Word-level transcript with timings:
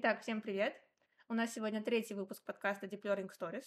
Итак, 0.00 0.22
всем 0.22 0.40
привет! 0.40 0.80
У 1.28 1.34
нас 1.34 1.52
сегодня 1.52 1.82
третий 1.82 2.14
выпуск 2.14 2.44
подкаста 2.44 2.86
Deep 2.86 3.02
Learning 3.02 3.28
Stories. 3.36 3.64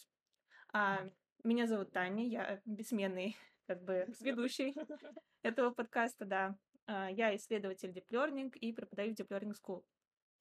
А, 0.71 1.09
меня 1.43 1.67
зовут 1.67 1.92
Таня, 1.92 2.25
я 2.25 2.61
бессменный 2.63 3.36
как 3.68 3.84
бы 3.84 4.07
ведущий 4.21 4.73
этого 5.44 5.71
подкаста, 5.71 6.23
да. 6.23 6.57
А, 6.88 7.12
я 7.12 7.36
исследователь 7.36 7.89
Deep 7.89 8.07
Learning 8.12 8.49
и 8.57 8.71
преподаю 8.71 9.13
в 9.13 9.20
Deep 9.20 9.28
Learning 9.28 9.54
School. 9.62 9.83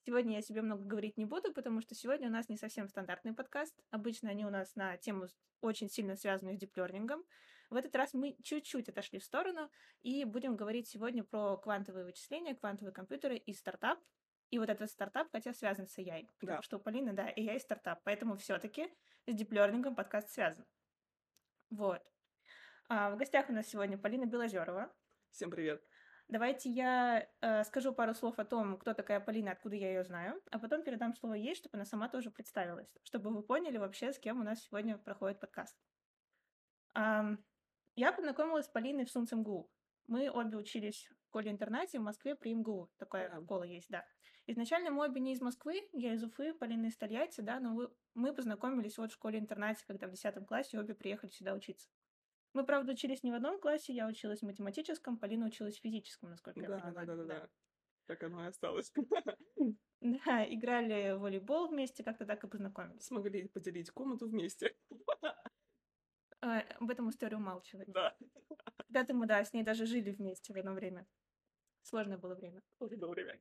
Сегодня 0.06 0.36
я 0.36 0.42
себе 0.42 0.62
много 0.62 0.84
говорить 0.84 1.16
не 1.16 1.24
буду, 1.24 1.52
потому 1.52 1.80
что 1.80 1.96
сегодня 1.96 2.28
у 2.28 2.32
нас 2.32 2.48
не 2.48 2.56
совсем 2.56 2.86
стандартный 2.86 3.34
подкаст. 3.34 3.74
Обычно 3.90 4.30
они 4.30 4.46
у 4.46 4.50
нас 4.50 4.76
на 4.76 4.96
тему 4.96 5.26
очень 5.60 5.90
сильно 5.90 6.14
связанную 6.14 6.56
с 6.56 6.62
Learning. 6.62 7.08
В 7.68 7.74
этот 7.74 7.96
раз 7.96 8.14
мы 8.14 8.36
чуть-чуть 8.44 8.88
отошли 8.88 9.18
в 9.18 9.24
сторону 9.24 9.68
и 10.02 10.24
будем 10.24 10.54
говорить 10.54 10.86
сегодня 10.86 11.24
про 11.24 11.56
квантовые 11.56 12.04
вычисления, 12.04 12.54
квантовые 12.54 12.92
компьютеры 12.92 13.38
и 13.38 13.52
стартап, 13.52 13.98
и 14.50 14.58
вот 14.58 14.68
этот 14.68 14.90
стартап, 14.90 15.28
хотя 15.32 15.52
связан 15.52 15.86
с 15.86 15.98
AI. 15.98 16.28
Потому 16.38 16.58
да. 16.58 16.62
что 16.62 16.76
у 16.76 16.80
Полины, 16.80 17.12
да, 17.12 17.30
AI 17.30 17.58
стартап. 17.58 18.00
Поэтому 18.04 18.36
все-таки 18.36 18.92
с 19.26 19.34
диплернингом 19.34 19.94
подкаст 19.94 20.30
связан. 20.30 20.66
Вот. 21.70 22.02
А, 22.88 23.10
в 23.10 23.16
гостях 23.16 23.48
у 23.48 23.52
нас 23.52 23.68
сегодня 23.68 23.96
Полина 23.96 24.26
Белозерова. 24.26 24.92
Всем 25.30 25.50
привет. 25.50 25.82
Давайте 26.26 26.70
я 26.70 27.28
э, 27.40 27.64
скажу 27.64 27.92
пару 27.92 28.14
слов 28.14 28.38
о 28.38 28.44
том, 28.44 28.78
кто 28.78 28.94
такая 28.94 29.20
Полина, 29.20 29.52
откуда 29.52 29.74
я 29.76 29.88
ее 29.88 30.04
знаю, 30.04 30.40
а 30.50 30.58
потом 30.60 30.84
передам 30.84 31.14
слово 31.14 31.34
ей, 31.34 31.54
чтобы 31.56 31.76
она 31.76 31.84
сама 31.84 32.08
тоже 32.08 32.30
представилась, 32.30 32.88
чтобы 33.02 33.30
вы 33.30 33.42
поняли 33.42 33.78
вообще, 33.78 34.12
с 34.12 34.18
кем 34.18 34.40
у 34.40 34.44
нас 34.44 34.62
сегодня 34.62 34.96
проходит 34.96 35.40
подкаст. 35.40 35.76
А, 36.94 37.36
я 37.96 38.12
познакомилась 38.12 38.66
с 38.66 38.68
Полиной 38.68 39.04
в 39.04 39.10
Сунцемгу. 39.10 39.70
Мы 40.06 40.30
обе 40.30 40.56
учились 40.56 41.08
в 41.08 41.24
школе-интернате 41.28 41.98
в 41.98 42.02
Москве 42.02 42.34
при 42.34 42.54
МГУ. 42.54 42.90
Такая 42.96 43.28
yeah. 43.28 43.42
школа 43.42 43.62
есть, 43.64 43.90
да. 43.90 44.04
Изначально 44.50 44.90
мы 44.90 45.04
обе 45.04 45.20
не 45.20 45.32
из 45.32 45.40
Москвы, 45.40 45.88
я 45.92 46.14
из 46.14 46.24
Уфы, 46.24 46.52
Полина 46.52 46.86
из 46.86 46.96
Тольятти, 46.96 47.40
да, 47.40 47.60
но 47.60 47.72
вы, 47.72 47.88
мы 48.14 48.34
познакомились 48.34 48.98
вот 48.98 49.12
в 49.12 49.14
школе-интернате, 49.14 49.84
когда 49.86 50.08
в 50.08 50.10
10 50.10 50.44
классе 50.44 50.80
обе 50.80 50.92
приехали 50.92 51.30
сюда 51.30 51.54
учиться. 51.54 51.88
Мы, 52.52 52.66
правда, 52.66 52.90
учились 52.92 53.22
не 53.22 53.30
в 53.30 53.34
одном 53.34 53.60
классе, 53.60 53.92
я 53.92 54.08
училась 54.08 54.40
в 54.40 54.46
математическом, 54.46 55.18
Полина 55.18 55.46
училась 55.46 55.78
в 55.78 55.82
физическом, 55.82 56.30
насколько 56.30 56.58
да, 56.58 56.66
я 56.66 56.82
понимаю. 56.82 57.06
Да, 57.06 57.14
да, 57.14 57.22
да, 57.22 57.24
да. 57.24 57.48
Так 58.06 58.24
оно 58.24 58.44
и 58.44 58.48
осталось. 58.48 58.92
Да, 60.00 60.44
играли 60.52 61.12
в 61.12 61.20
волейбол 61.20 61.68
вместе, 61.68 62.02
как-то 62.02 62.26
так 62.26 62.42
и 62.42 62.48
познакомились. 62.48 63.04
Смогли 63.04 63.46
поделить 63.46 63.90
комнату 63.90 64.28
вместе. 64.28 64.74
А, 66.42 66.60
об 66.80 66.90
этом 66.90 67.10
историю 67.10 67.38
умалчивать. 67.38 67.92
Да. 67.92 68.16
Когда-то 68.78 69.12
мы, 69.12 69.26
да, 69.26 69.44
с 69.44 69.52
ней 69.52 69.62
даже 69.62 69.84
жили 69.84 70.10
вместе 70.10 70.54
в 70.54 70.56
одно 70.56 70.72
время. 70.72 71.06
Сложное 71.82 72.16
было 72.16 72.34
время. 72.34 72.62
Сложное 72.78 72.98
было 72.98 73.10
время. 73.10 73.38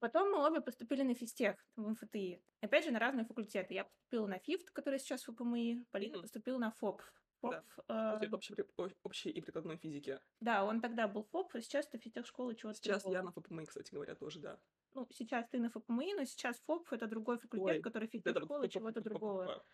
Потом 0.00 0.30
мы 0.30 0.46
обе 0.46 0.60
поступили 0.60 1.02
на 1.02 1.14
физтех 1.14 1.56
в 1.76 1.88
МФТИ. 1.88 2.42
Опять 2.60 2.84
же, 2.84 2.90
на 2.90 2.98
разные 2.98 3.24
факультеты. 3.24 3.74
Я 3.74 3.84
поступила 3.84 4.26
на 4.26 4.38
ФИФТ, 4.38 4.70
который 4.70 4.98
сейчас 4.98 5.26
в 5.26 5.32
ФПМИ, 5.32 5.86
Полина 5.90 6.16
mm-hmm. 6.16 6.22
поступила 6.22 6.58
на 6.58 6.70
ФОП. 6.70 7.02
ФОП 7.40 7.54
да. 7.88 8.20
э... 8.22 8.28
общей, 8.30 8.54
общей 9.02 9.30
и 9.30 9.40
прикладной 9.40 9.76
физики. 9.76 10.20
Да, 10.40 10.64
он 10.64 10.80
тогда 10.80 11.08
был 11.08 11.24
ФОП, 11.24 11.54
а 11.54 11.60
сейчас 11.60 11.86
это 11.86 11.98
физтех-школа 11.98 12.54
чего-то 12.54 12.78
Сейчас 12.78 13.04
я 13.06 13.22
на 13.22 13.32
ФПМИ, 13.32 13.66
кстати 13.66 13.92
говоря, 13.94 14.14
тоже, 14.14 14.40
да. 14.40 14.58
Ну, 14.94 15.06
сейчас 15.10 15.46
ты 15.48 15.58
на 15.58 15.70
ФПМИ, 15.70 16.14
но 16.14 16.24
сейчас 16.24 16.58
ФОП— 16.66 16.88
это 16.92 17.06
другой 17.06 17.38
факультет, 17.38 17.76
Ой, 17.76 17.82
который 17.82 18.08
физтех-школа 18.08 18.68
чего-то 18.68 19.00
другого. 19.00 19.64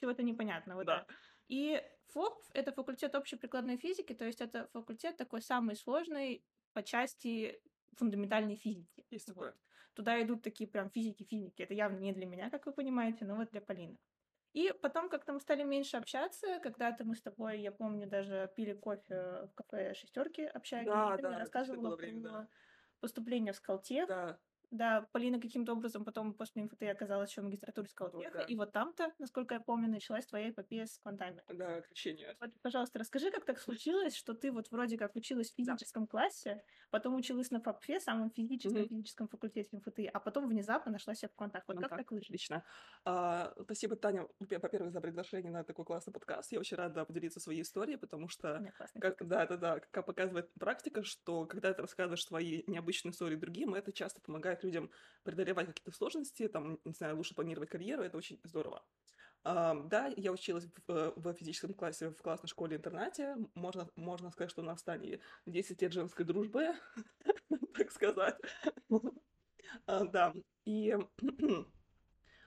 Чего-то 0.00 0.22
непонятного, 0.22 0.84
да. 0.84 1.04
да. 1.06 1.14
И 1.48 1.82
ФОП— 2.08 2.44
это 2.54 2.72
факультет 2.72 3.14
общей 3.14 3.36
прикладной 3.36 3.76
физики, 3.76 4.14
то 4.14 4.24
есть 4.24 4.40
это 4.40 4.68
факультет 4.72 5.16
такой 5.16 5.42
самый 5.42 5.76
сложный 5.76 6.44
по 6.72 6.82
части 6.82 7.60
фундаментальной 7.96 8.56
физики. 8.56 9.04
Есть 9.10 9.26
такое. 9.26 9.50
Вот. 9.50 9.60
Туда 9.94 10.22
идут 10.22 10.42
такие 10.42 10.68
прям 10.68 10.90
физики-физики. 10.90 11.62
Это 11.62 11.74
явно 11.74 11.98
не 11.98 12.12
для 12.12 12.26
меня, 12.26 12.50
как 12.50 12.66
вы 12.66 12.72
понимаете, 12.72 13.24
но 13.24 13.36
вот 13.36 13.50
для 13.50 13.60
Полины. 13.60 13.98
И 14.52 14.72
потом 14.82 15.08
как-то 15.08 15.32
мы 15.32 15.40
стали 15.40 15.62
меньше 15.62 15.96
общаться. 15.96 16.58
Когда-то 16.62 17.04
мы 17.04 17.14
с 17.14 17.22
тобой, 17.22 17.60
я 17.60 17.70
помню, 17.70 18.08
даже 18.08 18.50
пили 18.56 18.72
кофе 18.72 19.48
в 19.48 19.54
кафе 19.54 19.94
шестерки, 19.94 20.42
общались. 20.42 20.86
Да, 20.86 21.16
ты 21.16 21.22
да, 21.22 21.28
мне 21.28 21.38
рассказывала 21.38 21.96
время, 21.96 22.22
про 22.22 22.30
да. 22.30 22.48
поступление 23.00 23.52
в 23.52 23.56
Скалтех. 23.56 24.08
Да. 24.08 24.38
Да, 24.70 25.06
Полина 25.12 25.40
каким-то 25.40 25.72
образом 25.72 26.04
потом 26.04 26.32
после 26.32 26.62
МФТ 26.62 26.82
оказалась 26.84 27.30
еще 27.30 27.40
в 27.40 27.44
магистратуре 27.44 27.88
Скалтеха, 27.88 28.38
да. 28.38 28.42
и 28.42 28.54
вот 28.54 28.72
там-то, 28.72 29.12
насколько 29.18 29.54
я 29.54 29.60
помню, 29.60 29.88
началась 29.88 30.26
твоя 30.26 30.50
эпопея 30.50 30.86
с 30.86 30.98
квантами. 30.98 31.42
Да, 31.48 31.80
крещение. 31.80 32.36
Вот, 32.40 32.50
пожалуйста, 32.62 33.00
расскажи, 33.00 33.30
как 33.30 33.44
так 33.44 33.58
случилось, 33.58 34.14
что 34.14 34.32
ты 34.32 34.52
вот 34.52 34.70
вроде 34.70 34.96
как 34.96 35.16
училась 35.16 35.50
в 35.50 35.56
физическом 35.56 36.04
да. 36.04 36.08
классе, 36.08 36.62
потом 36.90 37.16
училась 37.16 37.50
на 37.50 37.60
ФАПФе, 37.60 37.98
самом 38.00 38.30
физическом, 38.30 38.82
mm-hmm. 38.82 38.88
физическом 38.88 39.28
факультете 39.28 39.76
МФТ, 39.76 40.00
а 40.12 40.20
потом 40.20 40.48
внезапно 40.48 40.92
нашла 40.92 41.14
себя 41.14 41.28
в 41.28 41.34
квантах. 41.34 41.64
Вот 41.66 41.74
ну, 41.74 41.82
как 41.82 41.90
так, 41.90 41.98
так 41.98 42.10
вышло? 42.12 42.26
Отлично. 42.26 42.64
А, 43.04 43.52
спасибо, 43.64 43.96
Таня, 43.96 44.28
во-первых, 44.38 44.92
за 44.92 45.00
приглашение 45.00 45.50
на 45.50 45.64
такой 45.64 45.84
классный 45.84 46.12
подкаст. 46.12 46.52
Я 46.52 46.60
очень 46.60 46.76
рада 46.76 47.04
поделиться 47.04 47.40
своей 47.40 47.62
историей, 47.62 47.96
потому 47.96 48.28
что, 48.28 48.64
как, 49.00 49.26
да, 49.26 49.46
да, 49.46 49.56
да, 49.56 49.80
как 49.90 50.06
показывает 50.06 50.52
практика, 50.54 51.02
что 51.02 51.46
когда 51.46 51.72
ты 51.72 51.82
рассказываешь 51.82 52.24
свои 52.24 52.62
необычные 52.66 53.10
истории 53.10 53.36
другим, 53.36 53.74
это 53.74 53.92
часто 53.92 54.20
помогает 54.20 54.59
людям 54.64 54.90
преодолевать 55.22 55.66
какие-то 55.66 55.92
сложности, 55.92 56.48
там, 56.48 56.78
не 56.84 56.92
знаю, 56.92 57.16
лучше 57.16 57.34
планировать 57.34 57.68
карьеру, 57.68 58.02
это 58.02 58.16
очень 58.16 58.40
здорово. 58.44 58.84
Uh, 59.42 59.88
да, 59.88 60.12
я 60.18 60.32
училась 60.32 60.66
в, 60.86 61.12
в 61.16 61.32
физическом 61.32 61.72
классе 61.72 62.10
в 62.10 62.20
классной 62.20 62.48
школе-интернате. 62.48 63.36
Можно, 63.54 63.88
можно 63.96 64.30
сказать, 64.30 64.50
что 64.50 64.60
у 64.60 64.64
нас 64.64 64.82
в 64.82 64.84
Тане 64.84 65.20
10 65.46 65.80
лет 65.80 65.92
женской 65.94 66.26
дружбы, 66.26 66.74
так 67.74 67.90
сказать. 67.90 68.36
uh, 68.90 70.10
да, 70.10 70.34
и... 70.66 70.94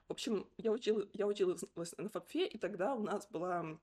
в 0.08 0.12
общем, 0.12 0.48
я, 0.58 0.72
учил, 0.72 1.10
я 1.14 1.26
училась 1.26 1.64
на 1.98 2.10
ФАПФе, 2.10 2.46
и 2.46 2.58
тогда 2.60 2.94
у 2.94 3.02
нас 3.02 3.28
была 3.28 3.62
а, 3.62 3.80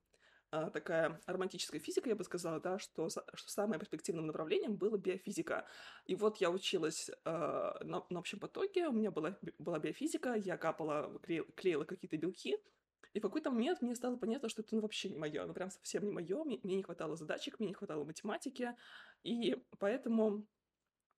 такая 0.50 1.20
романтическая 1.26 1.80
физика, 1.80 2.08
я 2.08 2.16
бы 2.16 2.24
сказала, 2.24 2.60
да, 2.60 2.78
что, 2.78 3.08
что 3.08 3.50
самым 3.50 3.78
перспективным 3.78 4.26
направлением 4.26 4.76
было 4.76 4.96
биофизика. 4.96 5.66
И 6.06 6.16
вот 6.16 6.38
я 6.38 6.50
училась 6.50 7.08
э, 7.08 7.12
на, 7.24 8.04
на 8.10 8.18
общем 8.18 8.40
потоке, 8.40 8.88
у 8.88 8.92
меня 8.92 9.10
была, 9.10 9.38
была 9.58 9.78
биофизика, 9.78 10.34
я 10.34 10.56
капала, 10.56 11.18
клеила, 11.22 11.46
клеила 11.54 11.84
какие-то 11.84 12.16
белки, 12.16 12.58
и 13.12 13.18
в 13.18 13.22
какой-то 13.22 13.50
момент 13.50 13.82
мне 13.82 13.94
стало 13.94 14.16
понятно, 14.16 14.48
что 14.48 14.62
это 14.62 14.74
ну, 14.74 14.82
вообще 14.82 15.08
не 15.08 15.18
мое, 15.18 15.44
ну 15.46 15.52
прям 15.52 15.70
совсем 15.70 16.04
не 16.04 16.12
мое, 16.12 16.44
мне, 16.44 16.60
мне 16.62 16.76
не 16.76 16.82
хватало 16.82 17.16
задачек, 17.16 17.58
мне 17.58 17.68
не 17.68 17.74
хватало 17.74 18.04
математики, 18.04 18.74
и 19.22 19.56
поэтому 19.78 20.46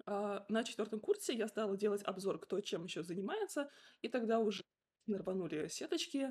э, 0.06 0.41
на 0.49 0.64
четвертом 0.64 1.00
курсе 1.00 1.34
я 1.34 1.49
стала 1.49 1.76
делать 1.76 2.03
обзор, 2.03 2.38
кто 2.38 2.60
чем 2.60 2.84
еще 2.84 3.03
занимается, 3.03 3.70
и 4.00 4.09
тогда 4.09 4.38
уже 4.38 4.62
рванули 5.06 5.69
сеточки, 5.69 6.31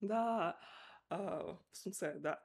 да, 0.00 0.50
а, 0.50 0.58
в 1.18 1.76
Сунце, 1.76 2.16
да. 2.18 2.42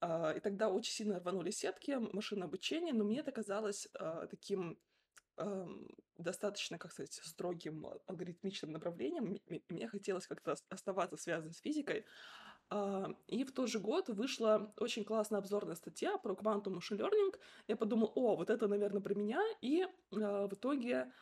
А, 0.00 0.32
и 0.32 0.40
тогда 0.40 0.68
очень 0.68 0.92
сильно 0.92 1.18
рванули 1.18 1.50
сетки, 1.50 1.98
машинное 2.12 2.46
обучение, 2.46 2.92
но 2.92 3.04
мне 3.04 3.20
это 3.20 3.32
казалось 3.32 3.88
а, 3.94 4.26
таким 4.26 4.78
достаточно, 6.16 6.78
как 6.78 6.92
сказать, 6.92 7.12
строгим 7.12 7.86
алгоритмичным 8.06 8.72
направлением. 8.72 9.38
Мне 9.68 9.86
хотелось 9.86 10.26
как-то 10.26 10.54
оставаться 10.70 11.18
связанным 11.18 11.52
с 11.52 11.60
физикой. 11.60 12.06
И 13.26 13.44
в 13.44 13.52
тот 13.52 13.68
же 13.68 13.78
год 13.78 14.08
вышла 14.08 14.72
очень 14.78 15.04
классная 15.04 15.40
обзорная 15.40 15.74
статья 15.74 16.16
про 16.16 16.32
Quantum 16.32 16.78
Machine 16.78 17.00
Learning. 17.00 17.38
Я 17.68 17.76
подумала, 17.76 18.10
о, 18.14 18.34
вот 18.34 18.48
это, 18.48 18.66
наверное, 18.66 19.02
про 19.02 19.14
меня. 19.14 19.42
И 19.60 19.86
в 20.10 20.48
итоге, 20.54 21.12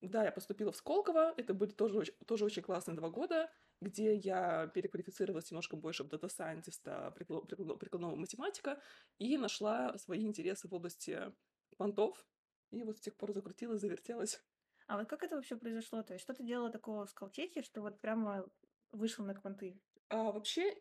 да, 0.00 0.24
я 0.24 0.32
поступила 0.32 0.72
в 0.72 0.76
Сколково. 0.76 1.34
Это 1.36 1.54
были 1.54 1.70
тоже, 1.70 2.04
тоже 2.26 2.44
очень 2.44 2.62
классные 2.62 2.96
два 2.96 3.10
года 3.10 3.50
где 3.80 4.14
я 4.14 4.68
переквалифицировалась 4.68 5.50
немножко 5.50 5.76
больше 5.76 6.04
в 6.04 6.08
дата-сайентиста, 6.08 7.10
прикладного 7.12 8.16
математика, 8.16 8.80
и 9.18 9.36
нашла 9.36 9.96
свои 9.98 10.24
интересы 10.26 10.68
в 10.68 10.74
области 10.74 11.32
квантов, 11.76 12.26
и 12.70 12.82
вот 12.82 12.98
с 12.98 13.00
тех 13.00 13.16
пор 13.16 13.32
закрутилась, 13.32 13.80
завертелась. 13.80 14.42
А 14.86 14.98
вот 14.98 15.08
как 15.08 15.22
это 15.22 15.36
вообще 15.36 15.56
произошло? 15.56 16.02
То 16.02 16.14
есть 16.14 16.22
что 16.22 16.32
ты 16.32 16.44
делала 16.44 16.70
такого 16.70 17.06
в 17.06 17.10
Сколтехе, 17.10 17.62
что 17.62 17.82
вот 17.82 18.00
прямо 18.00 18.46
вышел 18.92 19.24
на 19.24 19.34
кванты? 19.34 19.78
А, 20.08 20.32
вообще, 20.32 20.74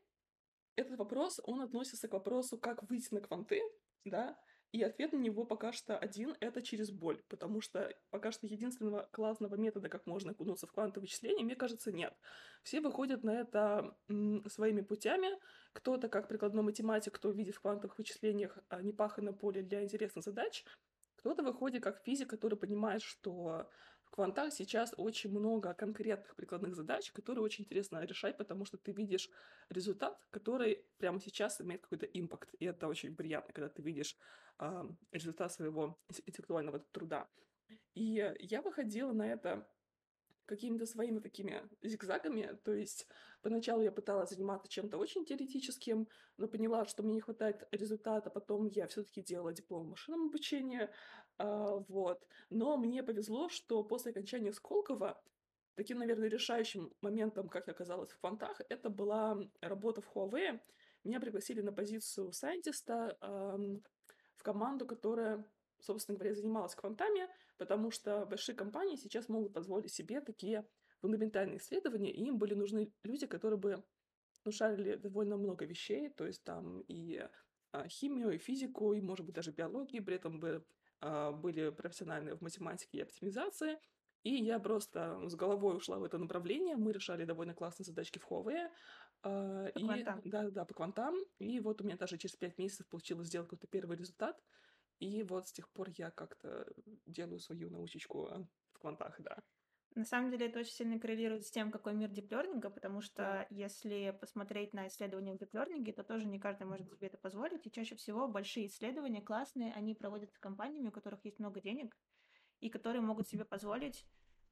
этот 0.75 0.97
вопрос, 0.97 1.41
он 1.43 1.61
относится 1.61 2.07
к 2.07 2.13
вопросу, 2.13 2.57
как 2.57 2.83
выйти 2.83 3.13
на 3.13 3.21
кванты, 3.21 3.61
да, 4.05 4.39
и 4.75 4.83
ответ 4.83 5.13
на 5.13 5.17
него 5.17 5.45
пока 5.45 5.71
что 5.71 5.97
один— 5.97 6.35
это 6.41 6.61
через 6.61 6.91
боль, 6.91 7.23
потому 7.29 7.61
что 7.61 7.95
пока 8.09 8.33
что 8.33 8.45
единственного 8.45 9.07
классного 9.13 9.55
метода, 9.55 9.87
как 9.87 10.05
можно 10.05 10.31
окунуться 10.31 10.67
в 10.67 10.73
квантовые 10.73 11.03
вычисления, 11.03 11.45
мне 11.45 11.55
кажется, 11.55 11.93
нет. 11.93 12.13
Все 12.61 12.81
выходят 12.81 13.23
на 13.23 13.39
это 13.39 13.95
своими 14.49 14.81
путями. 14.81 15.29
Кто-то 15.71 16.09
как 16.09 16.27
прикладной 16.27 16.63
математик, 16.63 17.13
кто 17.13 17.31
видит 17.31 17.55
в 17.55 17.61
квантовых 17.61 17.97
вычислениях 17.97 18.57
а, 18.67 18.81
непаханное 18.81 19.31
поле 19.31 19.61
для 19.61 19.81
интересных 19.81 20.25
задач, 20.25 20.65
кто-то 21.15 21.41
выходит 21.41 21.81
как 21.81 22.03
физик, 22.03 22.29
который 22.29 22.57
понимает, 22.57 23.01
что 23.01 23.69
квантах 24.15 24.53
сейчас 24.53 24.93
очень 24.97 25.29
много 25.29 25.73
конкретных 25.73 26.35
прикладных 26.35 26.75
задач, 26.75 27.11
которые 27.11 27.43
очень 27.43 27.63
интересно 27.63 28.03
решать, 28.03 28.37
потому 28.37 28.65
что 28.65 28.77
ты 28.77 28.91
видишь 28.91 29.29
результат, 29.69 30.19
который 30.31 30.85
прямо 30.97 31.19
сейчас 31.19 31.61
имеет 31.61 31.81
какой-то 31.81 32.05
импакт. 32.05 32.53
И 32.59 32.65
это 32.65 32.87
очень 32.87 33.15
приятно, 33.15 33.53
когда 33.53 33.69
ты 33.69 33.81
видишь 33.81 34.17
э, 34.59 34.83
результат 35.11 35.51
своего 35.51 35.99
интеллектуального 36.25 36.79
труда. 36.91 37.27
И 37.93 38.33
я 38.39 38.61
выходила 38.61 39.11
на 39.13 39.27
это 39.27 39.67
какими-то 40.45 40.85
своими 40.85 41.19
такими 41.19 41.63
зигзагами. 41.81 42.57
То 42.63 42.73
есть 42.73 43.07
поначалу 43.41 43.81
я 43.81 43.91
пыталась 43.91 44.29
заниматься 44.29 44.69
чем-то 44.69 44.97
очень 44.97 45.25
теоретическим, 45.25 46.07
но 46.37 46.47
поняла, 46.47 46.85
что 46.85 47.03
мне 47.03 47.15
не 47.15 47.21
хватает 47.21 47.67
результата. 47.71 48.29
Потом 48.29 48.67
я 48.67 48.87
все-таки 48.87 49.21
делала 49.21 49.53
диплом 49.53 49.89
машинном 49.89 50.27
обучении. 50.27 50.89
А, 51.37 51.77
вот. 51.87 52.25
Но 52.49 52.77
мне 52.77 53.03
повезло, 53.03 53.49
что 53.49 53.83
после 53.83 54.11
окончания 54.11 54.51
Сколково 54.53 55.21
таким, 55.75 55.99
наверное, 55.99 56.29
решающим 56.29 56.93
моментом, 57.01 57.49
как 57.49 57.67
я 57.67 57.73
оказалась 57.73 58.11
в 58.11 58.19
квантах, 58.19 58.61
это 58.69 58.89
была 58.89 59.37
работа 59.61 60.01
в 60.01 60.09
Huawei. 60.15 60.59
Меня 61.03 61.19
пригласили 61.19 61.61
на 61.61 61.73
позицию 61.73 62.31
сайентиста 62.31 63.17
э, 63.21 63.79
в 64.37 64.43
команду, 64.43 64.85
которая 64.85 65.45
собственно 65.79 66.17
говоря, 66.17 66.35
занималась 66.35 66.75
квантами, 66.75 67.27
потому 67.57 67.91
что 67.91 68.25
большие 68.25 68.55
компании 68.55 68.95
сейчас 68.95 69.29
могут 69.29 69.53
позволить 69.53 69.91
себе 69.91 70.21
такие 70.21 70.65
фундаментальные 71.01 71.57
исследования, 71.57 72.11
и 72.11 72.25
им 72.25 72.37
были 72.37 72.53
нужны 72.53 72.91
люди, 73.03 73.27
которые 73.27 73.59
бы 73.59 73.83
ну, 74.43 74.51
шарили 74.51 74.95
довольно 74.95 75.37
много 75.37 75.65
вещей, 75.65 76.09
то 76.09 76.25
есть 76.25 76.43
там 76.43 76.81
и 76.87 77.27
а, 77.71 77.87
химию, 77.87 78.31
и 78.31 78.37
физику, 78.37 78.93
и, 78.93 79.01
может 79.01 79.25
быть, 79.25 79.35
даже 79.35 79.51
биологию, 79.51 80.03
при 80.03 80.15
этом 80.15 80.39
бы 80.39 80.65
были 81.31 81.69
профессиональные 81.69 82.35
в 82.35 82.41
математике 82.41 82.99
и 82.99 83.01
оптимизации. 83.01 83.77
И 84.23 84.33
я 84.35 84.59
просто 84.59 85.21
с 85.29 85.35
головой 85.35 85.77
ушла 85.77 85.99
в 85.99 86.03
это 86.03 86.17
направление. 86.17 86.75
Мы 86.75 86.91
решали 86.91 87.25
довольно 87.25 87.53
классные 87.53 87.85
задачки 87.85 88.17
в 88.17 88.29
Huawei. 88.29 88.69
По 89.21 89.67
и, 89.67 89.83
квантам. 89.83 90.21
Да, 90.25 90.49
да, 90.49 90.65
по 90.65 90.73
квантам. 90.73 91.15
И 91.37 91.59
вот 91.59 91.81
у 91.81 91.83
меня 91.83 91.95
даже 91.95 92.17
через 92.17 92.35
пять 92.35 92.57
месяцев 92.57 92.87
получилось 92.87 93.27
сделать 93.27 93.47
какой-то 93.47 93.67
первый 93.67 93.97
результат. 93.97 94.43
И 94.99 95.23
вот 95.23 95.47
с 95.47 95.51
тех 95.51 95.69
пор 95.69 95.89
я 95.97 96.09
как-то 96.09 96.67
делаю 97.05 97.39
свою 97.39 97.69
научечку 97.69 98.27
а, 98.27 98.47
в 98.73 98.79
квантах, 98.79 99.19
да. 99.19 99.43
На 99.95 100.03
самом 100.03 100.29
деле 100.29 100.47
это 100.47 100.59
очень 100.59 100.73
сильно 100.73 100.99
коррелирует 100.99 101.45
с 101.45 101.51
тем, 101.51 101.71
какой 101.71 101.93
мир 101.93 102.09
диплернинга, 102.09 102.69
потому 102.69 102.99
что 102.99 103.47
если 103.49 104.15
посмотреть 104.19 104.73
на 104.73 104.87
исследования 104.89 105.33
в 105.33 105.37
диплернинге, 105.37 105.93
то 105.93 106.03
тоже 106.03 106.27
не 106.27 106.37
каждый 106.37 106.67
может 106.67 106.89
себе 106.89 107.07
это 107.07 107.17
позволить, 107.17 107.65
и 107.65 107.71
чаще 107.71 107.95
всего 107.95 108.27
большие 108.27 108.67
исследования, 108.67 109.21
классные, 109.21 109.71
они 109.73 109.95
проводятся 109.95 110.37
компаниями, 110.41 110.89
у 110.89 110.91
которых 110.91 111.23
есть 111.23 111.39
много 111.39 111.61
денег, 111.61 111.97
и 112.59 112.69
которые 112.69 113.01
могут 113.01 113.29
себе 113.29 113.45
позволить 113.45 114.05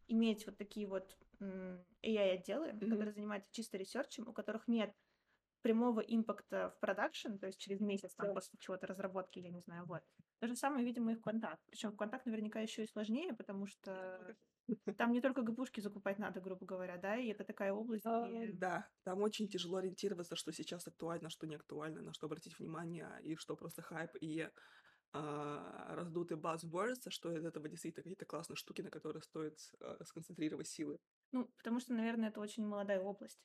иметь 0.07 0.45
вот 0.45 0.57
такие 0.57 0.87
вот 0.87 1.17
AI-отделы, 1.41 2.69
mm-hmm. 2.69 2.79
которые 2.79 3.11
занимаются 3.11 3.51
чисто 3.51 3.77
ресерчем, 3.77 4.27
у 4.29 4.33
которых 4.33 4.69
нет 4.69 4.95
прямого 5.61 5.99
импакта 5.99 6.69
в 6.69 6.79
продакшн, 6.79 7.37
то 7.37 7.47
есть 7.47 7.59
через 7.59 7.81
месяц 7.81 8.13
там, 8.15 8.33
после 8.33 8.57
чего-то 8.59 8.87
разработки, 8.87 9.39
я 9.39 9.49
не 9.49 9.59
знаю, 9.59 9.85
вот. 9.85 10.03
То 10.39 10.47
же 10.47 10.55
самое, 10.55 10.85
видимо, 10.85 11.13
и 11.13 11.15
в 11.15 11.21
квантах. 11.21 11.61
Причем 11.69 11.91
в 11.91 11.97
квантах 11.97 12.25
наверняка 12.25 12.59
еще 12.59 12.83
и 12.83 12.87
сложнее, 12.87 13.33
потому 13.33 13.65
что 13.65 14.35
там 14.97 15.11
не 15.11 15.21
только 15.21 15.41
GPU 15.41 15.58
шки 15.58 15.81
закупать 15.81 16.19
надо, 16.19 16.41
грубо 16.41 16.65
говоря, 16.65 16.97
да, 16.97 17.17
и 17.17 17.27
это 17.27 17.43
такая 17.43 17.73
область. 17.73 18.05
А, 18.05 18.27
и... 18.29 18.51
Да, 18.53 18.87
там 19.03 19.21
очень 19.21 19.47
тяжело 19.47 19.77
ориентироваться, 19.77 20.35
что 20.35 20.51
сейчас 20.51 20.87
актуально, 20.87 21.29
что 21.29 21.47
не 21.47 21.55
актуально, 21.55 22.01
на 22.01 22.13
что 22.13 22.27
обратить 22.27 22.57
внимание, 22.57 23.09
и 23.23 23.35
что 23.35 23.55
просто 23.55 23.81
хайп, 23.81 24.11
и 24.21 24.47
а, 25.11 25.95
раздутый 25.95 26.37
buzzwords, 26.37 27.09
что 27.09 27.31
из 27.31 27.45
этого 27.45 27.69
действительно 27.69 28.03
какие-то 28.03 28.25
классные 28.25 28.57
штуки, 28.57 28.81
на 28.81 28.89
которые 28.89 29.21
стоит 29.21 29.59
а, 29.79 30.03
сконцентрировать 30.05 30.67
силы. 30.67 30.97
Ну, 31.31 31.45
потому 31.57 31.79
что, 31.79 31.93
наверное, 31.93 32.29
это 32.29 32.39
очень 32.39 32.65
молодая 32.65 32.99
область 32.99 33.39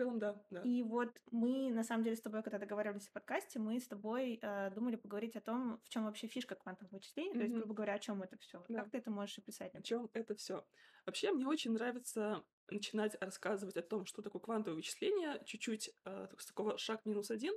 целом, 0.00 0.18
да, 0.18 0.42
да. 0.50 0.62
И 0.62 0.82
вот 0.82 1.10
мы, 1.30 1.70
на 1.70 1.84
самом 1.84 2.04
деле, 2.04 2.16
с 2.16 2.20
тобой, 2.20 2.42
когда 2.42 2.58
договаривались 2.58 3.08
о 3.08 3.12
подкасте, 3.12 3.58
мы 3.58 3.78
с 3.78 3.86
тобой 3.86 4.38
э, 4.40 4.70
думали 4.70 4.96
поговорить 4.96 5.36
о 5.36 5.40
том, 5.40 5.80
в 5.84 5.88
чем 5.90 6.04
вообще 6.04 6.26
фишка 6.26 6.54
квантовых 6.54 6.92
вычислений, 6.92 7.32
mm-hmm. 7.32 7.38
то 7.38 7.42
есть, 7.42 7.54
грубо 7.54 7.74
говоря, 7.74 7.94
о 7.94 7.98
чем 7.98 8.22
это 8.22 8.38
все. 8.38 8.64
Да. 8.68 8.80
Как 8.80 8.90
ты 8.90 8.98
это 8.98 9.10
можешь 9.10 9.38
описать? 9.38 9.74
О 9.74 9.82
чем 9.82 10.08
это 10.14 10.34
все? 10.34 10.64
Вообще, 11.04 11.32
мне 11.32 11.46
очень 11.46 11.72
нравится 11.72 12.42
начинать 12.70 13.16
рассказывать 13.20 13.76
о 13.76 13.82
том, 13.82 14.06
что 14.06 14.22
такое 14.22 14.40
квантовое 14.40 14.76
вычисление, 14.76 15.42
чуть-чуть 15.44 15.90
э, 16.04 16.28
с 16.38 16.46
такого 16.46 16.78
шаг 16.78 17.04
минус 17.04 17.30
один, 17.30 17.54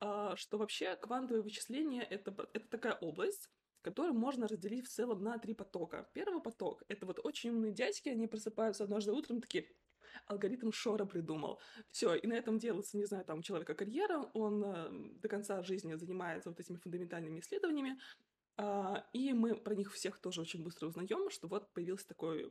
э, 0.00 0.32
что 0.36 0.58
вообще 0.58 0.96
квантовое 0.96 1.42
вычисление 1.42 2.02
это, 2.02 2.34
это 2.52 2.68
такая 2.68 2.94
область, 2.94 3.50
которую 3.80 4.14
можно 4.14 4.46
разделить 4.46 4.86
в 4.86 4.90
целом 4.90 5.22
на 5.22 5.38
три 5.38 5.54
потока. 5.54 6.08
Первый 6.12 6.42
поток— 6.42 6.82
это 6.88 7.06
вот 7.06 7.18
очень 7.24 7.50
умные 7.50 7.72
дядьки, 7.72 8.10
они 8.10 8.26
просыпаются 8.26 8.84
однажды 8.84 9.12
утром 9.12 9.40
такие, 9.40 9.68
алгоритм 10.26 10.70
Шора 10.72 11.04
придумал. 11.04 11.60
Все, 11.90 12.14
и 12.14 12.26
на 12.26 12.34
этом 12.34 12.58
делается, 12.58 12.96
не 12.96 13.04
знаю, 13.04 13.24
там 13.24 13.40
у 13.40 13.42
человека 13.42 13.74
карьера, 13.74 14.18
он 14.34 14.64
э, 14.64 15.18
до 15.20 15.28
конца 15.28 15.62
жизни 15.62 15.94
занимается 15.94 16.50
вот 16.50 16.60
этими 16.60 16.76
фундаментальными 16.76 17.40
исследованиями, 17.40 17.98
а, 18.58 19.06
и 19.12 19.32
мы 19.32 19.54
про 19.54 19.74
них 19.74 19.92
всех 19.92 20.18
тоже 20.18 20.42
очень 20.42 20.62
быстро 20.62 20.86
узнаем, 20.86 21.30
что 21.30 21.48
вот 21.48 21.72
появился 21.72 22.06
такой 22.06 22.50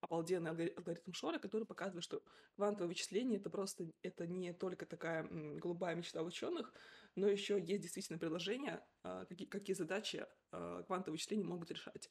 обалденный 0.00 0.50
алгоритм 0.50 1.12
Шора, 1.12 1.38
который 1.38 1.66
показывает, 1.66 2.04
что 2.04 2.22
квантовое 2.56 2.88
вычисление 2.88 3.40
это 3.40 3.48
просто 3.48 3.90
это 4.02 4.26
не 4.26 4.52
только 4.52 4.84
такая 4.84 5.26
голубая 5.58 5.94
мечта 5.94 6.22
ученых, 6.22 6.72
но 7.16 7.26
еще 7.26 7.58
есть 7.58 7.82
действительно 7.82 8.18
приложения, 8.18 8.86
а, 9.02 9.24
какие, 9.24 9.48
какие 9.48 9.74
задачи 9.74 10.26
а, 10.52 10.82
квантовые 10.82 11.14
вычисления 11.14 11.44
могут 11.44 11.70
решать. 11.70 12.10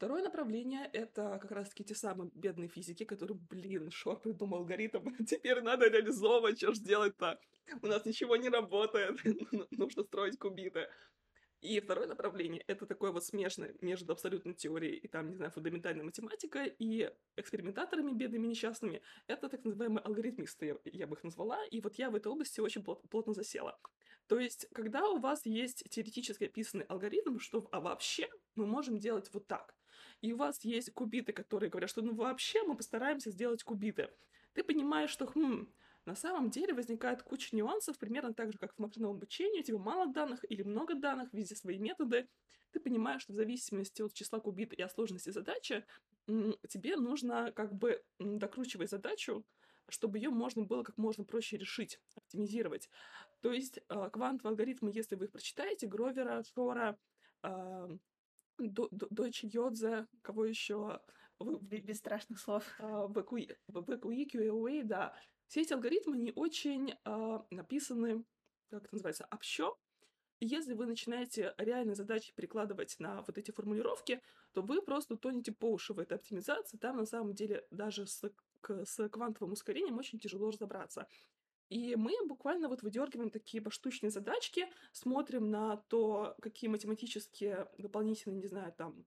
Второе 0.00 0.22
направление— 0.22 0.88
это 0.94 1.38
как 1.42 1.50
раз-таки 1.50 1.84
те 1.84 1.94
самые 1.94 2.30
бедные 2.34 2.70
физики, 2.70 3.04
которые, 3.04 3.36
блин, 3.36 3.90
Шор 3.90 4.18
придумал 4.18 4.60
алгоритм, 4.60 5.04
теперь 5.26 5.60
надо 5.60 5.88
реализовывать, 5.90 6.56
что 6.56 6.72
ж 6.72 6.78
делать-то? 6.78 7.38
У 7.82 7.86
нас 7.86 8.06
ничего 8.06 8.36
не 8.36 8.48
работает, 8.48 9.18
нужно 9.70 10.02
строить 10.04 10.38
кубиты. 10.38 10.88
И 11.60 11.78
второе 11.80 12.06
направление— 12.06 12.64
это 12.66 12.86
такое 12.86 13.12
вот 13.12 13.26
смешное 13.26 13.74
между 13.82 14.14
абсолютной 14.14 14.54
теорией 14.54 14.96
и 14.96 15.06
там, 15.06 15.28
не 15.28 15.36
знаю, 15.36 15.50
фундаментальной 15.50 16.04
математикой 16.04 16.74
и 16.78 17.10
экспериментаторами 17.36 18.12
бедными 18.12 18.46
несчастными. 18.46 19.02
Это 19.26 19.50
так 19.50 19.62
называемые 19.66 20.02
алгоритмисты, 20.02 20.78
я 20.86 21.06
бы 21.06 21.16
их 21.16 21.24
назвала. 21.24 21.62
И 21.66 21.82
вот 21.82 21.96
я 21.96 22.08
в 22.08 22.14
этой 22.14 22.28
области 22.28 22.60
очень 22.60 22.82
плотно 22.82 23.34
засела. 23.34 23.78
То 24.28 24.38
есть, 24.38 24.66
когда 24.72 25.06
у 25.10 25.18
вас 25.18 25.44
есть 25.44 25.84
теоретически 25.90 26.44
описанный 26.44 26.86
алгоритм, 26.86 27.38
что 27.38 27.68
а 27.70 27.80
вообще 27.80 28.30
мы 28.54 28.64
можем 28.64 28.96
делать 28.96 29.28
вот 29.34 29.46
так, 29.46 29.74
и 30.20 30.32
у 30.32 30.36
вас 30.36 30.64
есть 30.64 30.92
кубиты, 30.92 31.32
которые 31.32 31.70
говорят, 31.70 31.90
что 31.90 32.02
ну 32.02 32.14
вообще 32.14 32.62
мы 32.62 32.76
постараемся 32.76 33.30
сделать 33.30 33.62
кубиты, 33.62 34.10
ты 34.52 34.62
понимаешь, 34.64 35.10
что 35.10 35.26
хм, 35.26 35.68
на 36.06 36.14
самом 36.14 36.50
деле 36.50 36.74
возникает 36.74 37.22
куча 37.22 37.54
нюансов, 37.54 37.98
примерно 37.98 38.34
так 38.34 38.52
же, 38.52 38.58
как 38.58 38.74
в 38.74 38.78
машинном 38.78 39.12
обучении, 39.12 39.60
у 39.60 39.64
тебя 39.64 39.78
мало 39.78 40.12
данных 40.12 40.44
или 40.48 40.62
много 40.62 40.94
данных, 40.94 41.32
везде 41.32 41.54
свои 41.54 41.78
методы. 41.78 42.28
Ты 42.72 42.80
понимаешь, 42.80 43.22
что 43.22 43.32
в 43.32 43.36
зависимости 43.36 44.00
от 44.02 44.12
числа 44.12 44.38
кубита 44.40 44.76
и 44.76 44.82
от 44.82 44.92
сложности 44.92 45.30
задачи, 45.30 45.84
тебе 46.26 46.96
нужно 46.96 47.52
как 47.52 47.74
бы 47.74 48.02
докручивать 48.18 48.90
задачу, 48.90 49.44
чтобы 49.88 50.18
ее 50.18 50.30
можно 50.30 50.62
было 50.62 50.84
как 50.84 50.96
можно 50.96 51.24
проще 51.24 51.56
решить, 51.56 52.00
оптимизировать. 52.14 52.88
То 53.40 53.52
есть 53.52 53.80
а, 53.88 54.08
квантовые 54.08 54.52
алгоритмы, 54.52 54.92
если 54.94 55.16
вы 55.16 55.24
их 55.24 55.32
прочитаете, 55.32 55.88
Гровера, 55.88 56.44
Шора, 56.54 56.96
а, 58.68 58.88
Дойче 58.90 59.48
Йодзе, 59.48 60.06
кого 60.22 60.44
еще? 60.44 61.00
Без 61.40 61.98
страшных 61.98 62.38
слов. 62.38 62.64
ВКУИ, 62.78 63.56
QAOA, 63.68 64.82
да. 64.84 65.14
Все 65.46 65.62
эти 65.62 65.72
алгоритмы, 65.72 66.16
они 66.16 66.32
очень 66.36 66.94
написаны, 67.50 68.24
как 68.68 68.84
это 68.84 68.94
называется, 68.94 69.26
общо. 69.30 69.74
Если 70.40 70.74
вы 70.74 70.86
начинаете 70.86 71.54
реальные 71.58 71.94
задачи 71.94 72.32
перекладывать 72.34 72.96
на 72.98 73.22
вот 73.22 73.36
эти 73.36 73.50
формулировки, 73.50 74.22
то 74.52 74.62
вы 74.62 74.80
просто 74.80 75.16
тонете 75.16 75.52
по 75.52 75.70
уши 75.70 75.92
в 75.92 75.98
этой 75.98 76.14
оптимизации. 76.18 76.78
Там 76.78 76.96
на 76.96 77.04
самом 77.04 77.34
деле 77.34 77.66
даже 77.70 78.06
с, 78.06 78.22
с 78.62 79.08
квантовым 79.08 79.52
ускорением 79.52 79.98
очень 79.98 80.18
тяжело 80.18 80.50
разобраться. 80.50 81.06
И 81.70 81.94
мы 81.94 82.12
буквально 82.26 82.68
вот 82.68 82.82
выдергиваем 82.82 83.30
такие 83.30 83.62
поштучные 83.62 84.10
задачки, 84.10 84.66
смотрим 84.92 85.50
на 85.50 85.76
то, 85.76 86.34
какие 86.42 86.68
математические 86.68 87.70
дополнительные, 87.78 88.40
не 88.40 88.48
знаю, 88.48 88.72
там, 88.76 89.06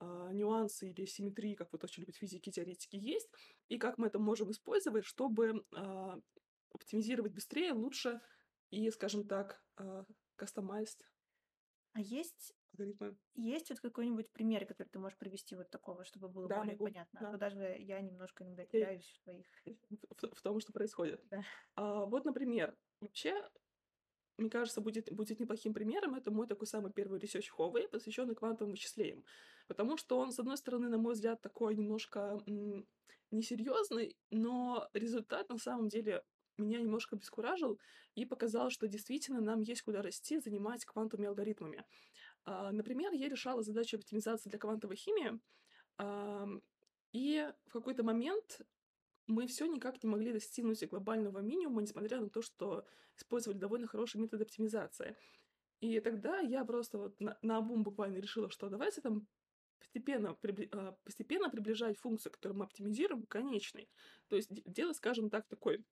э, 0.00 0.30
нюансы 0.32 0.90
или 0.90 1.04
симметрии, 1.04 1.54
как 1.54 1.70
вот 1.70 1.84
очень 1.84 2.02
любят 2.02 2.16
физики, 2.16 2.50
теоретики, 2.50 2.96
есть, 2.96 3.28
и 3.68 3.76
как 3.76 3.98
мы 3.98 4.06
это 4.06 4.18
можем 4.18 4.50
использовать, 4.50 5.04
чтобы 5.04 5.64
э, 5.76 6.20
оптимизировать 6.72 7.34
быстрее, 7.34 7.72
лучше 7.72 8.22
и, 8.70 8.90
скажем 8.90 9.28
так, 9.28 9.62
э, 9.76 10.04
customized. 10.38 11.02
А 11.98 12.00
есть 12.00 12.54
алгоритмы. 12.72 13.16
Есть 13.34 13.70
вот 13.70 13.80
какой-нибудь 13.80 14.30
пример, 14.30 14.64
который 14.66 14.86
ты 14.86 15.00
можешь 15.00 15.18
привести 15.18 15.56
вот 15.56 15.68
такого, 15.68 16.04
чтобы 16.04 16.28
было 16.28 16.46
да, 16.46 16.58
более 16.58 16.74
могу. 16.74 16.84
понятно? 16.84 17.20
Да. 17.20 17.30
А 17.30 17.36
даже 17.36 17.76
я 17.76 18.00
немножко 18.00 18.44
иногда 18.44 18.64
теряюсь 18.66 19.10
в 19.10 19.24
твоих... 19.24 19.46
В, 19.90 20.36
в 20.36 20.42
том, 20.42 20.60
что 20.60 20.72
происходит. 20.72 21.20
Да. 21.28 21.42
А, 21.74 22.04
вот, 22.06 22.24
например, 22.24 22.76
вообще, 23.00 23.34
мне 24.36 24.48
кажется, 24.48 24.80
будет, 24.80 25.12
будет 25.12 25.40
неплохим 25.40 25.74
примером. 25.74 26.14
Это 26.14 26.30
мой 26.30 26.46
такой 26.46 26.68
самый 26.68 26.92
первый 26.92 27.18
research 27.18 27.46
Huawei, 27.58 27.88
посвященный 27.88 28.36
квантовым 28.36 28.70
вычислениям. 28.74 29.24
Потому 29.66 29.96
что 29.96 30.20
он, 30.20 30.30
с 30.30 30.38
одной 30.38 30.56
стороны, 30.56 30.88
на 30.88 30.98
мой 30.98 31.14
взгляд, 31.14 31.40
такой 31.42 31.74
немножко 31.74 32.40
м- 32.46 32.86
несерьезный, 33.32 34.16
но 34.30 34.88
результат 34.92 35.48
на 35.48 35.58
самом 35.58 35.88
деле 35.88 36.22
меня 36.58 36.80
немножко 36.80 37.16
бескуражил 37.16 37.78
и 38.14 38.24
показал, 38.24 38.70
что 38.70 38.88
действительно 38.88 39.40
нам 39.40 39.60
есть 39.60 39.82
куда 39.82 40.02
расти, 40.02 40.38
занимать 40.38 40.84
квантовыми 40.84 41.28
алгоритмами. 41.28 41.84
А, 42.44 42.72
например, 42.72 43.12
я 43.12 43.28
решала 43.28 43.62
задачу 43.62 43.96
оптимизации 43.96 44.50
для 44.50 44.58
квантовой 44.58 44.96
химии. 44.96 45.40
И 47.12 47.52
в 47.66 47.72
какой-то 47.72 48.02
момент 48.04 48.60
мы 49.26 49.46
все 49.46 49.66
никак 49.66 50.02
не 50.02 50.08
могли 50.08 50.32
достигнуть 50.32 50.84
глобального 50.86 51.38
минимума, 51.40 51.82
несмотря 51.82 52.20
на 52.20 52.30
то, 52.30 52.42
что 52.42 52.86
использовали 53.16 53.58
довольно 53.58 53.86
хороший 53.86 54.20
метод 54.20 54.42
оптимизации. 54.42 55.16
И 55.80 56.00
тогда 56.00 56.40
я 56.40 56.64
просто 56.64 56.98
вот 56.98 57.20
на, 57.20 57.38
на 57.42 57.58
обум 57.58 57.82
буквально 57.82 58.18
решила, 58.18 58.50
что 58.50 58.68
давайте 58.68 59.00
там 59.00 59.26
постепенно, 59.78 60.36
а, 60.72 60.92
постепенно 61.04 61.50
приближать 61.50 61.98
функцию, 61.98 62.32
которую 62.32 62.58
мы 62.58 62.64
оптимизируем, 62.64 63.22
к 63.22 63.28
конечной. 63.28 63.88
То 64.28 64.36
есть 64.36 64.50
делать, 64.64 64.96
скажем 64.96 65.30
так, 65.30 65.46
такой, 65.46 65.84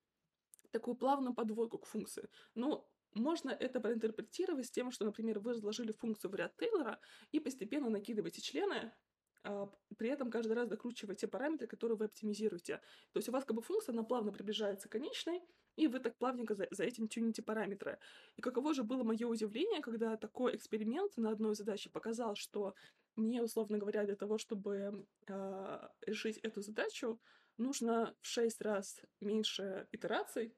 такую 0.71 0.97
плавную 0.97 1.35
подводку 1.35 1.79
к 1.79 1.87
функции. 1.87 2.29
Но 2.55 2.89
можно 3.15 3.51
это 3.51 3.81
проинтерпретировать 3.81 4.67
с 4.67 4.71
тем, 4.71 4.91
что, 4.91 5.05
например, 5.05 5.39
вы 5.39 5.53
разложили 5.53 5.93
функцию 5.93 6.31
в 6.31 6.35
ряд 6.35 6.57
Тейлора 6.57 7.01
и 7.33 7.41
постепенно 7.41 7.89
накидываете 7.89 8.43
члены, 8.43 8.93
а, 9.43 9.71
при 9.97 10.11
этом 10.11 10.31
каждый 10.31 10.53
раз 10.53 10.69
докручивая 10.69 11.15
те 11.15 11.29
параметры, 11.29 11.67
которые 11.67 11.97
вы 11.97 12.07
оптимизируете. 12.07 12.81
То 13.13 13.19
есть 13.19 13.29
у 13.29 13.33
вас 13.33 13.45
как 13.45 13.57
бы 13.57 13.63
функция, 13.63 13.93
она 13.93 14.03
плавно 14.03 14.33
приближается 14.33 14.89
к 14.89 14.93
конечной, 14.93 15.41
и 15.77 15.87
вы 15.87 16.01
так 16.01 16.17
плавненько 16.19 16.55
за, 16.55 16.67
за 16.71 16.85
этим 16.85 17.07
тюните 17.07 17.43
параметры. 17.43 17.99
И 18.37 18.43
каково 18.43 18.75
же 18.75 18.83
было 18.83 19.05
мое 19.05 19.27
удивление, 19.27 19.81
когда 19.83 20.17
такой 20.17 20.57
эксперимент 20.57 21.17
на 21.17 21.31
одной 21.31 21.55
задаче 21.55 21.91
показал, 21.91 22.35
что 22.35 22.75
мне, 23.15 23.43
условно 23.43 23.79
говоря, 23.79 24.05
для 24.05 24.17
того, 24.17 24.37
чтобы 24.37 25.07
э, 25.29 25.89
решить 26.07 26.39
эту 26.39 26.61
задачу, 26.61 27.21
нужно 27.59 28.15
в 28.21 28.27
6 28.27 28.61
раз 28.63 29.01
меньше 29.21 29.89
итераций, 29.93 30.55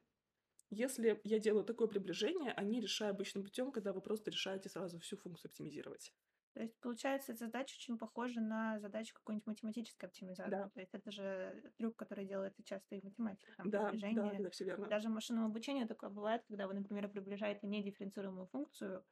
если 0.70 1.20
я 1.24 1.38
делаю 1.38 1.64
такое 1.64 1.88
приближение, 1.88 2.52
а 2.52 2.62
не 2.62 2.80
решаю 2.80 3.12
обычным 3.12 3.42
путем, 3.42 3.72
когда 3.72 3.92
вы 3.92 4.02
просто 4.02 4.30
решаете 4.30 4.68
сразу 4.68 4.98
всю 4.98 5.16
функцию 5.16 5.48
оптимизировать. 5.50 6.12
То 6.54 6.62
есть, 6.62 6.76
получается, 6.80 7.32
эта 7.32 7.44
задача 7.44 7.76
очень 7.76 7.98
похожа 7.98 8.40
на 8.40 8.80
задачу 8.80 9.14
какой-нибудь 9.14 9.46
математической 9.46 10.06
оптимизации. 10.06 10.50
Да. 10.50 10.68
То 10.70 10.80
есть 10.80 10.92
это 10.92 11.10
же 11.10 11.72
трюк, 11.76 11.94
который 11.96 12.26
делается 12.26 12.64
часто 12.64 12.96
и 12.96 13.00
в 13.00 13.04
математике. 13.04 13.52
Там, 13.56 13.70
да, 13.70 13.92
да, 13.92 14.32
да, 14.38 14.50
все 14.50 14.64
верно. 14.64 14.88
Даже 14.88 15.08
в 15.08 15.12
машинном 15.12 15.44
обучении 15.44 15.84
такое 15.84 16.10
бывает, 16.10 16.42
когда 16.48 16.66
вы, 16.66 16.74
например, 16.74 17.08
приближаете 17.08 17.66
недифференцируемую 17.66 18.46
функцию 18.48 19.04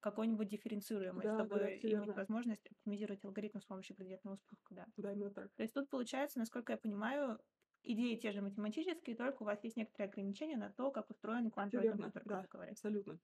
какой-нибудь 0.00 0.48
дифференцируемой, 0.48 1.24
да, 1.24 1.34
чтобы 1.34 1.58
да, 1.58 1.66
иметь 1.66 1.82
верно. 1.82 2.14
возможность 2.16 2.66
оптимизировать 2.70 3.24
алгоритм 3.24 3.60
с 3.60 3.64
помощью 3.64 3.96
градиентного 3.96 4.36
спуска. 4.36 4.74
Да. 4.74 4.86
да, 4.96 5.12
именно 5.12 5.30
так. 5.30 5.50
То 5.56 5.62
есть 5.62 5.74
тут 5.74 5.88
получается, 5.90 6.38
насколько 6.38 6.72
я 6.72 6.78
понимаю, 6.78 7.38
идеи 7.82 8.16
те 8.16 8.32
же 8.32 8.40
математические, 8.42 9.16
только 9.16 9.42
у 9.42 9.46
вас 9.46 9.62
есть 9.64 9.76
некоторые 9.76 10.08
ограничения 10.08 10.56
на 10.56 10.70
то, 10.70 10.90
как 10.90 11.10
устроен 11.10 11.50
квантовый 11.50 11.86
компьютер, 11.86 12.22
да, 12.26 12.46
говоря. 12.50 12.72
абсолютно. 12.72 13.18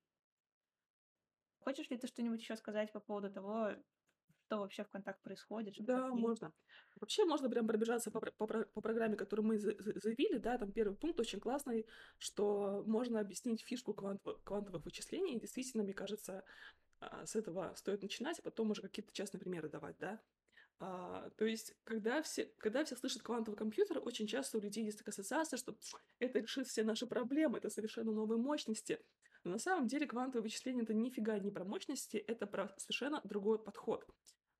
Хочешь 1.58 1.90
ли 1.90 1.96
ты 1.96 2.06
что-нибудь 2.06 2.40
еще 2.40 2.56
сказать 2.56 2.92
по 2.92 3.00
поводу 3.00 3.30
того, 3.30 3.70
что 4.46 4.58
вообще 4.58 4.84
в 4.84 4.88
контакт 4.88 5.22
происходит? 5.22 5.74
Да, 5.78 6.08
какие... 6.08 6.20
можно. 6.20 6.52
Вообще 7.00 7.24
можно 7.24 7.48
прям 7.50 7.66
пробежаться 7.66 8.10
по, 8.10 8.20
по, 8.20 8.46
по 8.46 8.80
программе, 8.80 9.16
которую 9.16 9.46
мы 9.46 9.58
заявили, 9.58 10.38
да, 10.38 10.58
там 10.58 10.72
первый 10.72 10.96
пункт 10.96 11.18
очень 11.20 11.40
классный, 11.40 11.86
что 12.18 12.84
можно 12.86 13.20
объяснить 13.20 13.62
фишку 13.62 13.94
квантовых, 13.94 14.42
квантовых 14.44 14.84
вычислений, 14.84 15.36
и 15.36 15.40
действительно, 15.40 15.82
мне 15.82 15.94
кажется, 15.94 16.44
а, 17.00 17.26
с 17.26 17.36
этого 17.36 17.74
стоит 17.76 18.02
начинать, 18.02 18.38
а 18.38 18.42
потом 18.42 18.70
уже 18.70 18.82
какие-то 18.82 19.12
частные 19.12 19.40
примеры 19.40 19.68
давать, 19.68 19.96
да. 19.98 20.20
А, 20.80 21.30
то 21.36 21.44
есть, 21.44 21.74
когда 21.84 22.22
все, 22.22 22.46
когда 22.58 22.84
все 22.84 22.96
слышат 22.96 23.22
квантовый 23.22 23.56
компьютер, 23.56 24.00
очень 24.02 24.26
часто 24.26 24.58
у 24.58 24.60
людей 24.60 24.84
есть 24.84 24.98
такая 24.98 25.12
ассоциация, 25.12 25.56
что 25.56 25.76
это 26.18 26.40
решит 26.40 26.66
все 26.66 26.84
наши 26.84 27.06
проблемы, 27.06 27.58
это 27.58 27.70
совершенно 27.70 28.12
новые 28.12 28.38
мощности. 28.38 28.98
Но 29.44 29.52
на 29.52 29.58
самом 29.58 29.86
деле 29.86 30.06
квантовое 30.06 30.42
вычисление 30.42 30.84
это 30.84 30.94
нифига 30.94 31.38
не 31.38 31.50
про 31.50 31.64
мощности, 31.64 32.16
это 32.16 32.46
про 32.46 32.74
совершенно 32.78 33.20
другой 33.24 33.58
подход. 33.58 34.06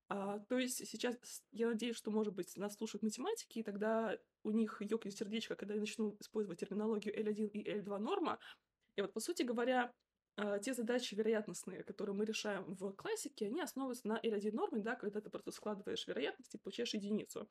А, 0.09 0.39
то 0.41 0.59
есть 0.59 0.87
сейчас 0.87 1.17
я 1.53 1.69
надеюсь, 1.69 1.97
что, 1.97 2.11
может 2.11 2.35
быть, 2.35 2.57
нас 2.57 2.75
слушают 2.77 3.03
математики, 3.03 3.59
и 3.59 3.63
тогда 3.63 4.19
у 4.43 4.51
них 4.51 4.81
ёкнет 4.81 5.17
сердечко, 5.17 5.57
когда 5.57 5.75
я 5.75 5.81
начну 5.81 6.17
использовать 6.21 6.61
терминологию 6.61 7.19
L1 7.19 7.49
и 7.51 7.79
L2 7.81 7.99
норма. 7.99 8.39
И 8.97 9.01
вот, 9.01 9.13
по 9.13 9.21
сути 9.21 9.43
говоря, 9.43 9.93
а, 10.37 10.59
те 10.59 10.75
задачи 10.75 11.15
вероятностные, 11.15 11.85
которые 11.85 12.15
мы 12.15 12.25
решаем 12.25 12.75
в 12.75 12.93
классике, 12.93 13.47
они 13.47 13.63
основываются 13.63 14.09
на 14.09 14.19
L1 14.23 14.53
норме, 14.53 14.83
да, 14.83 14.95
когда 14.97 15.21
ты 15.21 15.31
просто 15.31 15.53
складываешь 15.53 16.07
вероятности, 16.07 16.57
получаешь 16.57 16.95
единицу. 16.95 17.49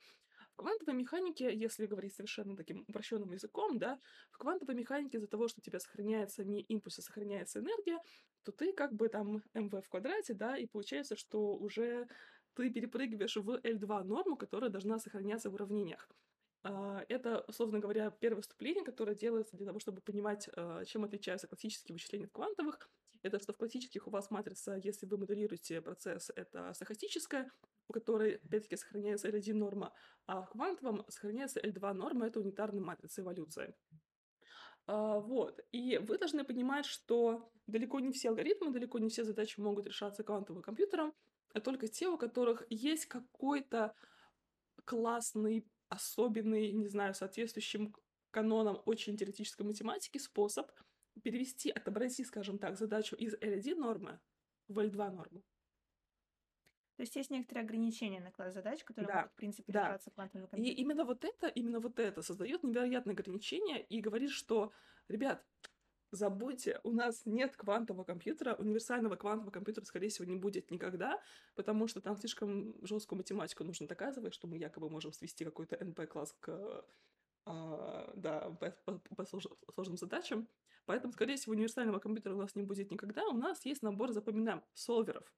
В 0.52 0.56
квантовой 0.58 0.94
механике, 0.94 1.56
если 1.56 1.88
говорить 1.88 2.14
совершенно 2.14 2.56
таким 2.56 2.84
упрощенным 2.88 3.32
языком, 3.32 3.80
да, 3.80 4.00
в 4.30 4.38
квантовой 4.38 4.76
механике 4.76 5.18
из-за 5.18 5.28
того, 5.28 5.48
что 5.48 5.62
у 5.62 5.64
тебя 5.64 5.80
сохраняется 5.80 6.44
не 6.44 6.62
импульс, 6.62 7.00
а 7.00 7.02
сохраняется 7.02 7.60
энергия, 7.60 8.00
то 8.44 8.52
ты 8.52 8.74
как 8.74 8.94
бы 8.94 9.08
там 9.08 9.38
mv 9.56 9.82
в 9.82 9.90
квадрате, 9.90 10.34
да, 10.34 10.58
и 10.58 10.68
получается, 10.68 11.16
что 11.16 11.56
уже 11.56 12.08
ты 12.56 12.70
перепрыгиваешь 12.70 13.36
в 13.36 13.50
L2 13.50 14.04
норму, 14.04 14.38
которая 14.38 14.70
должна 14.70 15.00
сохраняться 15.00 15.50
в 15.50 15.54
уравнениях. 15.54 16.10
А, 16.64 17.04
это, 17.10 17.44
условно 17.48 17.80
говоря, 17.80 18.10
первое 18.12 18.42
вступление, 18.42 18.84
которое 18.84 19.16
делается 19.16 19.58
для 19.58 19.66
того, 19.66 19.80
чтобы 19.80 20.02
понимать, 20.02 20.50
а, 20.56 20.86
чем 20.86 21.04
отличаются 21.04 21.48
классические 21.48 21.94
вычисления 21.94 22.26
от 22.26 22.32
квантовых. 22.32 22.90
Это 23.22 23.40
что 23.40 23.54
в 23.54 23.58
классических 23.58 24.08
у 24.08 24.10
вас 24.12 24.32
матрица, 24.32 24.80
если 24.84 25.06
вы 25.06 25.18
моделируете 25.18 25.82
процесс, 25.82 26.32
это 26.36 26.74
стохастическая, 26.74 27.52
у 27.88 27.94
которой, 27.94 28.36
опять-таки, 28.36 28.76
сохраняется 28.76 29.30
L1 29.30 29.54
норма, 29.54 29.94
а 30.26 30.42
в 30.42 30.50
квантовом 30.50 31.06
сохраняется 31.10 31.60
L2 31.60 31.94
норма, 31.94 32.28
это 32.28 32.40
унитарная 32.40 32.82
матрица 32.82 33.22
эволюции. 33.22 33.76
А, 34.88 35.20
вот. 35.20 35.60
И 35.72 35.98
вы 35.98 36.18
должны 36.18 36.44
понимать, 36.44 36.86
что 36.86 37.52
далеко 37.68 38.00
не 38.00 38.12
все 38.12 38.30
алгоритмы, 38.30 38.72
далеко 38.72 39.00
не 39.00 39.10
все 39.10 39.24
задачи 39.24 39.60
могут 39.60 39.88
решаться 39.88 40.24
квантовым 40.24 40.62
компьютером, 40.62 41.14
а 41.54 41.62
только 41.62 41.88
те, 41.88 42.08
у 42.08 42.18
которых 42.18 42.64
есть 42.70 43.06
какой-то 43.06 43.96
классный, 44.86 45.66
особенный, 45.90 46.72
не 46.72 46.88
знаю, 46.88 47.14
соответствующим 47.14 47.96
канонам 48.32 48.82
очень 48.86 49.16
теоретической 49.16 49.66
математики 49.66 50.18
способ 50.18 50.72
перевести, 51.22 51.70
отобразить, 51.70 52.28
скажем 52.28 52.58
так, 52.58 52.78
задачу 52.78 53.16
из 53.16 53.36
L1 53.36 53.76
нормы 53.76 54.20
в 54.68 54.80
L2 54.80 55.12
норму. 55.12 55.44
То 56.96 57.02
есть 57.02 57.16
есть 57.16 57.32
некоторые 57.32 57.64
ограничения 57.64 58.20
на 58.20 58.32
класс 58.32 58.54
задач, 58.54 58.84
которые 58.84 59.08
да, 59.08 59.16
могут, 59.22 59.32
в 59.32 59.36
принципе, 59.36 59.74
да. 59.74 59.88
решаться 59.88 60.12
квантовым 60.12 60.48
И 60.54 60.70
именно 60.70 61.06
вот 61.06 61.26
это, 61.26 61.48
именно 61.48 61.80
вот 61.80 62.00
это 62.00 62.22
создает 62.22 62.64
невероятные 62.64 63.14
ограничения 63.14 63.82
и 63.82 64.00
говорит, 64.00 64.30
что, 64.30 64.72
ребят, 65.08 65.44
забудьте, 66.14 66.80
у 66.84 66.92
нас 66.92 67.24
нет 67.26 67.58
квантового 67.58 68.04
компьютера, 68.04 68.56
универсального 68.56 69.16
квантового 69.16 69.52
компьютера, 69.52 69.86
скорее 69.86 70.10
всего, 70.10 70.26
не 70.26 70.36
будет 70.36 70.72
никогда, 70.72 71.20
потому 71.56 71.88
что 71.88 72.02
там 72.02 72.16
слишком 72.18 72.76
жесткую 72.86 73.18
математику 73.18 73.64
нужно 73.64 73.88
доказывать, 73.88 74.34
что 74.34 74.48
мы 74.48 74.58
якобы 74.58 74.90
можем 74.90 75.12
свести 75.12 75.44
какой-то 75.44 75.76
NP-класс 75.76 76.36
к 76.40 76.86
а, 77.46 78.12
да, 78.16 78.52
по, 78.52 78.72
по, 78.72 79.00
по 79.16 79.26
сложным 79.26 79.98
задачам. 79.98 80.48
Поэтому, 80.86 81.14
скорее 81.14 81.36
всего, 81.36 81.54
универсального 81.54 82.00
компьютера 82.00 82.36
у 82.36 82.38
нас 82.42 82.56
не 82.56 82.64
будет 82.64 82.92
никогда. 82.92 83.26
У 83.28 83.38
нас 83.38 83.66
есть 83.66 83.82
набор, 83.82 84.12
запоминаем, 84.12 84.64
солверов. 84.74 85.34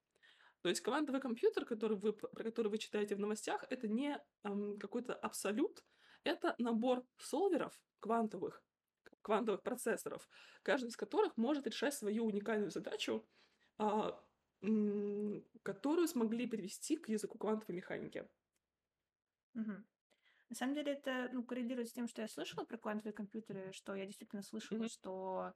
То 0.61 0.69
есть 0.69 0.81
квантовый 0.81 1.21
компьютер, 1.21 1.65
который 1.65 1.97
вы, 1.97 2.13
про 2.13 2.43
который 2.43 2.69
вы 2.69 2.79
читаете 2.79 3.15
в 3.15 3.19
новостях, 3.19 3.63
это 3.69 3.87
не 3.87 4.19
эм, 4.43 4.79
какой-то 4.79 5.13
абсолют, 5.13 5.83
это 6.23 6.55
набор 6.57 7.05
солверов 7.17 7.79
квантовых, 7.99 8.63
квантовых 9.25 9.63
процессоров, 9.63 10.29
каждый 10.61 10.89
из 10.89 10.97
которых 10.97 11.35
может 11.35 11.65
решать 11.65 11.95
свою 11.95 12.25
уникальную 12.25 12.69
задачу, 12.69 13.25
а, 13.77 14.21
которую 15.63 16.07
смогли 16.07 16.47
перевести 16.47 16.95
к 16.95 17.09
языку 17.09 17.37
квантовой 17.37 17.75
механики. 17.75 18.27
Угу. 19.55 19.71
На 20.49 20.55
самом 20.55 20.75
деле 20.75 20.93
это 20.93 21.29
ну, 21.33 21.43
коррелирует 21.43 21.89
с 21.89 21.93
тем, 21.93 22.07
что 22.07 22.21
я 22.21 22.27
слышала 22.27 22.65
про 22.65 22.77
квантовые 22.77 23.13
компьютеры, 23.13 23.71
что 23.73 23.95
я 23.95 24.05
действительно 24.05 24.43
слышала, 24.43 24.83
mm-hmm. 24.83 24.89
что 24.89 25.53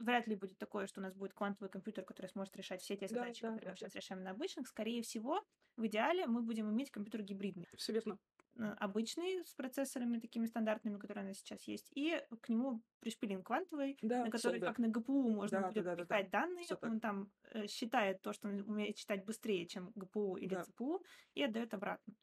вряд 0.00 0.26
ли 0.26 0.34
будет 0.34 0.58
такое, 0.58 0.88
что 0.88 1.00
у 1.00 1.04
нас 1.04 1.14
будет 1.14 1.34
квантовый 1.34 1.70
компьютер, 1.70 2.04
который 2.04 2.26
сможет 2.26 2.56
решать 2.56 2.82
все 2.82 2.96
те 2.96 3.06
задачи, 3.06 3.42
да, 3.42 3.48
да, 3.48 3.54
которые 3.54 3.66
да, 3.66 3.70
мы 3.70 3.76
сейчас 3.76 3.94
решаем 3.94 4.24
на 4.24 4.30
обычных. 4.32 4.66
Скорее 4.66 5.02
всего, 5.02 5.44
в 5.76 5.86
идеале 5.86 6.26
мы 6.26 6.42
будем 6.42 6.68
иметь 6.68 6.90
компьютер 6.90 7.22
гибридный. 7.22 7.68
Все 7.76 7.92
верно. 7.92 8.18
Э, 8.58 8.74
обычный 8.80 9.44
с 9.44 9.54
процессорами 9.54 10.18
такими 10.18 10.46
стандартными, 10.46 10.98
которые 10.98 11.24
у 11.24 11.28
нас 11.28 11.38
сейчас 11.38 11.62
есть, 11.68 11.90
и 11.94 12.20
к 12.40 12.48
нему 12.48 12.82
пришпилен 13.00 13.42
квантовый, 13.44 13.96
да, 14.02 14.24
на 14.24 14.30
который, 14.30 14.60
как 14.60 14.78
на 14.78 14.88
ГПУ, 14.88 15.30
можно 15.30 15.60
да, 15.60 15.68
будет 15.68 15.84
да, 15.84 15.96
да, 15.96 16.04
да, 16.04 16.22
данные. 16.24 16.64
Всё 16.64 16.76
он 16.82 16.98
так. 16.98 17.02
там 17.02 17.32
э, 17.52 17.66
считает 17.68 18.20
то, 18.20 18.32
что 18.32 18.48
он 18.48 18.60
умеет 18.62 18.96
читать 18.96 19.24
быстрее, 19.24 19.66
чем 19.66 19.92
ГПУ 19.94 20.36
или 20.36 20.54
да. 20.54 20.64
ЦПУ, 20.64 21.04
и 21.34 21.42
отдает 21.44 21.72
обратно. 21.72 22.14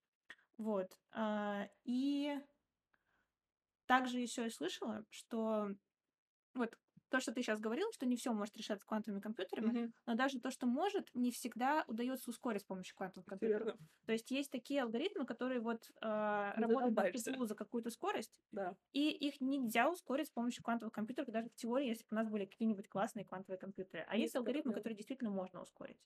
Вот. 0.58 0.98
А, 1.12 1.70
и 1.86 2.38
также 3.86 4.20
еще 4.20 4.44
я 4.44 4.50
слышала, 4.50 5.06
что 5.10 5.70
вот 6.54 6.78
то, 7.10 7.20
что 7.20 7.32
ты 7.32 7.42
сейчас 7.42 7.60
говорил, 7.60 7.92
что 7.94 8.06
не 8.06 8.16
все 8.16 8.34
может 8.34 8.56
решаться 8.58 8.86
квантовыми 8.86 9.20
компьютерами, 9.20 9.72
mm-hmm. 9.72 9.92
но 10.08 10.16
даже 10.16 10.40
то, 10.40 10.52
что 10.52 10.66
может, 10.66 11.10
не 11.14 11.32
всегда 11.32 11.86
удается 11.88 12.30
ускорить 12.30 12.62
с 12.62 12.66
помощью 12.66 12.96
квантовых 12.96 13.28
компьютеров. 13.28 13.66
Верно. 13.66 13.80
То 14.06 14.12
есть 14.14 14.32
есть 14.32 14.52
такие 14.52 14.82
алгоритмы, 14.84 15.26
которые 15.26 15.60
вот 15.60 15.90
э, 16.02 16.54
работают 16.56 16.96
на 17.28 17.46
за 17.46 17.56
какую-то 17.56 17.90
скорость, 17.90 18.40
да. 18.52 18.76
и 18.92 19.10
их 19.10 19.40
нельзя 19.42 19.90
ускорить 19.90 20.28
с 20.28 20.32
помощью 20.32 20.64
квантовых 20.64 20.94
компьютеров, 20.94 21.30
даже 21.30 21.50
в 21.50 21.56
теории, 21.56 21.88
если 21.88 22.04
бы 22.04 22.10
у 22.12 22.16
нас 22.16 22.30
были 22.30 22.46
какие-нибудь 22.46 22.88
классные 22.88 23.26
квантовые 23.26 23.60
компьютеры. 23.60 24.06
А 24.08 24.16
есть, 24.16 24.24
есть 24.24 24.36
алгоритмы, 24.36 24.72
да. 24.72 24.78
которые 24.78 24.98
действительно 24.98 25.30
можно 25.30 25.62
ускорить. 25.62 26.00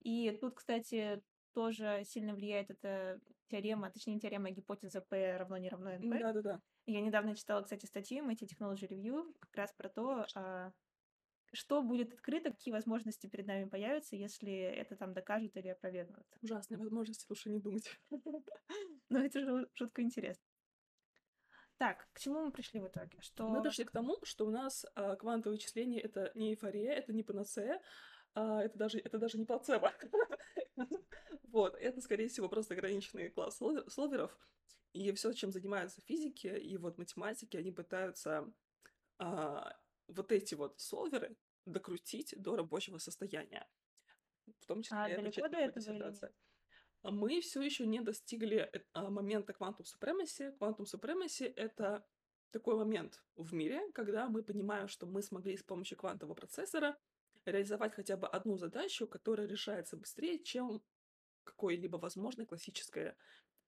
И 0.00 0.36
тут, 0.40 0.54
кстати, 0.54 1.22
тоже 1.52 2.02
сильно 2.04 2.34
влияет 2.34 2.70
эта 2.70 3.20
теорема, 3.48 3.90
точнее, 3.90 4.14
не 4.14 4.20
теорема, 4.20 4.48
а 4.48 4.52
гипотеза 4.52 5.00
P 5.00 5.36
равно 5.36 5.56
не 5.58 5.68
равно 5.68 5.94
NP. 5.94 6.18
Да-да-да. 6.20 6.60
Я 6.86 7.00
недавно 7.00 7.34
читала, 7.34 7.62
кстати, 7.62 7.86
статью 7.86 8.24
MIT 8.24 8.48
Technology 8.48 8.88
Review 8.88 9.34
как 9.38 9.54
раз 9.56 9.72
про 9.72 9.88
то, 9.88 10.26
а, 10.34 10.72
что 11.52 11.82
будет 11.82 12.12
открыто, 12.14 12.50
какие 12.50 12.72
возможности 12.72 13.26
перед 13.26 13.46
нами 13.46 13.64
появятся, 13.64 14.16
если 14.16 14.52
это 14.52 14.96
там 14.96 15.12
докажут 15.12 15.56
или 15.56 15.68
опровергнут. 15.68 16.26
Ужасные 16.42 16.78
возможности, 16.78 17.26
лучше 17.28 17.50
не 17.50 17.58
думать. 17.58 17.88
Но 19.08 19.18
это 19.24 19.40
же 19.40 19.68
жутко 19.74 20.02
интересно. 20.02 20.44
Так, 21.78 22.08
к 22.12 22.20
чему 22.20 22.44
мы 22.44 22.52
пришли 22.52 22.78
в 22.78 22.88
итоге? 22.88 23.18
Что... 23.20 23.48
Мы 23.48 23.62
пришли 23.62 23.84
к 23.84 23.90
тому, 23.90 24.18
что 24.22 24.46
у 24.46 24.50
нас 24.50 24.84
а, 24.94 25.16
квантовые 25.16 25.56
вычисления— 25.56 26.00
это 26.02 26.30
не 26.34 26.50
эйфория, 26.50 26.92
это 26.92 27.12
не 27.12 27.22
панацея, 27.22 27.80
а 28.34 28.62
это 28.62 28.78
даже, 28.78 28.98
это 28.98 29.18
даже 29.18 29.38
не 29.38 29.46
плацебо. 29.46 29.92
вот, 31.50 31.74
это, 31.74 32.00
скорее 32.00 32.28
всего, 32.28 32.48
просто 32.48 32.74
ограниченный 32.74 33.30
класс 33.30 33.58
солверов, 33.88 34.36
и 34.92 35.12
все, 35.12 35.32
чем 35.32 35.52
занимаются 35.52 36.00
физики 36.02 36.48
и 36.48 36.76
вот 36.76 36.98
математики, 36.98 37.56
они 37.56 37.70
пытаются 37.70 38.52
а, 39.18 39.76
вот 40.08 40.32
эти 40.32 40.54
вот 40.54 40.80
солверы 40.80 41.36
докрутить 41.64 42.34
до 42.36 42.56
рабочего 42.56 42.98
состояния. 42.98 43.68
В 44.58 44.66
том 44.66 44.82
числе 44.82 44.98
а 44.98 45.08
далеко 45.08 45.48
до 45.48 45.58
этого 45.58 45.80
ситуация. 45.80 46.32
Мы 47.02 47.40
все 47.40 47.62
еще 47.62 47.86
не 47.86 48.00
достигли 48.00 48.70
а, 48.92 49.10
момента 49.10 49.52
Quantum 49.52 49.84
Supremacy. 49.84 50.56
Quantum 50.58 50.84
Supremacy— 50.84 51.52
это 51.56 52.04
такой 52.50 52.76
момент 52.76 53.22
в 53.36 53.54
мире, 53.54 53.80
когда 53.92 54.28
мы 54.28 54.42
понимаем, 54.42 54.88
что 54.88 55.06
мы 55.06 55.22
смогли 55.22 55.56
с 55.56 55.62
помощью 55.62 55.96
квантового 55.98 56.34
процессора 56.34 56.98
реализовать 57.44 57.94
хотя 57.94 58.16
бы 58.16 58.26
одну 58.26 58.56
задачу, 58.56 59.06
которая 59.06 59.46
решается 59.46 59.96
быстрее, 59.96 60.42
чем 60.42 60.82
какое-либо 61.44 61.96
возможное 61.96 62.46
классическое 62.46 63.16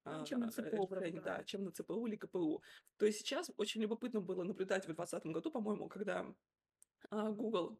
ну, 0.04 0.24
чем 0.24 0.40
на 0.40 0.50
ЦПУ, 0.50 0.88
да, 1.22 1.44
чем 1.44 1.64
на 1.64 1.70
ЦПУ 1.70 2.06
или 2.06 2.16
КПУ. 2.16 2.62
То 2.96 3.06
есть 3.06 3.18
сейчас 3.18 3.50
очень 3.56 3.82
любопытно 3.82 4.20
было 4.20 4.42
наблюдать 4.42 4.84
в 4.84 4.86
2020 4.86 5.26
году, 5.26 5.50
по-моему, 5.50 5.88
когда 5.88 6.26
а, 7.10 7.30
Google 7.30 7.78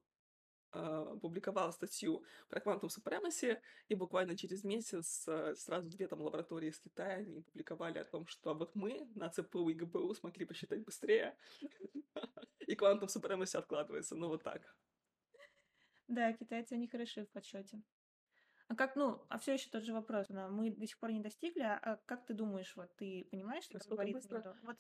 а, 0.71 1.17
публиковал 1.17 1.73
статью 1.73 2.25
про 2.49 2.61
Quantum 2.61 2.89
Supremacy, 2.89 3.61
и 3.89 3.95
буквально 3.95 4.37
через 4.37 4.65
месяц 4.65 5.27
а, 5.29 5.55
сразу 5.57 5.91
две 5.91 6.07
там 6.07 6.21
лаборатории 6.21 6.71
из 6.71 6.79
Китая 6.79 7.17
они 7.17 7.43
публиковали 7.43 7.99
о 7.99 8.05
том, 8.05 8.27
что 8.27 8.55
вот 8.55 8.75
мы 8.75 9.09
на 9.15 9.29
ЦПУ 9.29 9.69
и 9.71 9.75
ГПУ 9.75 10.15
смогли 10.15 10.45
посчитать 10.45 10.85
быстрее, 10.85 11.37
и 12.61 12.75
Quantum 12.75 13.07
Supremacy 13.07 13.59
откладывается, 13.59 14.15
ну 14.15 14.29
вот 14.29 14.43
так. 14.45 14.63
Да, 16.07 16.33
китайцы, 16.33 16.75
они 16.75 16.89
хороши 16.89 17.25
в 17.25 17.31
подсчете. 17.31 17.83
А 18.73 18.75
как, 18.75 18.97
ну, 18.97 19.23
а 19.29 19.39
все 19.39 19.53
еще 19.53 19.69
тот 19.69 19.85
же 19.85 19.93
вопрос. 19.93 20.31
Но 20.31 20.49
мы 20.49 20.71
до 20.71 20.87
сих 20.87 20.99
пор 20.99 21.13
не 21.13 21.21
достигли. 21.21 21.61
А 21.61 22.01
как 22.07 22.25
ты 22.25 22.33
думаешь, 22.33 22.75
вот 22.75 22.89
ты 22.97 23.29
понимаешь, 23.31 23.65
что 23.65 23.79
говорит? 23.87 24.17
Вот 24.63 24.77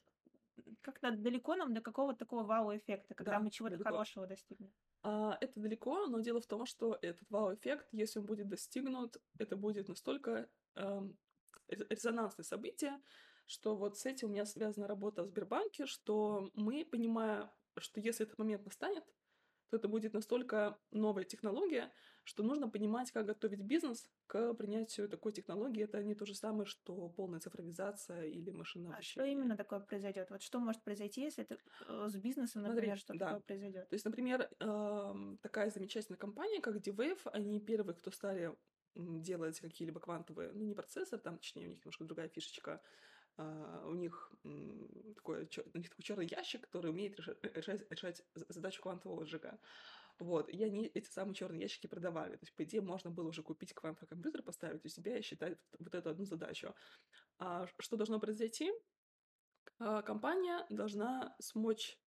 как-то 0.81 1.11
далеко 1.11 1.57
нам 1.57 1.75
до 1.75 1.83
какого-то 1.83 2.21
такого 2.21 2.43
вау-эффекта, 2.43 3.15
когда 3.15 3.33
да, 3.33 3.41
мы 3.41 3.51
чего-то 3.51 3.77
хорошего 3.85 4.27
достигнем? 4.27 4.73
А, 5.03 5.37
это 5.43 5.61
далеко, 5.61 6.07
но 6.07 6.21
дело 6.21 6.41
в 6.41 6.47
том, 6.47 6.65
что 6.65 6.99
этот 7.03 7.29
вау-эффект, 7.29 7.87
если 7.93 8.19
он 8.21 8.25
будет 8.25 8.49
достигнут, 8.49 9.19
это 9.39 9.57
будет 9.57 9.89
настолько 9.89 10.49
эм, 10.75 11.19
резонансное 11.69 12.45
событие, 12.45 12.99
что 13.45 13.77
вот 13.77 13.99
с 13.99 14.07
этим 14.07 14.29
у 14.29 14.33
меня 14.33 14.47
связана 14.47 14.87
работа 14.87 15.23
в 15.23 15.27
Сбербанке, 15.27 15.85
что 15.85 16.51
мы, 16.55 16.87
понимая, 16.87 17.53
что 17.77 18.01
если 18.01 18.25
этот 18.25 18.39
момент 18.39 18.65
настанет, 18.65 19.05
то 19.69 19.77
это 19.77 19.89
будет 19.89 20.13
настолько 20.13 20.79
новая 20.91 21.25
технология, 21.25 21.93
что 22.25 22.43
нужно 22.43 22.69
понимать, 22.69 23.11
как 23.11 23.27
готовить 23.27 23.61
бизнес 23.61 24.09
к 24.27 24.55
принятию 24.55 25.09
такой 25.09 25.33
технологии. 25.33 25.85
Это 25.85 26.03
не 26.03 26.15
то 26.15 26.25
же 26.25 26.35
самое, 26.35 26.67
что 26.67 27.09
полная 27.09 27.41
цифровизация 27.41 28.25
или 28.25 28.51
машинное 28.51 28.97
А 28.97 29.03
что 29.03 29.25
именно 29.25 29.57
такое 29.57 29.81
произойдет? 29.81 30.31
Вот 30.31 30.43
что 30.43 30.59
может 30.61 30.83
произойти, 30.83 31.23
если 31.23 31.45
это 31.45 31.59
э, 31.89 32.09
с 32.09 32.17
бизнесом, 32.17 32.63
например, 32.63 32.99
что 32.99 33.15
да. 33.15 33.27
такое 33.27 33.41
произойдет? 33.41 33.89
То 33.89 33.95
есть, 33.95 34.05
например, 34.05 34.49
такая 35.43 35.71
замечательная 35.71 36.19
компания, 36.19 36.61
как 36.61 36.81
D-Wave, 36.81 37.29
они 37.33 37.61
первые, 37.61 37.95
кто 37.95 38.11
стали 38.11 38.55
делать 38.95 39.59
какие-либо 39.59 40.01
квантовые, 40.01 40.53
ну 40.53 40.65
не 40.65 40.75
процессор, 40.75 41.19
там, 41.19 41.39
точнее, 41.39 41.67
у 41.67 41.71
них 41.71 41.79
немножко 41.79 42.05
другая 42.05 42.29
фишечка, 42.29 42.81
Uh, 43.39 43.89
у 43.89 43.95
них 43.95 44.31
такой, 45.17 45.49
у 45.73 45.79
них 45.79 45.89
такой 45.89 46.03
черный 46.03 46.27
ящик, 46.27 46.61
который 46.69 46.91
умеет 46.91 47.19
решать, 47.19 47.39
решать, 47.57 47.91
решать 47.91 48.23
задачу 48.35 48.83
квантового 48.83 49.25
сжига. 49.25 49.59
Вот, 50.23 50.49
и 50.49 50.63
они 50.63 50.87
эти 50.87 51.11
самые 51.11 51.35
черные 51.35 51.63
ящики 51.63 51.89
продавали. 51.89 52.37
То 52.37 52.43
есть, 52.43 52.55
по 52.55 52.63
идее, 52.63 52.81
можно 52.81 53.11
было 53.11 53.29
уже 53.29 53.43
купить 53.43 53.75
квантовый 53.75 54.09
компьютер, 54.09 54.43
поставить 54.43 54.85
у 54.85 54.89
себя 54.89 55.19
и 55.19 55.23
считать 55.23 55.59
вот 55.79 55.95
эту 55.95 56.11
одну 56.11 56.25
задачу. 56.25 56.75
А 57.39 57.67
что 57.81 57.97
должно 57.97 58.21
произойти? 58.21 58.73
А, 59.81 60.03
компания 60.03 60.65
должна 60.71 61.35
смочь 61.41 61.99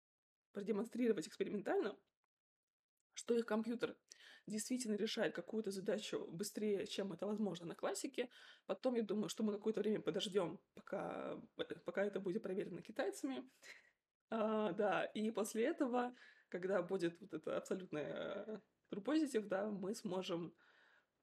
продемонстрировать 0.53 1.27
экспериментально, 1.27 1.99
что 3.15 3.35
их 3.35 3.47
компьютер 3.47 3.97
действительно 4.47 4.95
решает 4.95 5.35
какую-то 5.35 5.73
задачу 5.73 6.25
быстрее, 6.31 6.87
чем 6.87 7.13
это 7.13 7.27
возможно 7.27 7.67
на 7.67 7.75
классике. 7.75 8.31
Потом, 8.67 8.95
я 8.95 9.03
думаю, 9.03 9.29
что 9.29 9.43
мы 9.43 9.53
какое-то 9.53 9.81
время 9.81 10.01
подождем, 10.01 10.61
пока, 10.75 11.41
пока 11.85 12.05
это 12.05 12.21
будет 12.21 12.45
проверено 12.45 12.81
китайцами. 12.81 13.43
А, 14.31 14.71
да, 14.73 15.05
и 15.05 15.33
после 15.33 15.65
этого, 15.65 16.15
когда 16.55 16.83
будет 16.83 17.21
вот 17.21 17.35
это 17.35 17.57
абсолютное 17.57 18.63
true 18.93 19.03
positive, 19.03 19.49
да, 19.49 19.69
мы 19.69 19.93
сможем 19.97 20.55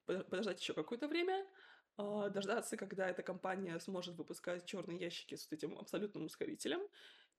подождать 0.05 0.59
еще 0.59 0.73
какое-то 0.73 1.07
время, 1.07 1.47
а, 1.95 2.29
дождаться, 2.29 2.75
когда 2.75 3.07
эта 3.07 3.23
компания 3.23 3.79
сможет 3.79 4.17
выпускать 4.17 4.65
черные 4.65 4.99
ящики 4.99 5.35
с 5.35 5.49
этим 5.49 5.77
абсолютным 5.77 6.25
ускорителем, 6.25 6.81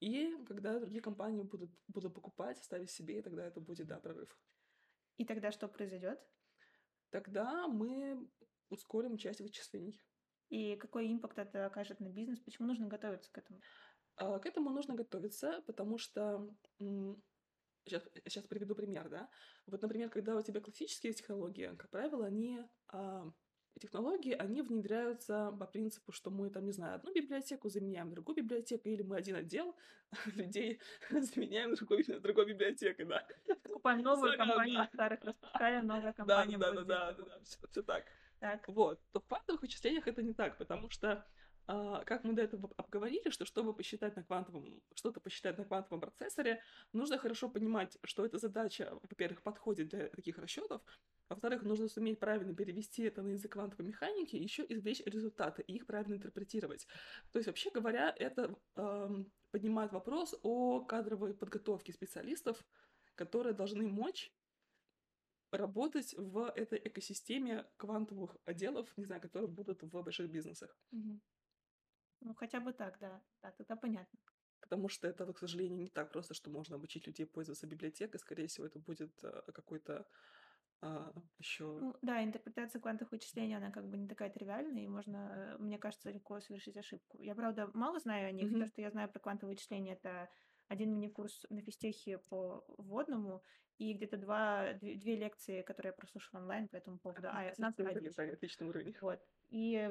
и 0.01 0.35
когда 0.47 0.81
другие 0.81 1.03
компании 1.03 1.43
будут, 1.43 1.71
будут 1.87 2.15
покупать, 2.15 2.65
ставить 2.65 2.91
себе, 2.91 3.19
и 3.19 3.23
тогда 3.23 3.45
это 3.45 3.61
будет, 3.61 3.89
да, 3.89 4.01
прорыв. 4.01 4.35
И 5.19 5.27
тогда 5.27 5.53
что 5.53 5.69
произойдет? 5.69 6.19
Тогда 7.11 7.69
мы 7.69 8.27
ускорим 8.71 9.19
часть 9.19 9.43
вычислений. 9.43 10.01
И 10.49 10.77
какой 10.77 11.13
импакт 11.13 11.39
это 11.39 11.67
окажет 11.67 12.01
на 12.01 12.09
бизнес? 12.09 12.41
Почему 12.41 12.69
нужно 12.69 12.87
готовиться 12.87 13.31
к 13.31 13.37
этому? 13.37 13.61
А, 14.17 14.39
к 14.39 14.47
этому 14.47 14.71
нужно 14.71 14.95
готовиться, 14.95 15.63
потому 15.67 15.99
что 15.99 16.49
сейчас, 17.85 18.03
сейчас 18.27 18.45
приведу 18.47 18.75
пример, 18.75 19.09
да. 19.09 19.29
Вот, 19.67 19.83
например, 19.83 20.11
когда 20.11 20.37
у 20.37 20.43
тебя 20.43 20.61
классические 20.61 21.13
технологии, 21.13 21.75
как 21.77 21.91
правило, 21.91 22.27
они 22.27 22.61
а, 22.89 23.31
технологии, 23.81 24.33
они 24.33 24.63
внедряются 24.63 25.55
по 25.59 25.67
принципу, 25.67 26.13
что 26.13 26.31
мы 26.31 26.51
там, 26.51 26.65
не 26.65 26.73
знаю, 26.73 26.97
одну 26.97 27.13
библиотеку 27.13 27.69
заменяем 27.69 28.11
другую 28.11 28.37
библиотеку, 28.37 28.89
или 28.89 29.03
мы 29.03 29.17
один 29.17 29.37
отдел 29.37 29.75
людей 30.35 30.81
заменяем 31.11 31.75
другой, 31.75 32.05
другой 32.05 32.47
библиотекой, 32.47 33.07
да. 33.07 33.27
Покупаем 33.63 34.03
новую 34.03 34.37
компанию, 34.37 34.89
старых 34.93 35.25
распускаем, 35.25 35.87
новая 35.87 36.13
компания. 36.13 36.59
Да, 36.59 36.73
да, 36.73 36.85
да, 36.85 37.13
да, 37.13 37.25
да, 37.25 37.41
все, 37.45 37.59
все 37.71 37.83
так. 37.83 38.05
Так. 38.39 38.67
Вот. 38.67 39.01
То 39.13 39.21
в 39.21 39.27
квантовых 39.27 39.63
вычислениях 39.63 40.09
это 40.09 40.21
не 40.23 40.35
так, 40.35 40.59
потому 40.59 40.91
что 40.91 41.25
как 41.67 42.25
мы 42.25 42.33
до 42.33 42.43
этого 42.43 42.71
обговорили, 42.77 43.31
что 43.31 43.45
чтобы 43.45 43.75
посчитать 43.75 44.17
на 44.17 44.25
квантовом, 44.25 44.83
что-то 44.95 45.21
посчитать 45.21 45.59
на 45.59 45.65
квантовом 45.65 46.01
процессоре, 46.01 46.63
нужно 46.93 47.19
хорошо 47.19 47.49
понимать, 47.49 47.99
что 48.05 48.25
эта 48.25 48.39
задача, 48.39 48.99
во-первых, 49.03 49.43
подходит 49.43 49.89
для 49.89 50.09
таких 50.09 50.39
расчетов, 50.39 50.83
во-вторых, 51.29 51.63
нужно 51.63 51.89
суметь 51.89 52.19
правильно 52.19 52.55
перевести 52.55 53.05
это 53.05 53.23
на 53.23 53.31
язык 53.31 53.53
квантовой 53.53 53.87
механики, 53.87 54.37
еще 54.37 54.67
извлечь 54.69 55.01
результаты 55.07 55.63
и 55.63 55.77
их 55.77 55.87
правильно 55.87 56.15
интерпретировать. 56.15 56.87
То 57.33 57.39
есть, 57.39 57.47
вообще 57.47 57.71
говоря, 57.71 58.15
это 58.19 58.55
э, 58.77 59.09
поднимает 59.51 59.93
вопрос 59.93 60.39
о 60.43 60.85
кадровой 60.85 61.33
подготовке 61.33 61.93
специалистов, 61.93 62.63
которые 63.15 63.55
должны 63.55 63.89
мочь 63.89 64.31
работать 65.53 66.15
в 66.19 66.51
этой 66.57 66.79
экосистеме 66.79 67.67
квантовых 67.77 68.37
отделов, 68.45 68.93
не 68.97 69.05
знаю, 69.05 69.21
которые 69.21 69.49
будут 69.49 69.83
в 69.83 70.03
больших 70.03 70.31
бизнесах. 70.31 70.77
Mm-hmm. 70.95 71.19
Ну, 72.25 72.35
хотя 72.35 72.61
бы 72.61 72.73
так, 72.73 72.99
да. 72.99 73.23
Да, 73.43 73.51
тогда 73.53 73.77
понятно. 73.77 74.19
Потому 74.61 74.89
что 74.89 75.09
это, 75.09 75.33
к 75.33 75.39
сожалению, 75.39 75.79
не 75.79 75.89
так 75.89 76.13
просто, 76.13 76.35
что 76.35 76.51
можно 76.51 76.77
обучить 76.77 77.07
людей 77.07 77.27
пользоваться 77.27 77.67
библиотекой. 77.67 78.21
Скорее 78.21 78.47
всего, 78.47 78.67
это 78.67 78.79
будет 78.79 79.13
э, 79.25 79.53
какой-то 79.53 80.07
а, 80.83 81.13
еще... 81.39 81.65
Ну, 81.81 81.97
да, 82.03 82.25
интерпретация 82.25 82.81
квантовых 82.81 83.13
вычислений, 83.13 83.57
она 83.57 83.71
как 83.71 83.89
бы 83.89 83.97
не 83.97 84.09
такая 84.09 84.31
тривиальная, 84.31 84.83
и 84.83 84.89
можно, 84.89 85.57
мне 85.61 85.79
кажется, 85.79 86.11
легко 86.11 86.41
совершить 86.41 86.77
ошибку. 86.77 87.21
Я, 87.21 87.35
правда, 87.35 87.71
мало 87.73 88.01
знаю 88.01 88.29
о 88.29 88.33
них. 88.33 88.51
Mm-hmm. 88.51 88.61
То, 88.61 88.67
что 88.67 88.81
я 88.83 88.91
знаю 88.91 89.09
про 89.09 89.21
квантовые 89.21 89.55
вычисления, 89.55 89.95
это 89.95 90.29
один 90.67 90.93
мини-курс 90.93 91.47
на 91.51 91.61
физтехе 91.61 92.19
по 92.19 92.65
вводному 92.79 93.43
и 93.79 93.95
где-то 93.95 94.17
два, 94.17 94.73
две, 94.75 94.97
две 94.97 95.17
лекции, 95.17 95.63
которые 95.63 95.91
я 95.91 95.97
прослушала 95.97 96.41
онлайн 96.41 96.69
по 96.69 96.77
этому 96.77 96.99
поводу. 96.99 97.29
А, 97.31 97.45
я 97.45 97.55
знаю, 97.55 97.75
отличный 98.33 98.67
уровень. 98.67 98.97
Вот. 99.01 99.21
И 99.51 99.89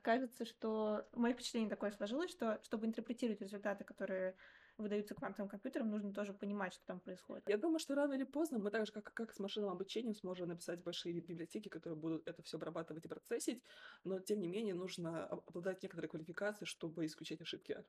кажется, 0.00 0.44
что 0.44 1.08
мое 1.12 1.32
впечатление 1.34 1.70
такое 1.70 1.90
сложилось, 1.92 2.30
что 2.30 2.60
чтобы 2.62 2.86
интерпретировать 2.86 3.40
результаты, 3.40 3.84
которые 3.84 4.36
выдаются 4.76 5.14
квантовым 5.14 5.48
компьютерам, 5.48 5.90
нужно 5.90 6.12
тоже 6.12 6.32
понимать, 6.32 6.72
что 6.72 6.84
там 6.86 7.00
происходит. 7.00 7.48
Я 7.48 7.58
думаю, 7.58 7.78
что 7.78 7.94
рано 7.94 8.14
или 8.14 8.24
поздно 8.24 8.58
мы 8.58 8.70
так 8.70 8.86
же, 8.86 8.92
как, 8.92 9.12
как 9.12 9.34
с 9.34 9.38
машинным 9.38 9.70
обучением, 9.70 10.14
сможем 10.14 10.48
написать 10.48 10.82
большие 10.82 11.20
библиотеки, 11.20 11.68
которые 11.68 11.98
будут 11.98 12.26
это 12.26 12.42
все 12.42 12.56
обрабатывать 12.56 13.04
и 13.04 13.08
процессить, 13.08 13.62
но 14.04 14.20
тем 14.20 14.40
не 14.40 14.48
менее 14.48 14.74
нужно 14.74 15.26
обладать 15.26 15.82
некоторой 15.82 16.08
квалификацией, 16.08 16.66
чтобы 16.66 17.04
исключать 17.04 17.40
ошибки. 17.40 17.84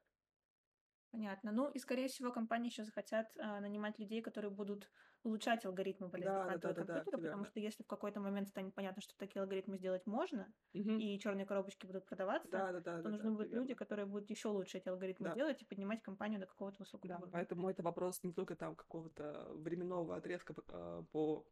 Понятно. 1.12 1.52
Ну 1.52 1.70
и, 1.70 1.80
скорее 1.80 2.08
всего, 2.08 2.32
компании 2.32 2.70
еще 2.70 2.86
захотят 2.86 3.28
а, 3.38 3.60
нанимать 3.60 4.00
людей, 4.00 4.22
которые 4.22 4.50
будут 4.50 4.90
улучшать 5.24 5.66
алгоритмы 5.66 6.10
полезных 6.10 6.46
да, 6.46 6.58
да, 6.58 6.74
да, 6.74 6.74
компьютера, 6.74 7.18
да, 7.18 7.24
потому 7.24 7.46
что 7.46 7.60
если 7.60 7.84
в 7.84 7.88
какой-то 7.88 8.22
момент 8.22 8.48
станет 8.48 8.74
понятно, 8.74 9.02
что 9.02 9.16
такие 9.18 9.42
алгоритмы 9.42 9.78
сделать 9.78 10.06
можно, 10.08 10.52
угу. 10.74 10.92
и 10.92 11.20
черные 11.20 11.46
коробочки 11.46 11.86
будут 11.86 12.06
продаваться, 12.06 12.50
да, 12.50 12.72
да, 12.72 12.80
да, 12.80 12.98
то 12.98 13.04
да, 13.04 13.10
нужны 13.10 13.30
да, 13.30 13.36
будут 13.36 13.52
люди, 13.52 13.74
которые 13.74 14.06
будут 14.06 14.30
еще 14.30 14.48
лучше 14.48 14.78
эти 14.78 14.88
алгоритмы 14.88 15.30
да. 15.30 15.36
делать 15.36 15.62
и 15.62 15.66
поднимать 15.66 16.02
компанию 16.02 16.40
до 16.40 16.48
какого-то 16.48 16.78
высокого 16.80 17.10
да, 17.10 17.18
уровня. 17.18 17.34
Поэтому 17.34 17.70
это 17.70 17.84
вопрос 17.84 18.24
не 18.24 18.34
только 18.34 18.56
там 18.56 18.76
какого-то 18.76 19.52
временного 19.54 20.16
отрезка 20.16 20.56
э, 20.70 21.04
по 21.12 21.46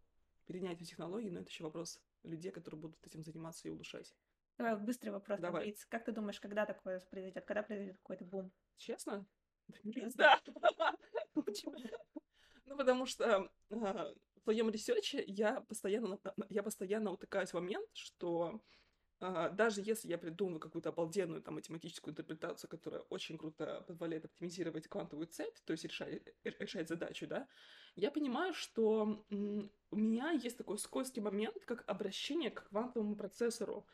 перенятию 0.46 0.88
технологий, 0.88 1.30
но 1.30 1.42
это 1.42 1.50
еще 1.50 1.64
вопрос 1.66 2.02
людей, 2.24 2.52
которые 2.52 2.80
будут 2.80 3.06
этим 3.06 3.24
заниматься 3.24 3.68
и 3.68 3.72
улучшать. 3.72 4.16
Давай 4.58 4.76
быстрый 4.78 5.10
вопрос. 5.10 5.40
Давай. 5.40 5.76
Как 5.90 6.04
ты 6.04 6.12
думаешь, 6.12 6.40
когда 6.40 6.66
такое 6.66 7.00
произойдет? 7.10 7.46
Когда 7.46 7.64
произойдет 7.64 7.98
какой-то 7.98 8.26
бум? 8.26 8.52
Честно? 8.78 9.26
Да. 10.16 10.40
Почему? 11.34 11.76
Ну, 12.66 12.78
потому 12.78 13.06
что 13.06 13.50
а, 13.72 14.14
в 14.36 14.44
своем 14.44 14.70
ресерче 14.70 15.24
я 15.28 15.62
постоянно, 15.62 16.20
я 16.50 16.64
постоянно 16.64 17.12
утыкаюсь 17.12 17.50
в 17.52 17.54
момент, 17.56 17.90
что 17.94 18.62
а, 19.22 19.50
даже 19.50 19.82
если 19.82 20.08
я 20.08 20.18
придумаю 20.18 20.60
какую-то 20.60 20.90
обалденную 20.90 21.42
там 21.42 21.56
математическую 21.56 22.14
интерпретацию, 22.14 22.70
которая 22.70 23.02
очень 23.10 23.38
круто 23.38 23.84
позволяет 23.88 24.26
оптимизировать 24.26 24.88
квантовую 24.88 25.28
цепь, 25.28 25.58
то 25.66 25.72
есть 25.72 25.84
решать, 25.84 26.22
э, 26.44 26.52
решать 26.60 26.88
задачу, 26.88 27.28
да, 27.28 27.48
я 27.96 28.12
понимаю, 28.12 28.54
что 28.54 29.26
у 29.30 29.96
меня 29.96 30.32
есть 30.32 30.58
такой 30.58 30.78
скользкий 30.78 31.22
момент, 31.22 31.58
как 31.66 31.84
обращение 31.88 32.50
к 32.50 32.70
квантовому 32.70 33.16
процессору. 33.16 33.86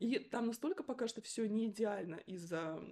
И 0.00 0.18
там 0.18 0.48
настолько 0.48 0.82
пока 0.82 1.06
что 1.06 1.20
все 1.20 1.46
не 1.46 1.66
идеально 1.68 2.16
из-за 2.26 2.82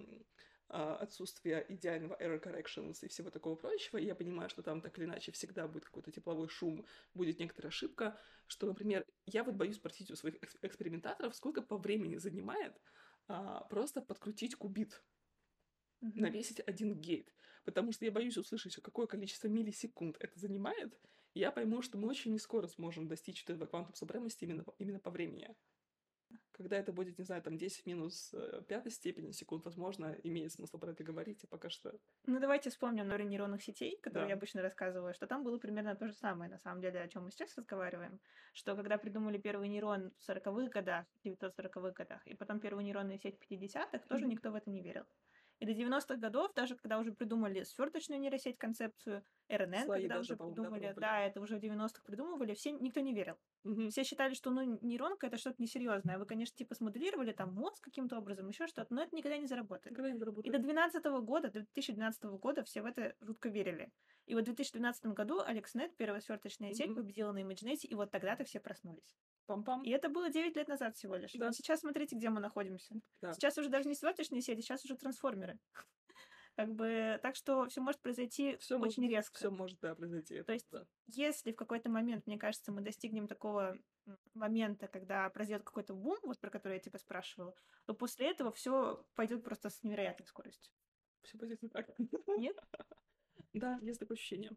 отсутствие 0.72 1.66
идеального 1.68 2.16
error 2.20 2.42
corrections 2.42 2.98
и 3.02 3.08
всего 3.08 3.30
такого 3.30 3.56
прочего, 3.56 3.98
и 3.98 4.06
я 4.06 4.14
понимаю, 4.14 4.48
что 4.48 4.62
там 4.62 4.80
так 4.80 4.98
или 4.98 5.04
иначе 5.04 5.30
всегда 5.32 5.68
будет 5.68 5.85
какой-то 5.85 6.11
тепловой 6.11 6.48
шум, 6.48 6.87
будет 7.14 7.38
некоторая 7.38 7.68
ошибка, 7.68 8.18
что, 8.46 8.66
например, 8.66 9.06
я 9.26 9.44
вот 9.44 9.54
боюсь 9.54 9.76
спросить 9.76 10.11
у 10.11 10.16
своих 10.16 10.37
экспериментаторов, 10.62 11.37
сколько 11.37 11.62
по 11.62 11.76
времени 11.76 12.16
занимает 12.16 12.74
а, 13.28 13.64
просто 13.64 14.00
подкрутить 14.00 14.54
кубит, 14.54 15.02
mm-hmm. 16.02 16.12
навесить 16.14 16.61
один 16.61 16.94
гейт, 16.94 17.32
потому 17.64 17.92
что 17.92 18.04
я 18.04 18.11
боюсь 18.11 18.38
услышать, 18.38 18.74
какое 18.76 19.06
количество 19.06 19.48
миллисекунд 19.48 20.16
это 20.20 20.38
занимает, 20.38 20.98
я 21.35 21.50
пойму, 21.50 21.82
что 21.82 21.98
мы 21.98 22.08
очень 22.08 22.32
не 22.32 22.38
скоро 22.38 22.66
сможем 22.66 23.08
достичь 23.08 23.44
этого 23.44 23.66
квантум 23.66 23.94
supremacy 23.94 24.38
именно, 24.40 24.64
именно 24.78 24.98
по 24.98 25.11
времени. 25.11 25.54
Когда 26.52 26.76
это 26.76 26.92
будет, 26.92 27.18
не 27.18 27.24
знаю, 27.24 27.42
там 27.42 27.56
10 27.56 27.86
минус 27.86 28.34
э, 28.34 28.62
пятой 28.68 28.92
степени 28.92 29.32
секунд, 29.32 29.64
возможно, 29.64 30.16
имеет 30.22 30.52
смысл 30.52 30.78
про 30.78 30.90
это 30.90 31.02
говорить, 31.02 31.44
а 31.44 31.46
пока 31.46 31.70
что... 31.70 31.98
Ну, 32.26 32.40
давайте 32.40 32.70
вспомним 32.70 33.08
теорию 33.22 33.28
нейронных 33.28 33.62
сетей, 33.62 33.98
которую 34.02 34.26
да. 34.26 34.30
я 34.30 34.36
обычно 34.36 34.62
рассказываю, 34.62 35.14
что 35.14 35.26
там 35.26 35.44
было 35.44 35.58
примерно 35.58 35.94
то 35.94 36.06
же 36.06 36.14
самое, 36.14 36.50
на 36.50 36.58
самом 36.58 36.80
деле, 36.80 37.00
о 37.00 37.08
чем 37.08 37.24
мы 37.24 37.30
сейчас 37.30 37.56
разговариваем, 37.56 38.20
что 38.52 38.76
когда 38.76 38.98
придумали 38.98 39.38
первый 39.38 39.68
нейрон 39.68 40.12
в 40.18 40.28
40-х 40.28 40.68
годах, 40.68 41.06
940-х 41.24 41.90
годах, 41.90 42.26
и 42.26 42.34
потом 42.34 42.60
первую 42.60 42.84
нейронную 42.84 43.18
сеть 43.18 43.38
в 43.38 43.50
50-х, 43.50 43.98
тоже 44.08 44.24
mm-hmm. 44.24 44.28
никто 44.28 44.50
в 44.50 44.54
это 44.54 44.70
не 44.70 44.82
верил. 44.82 45.04
И 45.62 45.64
до 45.64 45.70
90-х 45.70 46.16
годов, 46.16 46.53
даже 46.55 46.75
когда 46.75 46.98
уже 46.98 47.12
придумали 47.12 47.62
сверточную 47.62 48.20
нейросеть 48.20 48.59
концепцию, 48.59 49.25
РНН, 49.48 49.85
Слои 49.85 50.01
когда 50.01 50.18
уже 50.18 50.37
придумали, 50.37 50.92
да, 50.96 51.20
это 51.20 51.40
уже 51.40 51.57
в 51.57 51.62
90-х 51.62 52.03
придумывали, 52.05 52.55
все, 52.55 52.72
никто 52.72 52.98
не 52.98 53.14
верил. 53.14 53.37
Угу. 53.62 53.90
Все 53.90 54.03
считали, 54.03 54.35
что 54.35 54.51
ну, 54.51 54.81
нейронка 54.83 55.29
это 55.29 55.37
что-то 55.37 55.62
несерьезное. 55.62 56.18
Вы, 56.18 56.27
конечно, 56.27 56.57
типа 56.57 56.75
смоделировали 56.75 57.31
там 57.31 57.55
мозг 57.55 57.81
каким-то 57.81 58.18
образом, 58.18 58.48
еще 58.48 58.66
что-то, 58.66 58.92
но 58.92 59.05
это 59.05 59.14
никогда 59.14 59.38
не 59.38 59.46
заработает. 59.46 59.92
Никогда 59.92 60.11
не 60.11 60.18
заработает. 60.18 60.46
И 60.46 60.51
до 60.51 60.59
2012 60.59 61.05
года, 61.25 61.48
до 61.48 61.61
2012 61.61 62.25
года 62.25 62.64
все 62.64 62.83
в 62.83 62.87
это 62.87 63.14
жутко 63.20 63.48
верили. 63.48 63.92
И 64.27 64.35
вот 64.35 64.42
в 64.42 64.46
2012 64.46 65.07
году 65.07 65.42
AlexNet, 65.42 65.92
первая 65.96 66.20
сверточная 66.20 66.72
сеть, 66.75 66.92
победила 66.92 67.31
на 67.31 67.40
ImageNet, 67.40 67.83
и 67.83 67.94
вот 67.94 68.11
тогда-то 68.11 68.42
все 68.42 68.59
проснулись. 68.59 69.14
Пам-пам. 69.46 69.83
И 69.85 69.90
это 69.90 70.09
было 70.09 70.31
9 70.31 70.57
лет 70.57 70.68
назад 70.68 70.96
всего 70.96 71.16
лишь. 71.16 71.33
Да. 71.33 71.52
Сейчас 71.52 71.81
смотрите, 71.81 72.16
где 72.16 72.31
мы 72.31 72.40
находимся. 72.40 72.94
Да. 73.20 73.33
Сейчас 73.33 73.59
уже 73.59 73.68
даже 73.68 73.88
не 73.88 73.94
сверточные 73.94 74.40
сети, 74.40 74.61
сейчас 74.61 74.85
уже 74.85 74.96
трансформеры. 74.96 75.59
Как 76.55 76.70
бы, 76.74 77.18
так 77.22 77.35
что 77.35 77.66
все 77.66 77.81
может 77.81 78.00
произойти 78.02 78.57
всё 78.59 78.78
очень 78.78 79.02
может, 79.02 79.16
резко. 79.16 79.38
Все 79.38 79.50
может, 79.50 79.81
да, 79.81 79.94
произойти. 79.94 80.42
То 80.42 80.52
есть, 80.52 80.68
да. 80.70 80.87
если 81.07 81.52
в 81.52 81.57
какой-то 81.57 81.88
момент, 81.88 82.26
мне 82.26 82.38
кажется, 82.38 82.72
мы 82.72 82.83
достигнем 82.83 83.26
такого 83.26 83.78
момента, 84.35 84.87
когда 84.87 85.31
произойдет 85.31 85.64
какой-то 85.64 85.94
бум, 85.94 86.18
вот 86.22 86.38
про 86.40 86.50
который 86.50 86.74
я 86.74 86.81
тебя 86.81 86.98
спрашивала, 86.98 87.55
то 87.87 87.94
после 87.94 88.31
этого 88.31 88.52
все 88.52 89.02
пойдет 89.14 89.42
просто 89.42 89.70
с 89.70 89.83
невероятной 89.83 90.26
скоростью. 90.26 90.72
Все 91.22 91.38
пойдет 91.38 91.62
не 91.62 91.68
так. 91.68 91.88
Нет? 92.26 92.57
Да, 93.55 93.78
есть 93.83 94.00
такое 94.00 94.16
ощущение. 94.16 94.50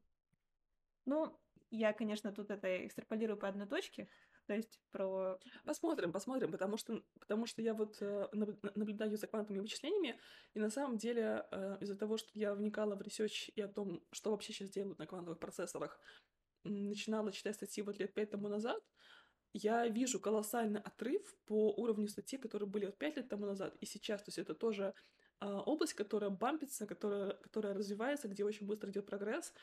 Ну, 1.04 1.38
я, 1.70 1.92
конечно, 1.92 2.32
тут 2.32 2.50
это 2.50 2.86
экстраполирую 2.86 3.38
по 3.38 3.48
одной 3.48 3.68
точке, 3.68 4.08
то 4.48 4.54
есть 4.54 4.80
про... 4.92 5.40
Посмотрим, 5.66 6.12
посмотрим, 6.12 6.52
потому 6.52 6.78
что, 6.78 7.02
потому 7.20 7.46
что 7.46 7.62
я 7.62 7.74
вот 7.74 7.98
э, 8.02 8.28
наблюдаю 8.76 9.18
за 9.18 9.28
квантовыми 9.28 9.62
вычислениями, 9.62 10.20
и 10.54 10.60
на 10.60 10.70
самом 10.70 10.98
деле 10.98 11.46
э, 11.52 11.78
из-за 11.82 11.96
того, 11.96 12.18
что 12.18 12.30
я 12.34 12.54
вникала 12.54 12.96
в 12.96 13.02
research 13.02 13.50
и 13.56 13.62
о 13.62 13.68
том, 13.68 14.04
что 14.12 14.32
вообще 14.32 14.54
сейчас 14.54 14.70
делают 14.70 15.00
на 15.00 15.08
квантовых 15.08 15.40
процессорах, 15.40 16.00
начинала 16.64 17.32
читать 17.32 17.56
статьи 17.56 17.84
вот 17.84 18.00
лет 18.00 18.14
пять 18.14 18.32
тому 18.32 18.48
назад, 18.48 18.82
я 19.54 19.88
вижу 19.88 20.20
колоссальный 20.20 20.82
отрыв 20.82 21.22
по 21.46 21.72
уровню 21.72 22.10
статей, 22.10 22.38
которые 22.38 22.68
были 22.68 22.88
вот 22.88 22.98
пять 22.98 23.16
лет 23.16 23.30
тому 23.30 23.46
назад 23.46 23.76
и 23.80 23.86
сейчас. 23.86 24.22
То 24.22 24.30
есть 24.30 24.38
это 24.38 24.54
тоже 24.54 24.94
э, 25.40 25.46
область, 25.46 25.94
которая 25.94 26.30
бампится, 26.30 26.86
которая, 26.86 27.34
которая 27.36 27.74
развивается, 27.74 28.28
где 28.28 28.44
очень 28.44 28.68
быстро 28.68 28.92
идет 28.92 29.06
прогресс. 29.06 29.54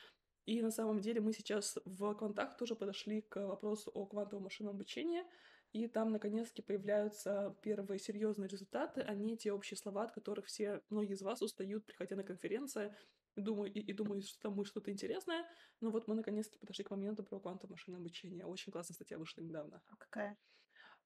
И 0.45 0.61
на 0.61 0.71
самом 0.71 0.99
деле 0.99 1.21
мы 1.21 1.31
сейчас 1.33 1.77
в 1.85 2.13
Квантах 2.15 2.57
тоже 2.57 2.75
подошли 2.75 3.21
к 3.21 3.47
вопросу 3.47 3.91
о 3.93 4.05
квантовом 4.05 4.43
машинном 4.43 4.75
обучении, 4.75 5.23
и 5.71 5.87
там 5.87 6.11
наконец-таки 6.11 6.61
появляются 6.61 7.55
первые 7.61 7.97
серьезные 7.97 8.47
результаты, 8.47 9.01
а 9.01 9.13
не 9.15 9.37
те 9.37 9.51
общие 9.51 9.77
слова, 9.77 10.03
от 10.03 10.11
которых 10.11 10.45
все, 10.45 10.81
многие 10.89 11.13
из 11.13 11.21
вас 11.21 11.41
устают, 11.41 11.85
приходя 11.85 12.15
на 12.15 12.23
конференции, 12.23 12.93
и 13.35 13.41
думаю, 13.41 13.71
и, 13.73 13.79
и 13.79 13.93
думаю, 13.93 14.21
что 14.21 14.39
там 14.39 14.53
будет 14.53 14.67
что-то 14.67 14.91
интересное. 14.91 15.45
Но 15.81 15.89
вот 15.89 16.07
мы 16.07 16.13
наконец-таки 16.15 16.59
подошли 16.59 16.83
к 16.83 16.91
моменту 16.91 17.23
про 17.23 17.39
квантовое 17.39 17.71
машинное 17.71 17.99
обучение. 17.99 18.45
Очень 18.45 18.71
классная 18.71 18.93
статья 18.93 19.17
вышла 19.17 19.41
недавно. 19.41 19.81
А 19.87 19.95
какая? 19.95 20.37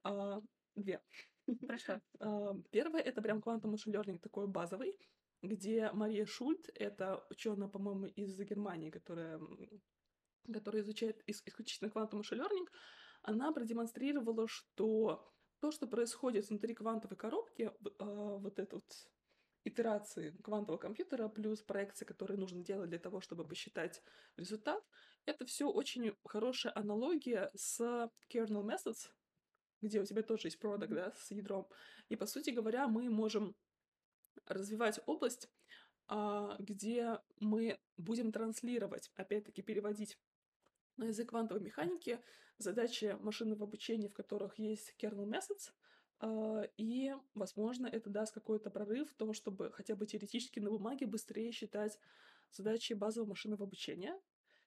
А, 0.04 0.42
две. 0.76 1.02
Хорошо. 1.62 2.02
А, 2.20 2.54
первая— 2.72 3.02
это 3.04 3.22
прям 3.22 3.42
квантовый 3.42 3.72
машин 3.72 3.94
learning 3.94 4.20
такой 4.20 4.48
базовый 4.48 4.98
где 5.42 5.92
Мария 5.92 6.26
Шульт, 6.26 6.70
это 6.74 7.26
ученая, 7.30 7.68
по-моему, 7.68 8.06
из 8.06 8.38
Германии, 8.40 8.90
которая, 8.90 9.40
которая 10.52 10.82
изучает 10.82 11.22
исключительно 11.28 11.90
квантовый 11.90 12.20
машин 12.20 12.68
она 13.22 13.52
продемонстрировала, 13.52 14.48
что 14.48 15.34
то, 15.60 15.72
что 15.72 15.88
происходит 15.88 16.50
внутри 16.50 16.74
квантовой 16.74 17.18
коробки, 17.18 17.72
а, 18.00 18.38
вот 18.38 18.60
эта 18.60 18.76
вот 18.76 19.10
итерации 19.64 20.32
квантового 20.44 20.80
компьютера 20.80 21.28
плюс 21.28 21.62
проекции, 21.62 22.06
которые 22.06 22.38
нужно 22.38 22.64
делать 22.64 22.90
для 22.90 23.00
того, 23.00 23.20
чтобы 23.20 23.46
посчитать 23.46 24.02
результат, 24.38 24.82
это 25.26 25.46
все 25.46 25.70
очень 25.70 26.16
хорошая 26.26 26.72
аналогия 26.76 27.52
с 27.54 27.82
kernel 28.34 28.64
methods, 28.64 29.12
где 29.82 30.00
у 30.00 30.06
тебя 30.06 30.24
тоже 30.24 30.48
есть 30.48 30.60
продукт, 30.60 30.94
да, 30.94 31.12
с 31.18 31.32
ядром. 31.32 31.68
И, 32.08 32.16
по 32.16 32.26
сути 32.26 32.52
говоря, 32.52 32.88
мы 32.88 33.10
можем 33.10 33.56
развивать 34.46 35.00
область, 35.06 35.50
а, 36.08 36.56
где 36.60 37.20
мы 37.40 37.80
будем 37.98 38.32
транслировать, 38.32 39.12
опять-таки 39.16 39.62
переводить 39.62 40.18
на 40.96 41.06
язык 41.06 41.30
квантовой 41.30 41.64
механики 41.64 42.20
задачи 42.58 43.18
машинного 43.22 43.66
обучения, 43.66 44.10
в 44.10 44.14
которых 44.14 44.58
есть 44.58 44.96
kernel 44.98 45.26
methods, 45.26 45.72
а, 46.20 46.64
и, 46.78 47.14
возможно, 47.34 47.88
это 47.88 48.10
даст 48.10 48.34
какой-то 48.34 48.70
прорыв 48.70 49.12
в 49.12 49.16
том, 49.16 49.34
чтобы 49.34 49.72
хотя 49.72 49.96
бы 49.96 50.06
теоретически 50.06 50.60
на 50.60 50.70
бумаге 50.70 51.06
быстрее 51.06 51.52
считать 51.52 52.00
задачи 52.52 52.94
базового 52.94 53.30
машинного 53.30 53.66
обучения. 53.66 54.14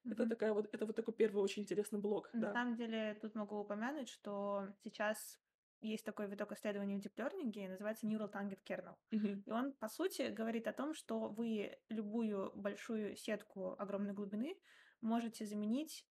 Mm-hmm. 0.04 0.12
Это 0.12 0.28
такая 0.28 0.52
вот, 0.52 0.68
это 0.72 0.86
вот 0.86 0.96
такой 0.96 1.14
первый 1.14 1.42
очень 1.42 1.62
интересный 1.62 1.98
блок. 1.98 2.30
На 2.32 2.40
да. 2.40 2.52
самом 2.52 2.76
деле, 2.76 3.18
тут 3.20 3.34
могу 3.34 3.58
упомянуть, 3.58 4.08
что 4.08 4.68
сейчас 4.84 5.38
есть 5.80 6.04
такой 6.04 6.28
виток 6.28 6.52
исследований 6.52 6.96
в 6.96 7.00
дип-лернинге, 7.00 7.68
называется 7.68 8.06
Neural 8.06 8.30
Target 8.30 8.60
Kernel. 8.64 8.96
Mm-hmm. 9.12 9.42
И 9.46 9.50
он, 9.50 9.72
по 9.72 9.88
сути, 9.88 10.30
говорит 10.30 10.66
о 10.66 10.72
том, 10.72 10.94
что 10.94 11.28
вы 11.28 11.78
любую 11.88 12.52
большую 12.54 13.16
сетку 13.16 13.74
огромной 13.78 14.12
глубины 14.12 14.56
можете 15.00 15.46
заменить 15.46 16.06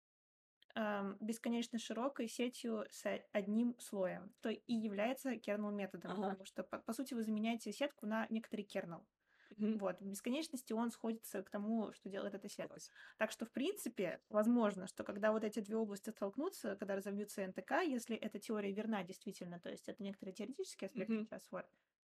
эм, 0.75 1.17
бесконечно 1.19 1.79
широкой 1.79 2.27
сетью 2.27 2.85
с 2.89 3.05
одним 3.31 3.75
слоем, 3.79 4.31
что 4.39 4.49
и 4.49 4.73
является 4.73 5.33
kernel 5.33 5.71
методом, 5.71 6.11
ага. 6.11 6.21
потому 6.21 6.45
что, 6.45 6.63
по, 6.63 6.79
по 6.79 6.93
сути, 6.93 7.13
вы 7.13 7.23
заменяете 7.23 7.71
сетку 7.71 8.05
на 8.05 8.27
некоторый 8.29 8.65
kernel. 8.65 9.03
Mm-hmm. 9.51 9.79
Вот, 9.79 10.01
в 10.01 10.05
бесконечности 10.05 10.73
он 10.73 10.91
сходится 10.91 11.43
к 11.43 11.49
тому, 11.49 11.93
что 11.93 12.09
делает 12.09 12.33
эта 12.33 12.49
сеть. 12.49 12.65
Так 13.17 13.31
что, 13.31 13.45
в 13.45 13.51
принципе, 13.51 14.19
возможно, 14.29 14.87
что 14.87 15.03
когда 15.03 15.31
вот 15.31 15.43
эти 15.43 15.59
две 15.59 15.75
области 15.75 16.09
столкнутся, 16.09 16.75
когда 16.75 16.95
разовьются 16.95 17.45
НТК, 17.45 17.81
если 17.81 18.15
эта 18.15 18.39
теория 18.39 18.71
верна 18.71 19.03
действительно, 19.03 19.59
то 19.59 19.69
есть 19.69 19.87
это 19.87 20.01
некоторые 20.01 20.33
теоретические 20.33 20.87
аспекты 20.87 21.13
mm-hmm. 21.13 21.25
сейчас, 21.25 21.47
вот, 21.51 21.65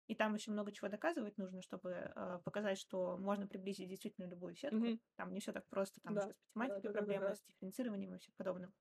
и 0.07 0.15
там 0.15 0.35
еще 0.35 0.51
много 0.51 0.73
чего 0.73 0.89
доказывать 0.89 1.37
нужно, 1.37 1.63
чтобы 1.63 2.13
э, 2.15 2.39
показать, 2.45 2.79
что 2.79 3.17
можно 3.19 3.47
приблизить 3.47 3.89
действительно 3.89 4.27
любую 4.27 4.55
сетку. 4.55 4.77
Mm-hmm. 4.79 5.01
Там 5.17 5.33
не 5.33 5.41
все 5.41 5.53
так 5.53 5.67
просто, 5.67 6.01
там 6.01 6.15
да. 6.15 6.23
с 6.23 6.35
математикой 6.55 6.93
да, 6.93 6.99
проблемы, 6.99 7.21
да, 7.23 7.29
да, 7.29 7.35
да. 7.35 7.37
с 7.37 7.45
дифференцированием 7.45 8.15
и 8.15 8.19
всем 8.19 8.33
подобным. 8.37 8.73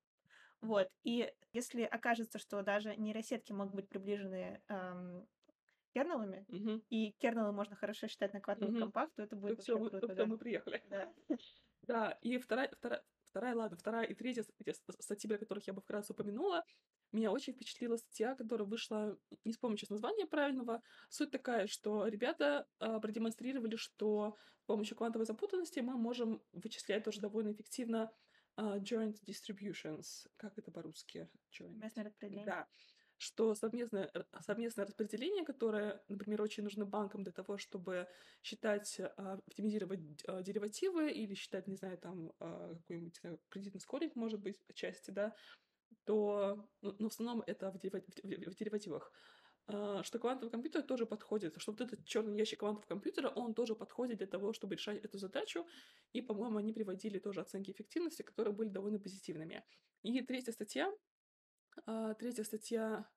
Вот. 0.62 0.90
И 1.04 1.32
если 1.52 1.84
окажется, 1.84 2.40
что 2.40 2.62
даже 2.62 2.96
нейросетки 2.96 3.52
могут 3.52 3.76
быть 3.76 3.90
приближены 3.90 4.62
эм, 4.68 5.28
кернелами, 5.96 6.46
угу. 6.50 6.84
и 6.90 7.12
кернелы 7.20 7.54
можно 7.54 7.76
хорошо 7.78 8.08
считать 8.08 8.34
на 8.34 8.42
квантовых 8.42 8.76
угу. 8.76 8.92
то 8.92 9.24
это 9.24 9.36
будет 9.38 9.58
то 9.58 9.62
все, 9.62 9.78
круто. 9.78 10.00
То 10.02 10.14
да. 10.14 10.26
мы 10.26 10.38
приехали. 10.38 10.84
Да. 10.90 11.14
да, 11.84 12.20
и 12.22 12.38
вторая, 12.38 12.70
вторая, 12.76 13.02
вторая, 13.24 13.56
ладно, 13.56 13.78
вторая 13.78 14.06
и 14.06 14.14
третья 14.14 14.44
статьи, 15.00 15.34
о 15.34 15.38
которых 15.38 15.66
я 15.68 15.74
бы 15.74 15.82
вкратце 15.82 16.12
упомянула, 16.12 16.66
меня 17.14 17.32
очень 17.32 17.54
впечатлила 17.54 17.96
статья, 17.96 18.36
которая 18.36 18.68
вышла, 18.68 19.18
не 19.46 19.54
вспомню 19.54 19.78
сейчас 19.78 19.90
название 19.90 20.28
правильного. 20.28 20.82
Суть 21.10 21.32
такая, 21.32 21.68
что 21.68 22.08
ребята 22.08 22.68
э, 22.82 23.00
продемонстрировали, 23.00 23.78
что 23.78 24.36
с 24.64 24.66
помощью 24.66 24.98
квантовой 24.98 25.26
запутанности 25.26 25.80
мы 25.80 25.98
можем 25.98 26.42
вычислять 26.52 27.06
тоже 27.06 27.22
довольно 27.22 27.54
эффективно 27.54 28.12
uh, 28.58 28.80
joint 28.80 29.16
distributions. 29.24 30.28
Как 30.36 30.58
это 30.58 30.72
по-русски? 30.72 31.30
Joint. 31.52 31.76
Местное 31.76 32.06
распределение. 32.06 32.46
Да. 32.46 32.68
Что 33.18 33.56
совместное, 33.56 34.12
совместное 34.42 34.86
распределение, 34.86 35.46
которое, 35.46 36.04
например, 36.10 36.42
очень 36.42 36.64
нужно 36.64 36.86
банкам 36.86 37.24
для 37.24 37.32
того, 37.32 37.58
чтобы 37.58 38.08
считать, 38.44 39.00
uh, 39.00 39.42
оптимизировать 39.48 40.02
uh, 40.28 40.44
деривативы 40.44 41.12
или 41.12 41.34
считать, 41.34 41.68
не 41.68 41.76
знаю, 41.76 41.98
там 41.98 42.32
какой-нибудь 42.40 43.22
кредитный 43.50 43.80
скоринг, 43.80 44.16
может 44.16 44.42
быть, 44.42 44.62
отчасти, 44.68 45.12
да, 45.12 45.34
то, 46.04 46.68
ну, 46.82 46.96
ну 47.00 47.10
в 47.10 47.12
основном 47.12 47.44
это 47.48 47.72
в, 47.72 47.78
дерива- 47.78 48.04
в 48.24 48.56
деривативах. 48.56 49.12
А, 49.68 50.04
что 50.04 50.20
квантовый 50.20 50.52
компьютер 50.52 50.84
тоже 50.84 51.06
подходит, 51.06 51.56
что 51.58 51.72
вот 51.72 51.82
этот 51.82 52.06
черный 52.06 52.38
ящик 52.38 52.60
квантового 52.60 52.88
компьютера, 52.88 53.30
он 53.30 53.54
тоже 53.54 53.76
подходит 53.76 54.20
для 54.20 54.28
того, 54.28 54.54
чтобы 54.54 54.76
решать 54.76 55.04
эту 55.04 55.18
задачу. 55.18 55.66
И, 56.14 56.22
по-моему, 56.22 56.58
они 56.58 56.72
приводили 56.72 57.18
тоже 57.20 57.42
оценки 57.42 57.72
эффективности, 57.72 58.22
которые 58.22 58.54
были 58.54 58.70
довольно 58.70 59.00
позитивными. 59.00 59.64
И 60.04 60.22
третья 60.22 60.52
статья, 60.52 60.94
а, 61.86 62.14
третья 62.16 62.44
статья, 62.44 63.10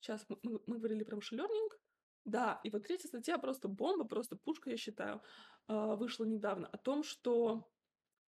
сейчас 0.00 0.24
мы, 0.28 0.60
мы, 0.66 0.78
говорили 0.78 1.04
про 1.04 1.16
learning, 1.16 1.70
да, 2.24 2.60
и 2.64 2.70
вот 2.70 2.84
третья 2.84 3.08
статья 3.08 3.38
просто 3.38 3.68
бомба, 3.68 4.04
просто 4.04 4.36
пушка, 4.36 4.70
я 4.70 4.76
считаю, 4.76 5.22
а, 5.66 5.96
вышла 5.96 6.24
недавно 6.24 6.68
о 6.68 6.76
том, 6.76 7.02
что, 7.02 7.70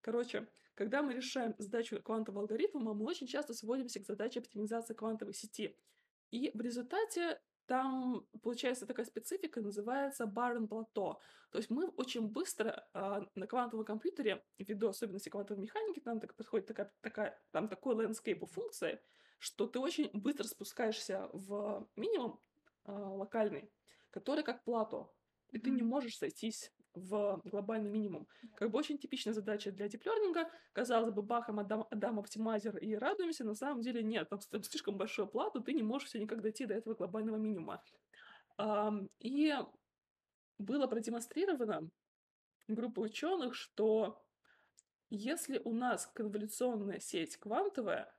короче, 0.00 0.48
когда 0.74 1.02
мы 1.02 1.12
решаем 1.14 1.54
задачу 1.58 2.00
квантового 2.02 2.42
алгоритма, 2.42 2.94
мы 2.94 3.04
очень 3.04 3.26
часто 3.26 3.54
сводимся 3.54 4.00
к 4.00 4.06
задаче 4.06 4.40
оптимизации 4.40 4.94
квантовой 4.94 5.34
сети. 5.34 5.78
И 6.30 6.50
в 6.54 6.60
результате 6.60 7.38
там 7.66 8.26
получается 8.42 8.86
такая 8.86 9.06
специфика, 9.06 9.60
называется 9.60 10.26
Барн 10.26 10.66
плато. 10.66 11.20
То 11.50 11.58
есть 11.58 11.70
мы 11.70 11.88
очень 11.88 12.28
быстро 12.28 12.86
э, 12.94 13.20
на 13.34 13.46
квантовом 13.46 13.84
компьютере, 13.84 14.44
ввиду 14.58 14.88
особенностей 14.88 15.30
квантовой 15.30 15.62
механики, 15.62 16.00
там 16.00 16.20
так 16.20 16.34
подходит 16.34 16.66
такая, 16.66 16.92
такая, 17.00 17.40
там 17.50 17.68
такой 17.68 17.94
landscape 17.94 18.44
функции, 18.46 19.00
что 19.42 19.66
ты 19.66 19.80
очень 19.80 20.08
быстро 20.12 20.44
спускаешься 20.44 21.28
в 21.32 21.88
минимум 21.96 22.40
э, 22.84 22.92
локальный, 22.92 23.68
который 24.10 24.44
как 24.44 24.62
плато. 24.62 25.12
И 25.50 25.58
ты 25.58 25.70
не 25.70 25.82
можешь 25.82 26.16
сойтись 26.16 26.72
в 26.94 27.40
глобальный 27.44 27.90
минимум. 27.90 28.28
Как 28.54 28.70
бы 28.70 28.78
очень 28.78 28.98
типичная 28.98 29.34
задача 29.34 29.72
для 29.72 29.88
диплернинга. 29.88 30.48
Казалось 30.72 31.12
бы, 31.12 31.22
бахом 31.22 31.58
отдам, 31.58 31.88
отдам 31.90 32.20
оптимайзер 32.20 32.78
и 32.78 32.94
радуемся. 32.94 33.44
На 33.44 33.56
самом 33.56 33.80
деле 33.80 34.04
нет, 34.04 34.28
там, 34.28 34.38
там 34.48 34.62
слишком 34.62 34.96
большую 34.96 35.26
плату, 35.26 35.60
ты 35.60 35.72
не 35.72 35.82
можешь 35.82 36.08
все 36.08 36.20
никак 36.20 36.40
дойти 36.40 36.64
до 36.64 36.74
этого 36.74 36.94
глобального 36.94 37.36
минимума. 37.36 37.82
И 39.18 39.54
было 40.58 40.86
продемонстрировано 40.86 41.90
группой 42.68 43.06
ученых, 43.06 43.56
что 43.56 44.22
если 45.10 45.58
у 45.64 45.72
нас 45.74 46.06
конволюционная 46.14 47.00
сеть 47.00 47.36
квантовая, 47.38 48.14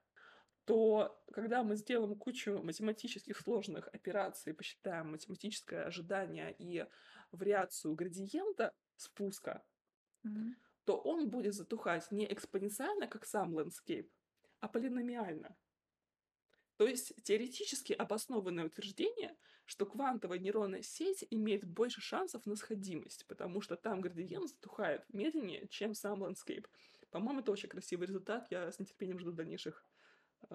то 0.66 1.22
когда 1.34 1.64
мы 1.64 1.76
сделаем 1.76 2.16
кучу 2.16 2.62
математических 2.62 3.38
сложных 3.38 3.88
операций, 3.94 4.54
посчитаем 4.54 5.12
математическое 5.12 5.84
ожидание 5.84 6.56
и 6.58 6.86
вариацию 7.32 7.96
градиента 7.96 8.74
спуска, 8.96 9.64
mm-hmm. 10.26 10.54
то 10.86 10.98
он 10.98 11.30
будет 11.30 11.54
затухать 11.54 12.12
не 12.12 12.32
экспоненциально, 12.32 13.08
как 13.08 13.26
сам 13.26 13.58
landscape, 13.58 14.10
а 14.60 14.68
полиномиально. 14.68 15.56
То 16.78 16.88
есть 16.88 17.14
теоретически 17.24 17.94
обоснованное 17.94 18.66
утверждение, 18.66 19.36
что 19.66 19.86
квантовая 19.86 20.40
нейронная 20.40 20.82
сеть 20.82 21.26
имеет 21.30 21.66
больше 21.66 22.02
шансов 22.02 22.46
на 22.46 22.56
сходимость, 22.56 23.26
потому 23.28 23.62
что 23.62 23.76
там 23.76 24.02
градиент 24.02 24.50
затухает 24.50 25.06
медленнее, 25.10 25.68
чем 25.68 25.94
сам 25.94 26.24
landscape. 26.24 26.66
По-моему, 27.12 27.42
это 27.42 27.52
очень 27.52 27.70
красивый 27.70 28.08
результат. 28.08 28.48
Я 28.50 28.72
с 28.72 28.80
нетерпением 28.80 29.20
жду 29.20 29.32
дальнейших 29.32 29.86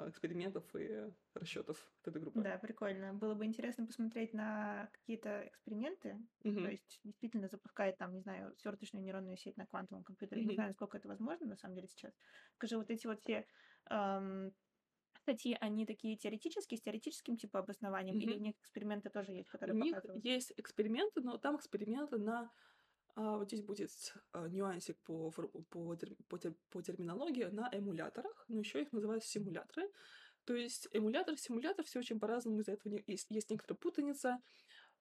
экспериментов 0.06 0.64
и 0.74 1.10
расчетов 1.34 1.76
этой 2.04 2.20
группы. 2.20 2.40
Да, 2.40 2.58
прикольно. 2.58 3.14
Было 3.14 3.34
бы 3.34 3.44
интересно 3.44 3.86
посмотреть 3.86 4.32
на 4.32 4.88
какие-то 4.92 5.46
эксперименты, 5.46 6.18
угу. 6.44 6.62
то 6.62 6.70
есть 6.70 7.00
действительно 7.04 7.48
запускает 7.48 7.96
там, 7.98 8.14
не 8.14 8.20
знаю, 8.20 8.54
сверточную 8.58 9.04
нейронную 9.04 9.36
сеть 9.36 9.56
на 9.56 9.66
квантовом 9.66 10.04
компьютере. 10.04 10.42
Угу. 10.42 10.48
Не 10.48 10.54
знаю, 10.54 10.70
насколько 10.70 10.96
это 10.96 11.08
возможно 11.08 11.46
на 11.46 11.56
самом 11.56 11.74
деле 11.74 11.88
сейчас. 11.88 12.12
Скажи, 12.54 12.76
вот 12.76 12.90
эти 12.90 13.06
вот 13.06 13.20
все 13.20 13.46
эм, 13.90 14.52
статьи, 15.16 15.56
они 15.60 15.86
такие 15.86 16.16
теоретические, 16.16 16.78
с 16.78 16.82
теоретическим 16.82 17.36
типа 17.36 17.60
обоснованием, 17.60 18.16
угу. 18.16 18.24
или 18.24 18.36
у 18.36 18.40
них 18.40 18.56
эксперименты 18.60 19.10
тоже 19.10 19.32
есть, 19.32 19.50
которые 19.50 19.76
У 19.76 19.80
показывают? 19.80 20.24
них 20.24 20.34
есть 20.34 20.52
эксперименты, 20.56 21.20
но 21.20 21.38
там 21.38 21.56
эксперименты 21.56 22.18
на 22.18 22.50
вот 23.18 23.48
здесь 23.48 23.62
будет 23.62 23.90
а, 24.32 24.48
нюансик 24.48 24.96
по, 25.04 25.30
по, 25.32 25.48
по, 25.70 25.96
по 26.70 26.82
терминологии 26.82 27.44
на 27.44 27.68
эмуляторах, 27.72 28.44
но 28.48 28.60
еще 28.60 28.82
их 28.82 28.92
называют 28.92 29.24
симуляторы. 29.24 29.90
То 30.44 30.54
есть 30.54 30.88
эмулятор, 30.92 31.36
симулятор, 31.36 31.84
все 31.84 31.98
очень 31.98 32.20
по-разному, 32.20 32.60
из-за 32.60 32.72
этого 32.72 33.00
есть, 33.06 33.26
есть 33.30 33.50
некоторая 33.50 33.76
путаница. 33.76 34.40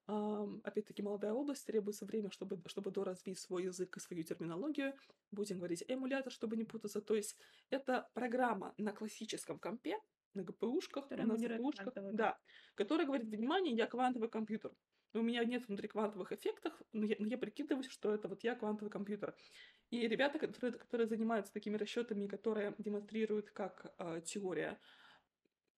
Опять-таки, 0.06 1.02
молодая 1.02 1.32
область, 1.32 1.66
требуется 1.66 2.06
время, 2.06 2.30
чтобы, 2.30 2.60
чтобы 2.66 2.90
доразвить 2.90 3.38
свой 3.38 3.64
язык 3.64 3.96
и 3.96 4.00
свою 4.00 4.24
терминологию. 4.24 4.94
Будем 5.30 5.58
говорить 5.58 5.84
эмулятор, 5.86 6.32
чтобы 6.32 6.56
не 6.56 6.64
путаться. 6.64 7.00
То 7.00 7.14
есть 7.14 7.36
это 7.70 8.08
программа 8.14 8.74
на 8.78 8.92
классическом 8.92 9.58
компе, 9.58 9.96
на 10.34 10.42
ГПУшках, 10.42 11.10
на 11.10 11.36
ГПУшках, 11.36 11.94
да, 12.12 12.38
которая 12.74 13.06
говорит, 13.06 13.28
внимание, 13.28 13.76
я 13.76 13.86
квантовый 13.86 14.28
компьютер 14.28 14.72
у 15.14 15.22
меня 15.22 15.44
нет 15.44 15.66
внутриквантовых 15.68 16.32
эффектов, 16.32 16.72
но 16.92 17.06
я, 17.06 17.16
но 17.18 17.26
я 17.26 17.38
прикидываюсь, 17.38 17.88
что 17.88 18.12
это 18.12 18.28
вот 18.28 18.42
я 18.44 18.54
квантовый 18.54 18.90
компьютер. 18.90 19.36
И 19.90 20.06
ребята, 20.06 20.38
которые, 20.38 20.78
которые 20.78 21.06
занимаются 21.06 21.52
такими 21.52 21.76
расчетами, 21.76 22.26
которые 22.26 22.74
демонстрируют 22.78 23.50
как 23.50 23.94
э, 23.98 24.20
теория, 24.24 24.78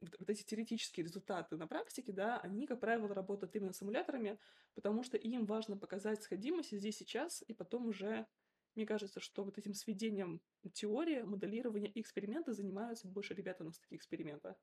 вот, 0.00 0.30
эти 0.30 0.42
теоретические 0.42 1.04
результаты 1.04 1.56
на 1.56 1.66
практике, 1.66 2.12
да, 2.12 2.38
они, 2.40 2.66
как 2.66 2.80
правило, 2.80 3.14
работают 3.14 3.54
именно 3.54 3.72
с 3.72 3.82
эмуляторами, 3.82 4.38
потому 4.74 5.02
что 5.02 5.16
им 5.16 5.44
важно 5.46 5.76
показать 5.76 6.22
сходимость 6.22 6.76
здесь 6.76 6.96
сейчас, 6.96 7.42
и 7.46 7.52
потом 7.52 7.86
уже, 7.86 8.26
мне 8.74 8.86
кажется, 8.86 9.20
что 9.20 9.44
вот 9.44 9.58
этим 9.58 9.74
сведением 9.74 10.40
теории, 10.72 11.22
моделирования 11.22 11.90
и 11.90 12.00
эксперимента 12.00 12.52
занимаются 12.54 13.08
больше 13.08 13.34
ребята 13.34 13.64
на 13.64 13.72
такие 13.72 13.96
эксперименты. 13.98 14.54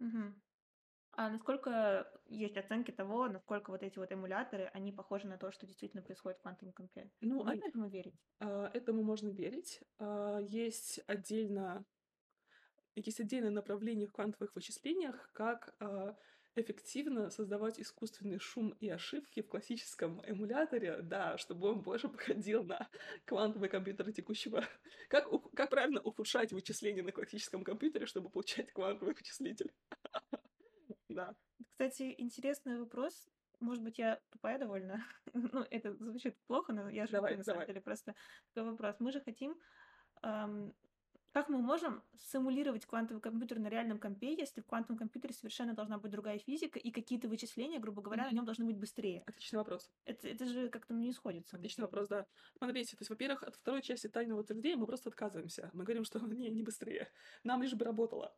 Угу. 0.00 0.34
А 1.16 1.30
насколько 1.30 2.10
есть 2.26 2.56
оценки 2.56 2.90
того, 2.90 3.28
насколько 3.28 3.70
вот 3.70 3.82
эти 3.82 3.98
вот 3.98 4.12
эмуляторы, 4.12 4.70
они 4.74 4.92
похожи 4.92 5.26
на 5.26 5.38
то, 5.38 5.52
что 5.52 5.66
действительно 5.66 6.02
происходит 6.02 6.38
в 6.38 6.42
квантовом 6.42 6.72
компьютере? 6.72 7.10
Ну, 7.20 7.36
можно 7.36 7.52
а, 7.52 7.68
этому 7.68 7.88
верить? 7.88 8.14
А, 8.40 8.70
этому 8.74 9.02
можно 9.02 9.28
верить. 9.28 9.80
А, 9.98 10.38
есть 10.38 11.00
отдельно 11.06 11.84
есть 12.96 13.20
отдельное 13.20 13.50
направление 13.50 14.06
в 14.06 14.12
квантовых 14.12 14.54
вычислениях, 14.54 15.28
как 15.32 15.74
а, 15.80 16.16
эффективно 16.56 17.30
создавать 17.30 17.80
искусственный 17.80 18.38
шум 18.38 18.70
и 18.80 18.88
ошибки 18.88 19.42
в 19.42 19.48
классическом 19.48 20.22
эмуляторе, 20.26 21.02
да, 21.02 21.36
чтобы 21.38 21.70
он 21.70 21.82
больше 21.82 22.08
походил 22.08 22.62
на 22.62 22.88
квантовый 23.24 23.68
компьютер 23.68 24.12
текущего. 24.12 24.64
Как, 25.08 25.28
как 25.54 25.70
правильно 25.70 26.00
ухудшать 26.00 26.52
вычисления 26.52 27.02
на 27.02 27.12
классическом 27.12 27.62
компьютере, 27.62 28.06
чтобы 28.06 28.30
получать 28.30 28.72
квантовый 28.72 29.14
вычислитель? 29.14 29.72
Да. 31.14 31.34
Кстати, 31.70 32.14
интересный 32.18 32.78
вопрос. 32.78 33.28
Может 33.60 33.82
быть, 33.82 33.98
я 33.98 34.20
тупая 34.30 34.58
довольно. 34.58 35.04
ну, 35.32 35.64
это 35.70 35.94
звучит 35.94 36.36
плохо, 36.46 36.72
но 36.72 36.88
я 36.90 37.06
же 37.06 37.12
давай, 37.12 37.36
на 37.36 37.44
самом 37.44 37.66
деле 37.66 37.80
просто 37.80 38.14
такой 38.52 38.72
вопрос. 38.72 38.96
Мы 38.98 39.12
же 39.12 39.20
хотим 39.20 39.56
эм, 40.22 40.74
Как 41.32 41.48
мы 41.48 41.58
можем 41.58 42.02
симулировать 42.16 42.84
квантовый 42.84 43.20
компьютер 43.20 43.58
на 43.58 43.68
реальном 43.68 43.98
компе, 43.98 44.34
если 44.34 44.60
в 44.60 44.66
квантовом 44.66 44.98
компьютере 44.98 45.34
совершенно 45.34 45.74
должна 45.74 45.98
быть 45.98 46.10
другая 46.10 46.38
физика, 46.38 46.78
и 46.78 46.90
какие-то 46.90 47.28
вычисления, 47.28 47.78
грубо 47.78 48.02
говоря, 48.02 48.24
на 48.24 48.32
нем 48.32 48.44
должны 48.44 48.64
быть 48.64 48.76
быстрее? 48.76 49.22
Отличный 49.26 49.58
вопрос. 49.58 49.90
Это, 50.04 50.28
это 50.28 50.46
же 50.46 50.68
как-то 50.68 50.94
не 50.94 51.12
сходится. 51.12 51.56
Отличный 51.56 51.82
вопрос, 51.82 52.08
да. 52.08 52.26
Смотрите, 52.58 52.96
то 52.96 53.02
есть, 53.02 53.10
во-первых, 53.10 53.44
от 53.44 53.54
второй 53.56 53.82
части 53.82 54.08
тайного 54.08 54.40
утверждения 54.40 54.76
мы 54.76 54.86
просто 54.86 55.10
отказываемся. 55.10 55.70
Мы 55.72 55.84
говорим, 55.84 56.04
что 56.04 56.18
не, 56.26 56.50
не 56.50 56.62
быстрее. 56.62 57.10
Нам 57.44 57.62
лишь 57.62 57.74
бы 57.74 57.84
работало. 57.84 58.34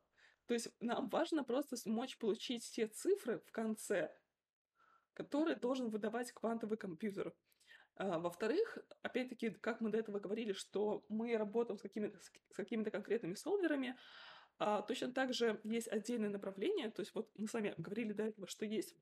То 0.46 0.54
есть 0.54 0.68
нам 0.80 1.08
важно 1.08 1.44
просто 1.44 1.76
смочь 1.76 2.18
получить 2.18 2.70
те 2.70 2.86
цифры 2.86 3.40
в 3.40 3.52
конце, 3.52 4.14
которые 5.12 5.56
должен 5.56 5.88
выдавать 5.88 6.32
квантовый 6.32 6.78
компьютер. 6.78 7.34
А, 7.96 8.18
во-вторых, 8.18 8.78
опять-таки, 9.02 9.50
как 9.50 9.80
мы 9.80 9.90
до 9.90 9.98
этого 9.98 10.20
говорили, 10.20 10.52
что 10.52 11.04
мы 11.08 11.36
работаем 11.36 11.78
с 11.78 11.82
какими-то, 11.82 12.18
с 12.18 12.56
какими-то 12.56 12.90
конкретными 12.90 13.34
солверами, 13.34 13.96
а, 14.58 14.82
точно 14.82 15.12
так 15.12 15.34
же 15.34 15.60
есть 15.64 15.88
отдельное 15.88 16.30
направление, 16.30 16.90
то 16.90 17.00
есть 17.00 17.14
вот 17.14 17.30
мы 17.36 17.48
с 17.48 17.52
вами 17.52 17.74
говорили 17.76 18.12
до 18.12 18.24
этого, 18.24 18.46
что 18.46 18.64
есть 18.64 18.94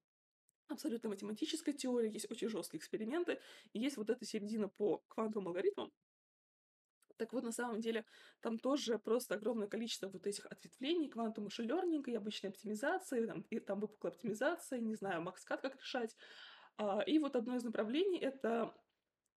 абсолютно 0.69 1.09
математическая 1.09 1.75
теория, 1.75 2.11
есть 2.11 2.31
очень 2.31 2.49
жесткие 2.49 2.79
эксперименты, 2.79 3.41
и 3.73 3.81
есть 3.81 3.97
вот 3.97 4.11
эта 4.11 4.25
середина 4.25 4.69
по 4.69 4.99
квантовым 5.09 5.49
алгоритмам. 5.49 5.93
Так 7.17 7.33
вот, 7.33 7.45
на 7.45 7.53
самом 7.53 7.81
деле, 7.81 8.05
там 8.41 8.59
тоже 8.59 8.99
просто 8.99 9.35
огромное 9.35 9.69
количество 9.69 10.09
вот 10.09 10.27
этих 10.27 10.47
ответвлений, 10.47 11.09
квантового 11.09 11.51
шелернинга 11.51 12.11
и 12.11 12.15
обычной 12.15 12.51
оптимизации, 12.51 13.27
там, 13.27 13.43
и 13.51 13.61
там 13.61 13.81
выпуклая 13.81 14.13
оптимизация, 14.13 14.81
не 14.81 14.95
знаю, 14.95 15.23
макскат 15.23 15.61
как 15.61 15.77
решать. 15.77 16.17
А, 16.77 17.01
и 17.03 17.19
вот 17.19 17.37
одно 17.37 17.57
из 17.57 17.63
направлений— 17.63 18.19
это 18.21 18.75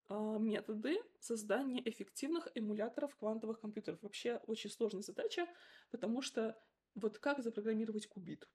а, 0.09 0.37
методы 0.37 0.97
создания 1.19 1.87
эффективных 1.87 2.47
эмуляторов 2.55 3.15
квантовых 3.15 3.59
компьютеров. 3.59 4.01
Вообще 4.01 4.37
очень 4.47 4.69
сложная 4.69 5.01
задача, 5.01 5.47
потому 5.91 6.21
что 6.21 6.57
вот 6.95 7.19
как 7.19 7.43
запрограммировать 7.43 8.07
кубит? 8.07 8.49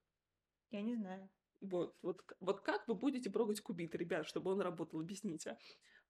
Я 0.70 0.82
не 0.82 0.96
знаю. 0.96 1.30
Вот, 1.60 1.96
вот, 2.02 2.20
вот 2.40 2.60
как 2.60 2.88
вы 2.88 2.94
будете 2.96 3.30
прогать 3.30 3.60
кубит, 3.60 3.94
ребят, 3.94 4.26
чтобы 4.26 4.50
он 4.50 4.60
работал, 4.60 5.00
объясните. 5.00 5.56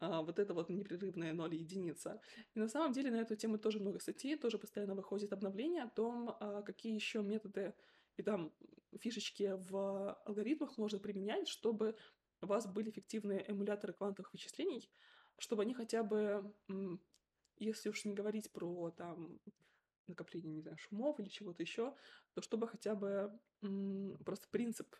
А, 0.02 0.20
вот 0.20 0.40
это 0.40 0.52
вот 0.52 0.68
непрерывная 0.68 1.32
ноль 1.32 1.54
единица. 1.54 2.20
И 2.54 2.58
на 2.58 2.66
самом 2.66 2.92
деле 2.92 3.12
на 3.12 3.20
эту 3.20 3.36
тему 3.36 3.56
тоже 3.56 3.78
много 3.78 4.00
статей, 4.00 4.36
тоже 4.36 4.58
постоянно 4.58 4.96
выходит 4.96 5.32
обновление 5.32 5.84
о 5.84 5.88
том, 5.88 6.36
а, 6.40 6.62
какие 6.62 6.92
еще 6.92 7.22
методы 7.22 7.72
и 8.16 8.22
там 8.24 8.52
фишечки 8.98 9.54
в 9.70 10.14
алгоритмах 10.24 10.76
можно 10.76 10.98
применять, 10.98 11.46
чтобы 11.46 11.94
у 12.40 12.46
вас 12.46 12.66
были 12.66 12.90
эффективные 12.90 13.48
эмуляторы 13.48 13.92
квантовых 13.92 14.32
вычислений, 14.32 14.90
чтобы 15.38 15.62
они 15.62 15.72
хотя 15.72 16.02
бы, 16.02 16.52
если 17.58 17.88
уж 17.88 18.04
не 18.04 18.12
говорить 18.12 18.50
про 18.52 18.90
там 18.90 19.38
накопление, 20.08 20.52
не 20.52 20.60
знаю, 20.62 20.76
шумов 20.78 21.20
или 21.20 21.28
чего-то 21.28 21.62
еще, 21.62 21.94
то 22.34 22.42
чтобы 22.42 22.66
хотя 22.66 22.96
бы 22.96 23.32
просто 24.24 24.48
принцип 24.50 24.96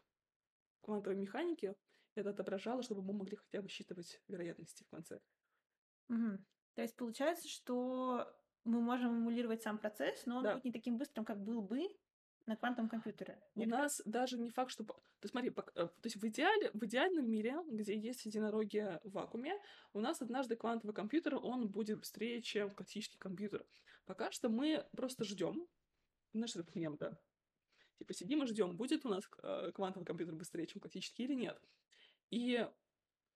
квантовой 0.80 1.18
механики 1.18 1.74
это 2.14 2.30
отображало, 2.30 2.82
чтобы 2.82 3.02
мы 3.02 3.12
могли 3.12 3.36
хотя 3.36 3.62
бы 3.62 3.68
считывать 3.68 4.20
вероятности 4.28 4.84
в 4.84 4.88
конце. 4.88 5.20
Угу. 6.08 6.38
То 6.74 6.82
есть 6.82 6.96
получается, 6.96 7.48
что 7.48 8.26
мы 8.64 8.80
можем 8.80 9.16
эмулировать 9.16 9.62
сам 9.62 9.78
процесс, 9.78 10.24
но 10.26 10.38
он 10.38 10.44
да. 10.44 10.52
будет 10.54 10.64
не 10.64 10.72
таким 10.72 10.98
быстрым, 10.98 11.24
как 11.24 11.42
был 11.42 11.62
бы, 11.62 11.88
на 12.46 12.56
квантовом 12.56 12.88
компьютере. 12.88 13.40
У 13.54 13.66
нас 13.66 14.02
даже 14.04 14.38
не 14.38 14.50
факт, 14.50 14.70
что... 14.70 14.84
То 14.84 15.28
смотри, 15.28 15.50
э, 15.50 15.52
то 15.52 15.92
есть 16.02 16.16
в, 16.16 16.26
идеале, 16.26 16.70
в 16.72 16.84
идеальном 16.84 17.30
мире, 17.30 17.56
где 17.68 17.96
есть 17.96 18.24
единороги 18.24 18.98
в 19.04 19.12
вакууме, 19.12 19.54
у 19.92 20.00
нас 20.00 20.20
однажды 20.20 20.56
квантовый 20.56 20.94
компьютер, 20.94 21.36
он 21.36 21.68
будет 21.68 21.98
быстрее, 21.98 22.42
чем 22.42 22.70
классический 22.70 23.18
компьютер. 23.18 23.64
Пока 24.04 24.32
что 24.32 24.48
мы 24.48 24.84
просто 24.92 25.24
ждем. 25.24 25.68
Знаешь, 26.32 26.56
этот 26.56 26.74
мем, 26.74 26.96
да? 26.96 27.16
Типа 27.98 28.14
сидим 28.14 28.42
и 28.42 28.46
ждем, 28.46 28.76
будет 28.76 29.06
у 29.06 29.08
нас 29.08 29.22
э, 29.42 29.70
квантовый 29.72 30.06
компьютер 30.06 30.34
быстрее, 30.34 30.66
чем 30.66 30.80
классический 30.80 31.24
или 31.24 31.34
нет. 31.34 31.60
И, 32.32 32.66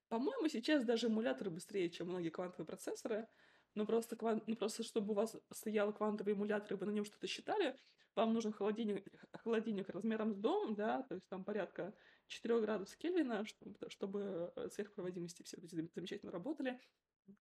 по-моему, 0.08 0.48
сейчас 0.48 0.84
даже 0.84 1.08
эмуляторы 1.08 1.50
быстрее, 1.50 1.90
чем 1.90 2.08
многие 2.08 2.30
квантовые 2.30 2.66
процессоры. 2.66 3.28
Но 3.74 3.84
просто, 3.84 4.16
квант... 4.16 4.48
ну, 4.48 4.56
просто 4.56 4.82
чтобы 4.82 5.12
у 5.12 5.14
вас 5.14 5.36
стоял 5.52 5.92
квантовый 5.92 6.32
эмулятор, 6.32 6.72
и 6.72 6.76
вы 6.76 6.86
на 6.86 6.90
нем 6.90 7.04
что-то 7.04 7.26
считали, 7.26 7.76
вам 8.14 8.32
нужен 8.32 8.52
холодильник, 8.52 9.06
холодильник 9.34 9.90
размером 9.90 10.32
с 10.32 10.38
дом, 10.38 10.74
да, 10.74 11.02
то 11.02 11.14
есть 11.14 11.28
там 11.28 11.44
порядка 11.44 11.94
4 12.28 12.62
градусов 12.62 12.96
Кельвина, 12.96 13.44
чтобы, 13.44 13.76
чтобы 13.88 14.52
сверхпроводимости 14.72 15.42
все 15.42 15.58
замечательно 15.60 16.32
работали. 16.32 16.80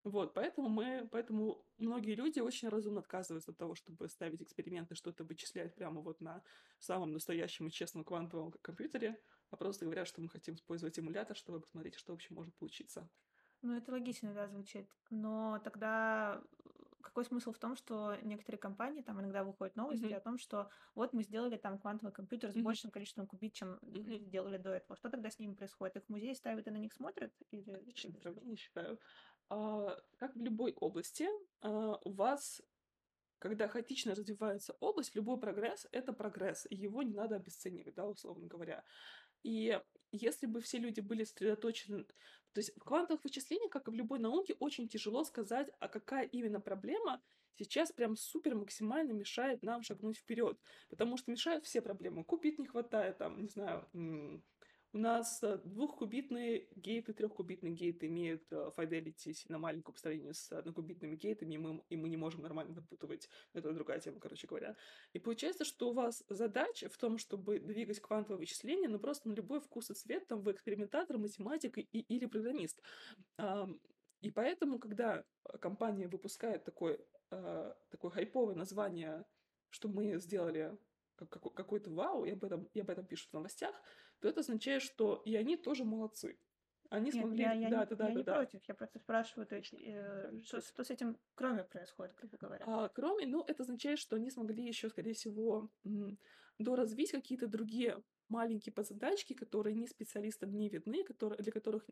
Вот, 0.04 0.34
поэтому 0.34 0.68
мы, 0.68 1.08
поэтому 1.10 1.64
многие 1.78 2.14
люди 2.14 2.40
очень 2.40 2.68
разумно 2.68 3.00
отказываются 3.00 3.52
от 3.52 3.56
того, 3.56 3.74
чтобы 3.74 4.08
ставить 4.08 4.42
эксперименты, 4.42 4.94
что-то 4.94 5.24
вычислять 5.24 5.74
прямо 5.74 6.02
вот 6.02 6.20
на 6.20 6.42
самом 6.78 7.12
настоящем 7.12 7.68
и 7.68 7.70
честном 7.70 8.04
квантовом 8.04 8.52
компьютере, 8.60 9.18
а 9.50 9.56
просто 9.56 9.84
говорят, 9.84 10.08
что 10.08 10.20
мы 10.20 10.28
хотим 10.28 10.54
использовать 10.54 10.98
эмулятор, 10.98 11.36
чтобы 11.36 11.60
посмотреть, 11.60 11.94
что 11.94 12.12
вообще 12.12 12.34
может 12.34 12.54
получиться. 12.56 13.08
Ну, 13.62 13.76
это 13.76 13.90
логично, 13.90 14.34
да, 14.34 14.48
звучит. 14.48 14.88
Но 15.10 15.60
тогда 15.64 16.42
какой 17.06 17.24
смысл 17.24 17.52
в 17.52 17.58
том, 17.58 17.76
что 17.76 18.16
некоторые 18.22 18.58
компании, 18.58 19.00
там 19.00 19.20
иногда 19.20 19.44
выходят 19.44 19.76
новости 19.76 20.04
mm-hmm. 20.04 20.16
о 20.16 20.20
том, 20.20 20.38
что 20.38 20.68
вот 20.94 21.12
мы 21.12 21.22
сделали 21.22 21.56
там 21.56 21.78
квантовый 21.78 22.12
компьютер 22.12 22.52
с 22.52 22.56
mm-hmm. 22.56 22.62
большим 22.62 22.90
количеством 22.90 23.26
кубит, 23.26 23.54
чем 23.54 23.78
mm-hmm. 23.82 24.28
делали 24.28 24.58
до 24.58 24.70
этого. 24.70 24.96
Что 24.96 25.08
тогда 25.08 25.30
с 25.30 25.38
ними 25.38 25.54
происходит? 25.54 25.96
Их 25.96 26.04
в 26.04 26.08
музей 26.08 26.34
ставят 26.34 26.66
и 26.66 26.70
на 26.70 26.78
них 26.78 26.92
смотрят? 26.92 27.32
Или... 27.52 27.82
Не 28.44 28.56
считаю. 28.56 28.98
А, 29.48 29.96
как 30.18 30.34
в 30.34 30.40
любой 30.42 30.74
области, 30.74 31.28
а, 31.62 31.96
у 32.04 32.12
вас 32.12 32.60
когда 33.38 33.68
хаотично 33.68 34.14
развивается 34.14 34.74
область, 34.80 35.14
любой 35.14 35.38
прогресс— 35.38 35.86
это 35.92 36.12
прогресс, 36.12 36.66
и 36.70 36.74
его 36.74 37.02
не 37.02 37.14
надо 37.14 37.36
обесценивать, 37.36 37.94
да, 37.94 38.06
условно 38.06 38.46
говоря. 38.46 38.82
И 39.46 39.80
если 40.10 40.46
бы 40.46 40.60
все 40.60 40.78
люди 40.78 41.00
были 41.00 41.22
сосредоточены... 41.22 42.04
То 42.52 42.60
есть 42.60 42.76
в 42.76 42.82
квантовых 42.82 43.22
вычислениях, 43.22 43.70
как 43.70 43.86
и 43.86 43.92
в 43.92 43.94
любой 43.94 44.18
науке, 44.18 44.56
очень 44.58 44.88
тяжело 44.88 45.22
сказать, 45.22 45.68
а 45.78 45.88
какая 45.88 46.24
именно 46.26 46.60
проблема 46.60 47.22
сейчас 47.54 47.92
прям 47.92 48.16
супер 48.16 48.56
максимально 48.56 49.12
мешает 49.12 49.62
нам 49.62 49.82
шагнуть 49.82 50.18
вперед. 50.18 50.58
Потому 50.88 51.16
что 51.16 51.30
мешают 51.30 51.64
все 51.64 51.80
проблемы. 51.80 52.24
Купить 52.24 52.58
не 52.58 52.66
хватает, 52.66 53.18
там, 53.18 53.40
не 53.40 53.48
знаю, 53.48 53.88
у 54.92 54.98
нас 54.98 55.42
э, 55.42 55.58
двухкубитные 55.64 56.68
гейты, 56.74 57.12
трехкубитные 57.12 57.72
гейты 57.72 58.06
имеют 58.06 58.44
э, 58.50 58.70
fidelity 58.76 59.32
сильно 59.32 59.58
маленькую 59.58 59.94
по 59.94 60.00
сравнению 60.00 60.34
с 60.34 60.50
однокубитными 60.52 61.16
гейтами, 61.16 61.54
и 61.54 61.58
мы, 61.58 61.84
и 61.88 61.96
мы 61.96 62.08
не 62.08 62.16
можем 62.16 62.42
нормально 62.42 62.74
допутывать. 62.74 63.28
Это 63.52 63.72
другая 63.72 64.00
тема, 64.00 64.20
короче 64.20 64.46
говоря. 64.46 64.76
И 65.12 65.18
получается, 65.18 65.64
что 65.64 65.90
у 65.90 65.92
вас 65.92 66.24
задача 66.28 66.88
в 66.88 66.96
том, 66.96 67.18
чтобы 67.18 67.58
двигать 67.58 68.00
квантовое 68.00 68.38
вычисление, 68.38 68.88
ну 68.88 68.98
просто 68.98 69.28
на 69.28 69.34
любой 69.34 69.60
вкус 69.60 69.90
и 69.90 69.94
цвет, 69.94 70.26
там 70.26 70.40
вы 70.42 70.52
экспериментатор, 70.52 71.18
математик 71.18 71.78
и, 71.78 71.82
или 71.82 72.26
программист. 72.26 72.80
И 74.20 74.30
поэтому, 74.30 74.78
когда 74.78 75.24
компания 75.60 76.08
выпускает 76.08 76.64
такое, 76.64 76.98
э, 77.30 77.74
такое 77.90 78.10
хайповое 78.10 78.54
название, 78.54 79.24
что 79.68 79.88
мы 79.88 80.18
сделали 80.18 80.76
какой-то 81.16 81.90
вау, 81.90 82.24
и 82.24 82.30
об 82.30 82.44
этом, 82.44 82.64
и 82.74 82.80
об 82.80 82.90
этом 82.90 83.06
пишут 83.06 83.30
в 83.30 83.34
новостях, 83.34 83.74
то 84.20 84.28
это 84.28 84.40
означает, 84.40 84.82
что 84.82 85.22
и 85.24 85.36
они 85.36 85.56
тоже 85.56 85.84
молодцы. 85.84 86.38
Они 86.90 87.06
Нет, 87.06 87.14
смогли... 87.14 87.42
Я, 87.42 87.52
я, 87.52 87.68
да, 87.68 87.84
не, 87.84 87.86
да, 87.86 87.96
да, 87.96 88.08
я 88.08 88.10
да, 88.10 88.18
не 88.18 88.22
да. 88.22 88.34
против, 88.34 88.60
я 88.68 88.74
просто 88.74 88.98
спрашиваю, 88.98 89.46
то 89.46 89.56
есть, 89.56 89.74
э, 89.74 90.40
что, 90.44 90.60
что 90.60 90.84
с 90.84 90.90
этим 90.90 91.18
кроме 91.34 91.64
происходит, 91.64 92.14
грубо 92.14 92.36
говоря? 92.36 92.64
А, 92.66 92.88
кроме, 92.88 93.26
ну, 93.26 93.42
это 93.46 93.62
означает, 93.64 93.98
что 93.98 94.16
они 94.16 94.30
смогли 94.30 94.64
еще, 94.64 94.88
скорее 94.88 95.14
всего, 95.14 95.70
доразвить 96.58 97.10
какие-то 97.10 97.48
другие 97.48 98.02
маленькие 98.28 98.72
подзадачки, 98.72 99.34
которые 99.34 99.74
не 99.74 99.86
специалистам 99.86 100.56
не 100.56 100.68
видны, 100.68 101.04
которые, 101.04 101.38
для, 101.38 101.52
которых, 101.52 101.88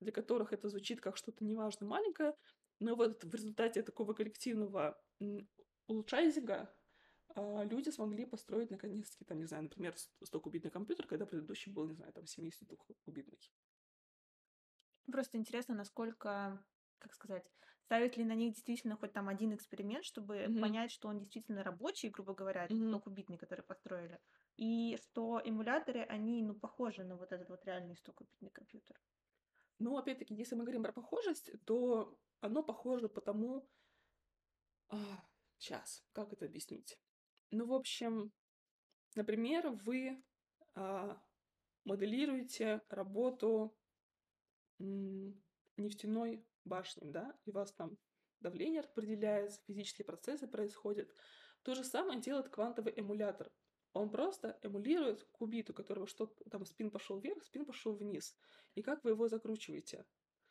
для 0.00 0.12
которых 0.12 0.52
это 0.52 0.68
звучит 0.68 1.00
как 1.00 1.16
что-то 1.16 1.44
неважно 1.44 1.86
маленькое, 1.86 2.34
но 2.78 2.94
вот 2.94 3.24
в 3.24 3.34
результате 3.34 3.82
такого 3.82 4.12
коллективного 4.12 5.00
улучшайзинга 5.86 6.54
а, 6.54 6.75
люди 7.36 7.90
смогли 7.90 8.24
построить 8.24 8.70
наконец-таки, 8.70 9.24
там, 9.24 9.38
не 9.38 9.46
знаю, 9.46 9.64
например, 9.64 9.94
100-кубитный 10.22 10.70
компьютер, 10.70 11.06
когда 11.06 11.26
предыдущий 11.26 11.72
был, 11.72 11.86
не 11.86 11.94
знаю, 11.94 12.12
там, 12.12 12.24
72-кубитный. 12.24 13.52
Просто 15.10 15.38
интересно, 15.38 15.74
насколько, 15.74 16.64
как 16.98 17.12
сказать, 17.12 17.48
ставят 17.84 18.16
ли 18.16 18.24
на 18.24 18.34
них 18.34 18.54
действительно 18.54 18.96
хоть 18.96 19.12
там 19.12 19.28
один 19.28 19.54
эксперимент, 19.54 20.04
чтобы 20.04 20.36
mm-hmm. 20.36 20.60
понять, 20.60 20.90
что 20.90 21.08
он 21.08 21.20
действительно 21.20 21.62
рабочий, 21.62 22.08
грубо 22.08 22.34
говоря, 22.34 22.66
mm-hmm. 22.66 22.92
100-кубитный, 22.92 23.38
который 23.38 23.62
построили, 23.62 24.20
и 24.56 24.96
что 24.96 25.40
эмуляторы, 25.44 26.02
они, 26.02 26.42
ну, 26.42 26.54
похожи 26.54 27.04
на 27.04 27.16
вот 27.16 27.32
этот 27.32 27.48
вот 27.48 27.64
реальный 27.64 27.94
100-кубитный 27.94 28.50
компьютер. 28.50 29.00
Ну, 29.78 29.96
опять-таки, 29.96 30.34
если 30.34 30.56
мы 30.56 30.64
говорим 30.64 30.82
про 30.82 30.92
похожесть, 30.92 31.50
то 31.64 32.18
оно 32.40 32.62
похоже 32.62 33.08
потому... 33.08 33.68
А, 34.88 34.96
сейчас, 35.58 36.04
как 36.12 36.32
это 36.32 36.46
объяснить? 36.46 36.98
Ну, 37.50 37.66
в 37.66 37.72
общем, 37.72 38.32
например, 39.14 39.70
вы 39.70 40.22
а, 40.74 41.20
моделируете 41.84 42.82
работу 42.88 43.76
м, 44.78 45.42
нефтяной 45.76 46.44
башни, 46.64 47.10
да, 47.10 47.36
и 47.44 47.50
у 47.50 47.52
вас 47.52 47.72
там 47.72 47.96
давление 48.40 48.80
распределяется, 48.80 49.60
физические 49.66 50.04
процессы 50.04 50.46
происходят. 50.46 51.10
То 51.62 51.74
же 51.74 51.84
самое 51.84 52.20
делает 52.20 52.48
квантовый 52.48 52.92
эмулятор. 52.92 53.50
Он 53.92 54.10
просто 54.10 54.58
эмулирует 54.62 55.24
кубит, 55.32 55.70
у 55.70 55.74
которого 55.74 56.06
что-то 56.06 56.48
там 56.50 56.66
спин 56.66 56.90
пошел 56.90 57.18
вверх, 57.18 57.42
спин 57.44 57.64
пошел 57.64 57.94
вниз. 57.94 58.36
И 58.74 58.82
как 58.82 59.02
вы 59.04 59.10
его 59.10 59.28
закручиваете? 59.28 60.04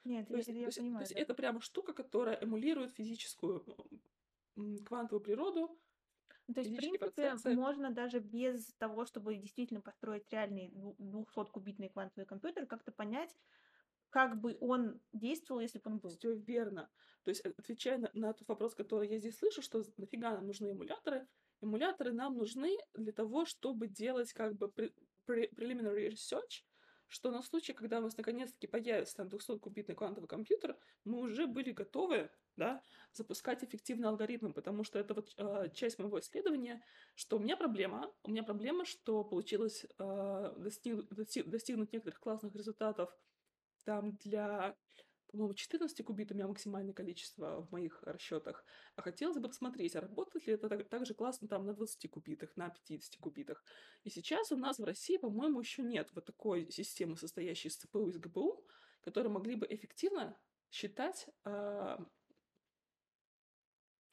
Нет, 0.04 0.28
то 0.28 0.36
есть, 0.36 0.48
я, 0.50 0.70
то 0.70 0.76
понимаю. 0.76 1.00
То 1.00 1.04
есть 1.04 1.14
да. 1.14 1.20
это 1.20 1.34
прямо 1.36 1.62
штука, 1.62 1.94
которая 1.94 2.36
эмулирует 2.42 2.94
физическую 2.94 3.64
квантовую 4.86 5.22
природу. 5.22 5.80
Ну, 6.48 6.54
то 6.54 6.62
есть, 6.62 6.74
в 6.74 6.78
принципе, 6.78 7.00
процессы. 7.00 7.56
можно 7.56 7.92
даже 7.92 8.20
без 8.20 8.74
того, 8.76 9.06
чтобы 9.06 9.36
действительно 9.36 9.82
построить 9.82 10.32
реальный 10.32 10.70
200-кубитный 11.00 11.90
квантовый 11.90 12.28
компьютер, 12.28 12.68
как-то 12.68 12.92
понять, 12.92 13.36
как 14.10 14.40
бы 14.40 14.56
он 14.62 15.02
действовал, 15.12 15.62
если 15.62 15.80
бы 15.80 15.92
он 15.92 15.98
был. 15.98 16.12
Все 16.12 16.36
верно. 16.36 16.90
То 17.24 17.30
есть, 17.30 17.42
отвечая 17.42 17.98
на, 17.98 18.10
на 18.14 18.34
тот 18.34 18.48
вопрос, 18.48 18.76
который 18.76 19.10
я 19.10 19.18
здесь 19.18 19.38
слышу, 19.38 19.62
что 19.62 19.84
нафига 19.98 20.32
нам 20.32 20.46
нужны 20.46 20.72
эмуляторы, 20.72 21.28
Эмуляторы 21.62 22.12
нам 22.12 22.38
нужны 22.38 22.78
для 22.94 23.12
того, 23.12 23.46
чтобы 23.46 23.88
делать 23.88 24.34
как 24.34 24.56
бы 24.56 24.72
preliminary 25.28 26.10
research, 26.10 26.64
что 27.08 27.32
на 27.32 27.42
случай, 27.42 27.74
когда 27.74 28.00
у 28.00 28.02
нас 28.02 28.18
наконец-таки 28.18 28.68
появится 28.68 29.18
там 29.18 29.28
200-кубитный 29.28 29.96
квантовый 29.96 30.28
компьютер, 30.28 30.78
мы 31.04 31.20
уже 31.20 31.48
были 31.48 31.72
готовы 31.72 32.30
да, 32.58 32.82
запускать 33.14 33.64
эффективные 33.64 34.10
алгоритмы, 34.10 34.54
потому 34.54 34.84
что 34.84 35.00
это 35.00 35.14
вот 35.14 35.34
э, 35.38 35.70
часть 35.74 36.00
моего 36.00 36.20
исследования, 36.20 36.84
что 37.16 37.38
у 37.38 37.40
меня 37.40 37.58
проблема, 37.58 38.12
у 38.24 38.32
меня 38.32 38.44
проблема, 38.44 38.86
что 38.86 39.24
получилось 39.24 39.86
э, 40.00 40.54
достиг, 40.58 41.08
достиг, 41.10 41.48
достигнуть 41.48 41.94
некоторых 41.94 42.20
классных 42.20 42.56
результатов 42.56 43.16
там 43.84 44.18
для 44.18 44.76
по-моему, 45.36 45.54
14 45.54 46.06
кубит 46.06 46.32
у 46.32 46.36
меня 46.36 46.48
максимальное 46.48 46.94
количество 46.94 47.62
в 47.62 47.72
моих 47.72 48.02
расчетах. 48.04 48.64
А 48.96 49.02
хотелось 49.02 49.38
бы 49.38 49.50
посмотреть, 49.50 49.96
а 49.96 50.02
работает 50.02 50.48
ли 50.48 50.54
это 50.54 50.70
так, 50.70 50.88
так 50.88 51.06
же 51.06 51.14
классно 51.14 51.48
там 51.48 51.66
на 51.66 51.74
20 51.74 52.10
кубитах, 52.10 52.56
на 52.56 52.70
50 52.70 53.18
кубитах. 53.20 53.64
И 54.04 54.10
сейчас 54.10 54.52
у 54.52 54.58
нас 54.58 54.80
в 54.80 54.84
России, 54.86 55.18
по-моему, 55.18 55.60
еще 55.60 55.84
нет 55.84 56.10
вот 56.14 56.26
такой 56.26 56.72
системы, 56.72 57.18
состоящей 57.18 57.68
из 57.68 57.76
ЦПУ 57.76 58.08
и 58.08 58.12
из 58.12 58.18
ГПУ, 58.18 58.66
которые 59.02 59.32
могли 59.32 59.56
бы 59.56 59.68
эффективно 59.70 60.38
считать 60.72 61.28
э, 61.44 61.98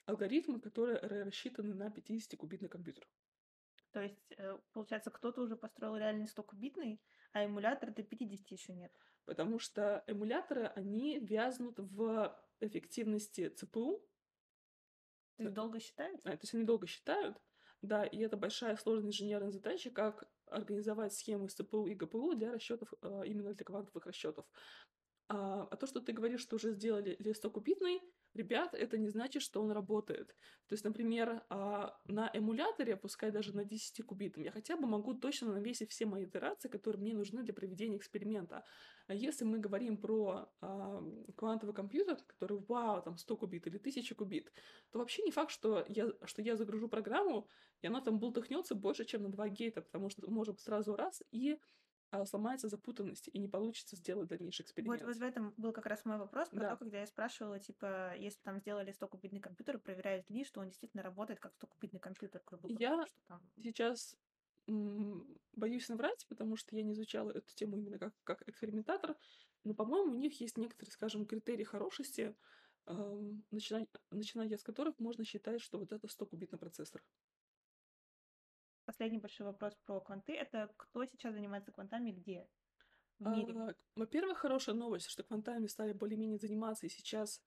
алгоритмы, 0.06 0.60
которые 0.60 0.98
рассчитаны 0.98 1.74
на 1.74 1.88
50-кубитный 1.88 2.68
компьютер. 2.68 3.06
То 3.92 4.00
есть, 4.00 4.32
э, 4.36 4.58
получается, 4.72 5.10
кто-то 5.10 5.42
уже 5.42 5.56
построил 5.56 5.96
реальный 5.96 6.26
100-кубитный, 6.26 7.00
а 7.32 7.44
эмулятор 7.44 7.92
до 7.92 8.02
50 8.02 8.50
еще 8.50 8.72
нет 8.72 8.92
потому 9.24 9.58
что 9.58 10.04
эмуляторы, 10.06 10.66
они 10.74 11.18
вязнут 11.18 11.78
в 11.78 12.38
эффективности 12.60 13.48
ЦПУ. 13.48 14.04
То 15.36 15.42
есть 15.44 15.54
долго 15.54 15.80
считают? 15.80 16.20
А, 16.24 16.30
то 16.30 16.38
есть 16.42 16.54
они 16.54 16.64
долго 16.64 16.86
считают, 16.86 17.40
да, 17.80 18.04
и 18.04 18.18
это 18.18 18.36
большая 18.36 18.76
сложная 18.76 19.08
инженерная 19.08 19.50
задача, 19.50 19.90
как 19.90 20.30
организовать 20.46 21.14
схему 21.14 21.48
с 21.48 21.54
ЦПУ 21.54 21.86
и 21.86 21.94
ГПУ 21.94 22.34
для 22.34 22.52
расчетов, 22.52 22.92
а, 23.02 23.22
именно 23.22 23.54
для 23.54 23.64
квантовых 23.64 24.06
расчетов. 24.06 24.46
А, 25.28 25.62
а 25.64 25.76
то, 25.76 25.86
что 25.86 26.00
ты 26.00 26.12
говоришь, 26.12 26.42
что 26.42 26.56
уже 26.56 26.72
сделали 26.72 27.16
листокубитный, 27.18 28.00
ребят, 28.35 28.74
это 28.74 28.99
не 28.99 29.09
значит, 29.09 29.43
что 29.43 29.62
он 29.62 29.70
работает. 29.70 30.28
То 30.68 30.74
есть, 30.74 30.85
например, 30.85 31.43
а, 31.49 31.99
на 32.07 32.30
эмуляторе, 32.33 32.97
пускай 32.97 33.30
даже 33.30 33.55
на 33.55 33.64
10 33.64 34.03
кубитом, 34.03 34.43
я 34.43 34.51
хотя 34.51 34.76
бы 34.76 34.87
могу 34.87 35.14
точно 35.14 35.53
навесить 35.53 35.91
все 35.91 36.07
мои 36.07 36.24
итерации, 36.24 36.68
которые 36.68 37.01
мне 37.01 37.14
нужны 37.14 37.43
для 37.43 37.55
проведения 37.55 37.97
эксперимента. 37.97 38.64
А 39.07 39.14
если 39.14 39.45
мы 39.45 39.59
говорим 39.59 39.97
про 39.97 40.49
а, 40.61 41.03
квантовый 41.37 41.74
компьютер, 41.74 42.16
который, 42.26 42.59
вау, 42.68 43.03
там 43.03 43.18
100 43.18 43.37
кубит 43.37 43.66
или 43.66 43.76
1000 43.76 44.14
кубит, 44.14 44.53
то 44.91 44.99
вообще 44.99 45.22
не 45.22 45.30
факт, 45.30 45.51
что 45.51 45.85
я, 45.89 46.09
что 46.24 46.43
я 46.43 46.57
загружу 46.57 46.89
программу, 46.89 47.49
и 47.83 47.87
она 47.87 48.01
там 48.01 48.18
бултыхнется 48.18 48.74
больше, 48.74 49.05
чем 49.05 49.22
на 49.22 49.28
2 49.28 49.49
гейта, 49.49 49.83
потому 49.83 50.09
что 50.09 50.30
может 50.30 50.61
сразу 50.61 50.97
раз 50.97 51.22
и 51.33 51.59
а 52.12 52.26
сломается 52.26 52.68
запутанность, 52.68 53.30
и 53.32 53.38
не 53.38 53.48
получится 53.48 53.96
сделать 53.96 54.28
дальнейший 54.28 54.64
эксперимент. 54.64 55.00
Вот, 55.00 55.08
вот 55.08 55.16
в 55.16 55.22
этом 55.22 55.54
был 55.56 55.72
как 55.72 55.86
раз 55.86 56.04
мой 56.04 56.18
вопрос 56.18 56.50
про 56.50 56.60
да. 56.60 56.70
то, 56.70 56.76
когда 56.76 57.00
я 57.00 57.06
спрашивала, 57.06 57.58
типа, 57.58 58.14
если 58.18 58.38
там 58.42 58.58
сделали 58.60 58.92
100-кубитный 58.92 59.40
компьютер, 59.40 59.78
проверяют 59.78 60.28
ли, 60.28 60.44
что 60.44 60.60
он 60.60 60.68
действительно 60.68 61.02
работает 61.02 61.40
как 61.40 61.54
100-кубитный 61.54 62.00
компьютер, 62.00 62.42
грубо 62.44 62.68
говоря. 62.68 62.86
Я 62.86 63.06
что 63.06 63.16
там... 63.28 63.40
сейчас 63.56 64.14
боюсь 65.56 65.88
наврать, 65.88 66.26
потому 66.28 66.56
что 66.56 66.76
я 66.76 66.82
не 66.82 66.92
изучала 66.92 67.30
эту 67.30 67.52
тему 67.54 67.78
именно 67.78 67.98
как, 67.98 68.12
как 68.24 68.46
экспериментатор, 68.46 69.16
но, 69.64 69.72
по-моему, 69.72 70.12
у 70.12 70.18
них 70.18 70.38
есть 70.38 70.58
некоторые, 70.58 70.92
скажем, 70.92 71.24
критерии 71.24 71.64
хорошести, 71.64 72.36
эм, 72.88 73.42
начиная, 73.50 73.88
начиная 74.10 74.54
с 74.54 74.62
которых 74.62 74.98
можно 74.98 75.24
считать, 75.24 75.62
что 75.62 75.78
вот 75.78 75.92
это 75.92 76.06
100-кубитный 76.06 76.58
процессор 76.58 77.02
последний 78.85 79.18
большой 79.18 79.47
вопрос 79.47 79.74
про 79.76 80.01
кванты. 80.01 80.35
Это 80.35 80.72
кто 80.76 81.05
сейчас 81.05 81.35
занимается 81.35 81.72
квантами 81.72 82.11
где? 82.12 82.49
В 83.18 83.24
мире? 83.24 83.59
А, 83.59 83.74
во-первых, 83.95 84.39
хорошая 84.39 84.74
новость, 84.74 85.07
что 85.09 85.22
квантами 85.22 85.66
стали 85.68 85.93
более-менее 85.93 86.39
заниматься, 86.39 86.87
и 86.87 86.89
сейчас 86.89 87.43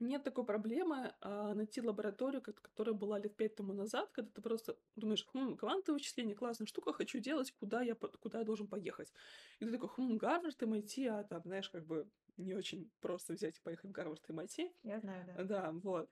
нет 0.00 0.22
такой 0.24 0.44
проблемы 0.44 1.14
а, 1.20 1.54
найти 1.54 1.80
лабораторию, 1.80 2.42
которая 2.42 2.94
была 2.94 3.18
лет 3.18 3.36
пять 3.36 3.54
тому 3.56 3.72
назад, 3.72 4.10
когда 4.12 4.30
ты 4.30 4.42
просто 4.42 4.78
думаешь, 4.96 5.26
хм, 5.32 5.56
квантовое 5.56 5.98
вычисление, 5.98 6.36
классная 6.36 6.66
штука, 6.66 6.92
хочу 6.92 7.20
делать, 7.20 7.52
куда 7.52 7.80
я, 7.82 7.94
куда 7.94 8.40
я 8.40 8.44
должен 8.44 8.68
поехать. 8.68 9.14
И 9.60 9.64
ты 9.64 9.72
такой, 9.72 9.88
хм, 9.88 10.18
Гарвард, 10.18 10.62
MIT, 10.62 11.06
а 11.06 11.24
там, 11.24 11.42
знаешь, 11.44 11.70
как 11.70 11.86
бы 11.86 12.10
не 12.36 12.54
очень 12.54 12.92
просто 13.00 13.32
взять 13.34 13.58
и 13.58 13.62
поехать 13.62 13.90
в 13.90 13.92
Гарвард, 13.92 14.28
MIT. 14.28 14.74
Я 14.82 15.00
знаю, 15.00 15.24
да. 15.26 15.40
Да, 15.44 15.72
вот. 15.72 16.10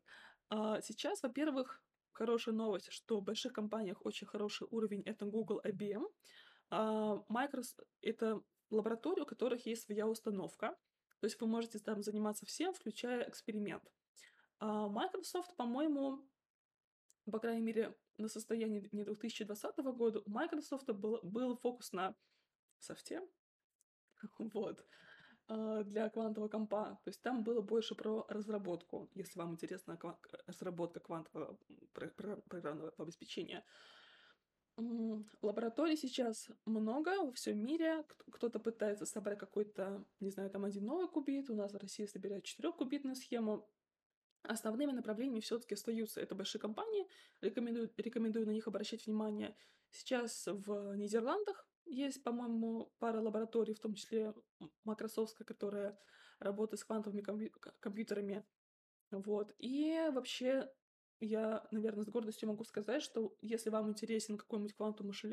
А 0.48 0.80
сейчас, 0.80 1.22
во-первых, 1.22 1.82
хорошая 2.12 2.54
новость, 2.54 2.90
что 2.92 3.20
в 3.20 3.24
больших 3.24 3.52
компаниях 3.52 4.04
очень 4.04 4.26
хороший 4.26 4.66
уровень— 4.70 5.02
это 5.04 5.24
Google, 5.24 5.60
IBM. 5.64 6.04
А 6.70 7.22
Microsoft— 7.28 7.80
это 8.02 8.42
лаборатория, 8.70 9.22
у 9.22 9.26
которых 9.26 9.66
есть 9.66 9.82
своя 9.82 10.06
установка. 10.06 10.76
То 11.20 11.26
есть 11.26 11.40
вы 11.40 11.46
можете 11.46 11.78
там 11.78 12.02
заниматься 12.02 12.46
всем, 12.46 12.72
включая 12.72 13.28
эксперимент. 13.28 13.84
А 14.58 14.88
Microsoft, 14.88 15.54
по-моему, 15.56 16.26
по 17.30 17.38
крайней 17.38 17.62
мере, 17.62 17.96
на 18.18 18.28
состоянии 18.28 18.88
не 18.92 19.04
2020 19.04 19.76
года 19.78 20.20
у 20.24 20.30
Microsoft 20.30 20.86
был, 20.90 21.20
был 21.22 21.56
фокус 21.56 21.92
на 21.92 22.14
софте. 22.78 23.20
Вот. 24.38 24.84
А, 25.48 25.82
для 25.84 26.08
квантового 26.08 26.48
компа. 26.48 27.00
То 27.04 27.08
есть 27.08 27.22
там 27.22 27.42
было 27.42 27.60
больше 27.60 27.94
про 27.94 28.24
разработку, 28.28 29.10
если 29.14 29.38
вам 29.38 29.52
интересна 29.52 29.96
ква- 30.00 30.18
разработка 30.46 31.00
квантового 31.00 31.58
программного 32.48 32.92
обеспечения. 32.98 33.64
Лабораторий 35.42 35.96
сейчас 35.96 36.48
много 36.64 37.10
во 37.22 37.32
всем 37.32 37.58
мире. 37.58 38.04
Кто-то 38.30 38.58
пытается 38.58 39.04
собрать 39.04 39.38
какой-то, 39.38 40.04
не 40.20 40.30
знаю, 40.30 40.50
там 40.50 40.64
один 40.64 40.86
новый 40.86 41.08
кубит. 41.08 41.50
У 41.50 41.54
нас 41.54 41.72
в 41.72 41.76
России 41.76 42.06
собирают 42.06 42.44
четырехкубитную 42.44 43.14
схему. 43.14 43.68
Основными 44.42 44.92
направлениями 44.92 45.40
все-таки 45.40 45.74
остаются 45.74 46.20
это 46.20 46.34
большие 46.34 46.60
компании. 46.60 47.06
Рекомендую, 47.42 47.92
рекомендую 47.96 48.46
на 48.46 48.50
них 48.50 48.66
обращать 48.66 49.06
внимание. 49.06 49.54
Сейчас 49.90 50.46
в 50.46 50.96
Нидерландах 50.96 51.68
есть, 51.86 52.22
по-моему, 52.22 52.92
пара 52.98 53.20
лабораторий, 53.20 53.74
в 53.74 53.80
том 53.80 53.94
числе 53.94 54.34
Microsoft, 54.84 55.36
которая 55.44 55.98
работает 56.38 56.80
с 56.80 56.84
квантовыми 56.84 57.20
компью- 57.20 57.52
компьютерами. 57.80 58.44
Вот. 59.10 59.54
И 59.58 60.08
вообще 60.12 60.70
я, 61.20 61.66
наверное, 61.70 62.04
с 62.04 62.08
гордостью 62.08 62.48
могу 62.48 62.64
сказать, 62.64 63.02
что 63.02 63.36
если 63.40 63.70
вам 63.70 63.88
интересен 63.90 64.36
какой-нибудь 64.36 64.74
квантовый 64.74 65.08
машин 65.08 65.32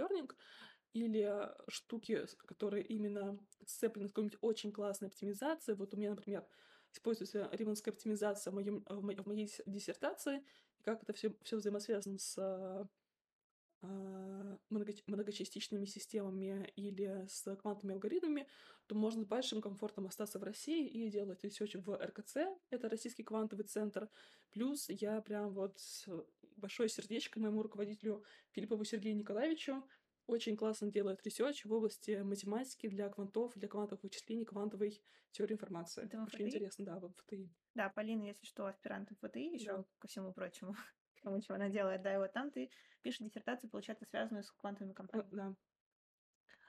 или 0.93 1.51
штуки, 1.67 2.25
которые 2.45 2.83
именно 2.83 3.39
сцеплены 3.65 4.07
с 4.07 4.11
какой-нибудь 4.11 4.39
очень 4.41 4.71
классной 4.71 5.07
оптимизацией, 5.07 5.77
вот 5.77 5.93
у 5.93 5.97
меня, 5.97 6.11
например, 6.11 6.45
используется 6.91 7.49
ривенская 7.51 7.93
оптимизация 7.93 8.51
в, 8.51 8.55
моем, 8.55 8.83
в, 8.87 9.27
моей, 9.27 9.49
диссертации, 9.65 10.43
как 10.83 11.03
это 11.03 11.13
все, 11.13 11.33
все 11.43 11.57
взаимосвязано 11.57 12.17
с 12.17 12.87
многочастичными 13.81 15.85
системами 15.85 16.71
или 16.75 17.25
с 17.27 17.55
квантовыми 17.55 17.93
алгоритмами, 17.93 18.47
то 18.87 18.95
можно 18.95 19.23
с 19.23 19.25
большим 19.25 19.61
комфортом 19.61 20.07
остаться 20.07 20.39
в 20.39 20.43
России 20.43 20.87
и 20.87 21.09
делать 21.09 21.43
research 21.43 21.75
в 21.75 21.95
РКЦ, 21.95 22.37
это 22.69 22.89
Российский 22.89 23.23
квантовый 23.23 23.65
центр. 23.65 24.09
Плюс 24.51 24.89
я 24.89 25.21
прям 25.21 25.53
вот 25.53 25.79
большое 26.57 26.89
сердечко 26.89 27.39
моему 27.39 27.61
руководителю 27.61 28.23
Филиппову 28.51 28.83
Сергею 28.83 29.15
Николаевичу 29.15 29.83
очень 30.27 30.55
классно 30.55 30.91
делает 30.91 31.23
research 31.23 31.65
в 31.65 31.73
области 31.73 32.21
математики 32.21 32.87
для 32.87 33.09
квантов, 33.09 33.53
для 33.55 33.67
квантовых 33.67 34.03
вычислений, 34.03 34.45
квантовой 34.45 35.01
теории 35.31 35.53
информации. 35.53 36.03
Это 36.03 36.23
очень 36.23 36.47
интересно, 36.47 36.85
да, 36.85 36.99
МФТИ. 36.99 37.49
Да, 37.73 37.89
Полина, 37.89 38.25
если 38.25 38.45
что, 38.45 38.67
аспирант 38.67 39.09
МФТИ 39.09 39.55
еще 39.55 39.77
да. 39.77 39.85
ко 39.97 40.07
всему 40.07 40.33
прочему 40.33 40.75
тому, 41.21 41.41
чего 41.41 41.55
она 41.55 41.69
делает, 41.69 42.01
да, 42.01 42.13
и 42.13 42.17
вот 42.17 42.33
там 42.33 42.51
ты 42.51 42.69
пишешь 43.01 43.19
диссертацию, 43.19 43.69
получается, 43.69 44.05
связанную 44.05 44.43
с 44.43 44.51
квантовыми 44.51 44.93
компаниями. 44.93 45.35
Да. 45.35 45.55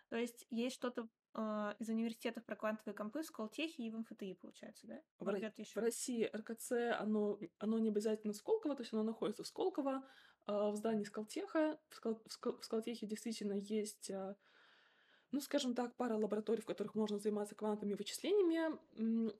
То 0.08 0.16
есть 0.16 0.44
есть 0.50 0.74
что-то 0.74 1.08
э, 1.34 1.74
из 1.78 1.88
университетов 1.88 2.44
про 2.44 2.56
квантовые 2.56 2.94
компы 2.94 3.22
в 3.22 3.26
Сколтехе 3.26 3.84
и 3.84 3.90
в 3.90 3.98
МФТИ, 3.98 4.34
получается, 4.34 4.86
да? 4.88 5.00
В, 5.20 5.28
Ро- 5.28 5.64
в 5.64 5.76
России 5.76 6.28
РКЦ, 6.34 6.72
оно, 6.98 7.38
оно 7.58 7.78
не 7.78 7.90
обязательно 7.90 8.32
Сколково, 8.32 8.74
то 8.74 8.82
есть 8.82 8.92
оно 8.92 9.04
находится 9.04 9.44
в 9.44 9.46
Сколково, 9.46 10.04
э, 10.48 10.52
в 10.52 10.74
здании 10.74 11.04
Сколтеха. 11.04 11.78
В, 11.88 11.94
Скол, 11.94 12.20
в, 12.26 12.32
Скол, 12.32 12.58
в 12.58 12.64
Сколтехе 12.64 13.06
действительно 13.06 13.54
есть... 13.54 14.10
Э, 14.10 14.34
ну, 15.32 15.40
скажем 15.40 15.74
так, 15.74 15.94
пара 15.96 16.16
лабораторий, 16.16 16.60
в 16.60 16.66
которых 16.66 16.94
можно 16.94 17.18
заниматься 17.18 17.54
квантовыми 17.54 17.94
вычислениями. 17.94 18.78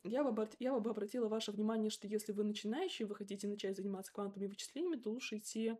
Я 0.04 0.24
бы, 0.24 0.48
я 0.58 0.78
бы 0.78 0.90
обратила 0.90 1.28
ваше 1.28 1.50
внимание, 1.50 1.90
что 1.90 2.06
если 2.06 2.32
вы 2.32 2.44
начинающий, 2.44 3.04
вы 3.04 3.14
хотите 3.16 3.48
начать 3.48 3.76
заниматься 3.76 4.12
квантовыми 4.12 4.48
вычислениями, 4.48 5.00
то 5.00 5.10
лучше 5.10 5.38
идти, 5.38 5.76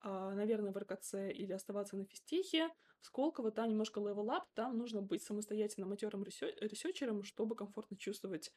а, 0.00 0.34
наверное, 0.34 0.72
в 0.72 0.76
РКЦ 0.76 1.14
или 1.32 1.52
оставаться 1.52 1.96
на 1.96 2.04
физтехе. 2.04 2.68
В 3.00 3.06
Сколково 3.06 3.50
там 3.50 3.70
немножко 3.70 4.00
up, 4.00 4.42
там 4.54 4.76
нужно 4.76 5.00
быть 5.00 5.22
самостоятельным 5.22 5.88
матерым 5.88 6.24
ресерчером, 6.24 7.22
чтобы 7.22 7.54
комфортно 7.54 7.96
чувствовать, 7.96 8.52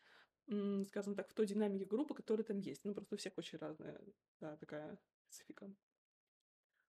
скажем 0.46 1.16
так, 1.16 1.30
в 1.30 1.34
той 1.34 1.46
динамике 1.46 1.86
группы, 1.86 2.16
которая 2.16 2.44
там 2.44 2.58
есть. 2.58 2.84
Ну, 2.84 2.94
просто 2.94 3.16
у 3.16 3.18
всех 3.18 3.38
очень 3.38 3.60
разная, 3.60 4.02
да, 4.39 4.58
такая 4.58 5.00
специфика. 5.30 5.72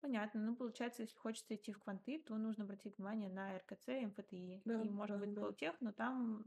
Понятно. 0.04 0.38
Ну, 0.42 0.54
получается, 0.54 1.00
если 1.00 1.16
хочется 1.16 1.54
идти 1.54 1.72
в 1.72 1.78
кванты, 1.78 2.18
то 2.18 2.36
нужно 2.36 2.64
обратить 2.64 2.98
внимание 2.98 3.30
на 3.30 3.56
РКЦ, 3.56 3.88
МФТИ. 3.88 4.60
Да, 4.66 4.82
и, 4.82 4.90
может 4.90 5.18
да, 5.18 5.24
быть, 5.24 5.34
да. 5.34 5.40
Сколтех, 5.40 5.80
но 5.80 5.92
там... 5.92 6.44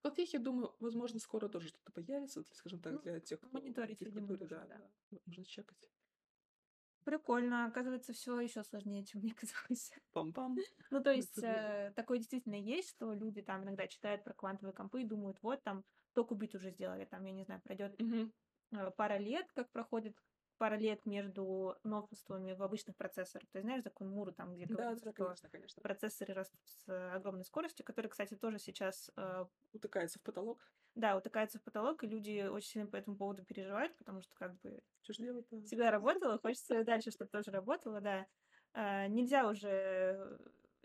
Сколтех, 0.00 0.32
я 0.32 0.38
думаю, 0.38 0.74
возможно, 0.80 1.20
скоро 1.20 1.50
тоже 1.50 1.68
что-то 1.68 1.92
появится, 1.92 2.42
скажем 2.54 2.80
так, 2.80 2.94
ну, 2.94 2.98
для 3.00 3.20
тех, 3.20 3.38
кто... 3.38 3.50
Мониторить, 3.52 4.00
видимо, 4.00 4.26
которые, 4.26 4.48
да, 4.48 4.64
да. 4.64 4.78
да. 5.10 5.18
Нужно 5.26 5.44
чекать. 5.44 5.76
Прикольно. 7.04 7.66
Оказывается, 7.66 8.14
все 8.14 8.40
еще 8.40 8.64
сложнее, 8.64 9.04
чем 9.04 9.20
мне 9.20 9.34
казалось. 9.34 9.92
Пам-пам. 10.14 10.56
Ну, 10.90 11.02
то 11.02 11.12
есть, 11.12 11.38
э, 11.42 11.92
такое 11.96 12.16
действительно 12.16 12.54
есть, 12.54 12.88
что 12.88 13.12
люди 13.12 13.42
там 13.42 13.64
иногда 13.64 13.86
читают 13.88 14.24
про 14.24 14.32
квантовые 14.32 14.72
компы 14.72 15.02
и 15.02 15.06
думают, 15.06 15.36
вот 15.42 15.62
там 15.62 15.84
только 16.14 16.28
кубит 16.28 16.54
уже 16.54 16.70
сделали, 16.70 17.04
там, 17.04 17.26
я 17.26 17.32
не 17.32 17.44
знаю, 17.44 17.60
пройдет 17.60 18.00
угу. 18.00 18.32
пара 18.96 19.18
лет, 19.18 19.52
как 19.52 19.70
проходит 19.70 20.16
пара 20.58 20.76
лет 20.76 21.04
между 21.06 21.76
новшествами 21.84 22.52
в 22.52 22.62
обычных 22.62 22.96
процессорах. 22.96 23.48
Ты 23.52 23.60
знаешь 23.60 23.82
закон 23.82 24.10
Мура, 24.10 24.32
там, 24.32 24.54
где 24.54 24.66
да, 24.66 24.74
говорится, 24.74 25.04
да, 25.04 25.12
что 25.12 25.24
конечно, 25.24 25.48
конечно. 25.48 25.82
процессоры 25.82 26.34
растут 26.34 26.60
с 26.64 27.14
огромной 27.14 27.44
скоростью, 27.44 27.84
который, 27.84 28.08
кстати, 28.08 28.34
тоже 28.34 28.58
сейчас... 28.58 29.10
Э, 29.16 29.46
утыкается 29.72 30.18
в 30.18 30.22
потолок. 30.22 30.58
Да, 30.94 31.16
утыкается 31.16 31.58
в 31.58 31.62
потолок, 31.62 32.02
и 32.02 32.06
люди 32.06 32.46
очень 32.46 32.68
сильно 32.68 32.88
по 32.88 32.96
этому 32.96 33.16
поводу 33.16 33.44
переживают, 33.44 33.94
потому 33.96 34.22
что 34.22 34.34
как 34.34 34.58
бы... 34.60 34.80
Что 35.02 35.12
ж 35.12 35.16
делать 35.18 35.46
Всегда 35.66 35.90
работало, 35.90 36.38
хочется 36.38 36.84
дальше, 36.84 37.10
чтобы 37.10 37.30
тоже 37.30 37.50
работало, 37.50 38.00
да. 38.00 38.26
Э, 38.72 39.06
нельзя 39.08 39.48
уже 39.48 40.38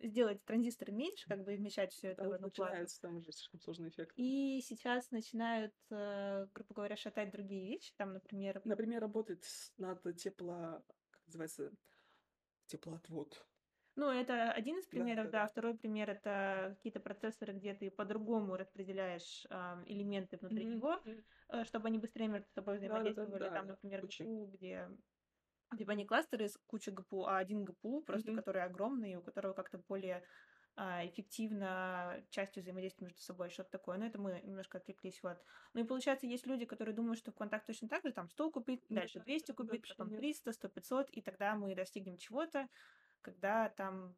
сделать 0.03 0.43
транзисторы 0.45 0.91
меньше, 0.91 1.27
как 1.27 1.43
бы 1.43 1.55
вмещать 1.55 1.93
все 1.93 2.09
это 2.09 2.21
там 2.21 2.31
в 2.31 2.33
одну 2.33 2.47
начинается, 2.47 2.99
плату. 3.01 3.13
Там 3.13 3.21
уже 3.21 3.31
слишком 3.31 3.59
сложный 3.59 3.89
эффект. 3.89 4.13
И 4.15 4.61
сейчас 4.63 5.11
начинают, 5.11 5.73
э, 5.89 6.47
грубо 6.53 6.73
говоря, 6.73 6.95
шатать 6.95 7.31
другие 7.31 7.67
вещи. 7.67 7.93
Там, 7.97 8.13
например... 8.13 8.61
Например, 8.65 9.01
работает 9.01 9.43
над 9.77 10.01
тепло... 10.17 10.83
Как 11.11 11.25
называется? 11.27 11.71
Теплоотвод. 12.67 13.45
Ну, 13.95 14.09
это 14.09 14.51
один 14.51 14.77
из 14.79 14.87
примеров, 14.87 15.25
да. 15.25 15.31
да. 15.31 15.43
да. 15.43 15.47
Второй 15.47 15.75
пример 15.75 16.09
это 16.09 16.73
какие-то 16.77 16.99
процессоры, 16.99 17.53
где 17.53 17.73
ты 17.73 17.91
по-другому 17.91 18.55
распределяешь 18.55 19.45
э, 19.49 19.83
элементы 19.85 20.37
внутри 20.37 20.65
mm-hmm. 20.65 20.75
него, 20.75 20.99
э, 21.49 21.63
чтобы 21.65 21.89
они 21.89 21.97
быстрее 21.97 22.27
между 22.27 22.49
собой 22.51 22.77
взаимодействовали. 22.77 23.31
Да, 23.31 23.39
да, 23.39 23.49
да, 23.49 23.55
Там, 23.55 23.67
например, 23.67 24.05
Очень... 24.05 24.49
где 24.51 24.89
Типа 25.77 25.91
не 25.91 26.05
кластеры 26.05 26.47
с 26.47 26.57
кучей 26.67 26.91
ГПУ, 26.91 27.25
а 27.25 27.37
один 27.37 27.63
ГПУ, 27.63 28.01
просто 28.01 28.31
mm-hmm. 28.31 28.35
который 28.35 28.63
огромный, 28.63 29.15
у 29.15 29.21
которого 29.21 29.53
как-то 29.53 29.77
более 29.77 30.23
а, 30.75 31.05
эффективно 31.05 32.23
частью 32.29 32.63
взаимодействия 32.63 33.05
между 33.05 33.21
собой, 33.21 33.49
что-то 33.49 33.71
такое. 33.71 33.97
Но 33.97 34.05
это 34.05 34.19
мы 34.19 34.41
немножко 34.43 34.77
отвлеклись. 34.77 35.21
Вот. 35.23 35.37
Ну 35.73 35.81
и 35.81 35.83
получается, 35.83 36.27
есть 36.27 36.45
люди, 36.47 36.65
которые 36.65 36.95
думают, 36.95 37.19
что 37.19 37.31
в 37.31 37.35
контакт 37.35 37.65
точно 37.67 37.87
так 37.87 38.03
же, 38.03 38.11
там 38.11 38.29
100 38.29 38.51
купить, 38.51 38.81
mm-hmm. 38.83 38.95
дальше 38.95 39.19
200 39.19 39.51
купить, 39.53 39.87
потом 39.87 40.15
300, 40.15 40.51
100, 40.51 40.67
500, 40.69 41.09
и 41.11 41.21
тогда 41.21 41.55
мы 41.55 41.75
достигнем 41.75 42.17
чего-то, 42.17 42.67
когда 43.21 43.69
там 43.69 44.15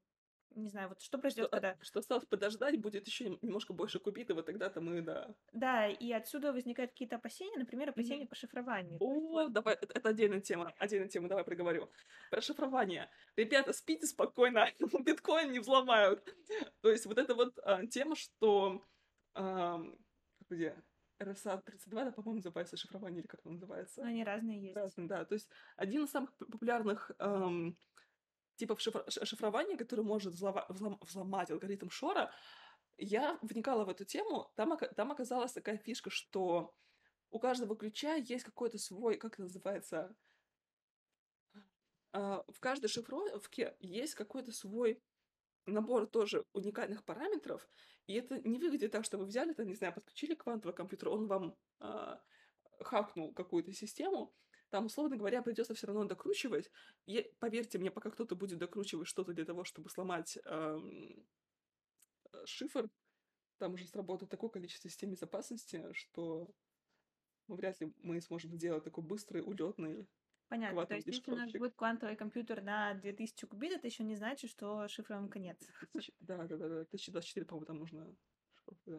не 0.55 0.69
знаю, 0.69 0.89
вот 0.89 1.01
что 1.01 1.17
произойдет, 1.17 1.47
что, 1.47 1.55
когда... 1.55 1.77
Что 1.81 1.99
осталось 1.99 2.25
подождать, 2.25 2.79
будет 2.79 3.07
еще 3.07 3.29
немножко 3.41 3.73
больше 3.73 3.99
кубитов, 3.99 4.43
тогда-то 4.45 4.81
мы, 4.81 5.01
да. 5.01 5.33
Да, 5.51 5.87
и 5.87 6.11
отсюда 6.11 6.53
возникают 6.53 6.91
какие-то 6.91 7.15
опасения, 7.15 7.57
например, 7.57 7.89
опасения 7.89 8.25
mm-hmm. 8.25 8.29
по 8.29 8.35
шифрованию. 8.35 8.97
О, 8.99 9.47
давай, 9.47 9.75
это, 9.75 9.93
это 9.93 10.09
отдельная 10.09 10.41
тема, 10.41 10.73
отдельная 10.77 11.09
тема, 11.09 11.27
давай 11.27 11.43
проговорю. 11.43 11.89
Про 12.29 12.41
шифрование. 12.41 13.09
Ребята, 13.35 13.73
спите 13.73 14.05
спокойно, 14.05 14.67
биткоин 15.05 15.51
не 15.51 15.59
взломают. 15.59 16.23
То 16.81 16.91
есть 16.91 17.05
вот 17.05 17.17
эта 17.17 17.35
вот 17.35 17.57
а, 17.63 17.85
тема, 17.87 18.15
что... 18.15 18.83
А, 19.35 19.81
где? 20.49 20.75
RSA-32, 21.23 21.89
да, 21.91 22.11
по-моему, 22.11 22.37
называется 22.37 22.77
шифрование, 22.77 23.21
или 23.21 23.27
как 23.27 23.41
оно 23.43 23.53
называется? 23.53 24.01
Ну, 24.01 24.07
они 24.07 24.23
разные 24.23 24.61
есть. 24.61 24.75
Разные, 24.75 25.07
да. 25.07 25.25
То 25.25 25.33
есть 25.33 25.49
один 25.77 26.03
из 26.05 26.11
самых 26.11 26.33
популярных 26.33 27.11
эм, 27.19 27.77
типа 28.55 28.77
шифр 28.77 29.03
шифрования, 29.09 29.77
который 29.77 30.05
может 30.05 30.33
взлова 30.33 30.65
взлом 30.69 30.97
взломать 31.01 31.51
алгоритм 31.51 31.89
Шора, 31.89 32.31
я 32.97 33.37
вникала 33.41 33.85
в 33.85 33.89
эту 33.89 34.05
тему, 34.05 34.51
там, 34.55 34.77
там 34.95 35.11
оказалась 35.11 35.53
такая 35.53 35.77
фишка, 35.77 36.09
что 36.09 36.75
у 37.31 37.39
каждого 37.39 37.75
ключа 37.75 38.15
есть 38.15 38.45
какой-то 38.45 38.77
свой, 38.77 39.17
как 39.17 39.33
это 39.33 39.43
называется, 39.43 40.15
uh, 42.13 42.43
в 42.47 42.59
каждой 42.59 42.87
шифровке 42.87 43.75
есть 43.79 44.13
какой-то 44.13 44.51
свой 44.51 45.01
набор 45.65 46.05
тоже 46.07 46.45
уникальных 46.53 47.03
параметров, 47.03 47.67
и 48.05 48.13
это 48.13 48.39
не 48.47 48.59
выглядит 48.59 48.91
так, 48.91 49.05
что 49.05 49.17
вы 49.17 49.25
взяли, 49.25 49.51
это, 49.51 49.65
не 49.65 49.75
знаю, 49.75 49.93
подключили 49.93 50.35
квантовый 50.35 50.75
компьютер, 50.75 51.09
он 51.09 51.27
вам 51.27 51.55
uh, 51.79 52.19
хакнул 52.81 53.33
какую-то 53.33 53.73
систему, 53.73 54.35
там, 54.73 54.87
условно 54.87 55.17
говоря, 55.17 55.43
придется 55.43 55.75
все 55.75 55.85
равно 55.85 56.05
докручивать. 56.05 56.71
И 57.05 57.31
поверьте 57.37 57.77
мне, 57.77 57.91
пока 57.91 58.09
кто-то 58.09 58.35
будет 58.35 58.57
докручивать 58.57 59.07
что-то 59.07 59.31
для 59.31 59.45
того, 59.45 59.63
чтобы 59.63 59.87
сломать 59.87 60.39
эм, 60.45 61.23
э, 62.31 62.45
шифр, 62.47 62.89
там 63.59 63.75
уже 63.75 63.85
сработает 63.85 64.31
такое 64.31 64.49
количество 64.49 64.89
систем 64.89 65.11
безопасности, 65.11 65.85
что 65.93 66.49
ну, 67.47 67.55
вряд 67.55 67.79
ли 67.81 67.93
мы 68.01 68.19
сможем 68.19 68.51
сделать 68.55 68.83
такой 68.83 69.03
быстрый, 69.03 69.43
улетный 69.43 70.07
Понятно. 70.47 70.87
То 70.87 70.95
есть, 70.95 71.05
если 71.05 71.31
у 71.31 71.35
нас 71.35 71.51
будет 71.51 71.75
квантовый 71.75 72.15
компьютер 72.15 72.63
на 72.63 72.95
2000 72.95 73.45
кубит, 73.45 73.73
это 73.73 73.85
еще 73.85 74.03
не 74.03 74.15
значит, 74.15 74.49
что 74.49 74.87
шифровым 74.87 75.29
конец. 75.29 75.57
Да, 76.19 76.47
да, 76.47 76.57
да, 76.57 76.67
да. 76.67 76.75
2024, 76.85 77.45
по-моему, 77.45 77.65
там 77.67 77.77
нужно. 77.77 78.15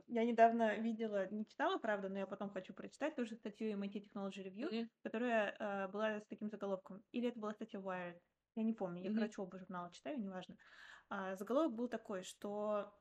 Я 0.07 0.25
недавно 0.25 0.77
видела, 0.79 1.29
не 1.31 1.47
читала, 1.47 1.79
правда, 1.79 2.09
но 2.09 2.19
я 2.19 2.27
потом 2.27 2.51
хочу 2.51 2.73
прочитать 2.75 3.15
тоже 3.17 3.37
статью 3.37 3.77
MIT 3.79 4.09
Technology 4.09 4.45
Review, 4.45 4.71
mm-hmm. 4.71 4.89
которая 5.03 5.57
э, 5.59 5.89
была 5.89 6.21
с 6.21 6.27
таким 6.27 6.49
заголовком. 6.51 7.03
Или 7.13 7.29
это 7.29 7.39
была 7.39 7.53
статья 7.53 7.81
Wired. 7.81 8.21
Я 8.57 8.63
не 8.63 8.73
помню. 8.73 9.03
Я, 9.03 9.11
mm-hmm. 9.11 9.15
короче, 9.15 9.43
оба 9.43 9.59
журнала 9.59 9.91
читаю, 9.93 10.21
неважно. 10.21 10.57
А, 11.09 11.37
заголовок 11.37 11.75
был 11.75 11.89
такой, 11.89 12.23
что 12.23 12.93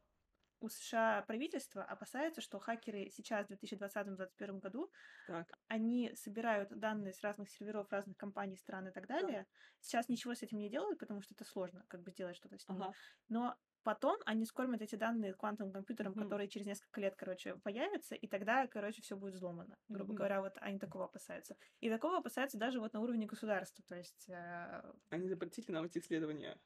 у 0.63 0.69
США 0.69 1.23
правительство 1.27 1.83
опасается, 1.83 2.41
что 2.41 2.57
хакеры 2.57 3.09
сейчас, 3.11 3.47
в 3.47 3.51
2020-2021 3.51 4.59
году, 4.59 4.89
так. 5.27 5.51
они 5.67 6.13
собирают 6.15 6.69
данные 6.69 7.13
с 7.13 7.21
разных 7.21 7.49
серверов, 7.49 7.91
разных 7.91 8.15
компаний, 8.15 8.55
стран 8.55 8.87
и 8.87 8.91
так 8.91 9.05
далее. 9.07 9.39
Так. 9.39 9.47
Сейчас 9.81 10.09
ничего 10.09 10.33
с 10.33 10.41
этим 10.41 10.59
не 10.59 10.69
делают, 10.69 10.99
потому 10.99 11.21
что 11.21 11.33
это 11.33 11.43
сложно, 11.43 11.83
как 11.89 12.01
бы 12.01 12.11
сделать 12.11 12.37
что-то 12.37 12.57
с 12.57 12.67
ним. 12.69 12.81
Ага. 12.81 12.93
Но 13.27 13.57
Потом 13.83 14.17
они 14.25 14.45
скормят 14.45 14.81
эти 14.81 14.95
данные 14.95 15.33
квантовым 15.33 15.73
компьютерам, 15.73 16.13
mm-hmm. 16.13 16.23
которые 16.23 16.47
через 16.47 16.65
несколько 16.65 17.01
лет, 17.01 17.15
короче, 17.17 17.55
появятся, 17.57 18.15
и 18.15 18.27
тогда, 18.27 18.65
короче, 18.67 19.01
все 19.01 19.17
будет 19.17 19.33
взломано. 19.33 19.77
Грубо 19.89 20.13
mm-hmm. 20.13 20.17
говоря, 20.17 20.41
вот 20.41 20.53
они 20.61 20.79
такого 20.79 21.05
опасаются. 21.05 21.57
И 21.81 21.89
такого 21.89 22.17
опасаются 22.17 22.57
даже 22.57 22.79
вот 22.79 22.93
на 22.93 23.01
уровне 23.01 23.25
государства. 23.25 23.83
То 23.87 23.95
есть... 23.95 24.29
Э... 24.29 24.81
Они 25.09 25.27
запретили 25.27 25.71
нам 25.71 25.85
эти 25.85 25.97
исследования. 25.97 26.57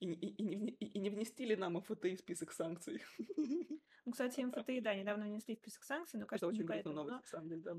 И, 0.00 0.12
и, 0.12 0.28
и, 0.28 0.42
не, 0.42 0.70
и, 0.70 0.84
и 0.84 0.98
не 0.98 1.10
внести 1.10 1.46
ли 1.46 1.56
нам 1.56 1.74
МФТИ 1.74 2.16
в 2.16 2.18
список 2.18 2.52
санкций? 2.52 3.02
Ну, 4.04 4.12
кстати, 4.12 4.40
МФТИ, 4.40 4.78
да, 4.82 4.94
недавно 4.94 5.24
внесли 5.24 5.56
в 5.56 5.58
список 5.58 5.82
санкций, 5.82 6.20
но, 6.20 6.26
кажется, 6.26 6.46
Это 6.46 6.54
очень 6.54 6.64
грустная 6.64 6.94
новость, 6.94 7.22
на 7.22 7.26
самом 7.26 7.48
деле, 7.48 7.62
да. 7.62 7.76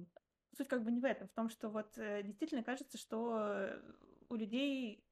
Суть 0.58 0.68
как 0.68 0.84
бы 0.84 0.92
не 0.92 1.00
в 1.00 1.06
этом, 1.06 1.30
в 1.30 1.32
том, 1.32 1.48
что 1.48 1.70
вот 1.70 1.98
э, 1.98 2.22
действительно 2.22 2.64
кажется, 2.64 2.98
что 2.98 3.72
у 4.28 4.36
людей 4.36 5.07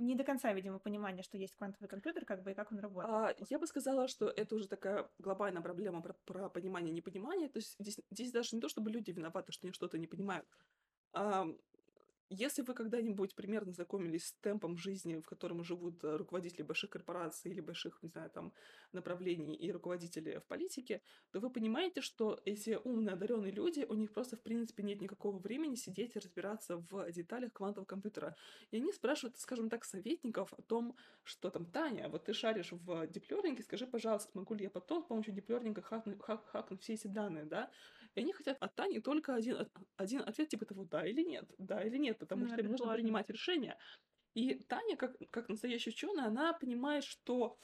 не 0.00 0.14
до 0.14 0.24
конца, 0.24 0.52
видимо, 0.52 0.78
понимание, 0.78 1.22
что 1.22 1.36
есть 1.36 1.54
квантовый 1.56 1.88
компьютер, 1.88 2.24
как 2.24 2.42
бы 2.42 2.50
и 2.50 2.54
как 2.54 2.72
он 2.72 2.78
работает. 2.78 3.40
А, 3.40 3.44
я 3.48 3.58
бы 3.58 3.66
сказала, 3.66 4.08
что 4.08 4.28
это 4.28 4.54
уже 4.54 4.66
такая 4.66 5.08
глобальная 5.18 5.62
проблема 5.62 6.02
про, 6.02 6.14
про 6.24 6.48
понимание 6.48 6.92
непонимание. 6.92 7.48
То 7.48 7.58
есть 7.58 7.76
здесь, 7.78 8.00
здесь 8.10 8.32
даже 8.32 8.56
не 8.56 8.60
то, 8.60 8.68
чтобы 8.68 8.90
люди 8.90 9.10
виноваты, 9.10 9.52
что 9.52 9.66
они 9.66 9.72
что-то 9.72 9.98
не 9.98 10.06
понимают. 10.06 10.46
А, 11.12 11.46
если 12.30 12.62
вы 12.62 12.74
когда-нибудь 12.74 13.34
примерно 13.34 13.72
знакомились 13.72 14.26
с 14.28 14.32
темпом 14.34 14.76
жизни, 14.76 15.16
в 15.16 15.26
котором 15.26 15.64
живут 15.64 16.04
э, 16.04 16.16
руководители 16.16 16.62
больших 16.62 16.90
корпораций 16.90 17.50
или 17.50 17.60
больших, 17.60 17.98
не 18.02 18.08
знаю, 18.08 18.30
там, 18.30 18.52
направлений 18.92 19.56
и 19.56 19.72
руководители 19.72 20.38
в 20.38 20.44
политике, 20.44 21.02
то 21.32 21.40
вы 21.40 21.50
понимаете, 21.50 22.00
что 22.00 22.40
эти 22.44 22.78
умные, 22.84 23.14
одаренные 23.14 23.50
люди, 23.50 23.84
у 23.88 23.94
них 23.94 24.12
просто, 24.12 24.36
в 24.36 24.42
принципе, 24.42 24.84
нет 24.84 25.00
никакого 25.00 25.38
времени 25.38 25.74
сидеть 25.74 26.14
и 26.14 26.20
разбираться 26.20 26.76
в 26.76 27.10
деталях 27.10 27.52
квантового 27.52 27.86
компьютера. 27.86 28.36
И 28.70 28.76
они 28.76 28.92
спрашивают, 28.92 29.36
скажем 29.38 29.68
так, 29.68 29.84
советников 29.84 30.52
о 30.52 30.62
том, 30.62 30.96
что 31.24 31.50
там, 31.50 31.66
Таня, 31.66 32.08
вот 32.08 32.26
ты 32.26 32.32
шаришь 32.32 32.70
в 32.70 33.08
диплернинге, 33.08 33.64
скажи, 33.64 33.88
пожалуйста, 33.88 34.30
могу 34.34 34.54
ли 34.54 34.64
я 34.64 34.70
потом 34.70 35.02
с 35.02 35.06
помощью 35.06 35.34
диплернинга 35.34 35.82
хакнуть, 35.82 36.22
хак, 36.22 36.46
хакнуть 36.46 36.82
все 36.82 36.94
эти 36.94 37.08
данные, 37.08 37.44
да? 37.44 37.70
И 38.14 38.20
они 38.20 38.32
хотят 38.32 38.56
от 38.60 38.74
Тани 38.74 39.00
только 39.00 39.34
один, 39.34 39.68
один 39.96 40.20
ответ, 40.20 40.48
типа 40.48 40.64
того, 40.64 40.84
да 40.84 41.06
или 41.06 41.22
нет, 41.22 41.48
да 41.58 41.82
или 41.82 41.96
нет, 41.96 42.18
потому 42.18 42.42
ну, 42.42 42.48
что 42.48 42.60
им 42.60 42.70
нужно 42.70 42.92
принимать 42.92 43.30
решение. 43.30 43.76
И 44.34 44.54
Таня, 44.54 44.96
как, 44.96 45.16
как 45.30 45.48
настоящая 45.48 45.90
ученая, 45.90 46.26
она 46.26 46.52
понимает, 46.52 47.04
что 47.04 47.58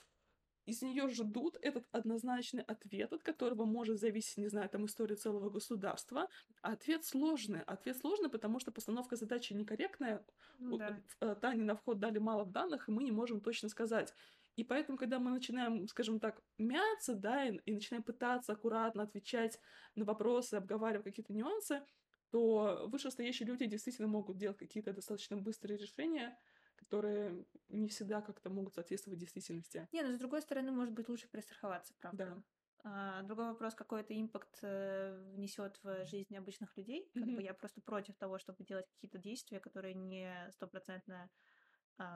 из 0.66 0.82
нее 0.82 1.08
ждут 1.08 1.56
этот 1.62 1.86
однозначный 1.92 2.62
ответ, 2.62 3.12
от 3.12 3.22
которого 3.22 3.64
может 3.64 3.98
зависеть, 4.00 4.36
не 4.36 4.48
знаю, 4.48 4.68
там 4.68 4.86
история 4.86 5.14
целого 5.14 5.48
государства. 5.48 6.28
А 6.60 6.72
ответ 6.72 7.04
сложный. 7.04 7.62
Ответ 7.62 7.96
сложный, 7.96 8.28
потому 8.28 8.58
что 8.58 8.72
постановка 8.72 9.14
задачи 9.14 9.52
некорректная. 9.52 10.24
Ну, 10.58 10.76
да. 10.76 11.00
Э, 11.20 11.36
Тане 11.40 11.62
на 11.62 11.76
вход 11.76 12.00
дали 12.00 12.18
мало 12.18 12.44
данных, 12.44 12.88
и 12.88 12.92
мы 12.92 13.04
не 13.04 13.12
можем 13.12 13.40
точно 13.40 13.68
сказать. 13.68 14.12
И 14.56 14.64
поэтому, 14.64 14.98
когда 14.98 15.18
мы 15.18 15.30
начинаем, 15.30 15.86
скажем 15.86 16.18
так, 16.18 16.42
мяться, 16.58 17.14
да, 17.14 17.44
и, 17.44 17.56
и 17.66 17.72
начинаем 17.72 18.02
пытаться 18.02 18.52
аккуратно 18.52 19.02
отвечать 19.02 19.60
на 19.94 20.04
вопросы, 20.04 20.54
обговаривать 20.54 21.04
какие-то 21.04 21.34
нюансы, 21.34 21.82
то 22.30 22.86
вышестоящие 22.88 23.46
люди 23.46 23.66
действительно 23.66 24.08
могут 24.08 24.38
делать 24.38 24.56
какие-то 24.56 24.92
достаточно 24.92 25.36
быстрые 25.36 25.78
решения, 25.78 26.38
которые 26.76 27.44
не 27.68 27.88
всегда 27.88 28.20
как-то 28.22 28.50
могут 28.50 28.74
соответствовать 28.74 29.18
действительности. 29.18 29.88
Не, 29.92 30.02
но 30.02 30.12
с 30.12 30.18
другой 30.18 30.42
стороны, 30.42 30.72
может 30.72 30.94
быть, 30.94 31.08
лучше 31.08 31.28
перестраховаться, 31.28 31.94
правда. 31.98 32.26
Да. 32.26 32.42
А, 32.88 33.22
другой 33.22 33.46
вопрос, 33.46 33.74
какой 33.74 34.02
это 34.02 34.18
импакт 34.18 34.58
э, 34.62 35.18
внесет 35.34 35.78
в 35.82 36.06
жизнь 36.06 36.36
обычных 36.36 36.76
людей. 36.76 37.02
Mm-hmm. 37.02 37.20
Как 37.20 37.34
бы 37.34 37.42
я 37.42 37.54
просто 37.54 37.80
против 37.80 38.16
того, 38.16 38.38
чтобы 38.38 38.64
делать 38.64 38.86
какие-то 38.88 39.18
действия, 39.18 39.58
которые 39.58 39.94
не 39.94 40.32
стопроцентно 40.52 41.28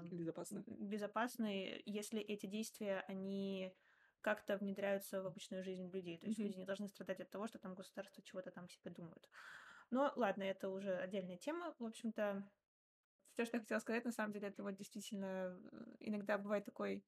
безопасны. 0.03 0.63
безопасны, 0.67 1.83
если 1.87 2.21
эти 2.21 2.47
действия, 2.47 3.05
они 3.09 3.75
как-то 4.21 4.57
внедряются 4.57 5.23
в 5.23 5.27
обычную 5.27 5.65
жизнь 5.65 5.91
людей. 5.91 6.19
То 6.19 6.27
есть 6.27 6.39
mm-hmm. 6.39 6.43
люди 6.43 6.59
не 6.59 6.65
должны 6.65 6.89
страдать 6.89 7.21
от 7.21 7.31
того, 7.31 7.47
что 7.47 7.59
там 7.59 7.75
государство 7.75 8.23
чего-то 8.23 8.51
там 8.51 8.69
себе 8.69 8.91
думают. 8.91 9.29
Но 9.91 10.13
ладно, 10.17 10.43
это 10.43 10.69
уже 10.69 10.97
отдельная 10.97 11.37
тема. 11.37 11.75
В 11.79 11.85
общем-то, 11.85 12.49
все, 13.33 13.45
что 13.45 13.57
я 13.57 13.61
хотела 13.61 13.79
сказать, 13.79 14.05
на 14.05 14.13
самом 14.13 14.33
деле, 14.33 14.49
это 14.49 14.63
вот 14.63 14.77
действительно 14.77 15.59
э, 15.73 15.85
иногда 16.01 16.39
бывает 16.39 16.65
такой 16.65 17.05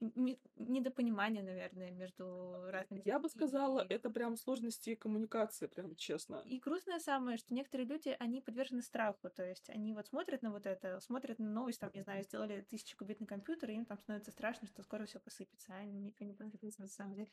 недопонимание, 0.00 1.42
наверное, 1.42 1.90
между 1.90 2.70
разными... 2.70 3.02
Я 3.04 3.18
бы 3.18 3.28
сказала, 3.28 3.80
и... 3.80 3.92
это 3.92 4.10
прям 4.10 4.36
сложности 4.36 4.94
коммуникации, 4.94 5.66
прям 5.66 5.94
честно. 5.96 6.42
И 6.44 6.58
грустное 6.58 6.98
самое, 6.98 7.38
что 7.38 7.54
некоторые 7.54 7.86
люди, 7.86 8.14
они 8.18 8.40
подвержены 8.40 8.82
страху, 8.82 9.30
то 9.30 9.44
есть 9.44 9.70
они 9.70 9.94
вот 9.94 10.06
смотрят 10.06 10.42
на 10.42 10.50
вот 10.50 10.66
это, 10.66 11.00
смотрят 11.00 11.38
на 11.38 11.48
новость, 11.48 11.80
там, 11.80 11.90
не 11.94 12.02
знаю, 12.02 12.24
сделали 12.24 12.60
тысячекубитный 12.62 13.26
компьютер, 13.26 13.70
и 13.70 13.74
им 13.74 13.86
там 13.86 13.98
становится 13.98 14.32
страшно, 14.32 14.66
что 14.68 14.82
скоро 14.82 15.06
все 15.06 15.18
посыпется, 15.18 15.72
а 15.72 15.84
ничего 15.84 16.26
не 16.26 16.34
посыпется 16.34 16.82
на 16.82 16.88
самом 16.88 17.14
деле. 17.14 17.30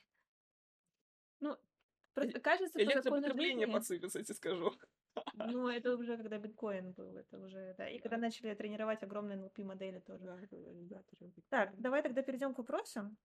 Ну, 1.39 1.57
просто 2.13 2.39
кажется, 2.39 2.69
что 2.69 2.81
Электропотребление 2.81 3.67
посыпется, 3.67 4.19
я 4.19 4.25
тебе 4.25 4.35
скажу. 4.35 4.73
Ну, 5.35 5.67
это 5.69 5.95
уже 5.95 6.17
когда 6.17 6.37
биткоин 6.37 6.91
был, 6.93 7.15
это 7.15 7.39
уже, 7.39 7.75
да. 7.77 7.87
И 7.87 7.99
когда 7.99 8.17
начали 8.17 8.53
тренировать 8.53 9.03
огромные 9.03 9.37
NLP-модели 9.37 9.99
тоже. 9.99 10.47
Так, 11.49 11.79
давай 11.79 12.01
тогда 12.01 12.21
перейдем 12.21 12.53
к 12.53 12.57
вопросам. 12.57 13.17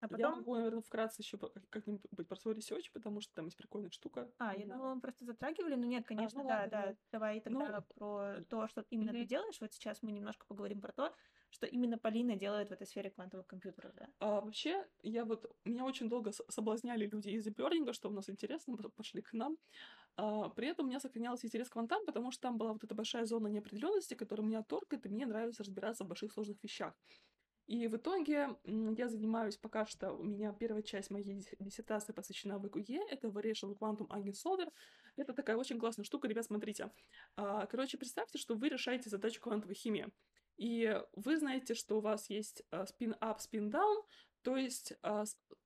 А 0.00 0.08
потом... 0.08 0.30
Я 0.30 0.36
могу, 0.36 0.54
наверное, 0.54 0.82
вкратце 0.82 1.22
еще 1.22 1.38
как-нибудь 1.70 2.02
про 2.28 2.36
свой 2.36 2.54
research, 2.54 2.92
потому 2.92 3.20
что 3.20 3.32
там 3.34 3.46
есть 3.46 3.56
прикольная 3.56 3.90
штука. 3.90 4.30
А, 4.38 4.54
я 4.54 4.66
думала, 4.66 4.94
мы 4.94 5.00
просто 5.00 5.24
затрагивали, 5.24 5.74
но 5.74 5.86
нет, 5.86 6.06
конечно, 6.06 6.40
а, 6.40 6.42
ну, 6.42 6.48
да, 6.48 6.56
ладно, 6.56 6.70
да. 6.70 6.96
Давай 7.12 7.40
тогда 7.40 7.80
ну, 7.80 7.82
про 7.94 8.42
то, 8.48 8.68
что 8.68 8.84
именно 8.90 9.10
mm-hmm. 9.10 9.22
ты 9.22 9.24
делаешь. 9.24 9.60
Вот 9.60 9.72
сейчас 9.72 10.02
мы 10.02 10.12
немножко 10.12 10.44
поговорим 10.46 10.82
про 10.82 10.92
то, 10.92 11.14
что 11.56 11.66
именно 11.66 11.98
Полина 11.98 12.36
делает 12.36 12.68
в 12.68 12.72
этой 12.72 12.86
сфере 12.86 13.10
квантовых 13.10 13.46
компьютеров, 13.46 13.92
да? 13.94 14.06
А, 14.20 14.40
вообще, 14.40 14.86
я 15.02 15.24
вот... 15.24 15.50
Меня 15.64 15.84
очень 15.84 16.08
долго 16.08 16.32
соблазняли 16.48 17.06
люди 17.06 17.30
из 17.30 17.46
deep 17.46 17.92
что 17.92 18.08
у 18.08 18.12
нас 18.12 18.28
интересно, 18.28 18.76
пошли 18.96 19.22
к 19.22 19.32
нам. 19.32 19.56
А, 20.16 20.48
при 20.50 20.68
этом 20.68 20.86
у 20.86 20.88
меня 20.88 21.00
сохранялся 21.00 21.46
интерес 21.46 21.68
к 21.68 21.72
квантам, 21.72 22.04
потому 22.06 22.30
что 22.30 22.42
там 22.42 22.58
была 22.58 22.72
вот 22.72 22.84
эта 22.84 22.94
большая 22.94 23.24
зона 23.26 23.48
неопределенности, 23.48 24.14
которая 24.14 24.46
меня 24.46 24.62
торкает, 24.62 25.06
и 25.06 25.08
мне 25.08 25.26
нравится 25.26 25.62
разбираться 25.62 26.04
в 26.04 26.08
больших 26.08 26.32
сложных 26.32 26.62
вещах. 26.62 26.94
И 27.66 27.88
в 27.88 27.96
итоге 27.96 28.56
я 28.64 29.08
занимаюсь 29.08 29.56
пока 29.56 29.86
что, 29.86 30.12
у 30.12 30.22
меня 30.22 30.52
первая 30.52 30.82
часть 30.82 31.10
моей 31.10 31.44
диссертации 31.58 32.12
посвящена 32.12 32.60
ВКУЕ, 32.60 33.00
это 33.10 33.26
Variational 33.26 33.76
Quantum 33.76 34.06
Eigensolver. 34.08 34.70
Это 35.16 35.32
такая 35.32 35.56
очень 35.56 35.78
классная 35.78 36.04
штука, 36.04 36.28
ребят, 36.28 36.44
смотрите. 36.44 36.92
А, 37.36 37.66
короче, 37.66 37.98
представьте, 37.98 38.38
что 38.38 38.54
вы 38.54 38.68
решаете 38.68 39.10
задачу 39.10 39.40
квантовой 39.40 39.74
химии. 39.74 40.06
И 40.58 41.02
вы 41.12 41.36
знаете, 41.38 41.74
что 41.74 41.98
у 41.98 42.00
вас 42.00 42.30
есть 42.30 42.62
spin-up, 42.70 43.38
spin-down, 43.38 44.04
то 44.42 44.56
есть 44.56 44.92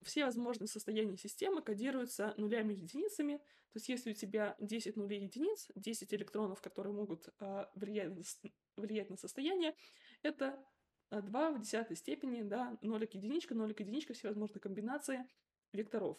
все 0.02 0.24
возможные 0.24 0.68
состояния 0.68 1.18
системы 1.18 1.60
кодируются 1.60 2.32
нулями 2.38 2.72
и 2.72 2.78
единицами. 2.78 3.36
То 3.36 3.76
есть 3.76 3.88
если 3.90 4.12
у 4.12 4.14
тебя 4.14 4.56
10 4.58 4.96
нулей 4.96 5.24
единиц, 5.24 5.68
10 5.74 6.14
электронов, 6.14 6.62
которые 6.62 6.94
могут 6.94 7.28
влиять, 7.74 8.12
влиять 8.76 9.10
на 9.10 9.16
состояние, 9.16 9.76
это 10.22 10.58
2 11.10 11.50
в 11.52 11.60
десятой 11.60 11.96
степени, 11.96 12.42
да, 12.42 12.78
нолик 12.82 13.14
единичка, 13.14 13.54
нолик 13.54 13.80
единичка, 13.80 14.14
всевозможные 14.14 14.60
комбинации 14.60 15.26
векторов. 15.72 16.18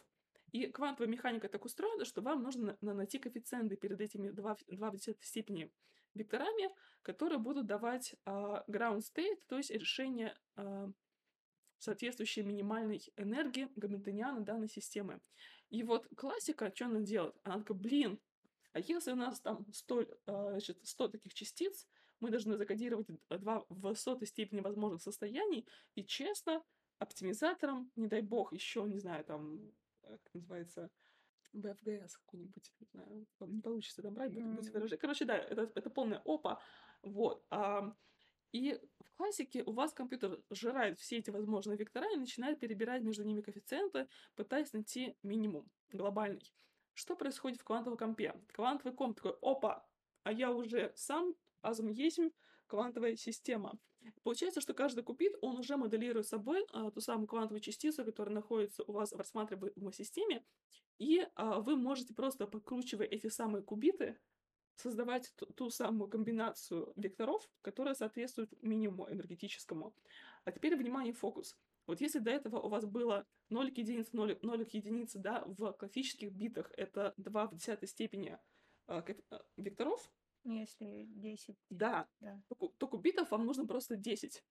И 0.51 0.67
квантовая 0.67 1.09
механика 1.09 1.47
так 1.47 1.63
устроена, 1.63 2.03
что 2.03 2.21
вам 2.21 2.43
нужно 2.43 2.77
найти 2.81 3.19
коэффициенты 3.19 3.77
перед 3.77 4.01
этими 4.01 4.29
2, 4.29 4.57
2 4.67 4.91
в 4.91 4.95
десятой 4.95 5.23
степени 5.23 5.71
векторами, 6.13 6.69
которые 7.03 7.39
будут 7.39 7.67
давать 7.67 8.15
uh, 8.25 8.63
ground 8.67 8.99
state, 8.99 9.39
то 9.47 9.57
есть 9.57 9.71
решение 9.71 10.35
uh, 10.57 10.91
соответствующей 11.77 12.43
минимальной 12.43 13.01
энергии 13.15 13.69
гамильтониана 13.77 14.41
данной 14.41 14.67
системы. 14.67 15.21
И 15.69 15.83
вот 15.83 16.07
классика, 16.17 16.71
что 16.75 16.85
она 16.85 16.99
делает? 16.99 17.35
Она 17.43 17.59
такая, 17.59 17.77
блин, 17.77 18.19
а 18.73 18.79
если 18.79 19.13
у 19.13 19.15
нас 19.15 19.39
там 19.39 19.65
100, 19.71 20.07
значит, 20.25 20.79
100 20.83 21.07
таких 21.09 21.33
частиц, 21.33 21.87
мы 22.22 22.30
должны 22.30 22.55
закодировать 22.55 23.07
два 23.30 23.65
в 23.69 23.95
сотой 23.95 24.28
степени 24.28 24.61
возможных 24.61 25.01
состояний, 25.01 25.67
и 25.95 26.03
честно, 26.03 26.63
оптимизатором, 26.99 27.91
не 27.95 28.07
дай 28.07 28.22
бог, 28.22 28.53
еще, 28.53 28.84
не 28.84 28.99
знаю, 28.99 29.26
там, 29.26 29.59
как 30.01 30.34
называется, 30.34 30.89
BFGS 31.53 32.11
какой-нибудь, 32.26 32.72
не 32.80 32.88
знаю, 32.88 33.28
не 33.41 33.61
получится 33.61 34.01
там 34.01 34.13
брать, 34.13 34.34
будет 34.34 34.74
mm-hmm. 34.74 34.97
Короче, 34.97 35.26
да, 35.26 35.38
это, 35.38 35.69
это 35.76 35.89
полная 35.89 36.22
опа, 36.24 36.61
вот. 37.01 37.43
А, 37.49 37.93
и 38.51 38.80
в 38.99 39.11
классике 39.13 39.63
у 39.63 39.72
вас 39.72 39.93
компьютер 39.93 40.41
сжирает 40.49 40.99
все 40.99 41.17
эти 41.17 41.30
возможные 41.30 41.78
вектора 41.78 42.11
и 42.13 42.17
начинает 42.17 42.59
перебирать 42.59 43.01
между 43.01 43.24
ними 43.24 43.41
коэффициенты, 43.41 44.07
пытаясь 44.36 44.74
найти 44.74 45.17
минимум 45.24 45.69
глобальный. 45.91 46.53
Что 46.93 47.15
происходит 47.15 47.61
в 47.61 47.63
квантовом 47.63 47.97
компе? 47.97 48.36
Квантовый 48.53 48.93
комп 48.93 49.17
такой, 49.17 49.38
опа, 49.41 49.88
а 50.24 50.32
я 50.32 50.51
уже 50.51 50.91
сам 50.95 51.34
азом 51.62 51.89
есть 51.89 52.20
квантовая 52.68 53.16
система. 53.16 53.78
Получается, 54.24 54.62
что 54.62 54.74
каждый 54.74 55.03
кубит, 55.03 55.36
он 55.41 55.57
уже 55.57 55.78
моделирует 55.78 56.28
собой 56.28 56.66
а, 56.72 56.89
ту 56.89 57.01
самую 57.01 57.28
квантовую 57.28 57.62
частицу, 57.62 58.03
которая 58.03 58.34
находится 58.34 58.84
у 58.84 58.93
вас 58.93 59.12
в 59.12 59.18
рассматриваемой 59.18 59.93
системе, 59.93 60.43
и 60.97 61.28
а, 61.36 61.59
вы 61.59 61.76
можете 61.76 62.14
просто, 62.14 62.47
покручивая 62.47 63.05
эти 63.05 63.28
самые 63.28 63.64
кубиты, 63.64 64.18
создавать 64.76 65.34
ту, 65.36 65.45
ту 65.47 65.70
самую 65.70 66.09
комбинацию 66.09 66.93
векторов, 66.95 67.47
которая 67.62 67.93
соответствует 67.93 68.51
минимуму 68.64 69.09
энергетическому. 69.09 69.93
А 70.45 70.51
теперь, 70.51 70.76
внимание, 70.76 71.14
фокус. 71.14 71.57
Вот 71.88 72.01
если 72.01 72.20
до 72.20 72.32
этого 72.32 72.59
у 72.59 72.70
вас 72.70 72.86
было 72.86 73.28
нолик 73.49 73.78
единиц, 73.78 74.14
нолик, 74.14 74.41
нолик 74.43 74.74
единицы, 74.74 75.20
да, 75.20 75.43
в 75.45 75.74
классических 75.74 76.32
битах 76.32 76.72
это 76.78 77.14
2 77.18 77.47
в 77.47 77.55
десятой 77.55 77.88
степени 77.88 78.38
э, 78.88 79.01
векторов, 79.57 80.12
если 80.43 81.05
10. 81.07 81.55
Да. 81.69 82.07
да. 82.19 82.41
То, 82.47 82.73
то 82.77 82.87
кубитов 82.87 83.31
вам 83.31 83.45
нужно 83.45 83.65
просто 83.65 83.95
10. 83.95 84.43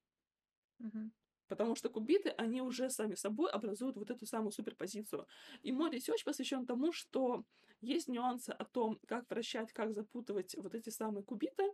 Угу. 0.80 1.11
Потому 1.49 1.74
что 1.74 1.91
кубиты, 1.91 2.30
они 2.30 2.62
уже 2.62 2.91
сами 2.91 3.16
собой 3.16 3.51
образуют 3.51 3.97
вот 3.97 4.11
эту 4.11 4.24
самую 4.24 4.53
суперпозицию. 4.53 5.26
И 5.62 5.72
мой 5.72 5.91
research 5.91 6.24
посвящен 6.24 6.64
тому, 6.64 6.93
что 6.93 7.45
есть 7.80 8.09
нюансы 8.09 8.51
о 8.51 8.64
том, 8.64 9.01
как 9.07 9.28
вращать, 9.28 9.72
как 9.72 9.93
запутывать 9.93 10.55
вот 10.57 10.74
эти 10.74 10.91
самые 10.91 11.24
кубиты. 11.24 11.64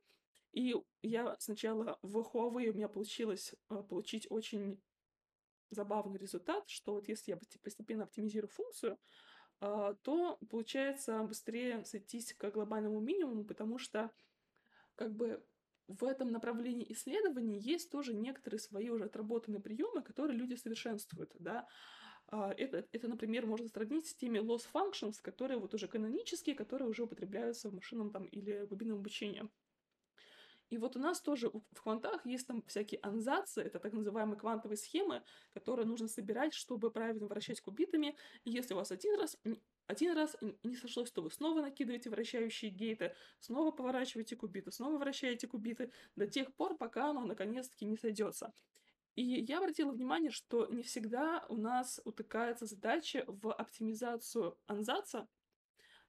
И 0.52 0.74
я 1.02 1.36
сначала 1.38 1.98
в 2.00 2.16
Huawei 2.16 2.70
у 2.70 2.72
меня 2.72 2.88
получилось 2.88 3.54
э, 3.68 3.82
получить 3.82 4.26
очень 4.30 4.80
забавный 5.68 6.18
результат, 6.18 6.66
что 6.68 6.94
вот 6.94 7.08
если 7.08 7.32
я 7.32 7.38
постепенно 7.62 8.04
оптимизирую 8.04 8.48
функцию, 8.48 8.98
то 9.60 10.38
получается 10.50 11.22
быстрее 11.22 11.84
сойтись 11.84 12.34
к 12.34 12.50
глобальному 12.50 13.00
минимуму, 13.00 13.44
потому 13.44 13.78
что 13.78 14.10
как 14.96 15.14
бы 15.14 15.42
в 15.88 16.04
этом 16.04 16.30
направлении 16.30 16.90
исследований 16.92 17.58
есть 17.58 17.90
тоже 17.90 18.14
некоторые 18.14 18.60
свои 18.60 18.88
уже 18.90 19.04
отработанные 19.04 19.60
приемы, 19.60 20.02
которые 20.02 20.36
люди 20.36 20.54
совершенствуют, 20.54 21.32
да. 21.38 21.66
А, 22.28 22.52
это, 22.52 22.86
это, 22.90 23.08
например, 23.08 23.46
можно 23.46 23.68
сравнить 23.68 24.06
с 24.06 24.14
теми 24.14 24.38
loss 24.38 24.62
functions, 24.72 25.14
которые 25.22 25.58
вот 25.58 25.74
уже 25.74 25.86
канонические, 25.86 26.56
которые 26.56 26.88
уже 26.88 27.04
употребляются 27.04 27.70
в 27.70 27.74
машинном 27.74 28.10
там 28.10 28.24
или 28.24 28.66
глубинном 28.66 28.98
обучении. 28.98 29.48
И 30.70 30.78
вот 30.78 30.96
у 30.96 30.98
нас 30.98 31.20
тоже 31.20 31.50
в 31.50 31.82
квантах 31.82 32.26
есть 32.26 32.46
там 32.46 32.62
всякие 32.66 33.00
анзацы, 33.00 33.62
это 33.62 33.78
так 33.78 33.92
называемые 33.92 34.38
квантовые 34.38 34.76
схемы, 34.76 35.22
которые 35.54 35.86
нужно 35.86 36.08
собирать, 36.08 36.54
чтобы 36.54 36.90
правильно 36.90 37.26
вращать 37.26 37.60
кубитами. 37.60 38.16
И 38.44 38.50
если 38.50 38.74
у 38.74 38.76
вас 38.76 38.90
один 38.90 39.18
раз 39.18 39.38
один 39.86 40.16
раз 40.16 40.36
не 40.64 40.74
сошлось, 40.74 41.12
то 41.12 41.22
вы 41.22 41.30
снова 41.30 41.60
накидываете 41.60 42.10
вращающие 42.10 42.70
гейты, 42.70 43.14
снова 43.38 43.70
поворачиваете 43.70 44.34
кубиты, 44.34 44.72
снова 44.72 44.98
вращаете 44.98 45.46
кубиты 45.46 45.92
до 46.16 46.26
тех 46.26 46.52
пор, 46.54 46.76
пока 46.76 47.10
оно 47.10 47.24
наконец-таки 47.24 47.84
не 47.84 47.96
сойдется. 47.96 48.52
И 49.14 49.22
я 49.22 49.58
обратила 49.58 49.92
внимание, 49.92 50.30
что 50.30 50.66
не 50.66 50.82
всегда 50.82 51.46
у 51.48 51.56
нас 51.56 52.00
утыкается 52.04 52.66
задача 52.66 53.24
в 53.28 53.52
оптимизацию 53.52 54.58
анзаца. 54.66 55.28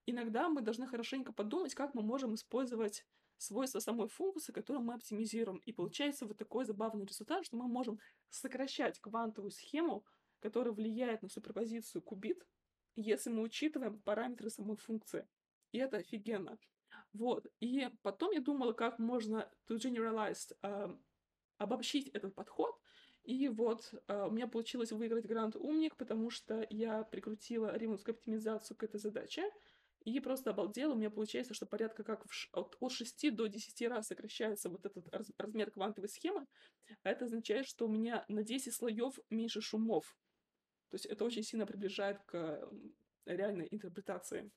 Иногда 0.06 0.50
мы 0.50 0.62
должны 0.62 0.88
хорошенько 0.88 1.32
подумать, 1.32 1.76
как 1.76 1.94
мы 1.94 2.02
можем 2.02 2.36
использовать 2.36 3.06
свойства 3.38 3.80
самой 3.80 4.08
функции, 4.08 4.52
которую 4.52 4.84
мы 4.84 4.96
оптимизируем. 4.96 5.60
И 5.60 5.72
получается 5.72 6.26
вот 6.26 6.38
такой 6.38 6.66
забавный 6.66 7.06
результат, 7.06 7.46
что 7.46 7.58
мы 7.58 7.68
можем 7.68 8.00
сокращать 8.30 9.00
квантовую 9.00 9.52
схему, 9.52 10.04
которая 10.40 10.74
влияет 10.74 11.22
на 11.22 11.30
суперпозицию 11.30 12.02
кубит, 12.02 12.46
если 12.96 13.30
мы 13.30 13.44
учитываем 13.44 14.00
параметры 14.02 14.50
самой 14.50 14.78
функции. 14.78 15.28
И 15.72 15.78
это 15.78 15.98
офигенно. 15.98 16.58
Вот. 17.14 17.48
И 17.60 17.90
потом 18.02 18.32
я 18.32 18.42
думала, 18.42 18.74
как 18.74 19.00
можно 19.00 19.50
to 19.68 19.78
generalize, 19.78 20.56
э, 20.62 20.96
обобщить 21.58 22.10
этот 22.10 22.36
подход. 22.36 22.76
И 23.24 23.50
вот 23.50 23.94
э, 24.08 24.26
у 24.28 24.32
меня 24.32 24.48
получилось 24.48 24.92
выиграть 24.92 25.26
грант 25.26 25.56
«Умник», 25.56 25.98
потому 25.98 26.30
что 26.30 26.66
я 26.70 27.04
прикрутила 27.04 27.76
римовскую 27.76 28.16
оптимизацию 28.16 28.78
к 28.78 28.84
этой 28.84 29.00
задаче. 29.00 29.44
И 30.08 30.22
просто 30.22 30.52
обалдела, 30.52 30.94
у 30.94 30.96
меня 30.96 31.10
получается, 31.10 31.54
что 31.54 31.66
порядка 31.66 32.02
как 32.02 32.24
в, 32.26 32.50
от, 32.54 32.78
от 32.80 32.92
6 32.94 33.36
до 33.36 33.48
10 33.48 33.90
раз 33.90 34.08
сокращается 34.08 34.70
вот 34.70 34.86
этот 34.86 35.06
раз, 35.14 35.30
размер 35.38 35.70
квантовой 35.70 36.08
схемы. 36.08 36.48
А 37.04 37.10
это 37.10 37.26
означает, 37.26 37.68
что 37.68 37.86
у 37.86 37.90
меня 37.90 38.24
на 38.30 38.42
10 38.42 38.74
слоев 38.74 39.20
меньше 39.30 39.60
шумов. 39.60 40.16
То 40.92 40.96
есть 40.96 41.08
это 41.08 41.26
очень 41.26 41.44
сильно 41.44 41.66
приближает 41.66 42.22
к 42.26 42.70
реальной 43.26 43.68
интерпретации, 43.70 44.50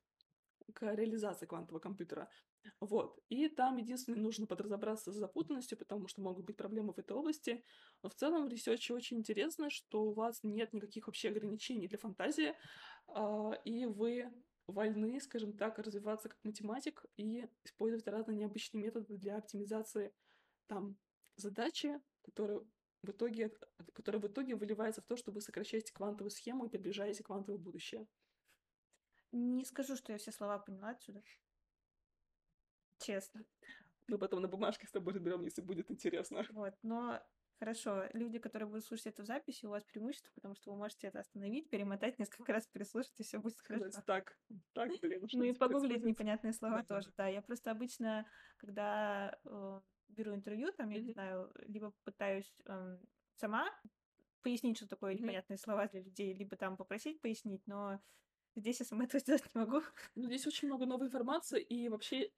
к 0.73 0.95
реализации 0.95 1.47
квантового 1.47 1.81
компьютера. 1.81 2.31
Вот. 2.79 3.19
И 3.29 3.49
там 3.49 3.77
единственное, 3.79 4.21
нужно 4.21 4.47
подразобраться 4.47 5.11
с 5.11 5.17
запутанностью, 5.17 5.77
потому 5.77 6.07
что 6.07 6.23
могут 6.23 6.45
быть 6.45 6.59
проблемы 6.59 6.93
в 6.93 6.99
этой 6.99 7.17
области. 7.17 7.65
Но 8.05 8.09
в 8.09 8.15
целом 8.15 8.49
в 8.49 8.69
очень 8.69 9.19
интересно, 9.19 9.69
что 9.69 10.05
у 10.05 10.13
вас 10.13 10.45
нет 10.45 10.73
никаких 10.73 11.09
вообще 11.09 11.31
ограничений 11.31 11.89
для 11.89 11.99
фантазии, 11.99 12.55
э, 13.09 13.51
и 13.65 13.87
вы 13.87 14.31
вольны, 14.71 15.21
скажем 15.21 15.53
так, 15.57 15.79
развиваться 15.79 16.29
как 16.29 16.39
математик 16.45 17.05
и 17.17 17.49
использовать 17.65 18.07
разные 18.07 18.37
необычные 18.37 18.83
методы 18.83 19.17
для 19.17 19.37
оптимизации 19.39 20.13
там 20.67 20.97
задачи, 21.37 22.01
которые 22.23 22.61
в 23.03 23.11
итоге, 23.11 23.57
которая 23.95 24.21
в 24.21 24.27
итоге 24.27 24.57
выливается 24.57 25.01
в 25.01 25.07
то, 25.07 25.17
что 25.17 25.33
вы 25.33 25.41
сокращаете 25.41 25.93
квантовую 25.93 26.31
схему 26.31 26.67
и 26.67 26.69
приближаете 26.69 27.23
квантовое 27.23 27.59
будущее. 27.59 28.07
Не 29.33 29.65
скажу, 29.65 29.97
что 29.97 30.13
я 30.13 30.19
все 30.19 30.33
слова 30.33 30.59
поняла 30.59 30.91
отсюда. 30.91 31.23
Честно. 32.99 33.45
Мы 34.07 34.19
потом 34.19 34.43
на 34.43 34.49
бумажке 34.49 34.87
с 34.87 34.91
тобой 34.91 35.15
разберем, 35.15 35.43
если 35.43 35.63
будет 35.63 35.91
интересно. 35.91 36.45
Вот, 36.51 36.75
но 36.83 37.23
Хорошо, 37.61 38.05
люди, 38.15 38.39
которые 38.39 38.67
будут 38.67 38.87
слушать 38.87 39.09
эту 39.09 39.23
запись, 39.23 39.63
у 39.65 39.69
вас 39.69 39.85
преимущество, 39.85 40.31
потому 40.35 40.55
что 40.55 40.71
вы 40.71 40.79
можете 40.79 41.09
это 41.09 41.21
остановить, 41.21 41.69
перемотать 41.69 42.19
несколько 42.19 42.55
раз, 42.55 42.67
переслушать, 42.67 43.13
и 43.21 43.23
все 43.23 43.39
будет 43.39 43.61
хорошо. 43.61 44.01
Так, 44.07 44.35
так, 44.73 44.91
блин. 45.03 45.29
Ну 45.35 45.45
и 45.45 45.53
погуглить 45.53 46.03
непонятные 46.03 46.55
слова 46.55 46.83
тоже, 46.83 47.13
да. 47.19 47.29
Я 47.29 47.43
просто 47.43 47.71
обычно, 47.71 48.27
когда 48.57 49.39
э, 49.45 49.81
беру 50.09 50.35
интервью, 50.35 50.73
там, 50.73 50.89
я 50.89 51.03
не 51.03 51.13
знаю, 51.13 51.53
либо 51.67 51.93
пытаюсь 52.05 52.51
эм, 52.65 52.99
сама 53.37 53.69
пояснить, 54.43 54.79
что 54.79 54.89
такое 54.89 55.13
непонятные 55.13 55.59
слова 55.59 55.87
для 55.89 56.01
людей, 56.01 56.33
либо 56.33 56.57
там 56.57 56.79
попросить 56.79 57.21
пояснить, 57.21 57.67
но 57.67 58.01
здесь 58.57 58.81
я 58.81 58.87
сама 58.87 59.05
этого 59.05 59.21
сделать 59.21 59.45
не 59.55 59.61
могу. 59.61 59.83
Ну, 60.15 60.29
здесь 60.29 60.47
очень 60.47 60.69
много 60.69 60.87
новой 60.87 61.09
информации, 61.09 61.61
и 61.61 61.91
вообще 61.91 62.31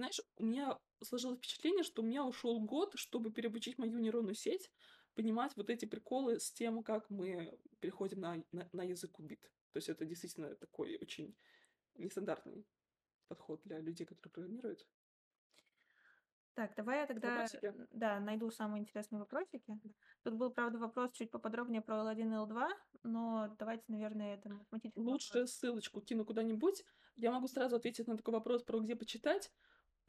знаешь, 0.00 0.20
у 0.36 0.44
меня 0.44 0.78
сложилось 1.02 1.38
впечатление, 1.38 1.82
что 1.84 2.00
у 2.00 2.06
меня 2.06 2.24
ушел 2.24 2.58
год, 2.60 2.92
чтобы 2.94 3.30
переобучить 3.30 3.76
мою 3.76 3.98
нейронную 3.98 4.34
сеть, 4.34 4.70
понимать 5.14 5.54
вот 5.56 5.68
эти 5.68 5.84
приколы 5.84 6.40
с 6.40 6.50
тем, 6.52 6.82
как 6.82 7.10
мы 7.10 7.58
переходим 7.80 8.20
на, 8.20 8.42
на, 8.50 8.66
на 8.72 8.82
язык 8.82 9.18
убит. 9.18 9.42
То 9.72 9.76
есть 9.76 9.90
это 9.90 10.06
действительно 10.06 10.54
такой 10.56 10.96
очень 10.96 11.36
нестандартный 11.96 12.66
подход 13.28 13.60
для 13.64 13.78
людей, 13.80 14.06
которые 14.06 14.32
программируют. 14.32 14.88
Так, 16.54 16.74
давай 16.76 17.00
я 17.00 17.06
тогда 17.06 17.46
да, 17.90 18.20
найду 18.20 18.50
самые 18.50 18.80
интересные 18.80 19.18
вопросики. 19.18 19.78
Тут 20.22 20.34
был, 20.34 20.50
правда, 20.50 20.78
вопрос 20.78 21.12
чуть 21.12 21.30
поподробнее 21.30 21.80
про 21.82 21.96
L1 21.96 22.20
и 22.20 22.50
L2, 22.50 22.68
но 23.04 23.54
давайте, 23.58 23.84
наверное, 23.88 24.34
это 24.34 24.48
математический 24.48 25.02
Лучше 25.02 25.32
вопрос. 25.34 25.52
ссылочку 25.52 26.00
кину 26.00 26.24
куда-нибудь. 26.24 26.84
Я 27.16 27.30
могу 27.30 27.48
сразу 27.48 27.76
ответить 27.76 28.06
на 28.08 28.16
такой 28.16 28.34
вопрос 28.34 28.62
про 28.62 28.80
где 28.80 28.96
почитать. 28.96 29.52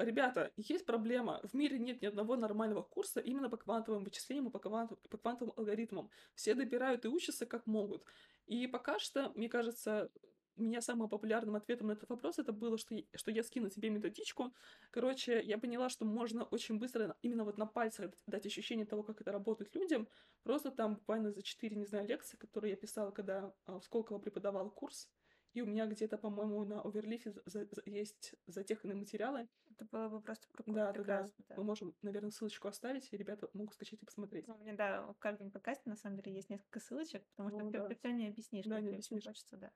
Ребята, 0.04 0.52
есть 0.58 0.86
проблема. 0.86 1.39
В 1.43 1.54
мире 1.54 1.78
нет 1.78 2.02
ни 2.02 2.08
одного 2.08 2.36
нормального 2.36 2.82
курса 2.82 3.20
именно 3.20 3.49
по 3.49 3.58
квантовым 3.58 4.04
вычислениям 4.04 4.47
и 4.47 4.52
по, 4.52 4.60
квантовым, 4.60 5.02
по 5.10 5.18
квантовым 5.18 5.54
алгоритмам. 5.58 6.10
Все 6.34 6.56
добирают 6.56 7.06
и 7.06 7.08
учатся 7.08 7.45
как 7.45 7.68
могут. 7.68 8.04
И 8.47 8.68
пока 8.68 8.99
что, 8.99 9.32
мне 9.36 9.47
кажется, 9.47 10.10
у 10.58 10.64
меня 10.64 10.82
самым 10.82 11.10
популярным 11.10 11.56
ответом 11.56 11.88
на 11.88 11.93
этот 11.93 12.10
вопрос 12.10 12.39
это 12.39 12.52
было, 12.52 12.78
что, 12.78 12.95
я, 12.95 13.04
что 13.16 13.32
я 13.32 13.43
скину 13.43 13.70
тебе 13.70 13.89
методичку. 13.89 14.54
Короче, 14.91 15.41
я 15.41 15.58
поняла, 15.58 15.89
что 15.89 16.06
можно 16.06 16.43
очень 16.43 16.78
быстро 16.78 17.16
именно 17.22 17.43
вот 17.43 17.58
на 17.58 17.66
пальцах 17.66 18.12
дать 18.28 18.45
ощущение 18.45 18.86
того, 18.86 19.04
как 19.04 19.22
это 19.22 19.32
работает 19.32 19.76
людям. 19.76 20.08
Просто 20.43 20.72
там 20.72 20.95
буквально 20.95 21.32
за 21.32 21.41
четыре, 21.41 21.76
не 21.76 21.86
знаю, 21.86 22.08
лекции, 22.08 22.38
которые 22.38 22.72
я 22.72 22.78
писала, 22.78 23.12
когда 23.12 23.54
а, 23.66 23.80
в 23.80 23.84
Сколково 23.84 24.20
преподавал 24.20 24.70
курс, 24.70 25.10
и 25.54 25.62
у 25.62 25.66
меня 25.66 25.86
где-то, 25.86 26.18
по-моему, 26.18 26.64
на 26.64 26.82
оверлифе 26.82 27.32
за, 27.45 27.66
за, 27.66 27.82
есть 27.86 28.36
затеканные 28.47 28.95
материалы. 28.95 29.49
Это 29.72 29.86
было 29.86 30.10
бы 30.10 30.22
просто 30.22 30.47
да, 30.68 30.91
да, 30.91 31.04
да, 31.04 31.26
да. 31.49 31.56
Мы 31.58 31.64
можем, 31.64 31.95
наверное, 32.02 32.32
ссылочку 32.32 32.68
оставить, 32.68 33.12
и 33.12 33.18
ребята 33.18 33.49
могут 33.54 33.74
скачать 33.74 34.02
и 34.02 34.06
посмотреть. 34.06 34.47
Ну, 34.47 34.56
у 34.56 34.60
меня, 34.60 34.76
да, 34.76 35.12
в 35.14 35.20
каждом 35.20 35.52
подкасте, 35.52 35.89
на 35.89 35.95
самом 35.95 36.18
деле, 36.18 36.36
есть 36.36 36.49
несколько 36.49 36.80
ссылочек, 36.80 37.26
потому 37.36 37.49
что 37.49 37.64
ну, 37.64 37.72
да. 37.72 37.88
ты 37.88 37.95
все 37.95 38.12
не 38.12 38.28
объяснишь. 38.28 38.66
Да, 38.66 38.80
не 38.80 38.89
объяснишь. 38.89 39.26
Хочется, 39.26 39.58
да. 39.58 39.72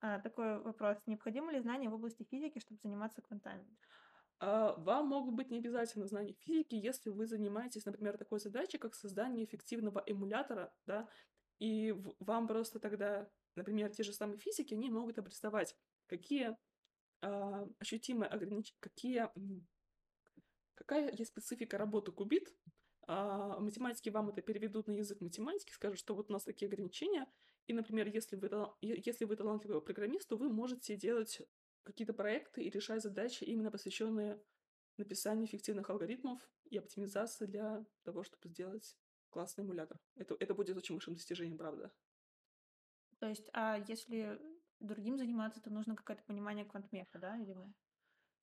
А, 0.00 0.18
такой 0.18 0.60
вопрос. 0.60 0.98
Необходимы 1.06 1.52
ли 1.52 1.60
знания 1.60 1.88
в 1.88 1.94
области 1.94 2.24
физики, 2.24 2.58
чтобы 2.58 2.80
заниматься 2.82 3.22
квантами? 3.22 3.64
А, 4.40 4.74
вам 4.74 5.06
могут 5.06 5.34
быть 5.34 5.50
не 5.50 5.58
обязательно 5.58 6.08
знания 6.08 6.34
физики, 6.40 6.74
если 6.74 7.10
вы 7.10 7.26
занимаетесь, 7.26 7.86
например, 7.86 8.18
такой 8.18 8.40
задачей, 8.40 8.78
как 8.78 8.94
создание 8.94 9.44
эффективного 9.44 10.02
эмулятора, 10.04 10.74
да, 10.84 11.08
и 11.60 11.94
вам 12.18 12.48
просто 12.48 12.80
тогда 12.80 13.30
например, 13.56 13.90
те 13.90 14.02
же 14.02 14.12
самые 14.12 14.38
физики, 14.38 14.74
они 14.74 14.90
могут 14.90 15.18
обрисовать, 15.18 15.76
какие 16.06 16.56
э, 17.22 17.66
ощутимые 17.78 18.28
ограничения, 18.28 18.78
какие, 18.80 19.28
какая 20.74 21.10
есть 21.12 21.30
специфика 21.30 21.78
работы 21.78 22.12
кубит. 22.12 22.54
Э, 23.08 23.56
математики 23.58 24.10
вам 24.10 24.30
это 24.30 24.42
переведут 24.42 24.86
на 24.86 24.92
язык 24.92 25.20
математики, 25.20 25.72
скажут, 25.72 25.98
что 25.98 26.14
вот 26.14 26.30
у 26.30 26.32
нас 26.32 26.44
такие 26.44 26.68
ограничения. 26.68 27.26
И, 27.66 27.72
например, 27.72 28.08
если 28.08 28.36
вы, 28.36 28.50
если 28.80 29.24
вы 29.24 29.36
талантливый 29.36 29.82
программист, 29.82 30.28
то 30.28 30.36
вы 30.36 30.48
можете 30.48 30.96
делать 30.96 31.40
какие-то 31.84 32.12
проекты 32.12 32.62
и 32.62 32.70
решать 32.70 33.02
задачи, 33.02 33.44
именно 33.44 33.70
посвященные 33.70 34.40
написанию 34.98 35.46
эффективных 35.46 35.88
алгоритмов 35.90 36.40
и 36.70 36.78
оптимизации 36.78 37.46
для 37.46 37.84
того, 38.02 38.22
чтобы 38.22 38.48
сделать 38.48 38.96
классный 39.30 39.64
эмулятор. 39.64 39.98
Это, 40.16 40.36
это 40.38 40.54
будет 40.54 40.76
очень 40.76 40.96
большим 40.96 41.14
достижением, 41.14 41.58
правда. 41.58 41.92
То 43.22 43.28
есть, 43.28 43.48
а 43.54 43.78
если 43.78 44.38
другим 44.80 45.16
заниматься, 45.16 45.62
то 45.62 45.70
нужно 45.70 45.96
какое-то 45.96 46.24
понимание 46.24 46.66
квантмеха, 46.66 47.18
да, 47.18 47.38
или 47.38 47.56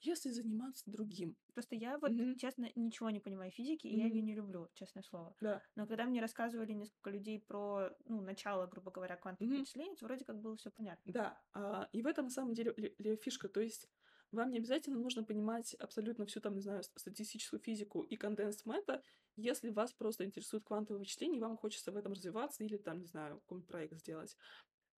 Если 0.01 0.30
заниматься 0.32 0.89
другим. 0.91 1.38
Просто 1.53 1.75
я 1.75 1.97
вот, 1.99 2.13
Мгм. 2.13 2.36
честно, 2.36 2.69
ничего 2.75 3.09
не 3.09 3.19
понимаю 3.21 3.51
физики, 3.51 3.88
и 3.88 3.95
я 3.97 4.07
ее 4.07 4.21
не 4.21 4.34
люблю, 4.36 4.69
честное 4.73 5.03
слово. 5.03 5.36
Да. 5.41 5.63
Но 5.75 5.88
когда 5.88 6.05
мне 6.05 6.21
рассказывали 6.21 6.73
несколько 6.73 7.09
людей 7.11 7.39
про, 7.41 7.91
ну, 8.05 8.21
начало, 8.21 8.67
грубо 8.67 8.91
говоря, 8.91 9.17
квантовых 9.17 9.51
Мгм. 9.51 9.55
вычислений, 9.55 9.95
то 9.97 10.05
вроде 10.05 10.25
как 10.25 10.39
было 10.41 10.55
все 10.57 10.71
понятно. 10.71 11.13
Да, 11.13 11.41
а, 11.53 11.89
и 11.91 12.01
в 12.01 12.07
этом 12.07 12.25
на 12.25 12.32
самом 12.32 12.53
деле 12.53 12.73
ли- 12.77 12.95
ли 12.97 13.15
фишка. 13.15 13.49
То 13.49 13.61
есть 13.61 13.89
вам 14.32 14.51
не 14.51 14.57
обязательно 14.59 14.99
нужно 14.99 15.23
понимать 15.23 15.73
абсолютно 15.75 16.25
всю 16.25 16.39
там, 16.41 16.55
не 16.55 16.61
знаю, 16.61 16.84
статистическую 16.84 17.59
физику 17.59 18.03
и 18.03 18.15
конденс 18.15 18.65
мета, 18.65 19.03
если 19.36 19.69
вас 19.69 19.93
просто 19.93 20.25
интересует 20.25 20.63
квантовые 20.65 20.99
вычисления, 20.99 21.38
и 21.38 21.41
вам 21.41 21.57
хочется 21.57 21.91
в 21.91 21.97
этом 21.97 22.11
развиваться 22.13 22.63
или 22.63 22.77
там, 22.77 22.99
не 22.99 23.07
знаю, 23.07 23.39
какой-нибудь 23.39 23.67
проект 23.69 23.97
сделать. 23.97 24.38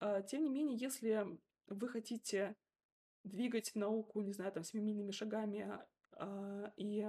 А, 0.01 0.23
тем 0.23 0.43
не 0.43 0.51
менее, 0.51 0.77
если 0.77 1.39
вы 1.67 1.89
хотите 1.89 2.57
двигать 3.23 3.75
науку, 3.75 4.23
не 4.23 4.33
знаю, 4.33 4.51
там, 4.53 4.65
семимильными 4.65 5.11
шагами, 5.11 5.79
а, 6.13 6.73
и 6.77 7.07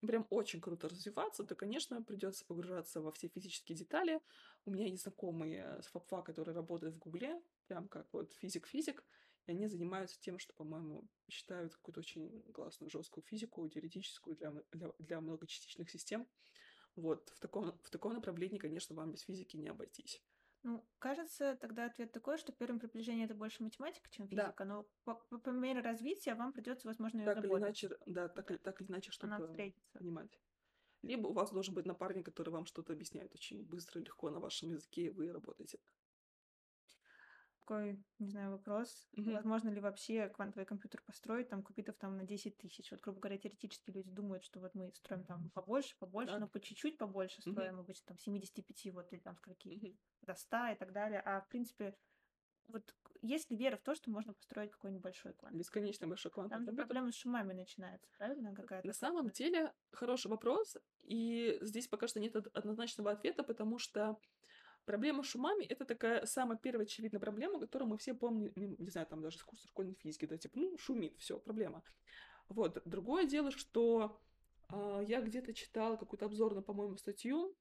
прям 0.00 0.26
очень 0.30 0.60
круто 0.60 0.88
развиваться, 0.88 1.44
то, 1.44 1.54
конечно, 1.54 2.02
придется 2.02 2.44
погружаться 2.46 3.00
во 3.00 3.10
все 3.10 3.28
физические 3.28 3.76
детали. 3.76 4.20
У 4.64 4.70
меня 4.70 4.86
есть 4.86 5.02
знакомые 5.02 5.82
с 5.82 5.88
ФАПФА, 5.88 6.22
которые 6.22 6.54
работают 6.54 6.94
в 6.94 6.98
Гугле, 6.98 7.42
прям 7.66 7.88
как 7.88 8.06
вот 8.12 8.32
физик-физик, 8.34 9.04
и 9.46 9.50
они 9.50 9.66
занимаются 9.66 10.20
тем, 10.20 10.38
что, 10.38 10.54
по-моему, 10.54 11.08
считают 11.28 11.74
какую-то 11.74 12.00
очень 12.00 12.42
классную 12.52 12.90
жесткую 12.90 13.24
физику, 13.24 13.68
теоретическую 13.68 14.36
для, 14.36 14.52
для, 14.72 14.92
для 14.98 15.20
многочастичных 15.20 15.90
систем. 15.90 16.26
Вот, 16.96 17.30
в 17.30 17.40
таком, 17.40 17.72
в 17.82 17.90
таком 17.90 18.14
направлении, 18.14 18.58
конечно, 18.58 18.94
вам 18.94 19.10
без 19.10 19.22
физики 19.22 19.56
не 19.56 19.68
обойтись. 19.68 20.22
Ну, 20.64 20.82
кажется, 20.98 21.58
тогда 21.60 21.84
ответ 21.84 22.10
такой, 22.10 22.38
что 22.38 22.50
первым 22.50 22.80
приближение 22.80 23.26
это 23.26 23.34
больше 23.34 23.62
математика, 23.62 24.08
чем 24.10 24.26
физика, 24.26 24.54
да. 24.58 24.64
но 24.64 24.86
по, 25.04 25.14
по, 25.14 25.38
по 25.38 25.50
мере 25.50 25.80
развития 25.80 26.34
вам 26.34 26.54
придется, 26.54 26.88
возможно, 26.88 27.18
ее 27.18 27.26
так 27.26 27.44
или 27.44 27.52
иначе, 27.52 27.90
да, 28.06 28.28
так, 28.28 28.58
так 28.62 28.80
или 28.80 28.88
иначе 28.88 29.12
что-то 29.12 29.54
понимать. 29.92 30.40
Либо 31.02 31.26
у 31.26 31.32
вас 31.34 31.50
должен 31.50 31.74
быть 31.74 31.84
напарник, 31.84 32.24
который 32.24 32.48
вам 32.48 32.64
что-то 32.64 32.94
объясняет 32.94 33.34
очень 33.34 33.62
быстро 33.62 34.00
и 34.00 34.04
легко 34.04 34.30
на 34.30 34.40
вашем 34.40 34.70
языке, 34.70 35.02
и 35.02 35.10
вы 35.10 35.30
работаете 35.30 35.78
такой, 37.64 37.98
не 38.18 38.28
знаю, 38.28 38.50
вопрос. 38.50 39.08
Угу. 39.16 39.32
Возможно 39.32 39.70
ли 39.70 39.80
вообще 39.80 40.28
квантовый 40.28 40.66
компьютер 40.66 41.02
построить, 41.02 41.48
там, 41.48 41.62
кубитов 41.62 41.96
там 41.96 42.16
на 42.16 42.24
10 42.24 42.56
тысяч? 42.58 42.90
Вот, 42.90 43.00
грубо 43.00 43.20
говоря, 43.20 43.38
теоретически 43.38 43.90
люди 43.90 44.10
думают, 44.10 44.44
что 44.44 44.60
вот 44.60 44.74
мы 44.74 44.92
строим 44.94 45.24
там 45.24 45.50
побольше, 45.50 45.96
побольше, 45.98 46.32
так. 46.32 46.40
но 46.40 46.48
по 46.48 46.60
чуть-чуть 46.60 46.98
побольше 46.98 47.40
строим, 47.40 47.74
угу. 47.74 47.82
обычно 47.82 48.08
там 48.08 48.18
75, 48.18 48.94
вот, 48.94 49.12
или 49.12 49.20
там 49.20 49.36
скольки, 49.36 49.68
угу. 49.68 49.96
до 50.22 50.34
100 50.34 50.56
и 50.72 50.74
так 50.76 50.92
далее. 50.92 51.20
А, 51.24 51.40
в 51.40 51.48
принципе, 51.48 51.96
вот 52.68 52.94
есть 53.22 53.50
ли 53.50 53.56
вера 53.56 53.76
в 53.76 53.82
то, 53.82 53.94
что 53.94 54.10
можно 54.10 54.34
построить 54.34 54.70
какой-нибудь 54.70 55.02
большой 55.02 55.32
квант? 55.32 55.56
Бесконечно 55.56 56.06
большой 56.06 56.30
квант. 56.30 56.50
Там 56.50 56.60
компьютер. 56.60 56.86
проблема 56.86 57.12
с 57.12 57.14
шумами 57.14 57.54
начинается, 57.54 58.08
правильно? 58.18 58.54
Какая-то 58.54 58.86
На 58.86 58.92
самом 58.92 59.30
деле, 59.30 59.72
хороший 59.92 60.30
вопрос, 60.30 60.76
и 61.02 61.58
здесь 61.62 61.88
пока 61.88 62.08
что 62.08 62.20
нет 62.20 62.36
однозначного 62.36 63.12
ответа, 63.12 63.42
потому 63.42 63.78
что 63.78 64.18
Проблема 64.84 65.22
с 65.22 65.26
шумами— 65.26 65.64
это 65.68 65.86
такая 65.86 66.26
самая 66.26 66.58
первая 66.58 66.84
очевидная 66.84 67.20
проблема, 67.20 67.58
которую 67.58 67.88
мы 67.88 67.96
все 67.96 68.12
помним, 68.12 68.52
не 68.54 68.90
знаю, 68.90 69.06
там 69.06 69.22
даже 69.22 69.38
с 69.38 69.42
курса 69.42 69.66
школьной 69.66 69.94
физики, 69.94 70.26
да, 70.26 70.36
типа, 70.36 70.58
ну, 70.58 70.76
шумит, 70.76 71.16
все, 71.18 71.38
проблема. 71.38 71.82
Вот. 72.48 72.82
Другое 72.84 73.24
дело, 73.24 73.50
что 73.50 74.20
э, 74.70 75.04
я 75.06 75.22
где-то 75.22 75.54
читала 75.54 75.96
какую-то 75.96 76.26
обзорную, 76.26 76.62
по-моему, 76.62 76.96
статью, 76.98 77.56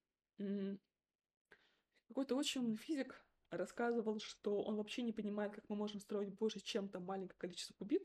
какой-то 2.07 2.35
очень 2.35 2.75
физик 2.75 3.25
рассказывал, 3.49 4.19
что 4.19 4.61
он 4.61 4.75
вообще 4.75 5.01
не 5.01 5.13
понимает, 5.13 5.53
как 5.53 5.69
мы 5.69 5.75
можем 5.75 5.99
строить 5.99 6.33
больше, 6.33 6.59
чем 6.59 6.89
там 6.89 7.05
маленькое 7.05 7.37
количество 7.37 7.73
кубит, 7.75 8.03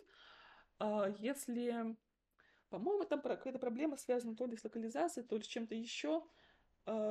э, 0.78 1.14
если, 1.18 1.96
по-моему, 2.70 3.04
там 3.04 3.20
какая-то 3.20 3.58
проблема 3.58 3.96
связана 3.96 4.36
то 4.36 4.46
ли 4.46 4.56
с 4.56 4.62
локализацией, 4.62 5.26
то 5.26 5.36
ли 5.36 5.42
с 5.42 5.46
чем-то 5.46 5.74
еще, 5.74 6.24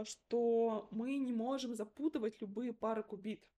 что 0.06 0.88
мы 0.92 1.18
не 1.18 1.34
можем 1.34 1.76
запутывать 1.76 2.42
любые 2.42 2.74
пары 2.74 3.04
кубит. 3.04 3.50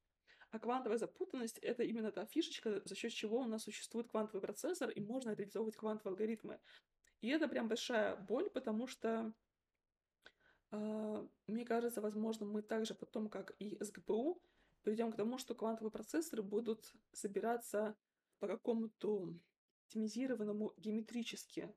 А 0.52 0.60
квантовая 0.60 0.98
запутанность— 0.98 1.60
это 1.62 1.84
именно 1.84 2.12
та 2.12 2.26
фишечка, 2.26 2.82
за 2.84 2.96
счет 2.96 3.12
чего 3.12 3.40
у 3.40 3.46
нас 3.46 3.64
существует 3.64 4.08
квантовый 4.08 4.42
процессор, 4.42 4.90
и 4.90 5.00
можно 5.00 5.36
реализовывать 5.36 5.76
квантовые 5.76 6.14
алгоритмы. 6.14 6.60
И 7.22 7.30
это 7.30 7.48
прям 7.48 7.68
большая 7.68 8.16
боль, 8.16 8.50
потому 8.50 8.88
что, 8.88 9.32
э, 10.72 11.28
мне 11.48 11.66
кажется, 11.66 12.02
возможно, 12.02 12.46
мы 12.46 12.64
также 12.64 12.96
потом, 12.96 13.30
как 13.30 13.56
и 13.60 13.78
с 13.80 13.92
ГПУ, 13.92 14.42
придем 14.82 15.12
к 15.12 15.18
тому, 15.18 15.38
что 15.38 15.54
квантовые 15.54 15.92
процессоры 15.92 16.42
будут 16.42 16.94
собираться 17.12 17.96
по 18.40 18.48
какому-то 18.48 19.36
оптимизированному 19.86 20.74
геометрически 20.78 21.74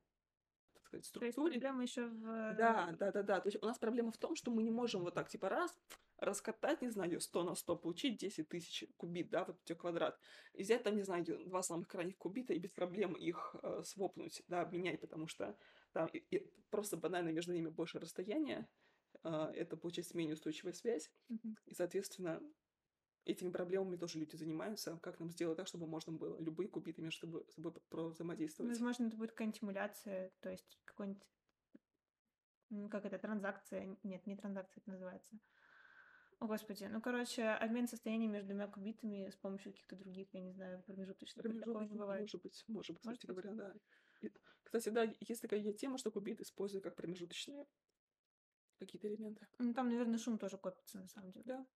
сказать, 0.93 1.05
структуре. 1.05 1.31
То 1.33 1.41
есть 1.41 1.53
проблема 1.53 1.83
еще 1.83 2.05
в... 2.07 2.55
Да, 2.55 2.95
да, 2.99 3.11
да, 3.11 3.23
да. 3.23 3.39
То 3.41 3.47
есть 3.47 3.61
у 3.61 3.65
нас 3.65 3.79
проблема 3.79 4.11
в 4.11 4.17
том, 4.17 4.35
что 4.35 4.51
мы 4.51 4.63
не 4.63 4.71
можем 4.71 5.03
вот 5.03 5.13
так, 5.13 5.29
типа, 5.29 5.49
раз, 5.49 5.77
раскатать, 6.17 6.81
не 6.81 6.89
знаю, 6.89 7.19
100 7.19 7.43
на 7.43 7.55
100, 7.55 7.75
получить 7.77 8.17
10 8.17 8.47
тысяч 8.47 8.85
кубит, 8.97 9.29
да, 9.29 9.45
вот 9.45 9.59
у 9.59 9.63
тебя 9.63 9.77
квадрат, 9.77 10.19
и 10.53 10.63
взять 10.63 10.83
там, 10.83 10.95
не 10.95 11.03
знаю, 11.03 11.25
два 11.45 11.61
самых 11.61 11.87
крайних 11.87 12.17
кубита 12.17 12.53
и 12.53 12.59
без 12.59 12.71
проблем 12.71 13.13
их 13.13 13.55
э, 13.61 13.81
свопнуть, 13.83 14.43
да, 14.47 14.61
обменять, 14.61 14.99
потому 15.01 15.27
что 15.27 15.57
там 15.91 16.07
и, 16.07 16.17
и 16.17 16.51
просто 16.69 16.97
банально 16.97 17.29
между 17.29 17.53
ними 17.53 17.69
больше 17.69 17.99
расстояние, 17.99 18.67
э, 19.23 19.29
это 19.55 19.77
получается 19.77 20.17
менее 20.17 20.35
устойчивая 20.35 20.73
связь, 20.73 21.11
mm-hmm. 21.29 21.55
и, 21.65 21.73
соответственно, 21.73 22.41
этими 23.25 23.51
проблемами 23.51 23.95
тоже 23.95 24.19
люди 24.19 24.35
занимаются. 24.35 24.99
Как 25.01 25.19
нам 25.19 25.29
сделать 25.29 25.57
так, 25.57 25.67
чтобы 25.67 25.87
можно 25.87 26.11
было 26.11 26.39
любые 26.39 26.67
кубиты 26.67 27.01
между 27.01 27.19
собой, 27.19 27.45
собой 27.49 27.73
взаимодействовать? 28.11 28.71
Возможно, 28.71 29.07
это 29.07 29.17
будет 29.17 29.31
какая-нибудь 29.31 29.63
эмуляция, 29.63 30.31
то 30.41 30.49
есть 30.49 30.79
какой-нибудь 30.85 31.23
как 32.89 33.05
это, 33.05 33.19
транзакция? 33.19 33.97
Нет, 34.03 34.25
не 34.25 34.35
транзакция 34.35 34.81
это 34.81 34.91
называется. 34.91 35.37
О, 36.39 36.47
господи. 36.47 36.85
Ну, 36.85 37.01
короче, 37.01 37.43
обмен 37.43 37.87
состояний 37.87 38.27
между 38.27 38.49
двумя 38.49 38.67
кубитами 38.67 39.29
с 39.29 39.35
помощью 39.35 39.71
каких-то 39.71 39.95
других, 39.95 40.33
я 40.33 40.41
не 40.41 40.51
знаю, 40.51 40.83
промежуточных. 40.83 41.43
Промежуточных, 41.43 41.91
не 41.91 41.97
бывает. 41.97 42.21
Может 42.21 42.41
быть, 42.41 42.63
может 42.67 42.91
быть, 42.95 43.01
кстати 43.01 43.25
говоря, 43.25 43.53
да. 43.53 43.73
И, 44.21 44.31
кстати, 44.63 44.89
да, 44.89 45.03
есть 45.19 45.41
такая 45.41 45.61
тема, 45.73 45.97
что 45.97 46.11
кубит 46.11 46.41
используют 46.41 46.83
как 46.83 46.95
промежуточные 46.95 47.65
какие-то 48.79 49.07
элементы. 49.07 49.47
Ну, 49.59 49.73
там, 49.73 49.89
наверное, 49.89 50.17
шум 50.17 50.37
тоже 50.37 50.57
копится, 50.57 50.99
на 50.99 51.07
самом 51.07 51.31
деле. 51.31 51.45
Да. 51.45 51.67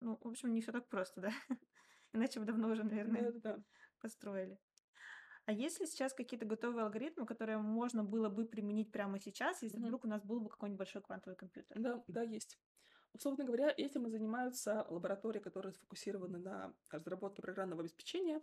Ну, 0.00 0.18
в 0.22 0.28
общем, 0.28 0.52
не 0.52 0.60
все 0.60 0.72
так 0.72 0.88
просто, 0.88 1.20
да? 1.20 1.30
Иначе 2.12 2.40
бы 2.40 2.46
давно 2.46 2.68
уже, 2.68 2.84
наверное, 2.84 3.32
да, 3.32 3.56
да. 3.56 3.62
построили. 4.00 4.58
А 5.46 5.52
есть 5.52 5.78
ли 5.80 5.86
сейчас 5.86 6.14
какие-то 6.14 6.46
готовые 6.46 6.84
алгоритмы, 6.84 7.26
которые 7.26 7.58
можно 7.58 8.02
было 8.02 8.30
бы 8.30 8.46
применить 8.46 8.90
прямо 8.90 9.20
сейчас, 9.20 9.62
если 9.62 9.78
вдруг 9.78 10.04
у 10.04 10.08
нас 10.08 10.22
был 10.22 10.40
бы 10.40 10.48
какой-нибудь 10.48 10.78
большой 10.78 11.02
квантовый 11.02 11.36
компьютер? 11.36 11.78
Да, 11.78 12.02
да, 12.08 12.22
есть. 12.22 12.58
Условно 13.12 13.44
говоря, 13.44 13.72
этим 13.76 14.06
и 14.06 14.10
занимаются 14.10 14.86
лаборатории, 14.88 15.40
которые 15.40 15.72
сфокусированы 15.72 16.38
на 16.38 16.74
разработке 16.90 17.42
программного 17.42 17.82
обеспечения, 17.82 18.40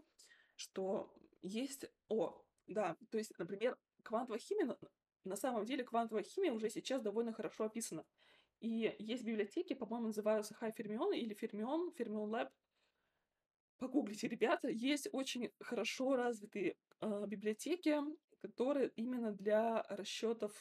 что 0.56 1.14
есть... 1.42 1.86
О, 2.08 2.46
да, 2.68 2.96
то 3.10 3.18
есть, 3.18 3.38
например, 3.38 3.78
квантовая 4.04 4.40
химия, 4.40 4.78
на 5.24 5.36
самом 5.36 5.66
деле 5.66 5.84
квантовая 5.84 6.24
химия 6.24 6.54
уже 6.54 6.70
сейчас 6.70 7.02
довольно 7.02 7.34
хорошо 7.34 7.66
описана. 7.66 8.06
И 8.62 8.96
есть 9.00 9.24
библиотеки, 9.24 9.74
по-моему, 9.74 10.08
называются 10.08 10.56
High 10.62 10.76
Fermion 10.78 11.16
или 11.16 11.36
Fermion, 11.36 11.94
Fermion 11.98 12.30
Lab. 12.30 12.50
Погуглите, 13.78 14.28
ребята. 14.28 14.70
Есть 14.70 15.10
очень 15.12 15.52
хорошо 15.60 16.16
развитые 16.16 16.78
э, 17.02 17.26
библиотеки, 17.26 17.98
которые 18.40 18.90
именно 18.90 19.32
для 19.32 19.82
расчетов 19.90 20.54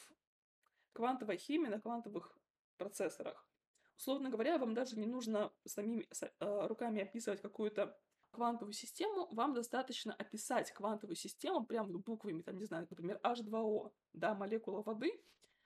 квантовой 0.93 1.37
химии 1.37 1.69
на 1.69 1.79
квантовых 1.79 2.35
процессорах. 2.77 3.47
Условно 3.95 4.31
говоря, 4.31 4.57
вам 4.57 4.73
даже 4.73 4.97
не 4.97 5.05
нужно 5.05 5.53
самими 5.65 6.07
э, 6.39 6.67
руками 6.67 7.03
описывать 7.03 7.41
какую-то 7.41 7.95
квантовую 8.31 8.73
систему, 8.73 9.27
вам 9.31 9.53
достаточно 9.53 10.13
описать 10.13 10.71
квантовую 10.71 11.15
систему 11.15 11.65
прямо 11.65 11.99
буквами, 11.99 12.41
там, 12.41 12.57
не 12.57 12.65
знаю, 12.65 12.87
например, 12.89 13.19
H2O, 13.23 13.91
да, 14.13 14.33
молекула 14.33 14.81
воды, 14.81 15.21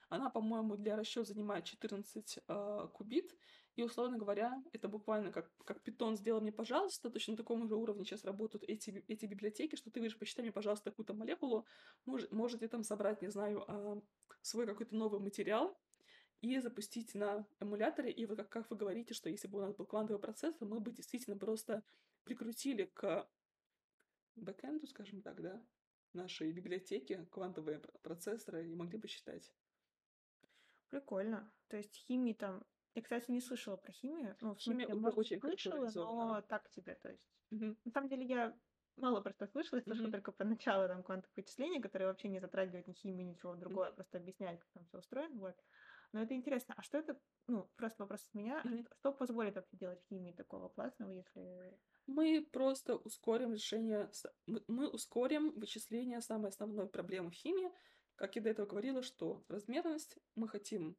она, 0.09 0.29
по-моему, 0.29 0.75
для 0.75 0.95
расчета 0.95 1.25
занимает 1.25 1.65
14 1.65 2.37
э, 2.37 2.41
а, 2.47 2.87
кубит. 2.87 3.35
И, 3.75 3.83
условно 3.83 4.17
говоря, 4.17 4.63
это 4.71 4.87
буквально 4.87 5.31
как, 5.31 5.51
как 5.65 5.81
питон 5.83 6.15
«сделай 6.15 6.41
мне, 6.41 6.51
пожалуйста». 6.51 7.09
Точно 7.09 7.31
на 7.31 7.37
таком 7.37 7.67
же 7.67 7.75
уровне 7.75 8.05
сейчас 8.05 8.23
работают 8.23 8.63
эти, 8.67 9.03
эти 9.07 9.25
библиотеки, 9.25 9.75
что 9.75 9.91
ты 9.91 9.99
говоришь, 9.99 10.17
посчитай 10.17 10.43
мне, 10.43 10.51
пожалуйста, 10.53 10.91
какую-то 10.91 11.13
молекулу. 11.13 11.65
Мож, 12.05 12.29
можете 12.31 12.67
там 12.67 12.83
собрать, 12.83 13.21
не 13.21 13.29
знаю, 13.29 13.65
э, 13.67 14.01
свой 14.41 14.65
какой-то 14.65 14.95
новый 14.95 15.19
материал 15.19 15.77
и 16.41 16.59
запустить 16.59 17.15
на 17.15 17.45
эмуляторе. 17.59 18.11
И 18.11 18.25
вот 18.25 18.37
как, 18.37 18.49
как 18.49 18.69
вы 18.69 18.77
говорите, 18.77 19.13
что 19.13 19.29
если 19.29 19.47
бы 19.47 19.57
у 19.57 19.61
нас 19.61 19.75
был 19.75 19.85
квантовый 19.85 20.21
процесс, 20.21 20.55
то 20.55 20.65
мы 20.65 20.79
бы 20.79 20.91
действительно 20.91 21.37
просто 21.37 21.83
прикрутили 22.23 22.85
к 22.85 23.27
бэкэнду, 24.35 24.87
скажем 24.87 25.21
так, 25.21 25.41
да, 25.41 25.61
нашей 26.13 26.51
библиотеки 26.51 27.27
квантовые 27.31 27.79
процессоры 28.01 28.67
и 28.69 28.75
могли 28.75 28.97
бы 28.97 29.07
считать. 29.07 29.51
Прикольно. 30.89 31.51
То 31.67 31.77
есть 31.77 31.95
химии 31.95 32.33
там... 32.33 32.63
Я, 32.93 33.01
кстати, 33.01 33.29
не 33.29 33.41
слышала 33.41 33.75
про 33.75 33.91
химию. 33.91 34.37
Ну, 34.39 34.55
Химия 34.55 34.85
смысле, 34.85 35.01
может, 35.01 35.17
очень 35.17 35.39
слышала, 35.41 35.89
но 35.93 36.41
так 36.41 36.69
тебе, 36.69 36.95
то 36.95 37.09
есть. 37.09 37.29
Угу. 37.51 37.75
На 37.83 37.91
самом 37.91 38.09
деле 38.09 38.25
я 38.25 38.57
мало 38.97 39.21
просто 39.21 39.47
слышала, 39.47 39.81
слышала 39.81 40.07
mm-hmm. 40.07 40.11
только 40.11 40.31
про 40.31 40.45
начало 40.45 40.87
там 40.87 41.03
квантовых 41.03 41.35
вычислений, 41.35 41.81
которые 41.81 42.07
вообще 42.07 42.29
не 42.29 42.39
затрагивают 42.39 42.87
ни 42.87 42.93
химию, 42.93 43.27
ничего 43.27 43.55
другого, 43.55 43.85
mm-hmm. 43.85 43.95
просто 43.95 44.17
объясняют, 44.17 44.61
как 44.61 44.69
там 44.71 44.85
все 44.85 44.99
устроено, 44.99 45.39
вот. 45.39 45.55
Но 46.13 46.21
это 46.21 46.33
интересно. 46.33 46.75
А 46.77 46.83
что 46.83 46.97
это, 46.97 47.19
ну, 47.47 47.69
просто 47.75 48.03
вопрос 48.03 48.25
от 48.27 48.33
меня, 48.33 48.61
mm-hmm. 48.63 48.87
что 48.99 49.11
позволит 49.11 49.55
вообще 49.55 49.77
делать 49.77 50.01
в 50.01 50.07
химии 50.07 50.31
такого 50.31 50.69
классного, 50.69 51.11
если... 51.11 51.77
Мы 52.07 52.47
просто 52.51 52.95
ускорим 52.95 53.53
решение, 53.53 54.09
мы 54.67 54.87
ускорим 54.87 55.51
вычисление 55.59 56.21
самой 56.21 56.49
основной 56.49 56.87
проблемы 56.87 57.31
в 57.31 57.33
химии, 57.33 57.71
как 58.15 58.35
я 58.35 58.41
до 58.41 58.49
этого 58.49 58.65
говорила, 58.65 59.01
что 59.01 59.43
размерность 59.47 60.17
мы 60.35 60.47
хотим 60.47 60.97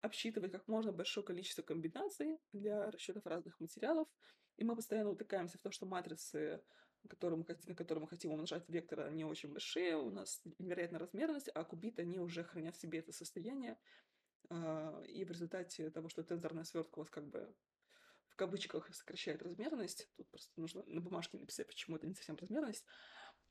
обсчитывать 0.00 0.52
как 0.52 0.68
можно 0.68 0.92
большое 0.92 1.26
количество 1.26 1.62
комбинаций 1.62 2.38
для 2.52 2.90
расчетов 2.90 3.26
разных 3.26 3.58
материалов, 3.60 4.08
и 4.56 4.64
мы 4.64 4.76
постоянно 4.76 5.10
утыкаемся 5.10 5.58
в 5.58 5.62
то, 5.62 5.70
что 5.70 5.86
матрицы 5.86 6.62
который 7.08 7.38
мы, 7.38 7.46
на 7.66 7.74
который 7.74 8.00
мы 8.00 8.08
хотим 8.08 8.32
умножать 8.32 8.68
векторы, 8.68 9.04
они 9.04 9.24
очень 9.24 9.52
большие, 9.52 9.96
у 9.96 10.10
нас 10.10 10.42
невероятная 10.58 11.00
размерность, 11.00 11.48
а 11.54 11.64
кубиты, 11.64 12.02
они 12.02 12.18
уже 12.18 12.42
хранят 12.44 12.76
в 12.76 12.80
себе 12.80 12.98
это 12.98 13.12
состояние, 13.12 13.78
а, 14.50 15.02
и 15.06 15.24
в 15.24 15.30
результате 15.30 15.90
того, 15.90 16.08
что 16.08 16.22
тензорная 16.22 16.64
свертка 16.64 16.98
у 16.98 17.02
вас 17.02 17.10
как 17.10 17.28
бы 17.28 17.54
в 18.28 18.36
кавычках 18.36 18.94
сокращает 18.94 19.42
размерность, 19.42 20.08
тут 20.16 20.28
просто 20.28 20.60
нужно 20.60 20.82
на 20.86 21.00
бумажке 21.00 21.38
написать, 21.38 21.66
почему 21.66 21.96
это 21.96 22.06
не 22.06 22.14
совсем 22.14 22.36
размерность, 22.36 22.84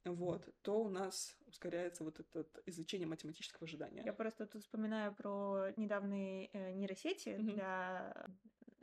вот, 0.06 0.50
то 0.62 0.84
у 0.84 0.90
нас 0.90 1.38
ускоряется 1.48 2.04
вот 2.04 2.20
это 2.20 2.46
изучение 2.66 3.08
математического 3.08 3.66
ожидания. 3.66 4.04
Я 4.06 4.14
просто 4.14 4.46
тут 4.46 4.62
вспоминаю 4.62 5.14
про 5.14 5.72
недавние 5.76 6.50
э, 6.54 6.72
нейросети 6.72 7.30
mm-hmm. 7.30 7.54
для 7.54 8.28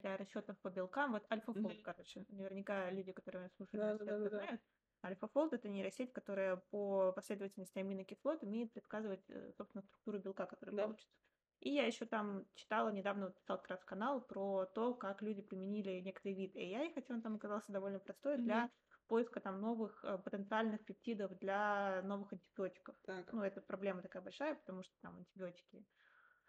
для 0.04 0.16
расчетов 0.18 0.58
по 0.58 0.68
белкам. 0.68 1.12
Вот 1.12 1.24
AlphaFold, 1.30 1.78
mm-hmm. 1.78 1.82
короче, 1.82 2.26
наверняка 2.28 2.90
люди, 2.90 3.12
которые 3.12 3.48
слушают, 3.56 3.98
да, 3.98 4.04
да, 4.04 4.18
да, 4.18 4.28
знают. 4.28 4.60
AlphaFold— 5.02 5.48
это 5.52 5.68
нейросеть, 5.68 6.12
которая 6.12 6.56
по 6.56 7.12
последовательности 7.12 7.78
аминокислот 7.78 8.42
умеет 8.42 8.72
предсказывать, 8.72 9.24
э, 9.28 9.52
собственно, 9.56 9.82
структуру 9.82 10.18
белка, 10.18 10.46
который 10.46 10.74
да. 10.74 10.82
получится. 10.84 11.16
И 11.60 11.70
я 11.70 11.86
еще 11.86 12.04
там 12.04 12.46
читала, 12.54 12.90
недавно 12.90 13.26
вот 13.26 13.36
писал 13.36 13.58
как 13.58 13.68
раз 13.68 13.84
канал 13.84 14.20
про 14.20 14.66
то, 14.66 14.94
как 14.94 15.22
люди 15.22 15.40
применили 15.40 16.00
некоторый 16.00 16.34
вид 16.34 16.56
AI, 16.56 16.92
хотя 16.92 17.14
он 17.14 17.22
там 17.22 17.36
оказался 17.36 17.72
довольно 17.72 17.98
простой, 17.98 18.36
mm-hmm. 18.36 18.70
Поиска 19.06 19.40
там 19.40 19.60
новых 19.60 20.04
э, 20.04 20.18
потенциальных 20.18 20.84
пептидов 20.84 21.36
для 21.38 22.02
новых 22.02 22.32
антибиотиков. 22.32 22.96
Так. 23.04 23.32
Ну, 23.32 23.42
это 23.42 23.60
проблема 23.60 24.02
такая 24.02 24.22
большая, 24.22 24.54
потому 24.54 24.82
что 24.82 24.94
там 25.00 25.16
антибиотики 25.16 25.84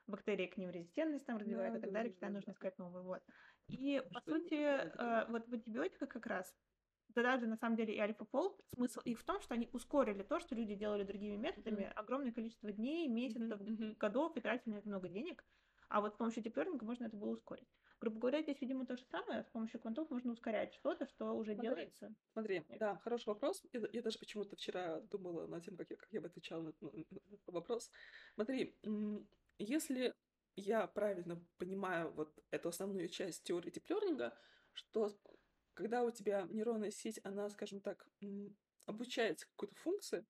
бактерии 0.07 0.47
к 0.47 0.57
ним 0.57 0.69
резистентность 0.69 1.25
там 1.25 1.37
развивают 1.37 1.73
да, 1.73 1.79
и 1.79 1.81
так 1.81 1.91
далее, 1.91 2.11
постоянно 2.11 2.37
нужно 2.37 2.51
искать 2.51 2.77
новые. 2.77 3.03
Вот. 3.03 3.23
И, 3.67 4.01
по 4.13 4.21
сути, 4.21 4.53
э, 4.53 5.25
вот 5.29 5.47
в 5.47 5.53
антибиотиках 5.53 6.09
как 6.09 6.25
раз, 6.27 6.55
да 7.09 7.23
даже 7.23 7.47
на 7.47 7.57
самом 7.57 7.75
деле 7.75 7.95
и 7.95 7.99
альфа-фол, 7.99 8.59
смысл 8.73 8.99
их 9.01 9.19
в 9.19 9.23
том, 9.23 9.41
что 9.41 9.53
они 9.53 9.69
ускорили 9.73 10.23
то, 10.23 10.39
что 10.39 10.55
люди 10.55 10.75
делали 10.75 11.03
другими 11.03 11.35
методами, 11.35 11.83
mm-hmm. 11.83 11.93
огромное 11.93 12.31
количество 12.31 12.71
дней, 12.71 13.07
месяцев, 13.07 13.59
mm-hmm. 13.59 13.97
годов 13.97 14.37
и 14.37 14.41
тратили 14.41 14.73
на 14.73 14.77
это 14.77 14.87
много 14.87 15.09
денег. 15.09 15.43
А 15.89 16.01
вот 16.01 16.13
с 16.13 16.17
помощью 16.17 16.43
диплернинга 16.43 16.85
можно 16.85 17.05
это 17.05 17.15
было 17.15 17.31
ускорить. 17.31 17.69
Грубо 18.05 18.19
говоря, 18.19 18.43
здесь, 18.43 18.61
видимо, 18.61 18.85
то 18.85 18.95
же 18.95 19.03
самое. 19.05 19.41
С 19.41 19.47
помощью 19.47 19.79
квантов 19.79 20.11
можно 20.11 20.31
ускорять 20.31 20.75
что-то, 20.75 21.07
что 21.07 21.33
уже 21.33 21.53
Смотри, 21.53 21.69
делается. 21.69 22.13
Смотри, 22.33 22.63
Нет. 22.69 22.77
да, 22.77 22.97
хороший 22.97 23.29
вопрос. 23.29 23.63
Я, 23.73 23.81
я 23.91 24.03
даже 24.03 24.19
почему-то 24.19 24.55
вчера 24.55 24.99
думала 25.09 25.47
над 25.47 25.65
тем, 25.65 25.75
как 25.75 25.89
я, 25.89 25.97
как 25.97 26.07
я 26.11 26.21
бы 26.21 26.27
отвечала 26.27 26.61
на, 26.61 26.73
на, 26.81 26.91
на 26.91 27.33
этот 27.33 27.47
вопрос. 27.47 27.89
Смотри, 28.35 28.77
если 29.57 30.13
я 30.55 30.85
правильно 30.85 31.43
понимаю 31.57 32.11
вот 32.11 32.31
эту 32.51 32.69
основную 32.69 33.09
часть 33.09 33.43
теории 33.43 33.71
диплернинга, 33.71 34.37
что 34.73 35.09
когда 35.73 36.03
у 36.03 36.11
тебя 36.11 36.45
нейронная 36.51 36.91
сеть, 36.91 37.19
она, 37.23 37.49
скажем 37.49 37.81
так, 37.81 38.07
обучается 38.85 39.47
какой-то 39.47 39.73
функции, 39.77 40.23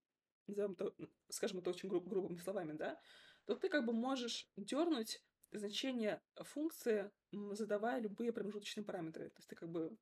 назовем 0.47 0.77
это, 0.79 0.93
скажем 1.27 1.59
это 1.59 1.71
очень 1.71 1.89
груб, 1.89 2.07
грубыми 2.07 2.37
словами, 2.37 2.71
да, 2.71 2.97
то 3.43 3.53
ты 3.53 3.67
как 3.67 3.85
бы 3.85 3.91
можешь 3.91 4.49
дернуть 4.55 5.21
значение 5.57 6.21
функции, 6.35 7.11
задавая 7.31 7.99
любые 7.99 8.31
промежуточные 8.31 8.83
параметры. 8.83 9.29
То 9.29 9.37
есть 9.37 9.49
ты 9.49 9.55
как 9.55 9.69
бы, 9.69 9.97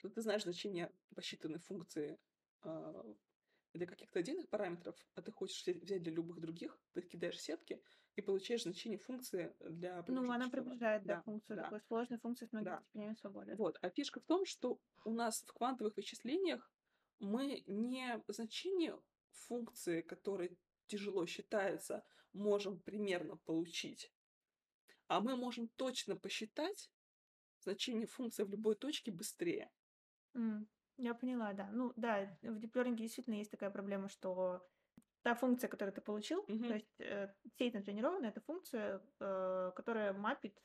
ты 0.00 0.20
знаешь 0.20 0.42
значение 0.42 0.92
посчитанной 1.14 1.58
функции 1.58 2.18
а, 2.62 3.04
для 3.72 3.86
каких-то 3.86 4.18
отдельных 4.18 4.48
параметров, 4.48 4.96
а 5.14 5.22
ты 5.22 5.32
хочешь 5.32 5.66
взять 5.66 6.02
для 6.02 6.12
любых 6.12 6.40
других, 6.40 6.78
ты 6.92 7.02
кидаешь 7.02 7.40
сетки 7.40 7.82
и 8.16 8.22
получаешь 8.22 8.62
значение 8.62 8.98
функции 8.98 9.54
для 9.60 10.02
Ну, 10.08 10.30
она 10.30 10.48
приближает, 10.48 11.04
да, 11.04 11.16
да 11.16 11.22
функцию 11.22 11.56
да. 11.56 11.64
такой 11.64 11.80
сложной 11.82 12.18
функции 12.18 12.46
с 12.46 12.52
многими 12.52 12.70
да. 12.70 12.82
степенями 12.82 13.14
свободы. 13.14 13.54
Вот. 13.56 13.78
А 13.82 13.90
фишка 13.90 14.20
в 14.20 14.24
том, 14.24 14.46
что 14.46 14.80
у 15.04 15.10
нас 15.10 15.42
в 15.42 15.52
квантовых 15.52 15.96
вычислениях 15.96 16.72
мы 17.18 17.62
не 17.66 18.22
значение 18.28 18.98
функции, 19.30 20.00
которая 20.00 20.50
тяжело 20.86 21.26
считается, 21.26 22.04
можем 22.32 22.80
примерно 22.80 23.36
получить, 23.36 24.12
а 25.08 25.20
мы 25.20 25.36
можем 25.36 25.68
точно 25.76 26.16
посчитать 26.16 26.90
значение 27.60 28.06
функции 28.06 28.44
в 28.44 28.50
любой 28.50 28.74
точке 28.76 29.10
быстрее. 29.12 29.70
Mm. 30.34 30.66
Я 30.98 31.14
поняла, 31.14 31.52
да. 31.52 31.68
Ну 31.72 31.92
да, 31.96 32.38
в 32.42 32.58
диплеринге 32.58 33.04
действительно 33.04 33.34
есть 33.34 33.50
такая 33.50 33.70
проблема, 33.70 34.08
что 34.08 34.66
та 35.22 35.34
функция, 35.34 35.68
которую 35.68 35.92
ты 35.92 36.00
получил, 36.00 36.42
то 36.44 36.74
есть 36.74 37.00
э, 37.00 37.34
сеть 37.58 37.74
натренированная, 37.74 38.30
это 38.30 38.40
функция, 38.40 39.02
э, 39.20 39.72
которая 39.74 40.12
мапит 40.12 40.56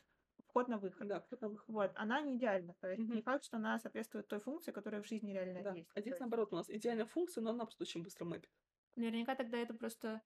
вход 0.48 0.68
на 0.68 0.78
выход. 0.78 1.08
Да, 1.08 1.20
вход 1.22 1.42
на 1.42 1.50
выход. 1.50 1.68
Вот, 1.68 1.92
она 1.96 2.22
не 2.22 2.36
идеальна. 2.36 2.76
То 2.80 2.92
есть 2.92 3.08
не 3.10 3.22
факт, 3.22 3.44
что 3.44 3.58
она 3.58 3.80
соответствует 3.80 4.28
той 4.28 4.40
функции, 4.40 4.72
которая 4.72 5.02
в 5.02 5.08
жизни 5.08 5.32
реально 5.32 5.62
Да. 5.64 5.74
есть. 5.74 5.90
А 5.96 6.02
здесь 6.02 6.20
наоборот, 6.20 6.54
у 6.54 6.56
нас 6.56 6.70
идеальная 6.70 7.06
функция, 7.06 7.42
но 7.42 7.52
она 7.52 7.66
просто 7.66 7.84
очень 7.84 8.04
быстро 8.04 8.26
мапит. 8.26 8.50
Наверняка 8.96 9.36
тогда 9.36 9.58
это 9.58 9.74
просто 9.74 10.22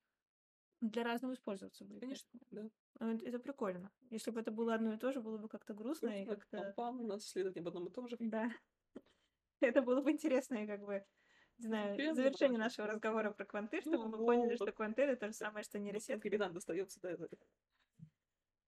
для 0.81 1.03
разного 1.03 1.33
использоваться 1.33 1.85
будет. 1.85 2.01
Конечно, 2.01 2.39
да. 2.51 2.69
Ну, 2.99 3.17
это, 3.17 3.39
прикольно. 3.39 3.91
Если 4.09 4.31
бы 4.31 4.39
это 4.39 4.51
было 4.51 4.75
одно 4.75 4.93
и 4.93 4.97
то 4.97 5.11
же, 5.11 5.21
было 5.21 5.37
бы 5.37 5.47
как-то 5.47 5.73
грустно 5.73 6.07
и 6.07 6.25
Грустно, 6.25 6.35
как-то... 6.35 6.73
пам-пам, 6.77 7.01
у 7.01 7.07
нас 7.07 7.25
исследование 7.25 7.61
об 7.61 7.67
одном 7.67 7.87
и 7.87 7.91
том 7.91 8.07
же. 8.07 8.17
Да. 8.19 8.49
Это 9.61 9.81
было 9.81 10.01
бы 10.01 10.11
интересно, 10.11 10.55
и 10.55 10.67
как 10.67 10.81
бы, 10.81 11.05
не 11.57 11.67
знаю, 11.67 12.15
завершение 12.15 12.59
нашего 12.59 12.87
разговора 12.87 13.31
про 13.31 13.45
кванты, 13.45 13.81
чтобы 13.81 13.97
ну, 13.97 14.09
мы 14.09 14.17
поняли, 14.17 14.55
что 14.55 14.71
кванты 14.71 15.03
это 15.03 15.15
то 15.15 15.27
же 15.27 15.33
самое, 15.33 15.63
что 15.63 15.79
нейросетка. 15.79 16.21
Комбинант 16.21 16.53
достается, 16.53 16.99
да, 17.01 17.11
это. 17.11 17.29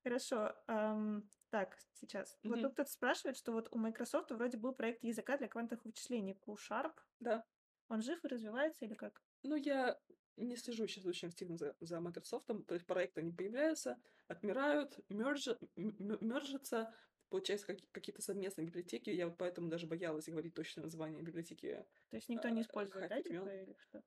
Хорошо. 0.03 0.55
Эм, 0.67 1.29
так, 1.49 1.77
сейчас. 1.93 2.33
Mm-hmm. 2.35 2.49
Вот 2.49 2.61
тут 2.61 2.73
кто-то 2.73 2.89
спрашивает, 2.89 3.37
что 3.37 3.51
вот 3.51 3.67
у 3.71 3.77
Microsoft 3.77 4.31
вроде 4.31 4.57
был 4.57 4.73
проект 4.73 5.03
языка 5.03 5.37
для 5.37 5.49
квантовых 5.49 5.83
вычислений 5.83 6.33
Q-Sharp. 6.33 6.93
Да. 7.19 7.43
Он 7.89 8.01
жив 8.01 8.23
и 8.23 8.27
развивается 8.27 8.85
или 8.85 8.95
как? 8.95 9.21
Ну, 9.43 9.55
я 9.55 9.97
не 10.37 10.55
слежу 10.55 10.87
сейчас 10.87 11.05
очень 11.05 11.27
активно 11.27 11.57
за, 11.57 11.75
за 11.79 11.99
Microsoft, 11.99 12.47
то 12.47 12.73
есть 12.73 12.85
проекты 12.85 13.21
не 13.21 13.31
появляются, 13.31 13.99
отмирают, 14.27 14.99
мержат, 15.09 15.59
мержатся, 15.75 16.93
получается, 17.29 17.67
как, 17.67 17.77
какие-то 17.91 18.21
совместные 18.21 18.67
библиотеки. 18.67 19.09
Я 19.09 19.27
вот 19.27 19.37
поэтому 19.37 19.69
даже 19.69 19.87
боялась 19.87 20.29
говорить 20.29 20.53
точное 20.53 20.83
название 20.83 21.23
библиотеки. 21.23 21.85
То 22.09 22.15
есть 22.15 22.29
никто 22.29 22.49
не 22.49 22.61
использует, 22.61 23.09
да, 23.09 23.21
типа, 23.21 23.49
или 23.49 23.75
что? 23.79 24.03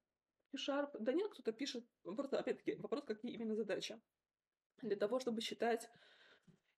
C-Sharp. 0.53 0.97
Да 0.99 1.13
нет, 1.13 1.31
кто-то 1.31 1.53
пишет. 1.53 1.85
Просто, 2.03 2.39
опять-таки, 2.39 2.75
вопрос, 2.77 3.05
какие 3.05 3.33
именно 3.33 3.55
задачи. 3.55 4.01
Для 4.83 4.97
того, 4.97 5.21
чтобы 5.21 5.41
считать 5.41 5.91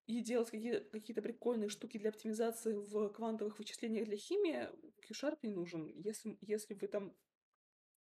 и 0.05 0.21
делать 0.21 0.51
какие- 0.51 0.79
какие-то 0.79 1.21
прикольные 1.21 1.69
штуки 1.69 1.97
для 1.97 2.09
оптимизации 2.09 2.73
в 2.73 3.09
квантовых 3.09 3.57
вычислениях 3.57 4.05
для 4.05 4.17
химии, 4.17 4.69
Q-Sharp 5.07 5.39
не 5.43 5.49
нужен. 5.49 5.87
Если, 5.87 6.37
если 6.41 6.73
вы 6.73 6.87
там 6.87 7.15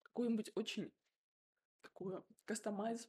какую-нибудь 0.03 0.53
очень 0.55 0.93
такую 1.83 2.25
кастомайз 2.45 3.09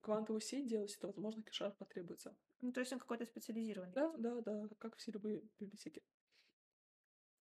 квантовую 0.00 0.40
сеть 0.40 0.68
делаете, 0.68 0.96
то, 1.00 1.08
возможно, 1.08 1.42
Q-Sharp 1.42 1.76
потребуется. 1.78 2.36
Ну, 2.60 2.72
то 2.72 2.80
есть 2.80 2.92
он 2.92 3.00
какой-то 3.00 3.26
специализированный. 3.26 3.92
Да, 3.92 4.12
да, 4.18 4.40
да, 4.40 4.68
как 4.78 4.96
все 4.96 5.10
любые 5.10 5.42
библиотеки. 5.58 6.02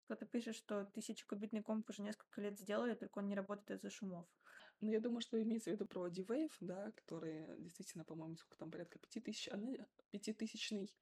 Кто-то 0.04 0.26
пишет, 0.26 0.54
что 0.54 0.84
тысячекубитный 0.86 1.62
комп 1.62 1.88
уже 1.88 2.02
несколько 2.02 2.40
лет 2.40 2.58
сделали, 2.58 2.94
только 2.94 3.18
он 3.18 3.28
не 3.28 3.34
работает 3.34 3.70
из-за 3.70 3.90
шумов. 3.90 4.26
Ну, 4.80 4.90
я 4.90 5.00
думаю, 5.00 5.20
что 5.20 5.42
имеется 5.42 5.70
в 5.70 5.74
виду 5.74 5.86
про 5.86 6.08
D-Wave, 6.08 6.52
да, 6.60 6.90
которые 6.92 7.56
действительно, 7.58 8.04
по-моему, 8.04 8.36
сколько 8.36 8.58
там, 8.58 8.70
порядка 8.70 8.98
пяти 8.98 9.20
тысяч, 9.20 9.48
пятитысячный, 10.10 10.94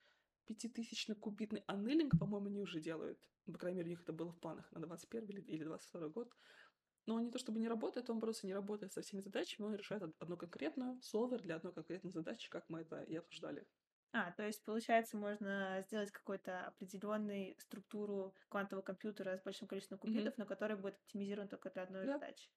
пятитысячный 0.46 1.16
кубитный 1.16 1.64
аннелинг, 1.66 2.18
по-моему, 2.18 2.46
они 2.46 2.60
уже 2.60 2.80
делают. 2.80 3.18
По 3.46 3.58
крайней 3.58 3.78
мере, 3.78 3.88
у 3.88 3.90
них 3.90 4.02
это 4.02 4.12
было 4.12 4.30
в 4.30 4.38
планах 4.38 4.70
на 4.72 4.80
21 4.80 5.44
или 5.46 5.64
22 5.64 6.08
год. 6.08 6.32
Но 7.06 7.14
он 7.14 7.24
не 7.24 7.30
то 7.30 7.38
чтобы 7.38 7.58
не 7.58 7.68
работает, 7.68 8.10
он 8.10 8.20
просто 8.20 8.46
не 8.46 8.54
работает 8.54 8.92
со 8.92 9.02
всеми 9.02 9.20
задачами, 9.20 9.66
он 9.66 9.74
решает 9.74 10.02
одну 10.18 10.36
конкретную 10.36 11.00
солвер 11.02 11.42
для 11.42 11.56
одной 11.56 11.72
конкретной 11.72 12.12
задачи, 12.12 12.48
как 12.48 12.68
мы 12.68 12.80
это 12.80 13.02
и 13.02 13.16
обсуждали. 13.16 13.66
А, 14.12 14.30
то 14.32 14.42
есть, 14.46 14.62
получается, 14.64 15.16
можно 15.16 15.82
сделать 15.86 16.12
какую-то 16.12 16.66
определенную 16.66 17.58
структуру 17.58 18.34
квантового 18.50 18.84
компьютера 18.84 19.38
с 19.38 19.42
большим 19.42 19.66
количеством 19.66 19.98
кубитов, 19.98 20.34
mm-hmm. 20.34 20.40
на 20.40 20.46
который 20.46 20.76
будет 20.76 20.96
оптимизирован 20.96 21.48
только 21.48 21.70
для 21.70 21.82
одной 21.82 22.06
да. 22.06 22.12
задачи. 22.14 22.50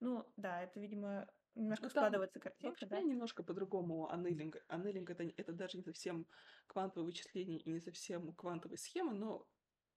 Ну, 0.00 0.26
да, 0.36 0.62
это, 0.62 0.80
видимо, 0.80 1.28
немножко 1.54 1.84
ну, 1.84 1.90
складывается 1.90 2.40
картинка, 2.40 2.70
вообще 2.70 2.86
да? 2.86 3.00
немножко 3.00 3.44
по-другому 3.44 4.10
аннелинг. 4.10 4.56
Аннелинг 4.68 5.08
это, 5.10 5.24
это 5.36 5.52
даже 5.52 5.78
не 5.78 5.84
совсем 5.84 6.26
квантовое 6.66 7.06
вычисление 7.06 7.60
и 7.60 7.70
не 7.70 7.80
совсем 7.80 8.34
квантовые 8.34 8.78
схемы, 8.78 9.14
но 9.14 9.46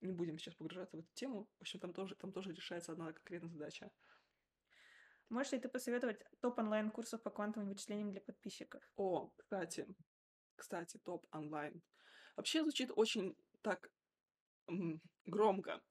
не 0.00 0.12
будем 0.12 0.38
сейчас 0.38 0.54
погружаться 0.54 0.96
в 0.96 1.00
эту 1.00 1.12
тему. 1.14 1.48
В 1.58 1.62
общем, 1.62 1.80
там 1.80 1.92
тоже, 1.92 2.14
там 2.16 2.32
тоже 2.32 2.52
решается 2.52 2.92
одна 2.92 3.12
конкретная 3.12 3.50
задача. 3.50 3.90
Можешь 5.28 5.52
ли 5.52 5.60
ты 5.60 5.68
посоветовать 5.68 6.22
топ 6.40 6.58
онлайн-курсов 6.58 7.22
по 7.22 7.30
квантовым 7.30 7.68
вычислениям 7.68 8.10
для 8.10 8.20
подписчиков? 8.20 8.82
О, 8.96 9.30
кстати, 9.36 9.86
кстати, 10.56 10.98
топ 10.98 11.26
онлайн. 11.32 11.82
Вообще 12.36 12.62
звучит 12.62 12.90
очень 12.96 13.36
так 13.62 13.90
громко. 15.24 15.82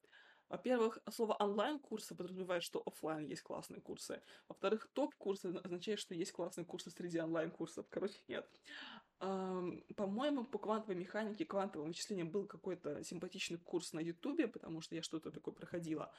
Во-первых, 0.49 0.97
слово 1.11 1.33
онлайн-курсы 1.33 2.15
подразумевает, 2.15 2.63
что 2.63 2.81
офлайн 2.85 3.25
есть 3.25 3.43
классные 3.43 3.81
курсы. 3.81 4.21
Во-вторых, 4.47 4.89
топ-курсы 4.93 5.45
означает, 5.63 5.99
что 5.99 6.15
есть 6.15 6.31
классные 6.31 6.65
курсы 6.65 6.89
среди 6.89 7.19
онлайн-курсов. 7.19 7.87
Короче, 7.89 8.19
нет. 8.27 8.49
По-моему, 9.19 10.45
по 10.45 10.59
квантовой 10.59 10.95
механике, 10.95 11.45
квантовым 11.45 11.89
вычислениям 11.89 12.31
был 12.31 12.47
какой-то 12.47 13.03
симпатичный 13.03 13.57
курс 13.57 13.93
на 13.93 13.99
Ютубе, 13.99 14.47
потому 14.47 14.81
что 14.81 14.95
я 14.95 15.03
что-то 15.03 15.31
такое 15.31 15.53
проходила. 15.53 16.11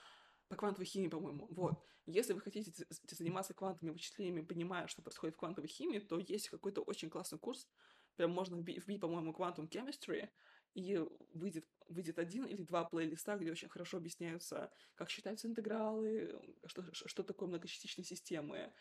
по 0.51 0.57
квантовой 0.57 0.85
химии, 0.85 1.09
по-моему. 1.09 1.47
Вот. 1.51 1.75
Если 2.07 2.33
вы 2.33 2.41
хотите 2.41 2.73
заниматься 3.09 3.55
квантовыми 3.55 3.93
вычислениями, 3.93 4.43
понимая, 4.43 4.89
что 4.89 5.01
происходит 5.01 5.37
в 5.37 5.39
квантовой 5.39 5.69
химии, 5.69 6.01
то 6.01 6.19
есть 6.19 6.49
какой-то 6.49 6.83
очень 6.83 7.09
классный 7.09 7.39
курс, 7.39 7.69
прям 8.17 8.33
можно 8.33 8.57
вбить, 8.57 8.85
вбить 8.85 9.01
по-моему, 9.01 9.33
Quantum 9.33 9.69
Chemistry, 9.69 10.29
и 10.75 11.01
выйдет, 11.35 11.67
выйдет 11.89 12.19
один 12.19 12.45
или 12.47 12.63
два 12.63 12.85
плейлиста, 12.85 13.37
где 13.37 13.51
очень 13.51 13.69
хорошо 13.69 13.99
объясняются, 13.99 14.73
как 14.97 15.09
считаются 15.09 15.47
интегралы, 15.47 16.41
что, 16.67 16.85
что 16.93 17.23
такое 17.23 17.49
многочастичные 17.49 18.05
системы, 18.05 18.73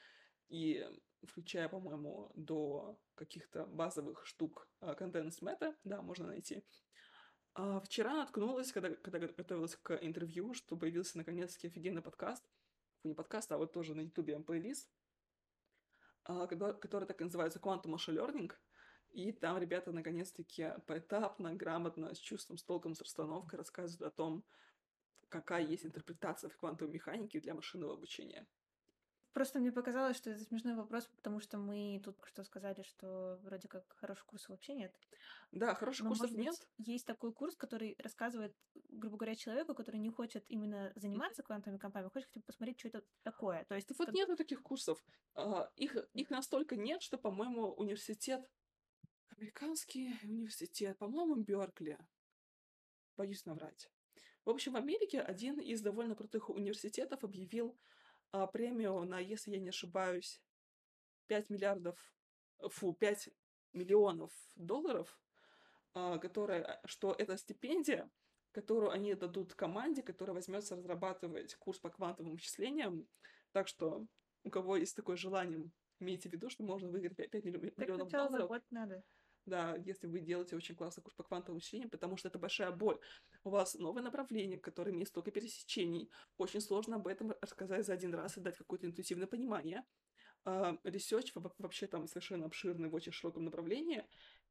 и 0.49 0.85
включая, 1.23 1.69
по-моему, 1.69 2.31
до 2.35 2.99
каких-то 3.15 3.65
базовых 3.65 4.25
штук 4.25 4.67
конденс 4.97 5.41
мета, 5.41 5.75
да, 5.83 6.01
можно 6.01 6.27
найти. 6.27 6.63
А 7.53 7.79
вчера 7.81 8.15
наткнулась, 8.15 8.71
когда, 8.71 8.95
когда 8.95 9.19
готовилась 9.19 9.75
к 9.75 9.95
интервью, 10.01 10.53
что 10.53 10.77
появился 10.77 11.17
наконец-таки 11.17 11.67
офигенный 11.67 12.01
подкаст. 12.01 12.43
Не 13.03 13.13
подкаст, 13.13 13.51
а 13.51 13.57
вот 13.57 13.73
тоже 13.73 13.95
на 13.95 14.01
ютубе 14.01 14.39
плейлист, 14.39 14.89
а, 16.25 16.47
который 16.47 17.05
так 17.05 17.19
и 17.21 17.23
называется 17.23 17.59
Quantum 17.59 17.95
Machine 17.95 18.15
Learning. 18.15 18.51
И 19.11 19.31
там 19.31 19.57
ребята 19.57 19.91
наконец-таки 19.91 20.73
поэтапно, 20.85 21.55
грамотно, 21.55 22.13
с 22.13 22.19
чувством, 22.19 22.57
с 22.57 22.63
толком, 22.63 22.93
с 22.93 23.01
расстановкой 23.01 23.57
рассказывают 23.57 24.13
о 24.13 24.15
том, 24.15 24.45
какая 25.29 25.65
есть 25.65 25.85
интерпретация 25.85 26.49
в 26.49 26.57
квантовой 26.57 26.93
механике 26.93 27.39
для 27.39 27.55
машинного 27.55 27.93
обучения. 27.93 28.47
Просто 29.33 29.59
мне 29.59 29.71
показалось, 29.71 30.17
что 30.17 30.31
это 30.31 30.43
смешной 30.43 30.75
вопрос, 30.75 31.07
потому 31.15 31.39
что 31.39 31.57
мы 31.57 32.01
тут 32.03 32.17
что 32.25 32.43
сказали, 32.43 32.81
что 32.81 33.39
вроде 33.43 33.67
как 33.67 33.85
хороших 33.97 34.25
курсов 34.25 34.49
вообще 34.49 34.73
нет. 34.73 34.93
Да, 35.51 35.75
хороших 35.75 36.05
Но, 36.05 36.09
курсов 36.09 36.31
нет. 36.31 36.55
Есть 36.77 37.05
такой 37.05 37.31
курс, 37.31 37.55
который 37.55 37.95
рассказывает, 37.99 38.55
грубо 38.89 39.17
говоря, 39.17 39.35
человеку, 39.35 39.75
который 39.75 39.99
не 39.99 40.09
хочет 40.09 40.43
именно 40.47 40.91
заниматься 40.95 41.43
квантовыми 41.43 41.79
компаниями, 41.79 42.11
хочет 42.11 42.27
хотя 42.29 42.39
бы 42.39 42.45
посмотреть, 42.45 42.79
что 42.79 42.87
это 42.87 43.03
такое. 43.21 43.65
То 43.65 43.75
есть 43.75 43.89
вот 43.97 44.09
это... 44.09 44.17
нету 44.17 44.35
таких 44.35 44.63
курсов. 44.63 45.03
А, 45.35 45.69
их, 45.75 45.95
их 46.13 46.29
настолько 46.31 46.75
нет, 46.75 47.01
что, 47.03 47.17
по-моему, 47.19 47.71
университет, 47.73 48.49
американский 49.29 50.15
университет, 50.23 50.97
по-моему, 50.97 51.35
Беркли, 51.35 51.99
боюсь 53.15 53.45
наврать. 53.45 53.91
В 54.45 54.49
общем, 54.49 54.73
в 54.73 54.77
Америке 54.77 55.21
один 55.21 55.59
из 55.59 55.81
довольно 55.81 56.15
крутых 56.15 56.49
университетов 56.49 57.23
объявил 57.23 57.77
а, 58.31 58.47
премию 58.47 59.03
на, 59.05 59.19
если 59.19 59.51
я 59.51 59.59
не 59.59 59.69
ошибаюсь, 59.69 60.41
5 61.27 61.49
миллиардов, 61.49 62.13
фу, 62.69 62.93
5 62.93 63.29
миллионов 63.73 64.31
долларов, 64.55 65.19
а, 65.93 66.17
которая, 66.17 66.81
что 66.85 67.13
это 67.17 67.37
стипендия, 67.37 68.09
которую 68.51 68.91
они 68.91 69.13
дадут 69.13 69.53
команде, 69.53 70.01
которая 70.01 70.35
возьмется 70.35 70.75
разрабатывать 70.75 71.55
курс 71.55 71.79
по 71.79 71.89
квантовым 71.89 72.33
вычислениям. 72.33 73.07
Так 73.51 73.67
что 73.67 74.05
у 74.43 74.49
кого 74.49 74.77
есть 74.77 74.95
такое 74.95 75.15
желание, 75.15 75.69
имейте 75.99 76.29
в 76.29 76.33
виду, 76.33 76.49
что 76.49 76.63
можно 76.63 76.89
выиграть 76.89 77.17
5 77.17 77.45
миллионов 77.45 78.09
так 78.09 78.31
долларов. 78.31 78.61
надо 78.69 79.03
да, 79.45 79.75
если 79.75 80.07
вы 80.07 80.19
делаете 80.19 80.55
очень 80.55 80.75
классный 80.75 81.03
курс 81.03 81.15
по 81.15 81.23
квантовому 81.23 81.57
вычислению, 81.57 81.89
потому 81.89 82.17
что 82.17 82.27
это 82.27 82.39
большая 82.39 82.71
боль. 82.71 82.99
У 83.43 83.49
вас 83.49 83.75
новое 83.75 84.03
направление, 84.03 84.57
которое 84.57 84.91
имеет 84.91 85.09
столько 85.09 85.31
пересечений. 85.31 86.09
Очень 86.37 86.61
сложно 86.61 86.97
об 86.97 87.07
этом 87.07 87.33
рассказать 87.41 87.85
за 87.85 87.93
один 87.93 88.13
раз 88.13 88.37
и 88.37 88.41
дать 88.41 88.57
какое-то 88.57 88.85
интуитивное 88.87 89.27
понимание. 89.27 89.83
Research 90.45 91.33
uh, 91.35 91.53
вообще 91.57 91.87
там 91.87 92.07
совершенно 92.07 92.45
обширный 92.45 92.89
в 92.89 92.95
очень 92.95 93.11
широком 93.11 93.43
направлении, 93.43 94.05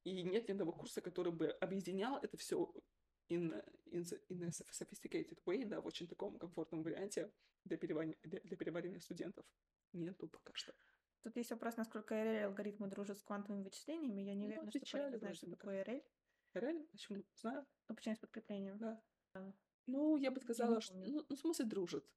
и 0.04 0.22
нет 0.22 0.48
ни 0.48 0.52
одного 0.52 0.72
курса, 0.72 1.00
который 1.00 1.32
бы 1.32 1.48
объединял 1.48 2.18
это 2.18 2.36
все 2.36 2.70
in, 3.30 3.52
in, 3.90 4.04
in 4.28 4.44
a 4.44 4.50
sophisticated 4.50 5.38
way, 5.46 5.64
да, 5.64 5.80
в 5.80 5.86
очень 5.86 6.06
таком 6.06 6.38
комфортном 6.38 6.82
варианте 6.82 7.30
для 7.64 7.76
переваривания, 7.76 8.18
для, 8.22 8.40
для 8.40 8.56
переваривания 8.56 9.00
студентов. 9.00 9.44
Нету 9.92 10.28
пока 10.28 10.52
что. 10.54 10.74
Тут 11.22 11.36
есть 11.36 11.50
вопрос, 11.50 11.76
насколько 11.76 12.14
RL 12.14 12.44
алгоритмы 12.44 12.88
дружат 12.88 13.18
с 13.18 13.22
квантовыми 13.22 13.64
вычислениями. 13.64 14.22
Я 14.22 14.34
не 14.34 14.46
ну, 14.46 14.54
уверена, 14.54 14.70
что 14.70 14.98
Полина 14.98 15.18
знает, 15.18 15.36
что 15.36 15.50
такое 15.50 15.84
RL. 15.84 16.04
RL? 16.54 16.86
Почему? 16.90 17.24
Знаю. 17.34 17.66
Ну, 17.88 17.94
почему 17.94 18.14
с 18.14 18.18
подкреплением? 18.18 18.78
Да. 18.78 19.02
да. 19.34 19.52
Ну, 19.86 20.16
я 20.16 20.30
бы 20.30 20.40
сказала, 20.40 20.74
я 20.74 20.80
что... 20.80 20.94
Ну, 20.94 21.24
ну, 21.28 21.36
в 21.36 21.38
смысле, 21.38 21.64
дружит. 21.64 22.08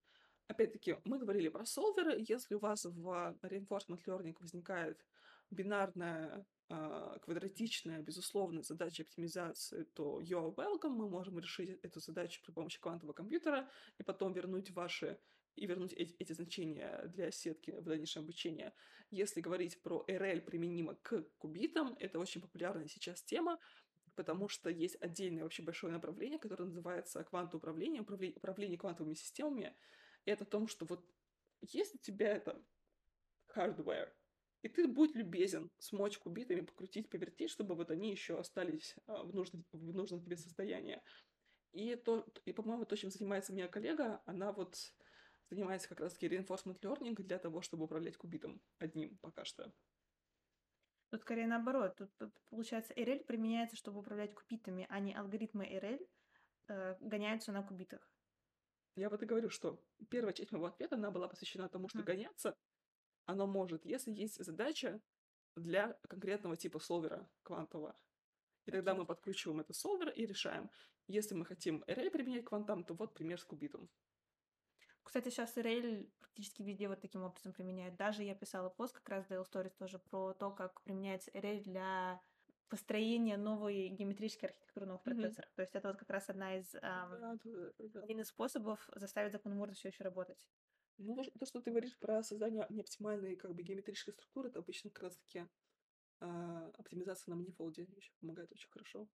Опять-таки, 0.47 0.97
мы 1.05 1.17
говорили 1.17 1.49
про 1.49 1.65
солверы. 1.65 2.23
Если 2.27 2.55
у 2.55 2.59
вас 2.59 2.85
в 2.85 3.07
reinforcement 3.41 4.03
learning 4.05 4.35
возникает 4.39 5.05
бинарная, 5.51 6.45
э, 6.69 7.17
квадратичная, 7.21 8.01
безусловная 8.01 8.63
задача 8.63 9.03
оптимизации, 9.03 9.83
то 9.83 10.21
you're 10.21 10.55
welcome. 10.55 10.95
Мы 10.95 11.09
можем 11.09 11.39
решить 11.39 11.79
эту 11.83 11.99
задачу 11.99 12.41
при 12.43 12.51
помощи 12.51 12.79
квантового 12.79 13.13
компьютера 13.13 13.69
и 13.97 14.03
потом 14.03 14.33
вернуть 14.33 14.71
ваши 14.71 15.19
и 15.55 15.65
вернуть 15.65 15.93
эти, 15.93 16.15
эти 16.17 16.33
значения 16.33 17.03
для 17.13 17.29
сетки 17.29 17.71
в 17.71 17.83
дальнейшем 17.83 18.23
обучении. 18.23 18.71
Если 19.09 19.41
говорить 19.41 19.81
про 19.81 20.05
RL 20.07 20.41
применимо 20.41 20.95
к 20.95 21.23
кубитам, 21.37 21.95
это 21.99 22.19
очень 22.19 22.41
популярная 22.41 22.87
сейчас 22.87 23.21
тема, 23.21 23.59
потому 24.15 24.47
что 24.47 24.69
есть 24.69 24.95
отдельное 25.01 25.43
вообще 25.43 25.63
большое 25.63 25.91
направление, 25.91 26.39
которое 26.39 26.65
называется 26.65 27.23
квантовое 27.23 27.59
управление, 27.59 28.01
управление, 28.01 28.77
квантовыми 28.77 29.13
системами. 29.13 29.75
Это 30.23 30.45
о 30.45 30.47
том, 30.47 30.67
что 30.67 30.85
вот 30.85 31.05
есть 31.61 31.95
у 31.95 31.97
тебя 31.97 32.35
это 32.37 32.63
hardware, 33.55 34.11
и 34.61 34.69
ты 34.69 34.87
будь 34.87 35.15
любезен 35.15 35.71
смочь 35.79 36.17
кубитами, 36.17 36.61
покрутить, 36.61 37.09
повертеть, 37.09 37.49
чтобы 37.49 37.75
вот 37.75 37.89
они 37.91 38.11
еще 38.11 38.39
остались 38.39 38.95
а, 39.07 39.23
в, 39.23 39.33
нужном, 39.33 39.65
в 39.71 39.93
нужном 39.93 40.21
тебе 40.21 40.37
состоянии. 40.37 41.01
И, 41.73 41.95
то, 41.95 42.25
и, 42.45 42.53
по-моему, 42.53 42.85
то, 42.85 42.95
чем 42.95 43.09
занимается 43.09 43.53
моя 43.53 43.67
коллега, 43.67 44.21
она 44.25 44.51
вот 44.51 44.75
занимается 45.49 45.89
как 45.89 45.99
раз-таки 45.99 46.27
reinforcement 46.27 46.79
learning 46.81 47.15
для 47.15 47.39
того, 47.39 47.61
чтобы 47.61 47.85
управлять 47.85 48.17
кубитом 48.17 48.61
одним 48.77 49.17
пока 49.17 49.45
что. 49.45 49.73
Тут 51.09 51.21
скорее 51.21 51.47
наоборот. 51.47 51.95
Тут, 51.97 52.15
тут 52.17 52.33
получается, 52.49 52.93
RL 52.93 53.25
применяется, 53.25 53.75
чтобы 53.75 53.99
управлять 53.99 54.33
кубитами, 54.33 54.85
а 54.89 54.99
не 54.99 55.13
алгоритмы 55.13 55.65
RL 55.65 56.07
э, 56.67 56.95
гоняются 57.01 57.51
на 57.51 57.63
кубитах. 57.63 58.09
Я 58.95 59.09
вот 59.09 59.23
и 59.23 59.25
говорю, 59.25 59.49
что 59.49 59.81
первая 60.09 60.33
часть 60.33 60.51
моего 60.51 60.67
ответа, 60.67 60.95
она 60.95 61.11
была 61.11 61.27
посвящена 61.27 61.69
тому, 61.69 61.89
что 61.89 61.99
mm. 61.99 62.03
гоняться 62.03 62.57
оно 63.31 63.47
может, 63.47 63.85
если 63.85 64.11
есть 64.11 64.43
задача 64.43 65.01
для 65.55 65.93
конкретного 66.07 66.55
типа 66.55 66.79
солвера 66.79 67.29
квантового. 67.43 67.95
И 68.65 68.71
тогда 68.71 68.93
мы 68.93 69.05
подкручиваем 69.05 69.59
это 69.59 69.73
солвер 69.73 70.09
и 70.09 70.25
решаем. 70.25 70.69
Если 71.07 71.33
мы 71.33 71.45
хотим 71.45 71.83
array 71.87 72.11
применять 72.11 72.45
к 72.45 72.49
квантам, 72.49 72.83
то 72.83 72.93
вот 72.93 73.13
пример 73.13 73.39
с 73.39 73.43
кубитом. 73.43 73.89
Кстати, 75.03 75.29
сейчас 75.29 75.57
Rail 75.57 76.09
практически 76.19 76.61
везде 76.61 76.87
вот 76.87 77.01
таким 77.01 77.23
образом 77.23 77.53
применяют. 77.53 77.95
Даже 77.95 78.23
я 78.23 78.35
писала 78.35 78.69
пост 78.69 78.93
как 78.93 79.09
раз 79.09 79.25
Dale 79.27 79.45
Stories 79.49 79.73
тоже 79.77 79.97
про 79.97 80.33
то, 80.33 80.51
как 80.51 80.81
применяется 80.83 81.31
Rail 81.31 81.61
для 81.63 82.21
построения 82.69 83.35
новой 83.35 83.89
геометрической 83.89 84.49
архитектуры 84.49 84.85
новых 84.85 85.01
mm-hmm. 85.01 85.15
процессоров. 85.15 85.51
То 85.55 85.61
есть 85.61 85.75
это 85.75 85.87
вот 85.89 85.97
как 85.97 86.09
раз 86.09 86.29
одна 86.29 86.57
из, 86.57 86.73
эм, 86.75 86.81
да, 86.81 87.35
да, 87.43 87.71
да. 87.79 88.01
один 88.03 88.21
из 88.21 88.27
способов 88.27 88.89
заставить 88.95 89.33
закон 89.33 89.55
Мурда 89.55 89.73
все 89.73 89.89
еще 89.89 90.03
работать. 90.03 90.47
Ну, 90.97 91.15
то, 91.39 91.45
что 91.45 91.61
ты 91.61 91.71
говоришь 91.71 91.97
про 91.97 92.23
создание 92.23 92.65
неоптимальной 92.69 93.35
как 93.35 93.53
бы 93.53 93.63
геометрической 93.63 94.13
структуры, 94.13 94.49
это 94.49 94.59
обычно 94.59 94.89
как 94.89 95.03
раз-таки 95.03 95.47
э, 96.19 96.71
оптимизация 96.77 97.31
на 97.31 97.37
манифолде 97.37 97.87
еще 97.95 98.11
помогает 98.19 98.51
очень 98.51 98.69
хорошо. 98.69 99.07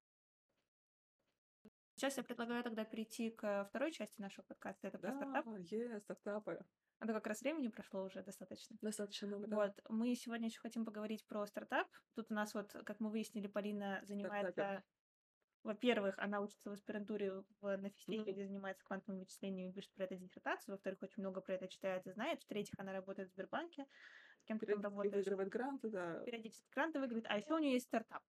Сейчас 1.95 2.17
я 2.17 2.23
предлагаю 2.23 2.63
тогда 2.63 2.85
перейти 2.85 3.31
к 3.31 3.65
второй 3.69 3.91
части 3.91 4.21
нашего 4.21 4.45
подкаста. 4.45 4.87
Это 4.87 4.99
про 4.99 5.11
да, 5.11 5.15
стартап. 5.15 6.03
Стартапы. 6.03 6.65
А 6.99 7.07
то 7.07 7.13
как 7.13 7.27
раз 7.27 7.41
времени 7.41 7.69
прошло 7.69 8.03
уже 8.03 8.21
достаточно. 8.23 8.75
Достаточно 8.81 9.27
много, 9.27 9.47
да. 9.47 9.55
Вот. 9.55 9.79
Мы 9.89 10.15
сегодня 10.15 10.47
еще 10.47 10.59
хотим 10.59 10.85
поговорить 10.85 11.25
про 11.25 11.45
стартап. 11.45 11.87
Тут 12.13 12.31
у 12.31 12.33
нас 12.33 12.53
вот, 12.53 12.71
как 12.85 12.99
мы 12.99 13.09
выяснили, 13.09 13.47
Полина 13.47 14.01
занимается... 14.03 14.83
Во-первых, 15.63 16.15
она 16.17 16.41
учится 16.41 16.69
в 16.69 16.73
аспирантуре 16.73 17.43
в, 17.61 17.77
на 17.77 17.89
физтехе, 17.89 18.21
mm-hmm. 18.21 18.33
где 18.33 18.45
занимается 18.47 18.83
квантовым 18.85 19.19
вычислением 19.19 19.69
и 19.69 19.73
пишет 19.73 19.91
про 19.93 20.05
это 20.05 20.15
диссертацию. 20.15 20.75
Во-вторых, 20.75 20.99
очень 21.01 21.21
много 21.21 21.41
про 21.41 21.55
это 21.55 21.67
читает 21.67 22.05
и 22.07 22.11
знает. 22.11 22.41
В-третьих, 22.43 22.75
она 22.77 22.93
работает 22.93 23.29
в 23.29 23.33
Сбербанке. 23.33 23.85
С 24.41 24.45
кем-то 24.45 24.65
там 24.65 24.81
работает. 24.81 25.15
Выигрывает 25.15 25.49
гранты, 25.49 25.89
да. 25.89 26.19
Периодически 26.25 26.69
гранты 26.71 26.99
выигрывает. 26.99 27.25
А 27.27 27.37
еще 27.37 27.53
у 27.53 27.59
нее 27.59 27.73
есть 27.73 27.87
стартап. 27.87 28.23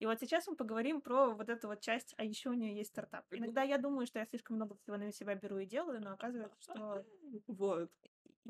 И 0.00 0.06
вот 0.06 0.20
сейчас 0.20 0.46
мы 0.46 0.56
поговорим 0.56 1.00
про 1.00 1.30
вот 1.30 1.48
эту 1.48 1.68
вот 1.68 1.80
часть, 1.80 2.14
а 2.18 2.24
еще 2.24 2.50
у 2.50 2.52
нее 2.52 2.76
есть 2.76 2.90
стартап. 2.90 3.24
Иногда 3.30 3.62
я 3.62 3.78
думаю, 3.78 4.06
что 4.06 4.18
я 4.18 4.26
слишком 4.26 4.56
много 4.56 4.74
всего 4.76 4.96
на 4.96 5.12
себя 5.12 5.34
беру 5.34 5.58
и 5.58 5.66
делаю, 5.66 6.00
но 6.02 6.12
оказывается, 6.12 6.60
что 6.60 7.06
вот. 7.46 7.90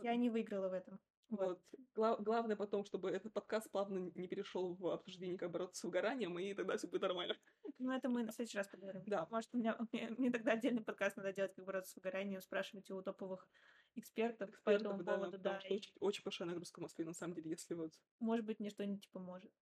я 0.03 0.17
не 0.17 0.31
выиграла 0.31 0.69
в 0.69 0.73
этом. 0.73 0.99
Вот. 1.29 1.61
Гла- 1.95 2.17
главное 2.17 2.57
потом, 2.57 2.85
чтобы 2.85 3.11
этот 3.11 3.33
подкаст 3.33 3.71
плавно 3.71 4.11
не 4.15 4.29
перешел 4.29 4.75
в 4.75 4.87
обсуждение, 4.89 5.39
как 5.39 5.51
бороться 5.51 5.81
с 5.81 5.85
выгоранием, 5.85 6.39
и 6.39 6.55
тогда 6.55 6.77
все 6.77 6.87
будет 6.87 7.03
нормально. 7.03 7.37
Ну, 7.79 7.93
это 7.93 8.09
мы 8.09 8.23
на 8.23 8.33
следующий 8.33 8.59
раз 8.59 8.69
поговорим. 8.69 9.03
Да. 9.07 9.27
Может, 9.31 9.55
у 9.55 9.59
меня, 9.59 9.77
мне, 9.93 10.11
мне 10.11 10.31
тогда 10.31 10.53
отдельный 10.53 10.83
подкаст 10.83 11.17
надо 11.17 11.33
делать, 11.33 11.55
как 11.55 11.65
бороться 11.65 11.93
с 11.93 11.97
выгоранием, 11.97 12.41
спрашивать 12.41 12.91
у 12.91 13.03
топовых 13.03 13.49
экспертов, 13.97 14.51
экспертов 14.51 14.63
по 14.65 14.71
этому 14.71 15.03
да, 15.03 15.15
поводу. 15.15 15.39
Да, 15.39 15.59
и... 15.69 15.75
очень, 15.75 15.93
очень 16.01 16.23
большая 16.25 16.49
нагрузка 16.49 16.79
в 16.79 16.83
Москве, 16.83 17.05
на 17.05 17.15
самом 17.15 17.35
деле, 17.35 17.51
если 17.51 17.75
вот... 17.75 17.93
Может 18.21 18.45
быть, 18.47 18.61
мне 18.61 18.71
что-нибудь 18.71 19.09
поможет. 19.11 19.53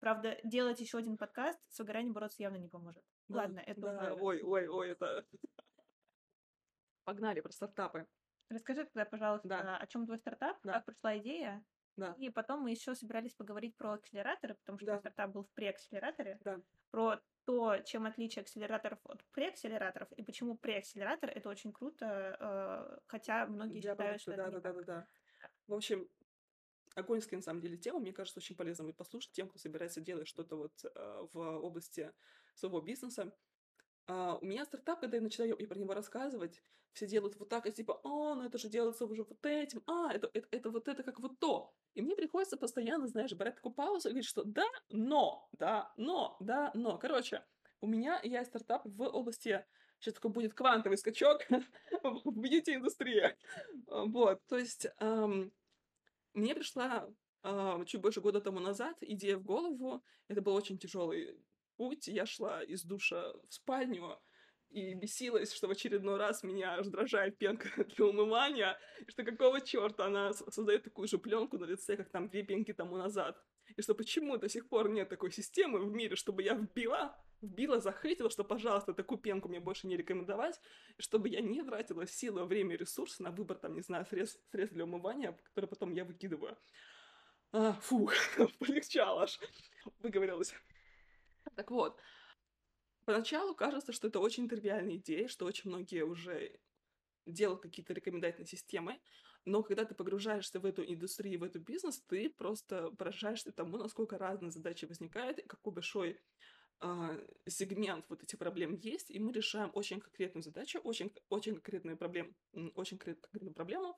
Правда, 0.00 0.38
делать 0.44 0.80
еще 0.80 0.98
один 0.98 1.16
подкаст 1.16 1.60
с 1.68 1.78
выгоранием 1.78 2.14
бороться 2.14 2.42
явно 2.42 2.56
не 2.56 2.68
поможет. 2.68 3.04
Ладно, 3.28 3.60
это 3.60 3.80
да, 3.80 4.14
уже... 4.14 4.22
Ой, 4.22 4.42
ой, 4.42 4.66
ой, 4.68 4.90
это... 4.90 5.26
Погнали 7.04 7.40
про 7.40 7.52
стартапы. 7.52 8.06
Расскажи 8.48 8.84
тогда, 8.84 9.04
пожалуйста, 9.04 9.48
да. 9.48 9.76
о 9.76 9.86
чем 9.86 10.06
твой 10.06 10.18
стартап, 10.18 10.58
да. 10.64 10.74
как 10.74 10.86
пришла 10.86 11.16
идея. 11.18 11.64
Да. 11.96 12.14
И 12.18 12.30
потом 12.30 12.62
мы 12.62 12.70
еще 12.70 12.94
собирались 12.94 13.34
поговорить 13.34 13.76
про 13.76 13.92
акселераторы, 13.92 14.54
потому 14.54 14.78
что 14.78 14.86
да. 14.86 14.98
стартап 14.98 15.30
был 15.32 15.44
в 15.44 15.50
преакселераторе. 15.50 16.38
Да. 16.42 16.60
Про 16.90 17.20
то, 17.44 17.78
чем 17.78 18.06
отличие 18.06 18.42
акселераторов 18.42 18.98
от 19.04 19.24
преакселераторов, 19.32 20.10
и 20.12 20.22
почему 20.22 20.56
преакселератор 20.56 21.30
это 21.30 21.48
очень 21.48 21.72
круто, 21.72 22.36
э, 22.38 22.98
хотя 23.06 23.46
многие 23.46 23.80
Я 23.80 23.92
считают, 23.92 24.20
что 24.22 24.36
да, 24.36 24.48
это 24.48 24.60
да, 24.60 24.72
да, 24.72 24.72
да, 24.72 24.82
да. 24.82 25.06
В 25.66 25.74
общем, 25.74 26.08
Огоньская, 26.94 27.38
на 27.38 27.42
самом 27.42 27.60
деле, 27.60 27.76
тема, 27.76 28.00
мне 28.00 28.12
кажется, 28.12 28.40
очень 28.40 28.56
полезно 28.56 28.84
будет 28.84 28.96
послушать 28.96 29.32
тем, 29.32 29.48
кто 29.48 29.58
собирается 29.58 30.00
делать 30.00 30.26
что-то 30.26 30.56
вот 30.56 30.72
э, 30.84 31.26
в 31.32 31.38
области 31.38 32.12
своего 32.54 32.80
бизнеса. 32.80 33.32
Uh, 34.10 34.38
у 34.40 34.44
меня 34.44 34.64
стартап, 34.64 34.98
когда 34.98 35.18
я 35.18 35.22
начинаю 35.22 35.56
про 35.68 35.78
него 35.78 35.94
рассказывать, 35.94 36.60
все 36.94 37.06
делают 37.06 37.38
вот 37.38 37.48
так, 37.48 37.66
и 37.66 37.70
типа, 37.70 38.00
а, 38.02 38.34
ну 38.34 38.42
это 38.42 38.58
же 38.58 38.68
делается 38.68 39.04
уже 39.04 39.22
вот 39.22 39.46
этим, 39.46 39.84
а, 39.86 40.12
это, 40.12 40.28
это, 40.34 40.48
это 40.50 40.70
вот 40.70 40.88
это 40.88 41.04
как 41.04 41.20
вот 41.20 41.38
то. 41.38 41.72
И 41.94 42.02
мне 42.02 42.16
приходится 42.16 42.56
постоянно, 42.56 43.06
знаешь, 43.06 43.32
брать 43.34 43.54
такую 43.54 43.72
паузу 43.72 44.08
и 44.08 44.10
говорить, 44.10 44.28
что 44.28 44.42
да, 44.42 44.66
но, 44.88 45.48
да, 45.52 45.92
но, 45.96 46.36
да, 46.40 46.72
но. 46.74 46.98
Короче, 46.98 47.44
у 47.80 47.86
меня 47.86 48.20
я 48.24 48.44
стартап 48.44 48.82
в 48.84 49.02
области, 49.02 49.64
сейчас 50.00 50.14
такой 50.14 50.32
будет 50.32 50.54
квантовый 50.54 50.98
скачок 50.98 51.42
в 52.02 52.32
бьюти-индустрии. 52.32 53.36
Вот, 53.86 54.44
то 54.48 54.58
есть 54.58 54.88
эм, 54.98 55.52
мне 56.34 56.56
пришла 56.56 57.08
э, 57.44 57.84
чуть 57.86 58.00
больше 58.00 58.20
года 58.20 58.40
тому 58.40 58.58
назад 58.58 58.96
идея 59.02 59.36
в 59.36 59.44
голову. 59.44 60.02
Это 60.26 60.42
был 60.42 60.54
очень 60.54 60.78
тяжелый 60.78 61.38
путь. 61.80 62.08
Я 62.08 62.26
шла 62.26 62.62
из 62.62 62.84
душа 62.84 63.32
в 63.48 63.54
спальню, 63.54 64.20
и 64.68 64.92
бесилась, 64.92 65.54
что 65.54 65.66
в 65.66 65.70
очередной 65.70 66.18
раз 66.18 66.42
меня 66.42 66.76
раздражает 66.76 67.38
пенка 67.38 67.68
для 67.96 68.04
умывания, 68.04 68.78
что 69.08 69.24
какого 69.24 69.62
черта 69.62 70.04
она 70.04 70.34
создает 70.34 70.84
такую 70.84 71.08
же 71.08 71.16
пленку 71.16 71.56
на 71.56 71.64
лице, 71.64 71.96
как 71.96 72.10
там 72.10 72.28
две 72.28 72.42
пенки 72.42 72.74
тому 72.74 72.98
назад. 72.98 73.42
И 73.76 73.80
что 73.80 73.94
почему 73.94 74.36
до 74.36 74.50
сих 74.50 74.68
пор 74.68 74.90
нет 74.90 75.08
такой 75.08 75.32
системы 75.32 75.78
в 75.78 75.90
мире, 75.90 76.16
чтобы 76.16 76.42
я 76.42 76.54
вбила, 76.54 77.16
вбила, 77.40 77.80
захейтила, 77.80 78.28
что, 78.28 78.44
пожалуйста, 78.44 78.92
такую 78.92 79.18
пенку 79.18 79.48
мне 79.48 79.58
больше 79.58 79.86
не 79.86 79.96
рекомендовать, 79.96 80.60
и 80.98 81.02
чтобы 81.02 81.30
я 81.30 81.40
не 81.40 81.62
тратила 81.62 82.06
силы, 82.06 82.44
время 82.44 82.76
ресурсы 82.76 83.22
на 83.22 83.30
выбор, 83.30 83.56
там, 83.56 83.72
не 83.74 83.80
знаю, 83.80 84.04
средств, 84.04 84.38
средств 84.50 84.74
для 84.74 84.84
умывания, 84.84 85.32
которые 85.44 85.68
потом 85.70 85.94
я 85.94 86.04
выкидываю. 86.04 86.58
А, 87.52 87.72
фу, 87.72 88.10
полегчало 88.58 89.22
аж, 89.22 89.40
выговорилась. 89.98 90.54
Так 91.60 91.70
вот, 91.70 92.00
Поначалу 93.04 93.54
кажется, 93.54 93.92
что 93.92 94.08
это 94.08 94.20
очень 94.20 94.48
тривиальная 94.48 94.96
идея, 94.96 95.28
что 95.28 95.44
очень 95.44 95.68
многие 95.68 96.04
уже 96.04 96.58
делают 97.26 97.60
какие-то 97.60 97.92
рекомендательные 97.92 98.46
системы, 98.46 98.98
но 99.44 99.62
когда 99.62 99.84
ты 99.84 99.94
погружаешься 99.94 100.58
в 100.58 100.64
эту 100.64 100.84
индустрию, 100.84 101.40
в 101.40 101.42
этот 101.42 101.62
бизнес, 101.62 102.00
ты 102.02 102.30
просто 102.30 102.90
поражаешься 102.92 103.52
тому, 103.52 103.78
насколько 103.78 104.16
разные 104.16 104.50
задачи 104.50 104.84
возникают, 104.84 105.38
и 105.38 105.46
какой 105.46 105.72
большой 105.72 106.20
э, 106.82 107.26
сегмент 107.46 108.06
вот 108.08 108.22
этих 108.22 108.38
проблем 108.38 108.74
есть, 108.74 109.10
и 109.10 109.18
мы 109.18 109.32
решаем 109.32 109.70
очень 109.74 110.00
конкретную 110.00 110.42
задачу, 110.42 110.78
очень, 110.84 111.12
очень 111.28 111.54
конкретную 111.54 111.98
проблему, 111.98 112.32
очень 112.74 112.96
конкретную 112.96 113.54
проблему, 113.54 113.96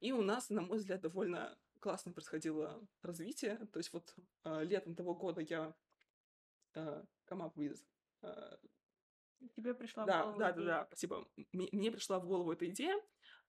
и 0.00 0.12
у 0.12 0.20
нас, 0.20 0.50
на 0.50 0.62
мой 0.62 0.78
взгляд, 0.78 1.00
довольно 1.00 1.56
классно 1.80 2.12
происходило 2.12 2.86
развитие, 3.02 3.56
то 3.72 3.78
есть 3.78 3.92
вот 3.92 4.14
э, 4.44 4.64
летом 4.64 4.94
того 4.94 5.14
года 5.14 5.40
я 5.40 5.74
э, 6.74 7.04
come 7.28 7.42
up 7.42 7.54
with 7.54 7.78
Э, 8.22 8.56
Тебе 9.54 9.72
пришла 9.72 10.04
да, 10.04 10.22
в 10.22 10.24
голову 10.24 10.38
да, 10.40 10.52
да, 10.52 10.64
да, 10.64 10.84
спасибо. 10.86 11.28
Мне, 11.52 11.68
мне 11.70 11.92
пришла 11.92 12.18
в 12.18 12.26
голову 12.26 12.52
эта 12.52 12.68
идея, 12.68 13.00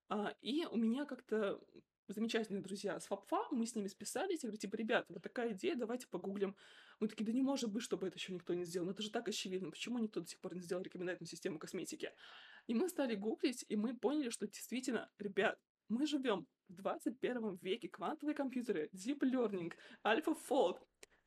а, 0.08 0.32
и 0.40 0.64
у 0.66 0.76
меня 0.76 1.04
как-то 1.04 1.60
замечательные 2.06 2.62
друзья 2.62 3.00
с 3.00 3.06
ФАПФА, 3.06 3.48
мы 3.50 3.66
с 3.66 3.74
ними 3.74 3.88
списались, 3.88 4.44
я 4.44 4.48
говорю, 4.48 4.58
типа, 4.58 4.76
ребята, 4.76 5.12
вот 5.12 5.22
такая 5.22 5.52
идея, 5.52 5.74
давайте 5.74 6.06
погуглим. 6.06 6.54
Мы 7.00 7.08
такие, 7.08 7.24
да 7.24 7.32
не 7.32 7.42
может 7.42 7.72
быть, 7.72 7.82
чтобы 7.82 8.06
это 8.06 8.18
еще 8.18 8.32
никто 8.32 8.54
не 8.54 8.64
сделал, 8.64 8.86
ну 8.86 8.92
это 8.92 9.02
же 9.02 9.10
так 9.10 9.28
очевидно, 9.28 9.70
почему 9.70 9.98
никто 9.98 10.20
до 10.20 10.28
сих 10.28 10.38
пор 10.38 10.54
не 10.54 10.60
сделал 10.60 10.82
рекомендательную 10.82 11.28
систему 11.28 11.58
косметики? 11.58 12.12
И 12.68 12.74
мы 12.74 12.88
стали 12.88 13.16
гуглить, 13.16 13.64
и 13.68 13.74
мы 13.74 13.96
поняли, 13.96 14.30
что 14.30 14.46
действительно, 14.46 15.10
ребят, 15.18 15.58
мы 15.88 16.06
живем 16.06 16.46
в 16.68 16.74
21 16.74 17.56
веке, 17.62 17.88
квантовые 17.88 18.36
компьютеры, 18.36 18.90
deep 18.92 19.20
learning, 19.22 19.72
AlphaFold, 20.04 20.78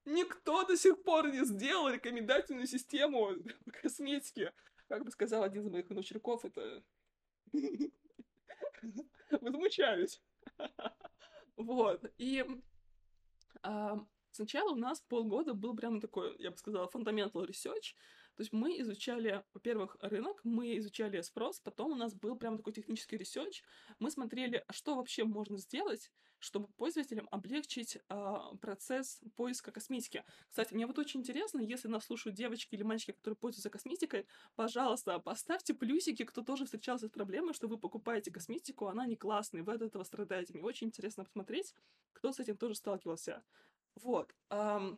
Никто 0.05 0.65
до 0.65 0.75
сих 0.75 1.01
пор 1.03 1.31
не 1.31 1.45
сделал 1.45 1.89
рекомендательную 1.89 2.67
систему 2.67 3.31
косметики. 3.81 4.51
Как 4.87 5.03
бы 5.05 5.11
сказал 5.11 5.43
один 5.43 5.63
из 5.63 5.69
моих 5.69 5.89
внучерков, 5.89 6.45
это... 6.45 6.83
Возмущаюсь. 9.41 10.21
Вот. 11.55 12.03
И 12.17 12.43
а, 13.61 14.03
сначала 14.31 14.71
у 14.71 14.75
нас 14.75 15.01
полгода 15.01 15.53
был 15.53 15.75
прям 15.75 16.01
такой, 16.01 16.35
я 16.39 16.49
бы 16.49 16.57
сказала, 16.57 16.89
fundamental 16.89 17.47
research, 17.47 17.93
то 18.35 18.41
есть 18.41 18.51
мы 18.51 18.79
изучали, 18.81 19.43
во-первых, 19.53 19.95
рынок, 20.01 20.41
мы 20.43 20.77
изучали 20.77 21.21
спрос, 21.21 21.59
потом 21.59 21.91
у 21.91 21.95
нас 21.95 22.15
был 22.15 22.35
прям 22.35 22.57
такой 22.57 22.73
технический 22.73 23.17
research. 23.17 23.63
Мы 23.99 24.09
смотрели, 24.09 24.63
а 24.67 24.73
что 24.73 24.95
вообще 24.95 25.23
можно 25.23 25.57
сделать, 25.57 26.11
чтобы 26.43 26.67
пользователям 26.67 27.27
облегчить 27.31 27.97
э, 28.09 28.35
процесс 28.61 29.21
поиска 29.35 29.71
косметики. 29.71 30.25
Кстати, 30.49 30.73
мне 30.73 30.85
вот 30.85 30.99
очень 30.99 31.21
интересно, 31.21 31.61
если 31.61 31.87
нас 31.87 32.05
слушают 32.05 32.35
девочки 32.35 32.75
или 32.75 32.83
мальчики, 32.83 33.11
которые 33.11 33.37
пользуются 33.37 33.69
косметикой, 33.69 34.27
пожалуйста, 34.55 35.19
поставьте 35.19 35.73
плюсики, 35.73 36.25
кто 36.25 36.41
тоже 36.41 36.65
встречался 36.65 37.07
с 37.07 37.11
проблемой, 37.11 37.53
что 37.53 37.67
вы 37.67 37.77
покупаете 37.77 38.29
косметику, 38.29 38.87
она 38.87 39.05
не 39.05 39.15
классная, 39.15 39.63
вы 39.63 39.73
от 39.73 39.81
этого 39.81 40.03
страдаете. 40.03 40.53
Мне 40.53 40.63
очень 40.63 40.87
интересно 40.87 41.23
посмотреть, 41.23 41.73
кто 42.11 42.33
с 42.33 42.39
этим 42.39 42.57
тоже 42.57 42.75
сталкивался. 42.75 43.43
Вот. 43.95 44.35
Эм, 44.49 44.97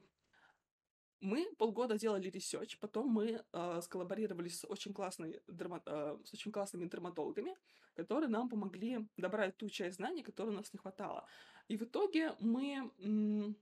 мы 1.26 1.54
полгода 1.58 1.98
делали 1.98 2.30
research, 2.30 2.78
потом 2.80 3.10
мы 3.10 3.44
э, 3.52 3.82
сколлаборировали 3.82 4.50
с 4.50 4.66
очень, 4.66 4.94
классной 4.94 5.42
дерма... 5.48 5.82
э, 5.86 6.18
с 6.24 6.34
очень 6.34 6.52
классными 6.52 6.88
дерматологами, 6.88 7.56
которые 7.96 8.30
нам 8.30 8.50
помогли 8.50 9.08
добрать 9.18 9.58
ту 9.58 9.70
часть 9.70 9.98
знаний, 9.98 10.24
которой 10.24 10.50
у 10.50 10.58
нас 10.58 10.72
не 10.74 10.80
хватало. 10.80 11.28
И 11.68 11.78
в 11.78 11.84
итоге 11.84 12.34
мы... 12.40 12.92
М- 13.00 13.56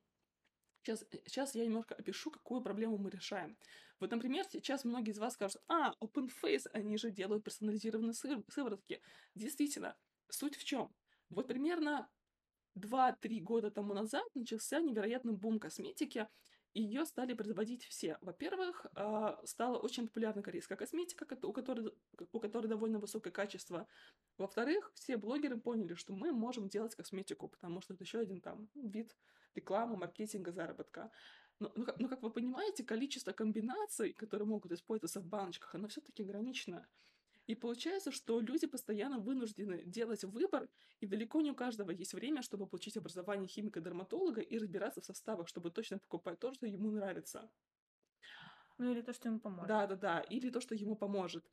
сейчас, 0.81 1.05
сейчас 1.25 1.55
я 1.55 1.65
немножко 1.65 1.95
опишу, 1.95 2.31
какую 2.31 2.61
проблему 2.61 2.97
мы 2.97 3.09
решаем. 3.09 3.57
Вот, 3.99 4.11
например, 4.11 4.45
сейчас 4.51 4.83
многие 4.83 5.11
из 5.11 5.19
вас 5.19 5.33
скажут, 5.33 5.61
а, 5.69 5.93
OpenFace, 6.01 6.67
они 6.73 6.97
же 6.97 7.11
делают 7.11 7.45
персонализированные 7.45 8.13
сыворотки. 8.13 9.01
Действительно, 9.35 9.95
суть 10.29 10.57
в 10.57 10.63
чем? 10.65 10.93
Вот 11.29 11.47
примерно 11.47 12.09
2-3 12.75 13.39
года 13.39 13.71
тому 13.71 13.93
назад 13.93 14.25
начался 14.35 14.81
невероятный 14.81 15.33
бум 15.33 15.59
косметики, 15.59 16.27
ее 16.81 17.05
стали 17.05 17.33
производить 17.33 17.85
все. 17.85 18.17
Во-первых, 18.21 18.85
а, 18.95 19.39
стала 19.45 19.77
очень 19.77 20.07
популярна 20.07 20.41
корейская 20.41 20.75
косметика, 20.75 21.27
у 21.43 21.53
которой, 21.53 21.93
у 22.31 22.39
которой 22.39 22.67
довольно 22.67 22.99
высокое 22.99 23.31
качество. 23.31 23.87
Во-вторых, 24.37 24.91
все 24.95 25.17
блогеры 25.17 25.57
поняли, 25.57 25.93
что 25.93 26.13
мы 26.13 26.31
можем 26.31 26.69
делать 26.69 26.95
косметику, 26.95 27.47
потому 27.47 27.81
что 27.81 27.93
это 27.93 28.03
еще 28.03 28.19
один 28.19 28.41
там 28.41 28.69
вид 28.73 29.15
рекламы, 29.55 29.97
маркетинга, 29.97 30.51
заработка. 30.51 31.11
Но, 31.59 31.71
но, 31.75 31.85
но 31.97 32.07
как 32.09 32.23
вы 32.23 32.31
понимаете, 32.31 32.83
количество 32.83 33.31
комбинаций, 33.31 34.13
которые 34.13 34.47
могут 34.47 34.71
использоваться 34.71 35.21
в 35.21 35.25
баночках, 35.25 35.75
оно 35.75 35.87
все-таки 35.87 36.23
ограничено. 36.23 36.87
И 37.47 37.55
получается, 37.55 38.11
что 38.11 38.39
люди 38.39 38.67
постоянно 38.67 39.19
вынуждены 39.19 39.83
делать 39.85 40.23
выбор, 40.23 40.69
и 41.01 41.07
далеко 41.07 41.41
не 41.41 41.51
у 41.51 41.55
каждого 41.55 41.91
есть 41.91 42.13
время, 42.13 42.41
чтобы 42.41 42.67
получить 42.67 42.95
образование 42.95 43.47
химика-дерматолога 43.47 44.41
и 44.41 44.57
разбираться 44.57 45.01
в 45.01 45.05
составах, 45.05 45.47
чтобы 45.47 45.69
точно 45.71 45.99
покупать 45.99 46.39
то, 46.39 46.53
что 46.53 46.65
ему 46.65 46.91
нравится. 46.91 47.51
Ну 48.77 48.91
или 48.91 49.01
то, 49.01 49.13
что 49.13 49.27
ему 49.27 49.39
поможет. 49.39 49.67
Да, 49.67 49.87
да, 49.87 49.95
да. 49.95 50.19
Или 50.21 50.49
то, 50.49 50.61
что 50.61 50.75
ему 50.75 50.95
поможет. 50.95 51.45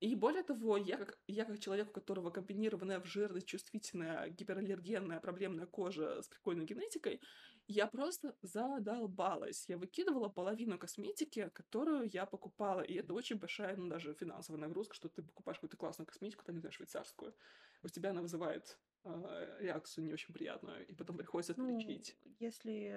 И 0.00 0.14
более 0.14 0.42
того, 0.42 0.76
я 0.76 0.96
как, 0.96 1.18
я 1.26 1.44
как 1.44 1.60
человек, 1.60 1.88
у 1.88 1.92
которого 1.92 2.30
комбинированная 2.30 3.00
в 3.00 3.06
жирность, 3.06 3.46
чувствительная, 3.46 4.28
гипераллергенная, 4.28 5.20
проблемная 5.20 5.66
кожа 5.66 6.20
с 6.20 6.28
прикольной 6.28 6.64
генетикой, 6.64 7.20
я 7.66 7.86
просто 7.86 8.36
задолбалась. 8.42 9.64
Я 9.68 9.78
выкидывала 9.78 10.28
половину 10.28 10.78
косметики, 10.78 11.50
которую 11.54 12.08
я 12.10 12.26
покупала. 12.26 12.80
И 12.80 12.94
это 12.94 13.14
очень 13.14 13.36
большая, 13.36 13.76
ну, 13.76 13.88
даже 13.88 14.14
финансовая 14.14 14.60
нагрузка, 14.60 14.94
что 14.94 15.08
ты 15.08 15.22
покупаешь 15.22 15.58
какую-то 15.58 15.76
классную 15.76 16.06
косметику, 16.06 16.44
там, 16.44 16.56
не 16.56 16.60
знаю, 16.60 16.72
швейцарскую. 16.72 17.34
У 17.82 17.88
тебя 17.88 18.10
она 18.10 18.22
вызывает 18.22 18.78
э, 19.04 19.58
реакцию 19.60 20.04
не 20.04 20.12
очень 20.12 20.34
приятную, 20.34 20.86
и 20.86 20.94
потом 20.94 21.16
приходится 21.16 21.52
это 21.52 21.62
ну, 21.62 21.76
лечить. 21.76 22.16
Если 22.38 22.92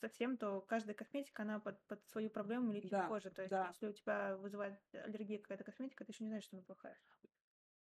совсем, 0.00 0.36
то 0.36 0.60
каждая 0.60 0.94
косметика, 0.94 1.42
она 1.42 1.60
под, 1.60 1.82
под 1.86 2.06
свою 2.08 2.30
проблему 2.30 2.72
лечит 2.72 2.90
да, 2.90 3.08
кожу. 3.08 3.30
То 3.30 3.42
есть, 3.42 3.50
да. 3.50 3.68
если 3.68 3.88
у 3.88 3.92
тебя 3.92 4.36
вызывает 4.36 4.78
аллергия 4.92 5.38
какая-то 5.38 5.64
косметика, 5.64 6.04
ты 6.04 6.12
еще 6.12 6.24
не 6.24 6.30
знаешь, 6.30 6.44
что 6.44 6.56
она 6.56 6.64
плохая. 6.64 6.98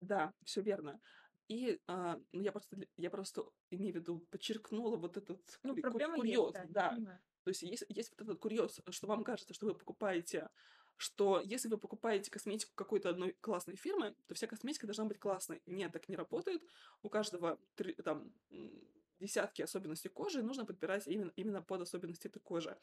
Да, 0.01 0.33
все 0.45 0.61
верно. 0.63 1.01
И 1.49 1.81
а, 1.87 2.21
ну, 2.33 2.43
я 2.43 2.53
просто 2.53 2.77
я 2.97 3.11
просто 3.11 3.45
имею 3.71 3.93
в 3.93 3.97
виду 3.97 4.21
подчеркнула 4.31 4.97
вот 4.97 5.17
этот 5.17 5.41
ну, 5.63 5.77
проблема 5.77 6.17
курьез, 6.17 6.55
есть, 6.55 6.73
да. 6.73 6.97
да. 6.99 7.21
То 7.45 7.51
есть 7.51 7.63
есть, 7.63 7.85
есть 7.89 8.11
вот 8.11 8.21
этот 8.23 8.41
курьез, 8.41 8.81
что 8.91 9.07
вам 9.07 9.23
кажется, 9.23 9.55
что 9.55 9.67
вы 9.67 9.75
покупаете 9.75 10.49
что 10.97 11.43
если 11.45 11.69
вы 11.69 11.79
покупаете 11.79 12.31
косметику 12.31 12.73
какой-то 12.75 13.11
одной 13.11 13.33
классной 13.41 13.77
фирмы, 13.77 14.17
то 14.27 14.35
вся 14.35 14.47
косметика 14.47 14.87
должна 14.87 15.05
быть 15.05 15.19
классной. 15.19 15.63
Нет, 15.67 15.93
так 15.93 16.09
не 16.09 16.17
работает. 16.17 16.63
У 17.03 17.11
каждого 17.11 17.61
там 18.03 18.33
десятки 19.21 19.63
особенностей 19.63 20.09
кожи, 20.09 20.41
и 20.41 20.43
нужно 20.43 20.65
подбирать 20.65 21.07
именно, 21.07 21.33
именно 21.37 21.63
под 21.63 21.83
особенности 21.83 22.29
этой 22.29 22.41
кожи. 22.41 22.79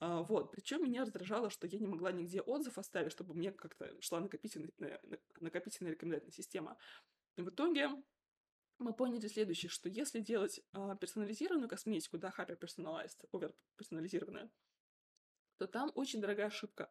А, 0.00 0.22
вот. 0.22 0.50
Причем 0.50 0.82
меня 0.82 1.02
раздражало, 1.02 1.50
что 1.50 1.66
я 1.66 1.78
не 1.78 1.86
могла 1.86 2.10
нигде 2.10 2.40
отзыв 2.40 2.78
оставить, 2.78 3.12
чтобы 3.12 3.34
мне 3.34 3.52
как-то 3.52 3.94
шла 4.00 4.20
накопительная, 4.20 5.00
накопительная 5.40 5.92
рекомендательная 5.92 6.32
система. 6.32 6.76
В 7.42 7.50
итоге 7.50 7.90
мы 8.78 8.94
поняли 8.94 9.26
следующее, 9.26 9.70
что 9.70 9.88
если 9.88 10.20
делать 10.20 10.60
а, 10.72 10.96
персонализированную 10.96 11.68
косметику, 11.68 12.18
да, 12.18 12.32
hyper 12.36 12.58
personalized, 12.58 13.26
овер 13.32 13.54
персонализированная, 13.76 14.50
то 15.58 15.66
там 15.66 15.92
очень 15.94 16.20
дорогая 16.20 16.46
ошибка. 16.46 16.90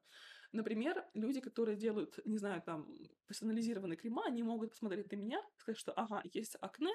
Например, 0.52 1.06
люди, 1.14 1.42
которые 1.42 1.78
делают, 1.78 2.20
не 2.26 2.38
знаю, 2.38 2.62
там, 2.62 2.88
персонализированные 3.28 3.98
крема, 3.98 4.24
они 4.26 4.44
могут 4.44 4.72
посмотреть 4.72 5.12
на 5.12 5.16
меня 5.16 5.40
и 5.40 5.60
сказать, 5.60 5.80
что, 5.80 5.92
ага, 5.94 6.22
есть 6.34 6.56
акне, 6.62 6.94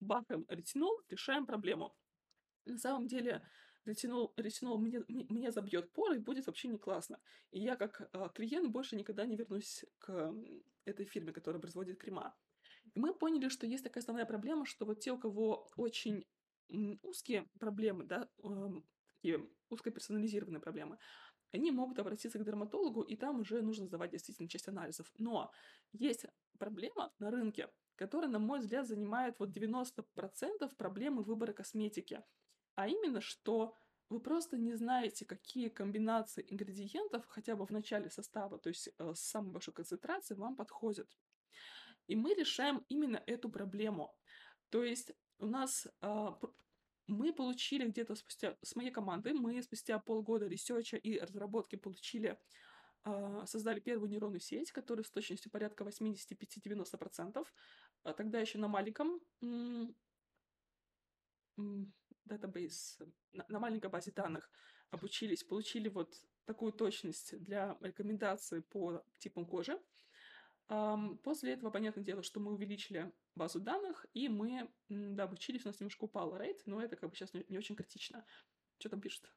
бахаем 0.00 0.44
ретинол, 0.48 1.00
решаем 1.08 1.46
проблему. 1.46 1.96
На 2.64 2.78
самом 2.78 3.06
деле, 3.06 3.42
ретинол, 3.84 4.32
ретинол 4.36 4.78
мне, 4.78 5.02
мне 5.08 5.50
забьет 5.52 5.92
поры 5.92 6.16
и 6.16 6.20
будет 6.20 6.46
вообще 6.46 6.68
не 6.68 6.78
классно. 6.78 7.20
И 7.50 7.60
я 7.60 7.76
как 7.76 8.08
э, 8.12 8.28
клиент 8.34 8.70
больше 8.70 8.96
никогда 8.96 9.24
не 9.24 9.36
вернусь 9.36 9.84
к 9.98 10.34
этой 10.84 11.06
фирме, 11.06 11.32
которая 11.32 11.60
производит 11.60 11.98
крема. 11.98 12.34
И 12.94 13.00
мы 13.00 13.14
поняли, 13.14 13.48
что 13.48 13.66
есть 13.66 13.84
такая 13.84 14.02
основная 14.02 14.26
проблема, 14.26 14.66
что 14.66 14.84
вот 14.86 15.00
те, 15.00 15.12
у 15.12 15.18
кого 15.18 15.68
очень 15.76 16.24
узкие 17.02 17.48
проблемы, 17.58 18.04
да, 18.04 18.28
такие 19.14 19.48
узкоперсонализированные 19.70 20.60
проблемы, 20.60 20.98
они 21.52 21.70
могут 21.70 21.98
обратиться 21.98 22.38
к 22.38 22.44
дерматологу, 22.44 23.02
и 23.02 23.16
там 23.16 23.40
уже 23.40 23.62
нужно 23.62 23.86
сдавать 23.86 24.10
действительно 24.10 24.48
часть 24.48 24.68
анализов. 24.68 25.10
Но 25.18 25.50
есть 25.92 26.26
проблема 26.58 27.12
на 27.18 27.30
рынке, 27.30 27.68
которая, 27.96 28.28
на 28.28 28.38
мой 28.38 28.60
взгляд, 28.60 28.86
занимает 28.86 29.38
вот 29.38 29.50
90% 29.50 30.74
проблемы 30.76 31.22
выбора 31.22 31.52
косметики. 31.52 32.22
А 32.74 32.88
именно, 32.88 33.20
что 33.20 33.74
вы 34.08 34.20
просто 34.20 34.58
не 34.58 34.74
знаете, 34.74 35.24
какие 35.24 35.68
комбинации 35.68 36.46
ингредиентов 36.48 37.26
хотя 37.26 37.56
бы 37.56 37.64
в 37.64 37.70
начале 37.70 38.10
состава, 38.10 38.58
то 38.58 38.68
есть 38.68 38.90
э, 38.98 39.14
с 39.14 39.20
самой 39.20 39.52
большой 39.52 39.74
концентрацией, 39.74 40.38
вам 40.38 40.56
подходят. 40.56 41.08
И 42.06 42.16
мы 42.16 42.34
решаем 42.34 42.84
именно 42.88 43.22
эту 43.26 43.48
проблему. 43.48 44.14
То 44.70 44.84
есть 44.84 45.12
у 45.38 45.46
нас 45.46 45.86
э, 46.02 46.28
мы 47.06 47.32
получили 47.32 47.86
где-то 47.86 48.14
спустя, 48.14 48.56
с 48.62 48.74
моей 48.74 48.90
командой, 48.90 49.32
мы 49.32 49.62
спустя 49.62 49.98
полгода 49.98 50.46
research 50.46 50.90
а 50.90 50.96
и 50.96 51.18
разработки 51.18 51.76
получили, 51.76 52.38
э, 53.04 53.42
создали 53.46 53.80
первую 53.80 54.10
нейронную 54.10 54.40
сеть, 54.40 54.72
которая 54.72 55.04
с 55.04 55.10
точностью 55.10 55.50
порядка 55.50 55.84
85-90%. 55.84 57.46
А 58.02 58.12
тогда 58.12 58.40
еще 58.40 58.58
на 58.58 58.68
маленьком 58.68 59.20
database, 62.24 62.98
на, 63.32 63.44
на 63.48 63.58
маленькой 63.58 63.90
базе 63.90 64.12
данных 64.12 64.50
обучились, 64.90 65.44
получили 65.44 65.88
вот 65.88 66.14
такую 66.44 66.72
точность 66.72 67.38
для 67.42 67.76
рекомендации 67.80 68.60
по 68.60 69.04
типам 69.18 69.46
кожи. 69.46 69.78
После 70.68 71.52
этого, 71.52 71.70
понятное 71.70 72.02
дело, 72.02 72.22
что 72.22 72.40
мы 72.40 72.52
увеличили 72.52 73.12
базу 73.36 73.60
данных, 73.60 74.04
и 74.14 74.28
мы 74.28 74.68
да, 74.88 75.24
обучились, 75.24 75.64
у 75.64 75.68
нас 75.68 75.78
немножко 75.78 76.04
упал 76.04 76.36
rate, 76.36 76.60
но 76.66 76.82
это 76.82 76.96
как 76.96 77.10
бы 77.10 77.16
сейчас 77.16 77.32
не, 77.34 77.58
очень 77.58 77.76
критично. 77.76 78.24
Что 78.78 78.88
там 78.88 79.00
пишет? 79.00 79.30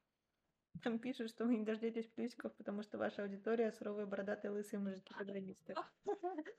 Там 0.81 0.97
пишут, 0.97 1.30
что 1.30 1.45
вы 1.45 1.57
не 1.57 1.65
дождетесь 1.65 2.07
плюсиков, 2.07 2.53
потому 2.56 2.84
что 2.84 2.97
ваша 2.97 3.23
аудитория 3.23 3.72
суровые, 3.72 4.07
бородатые, 4.07 4.51
лысые 4.51 4.80
мужики-программисты. 4.80 5.76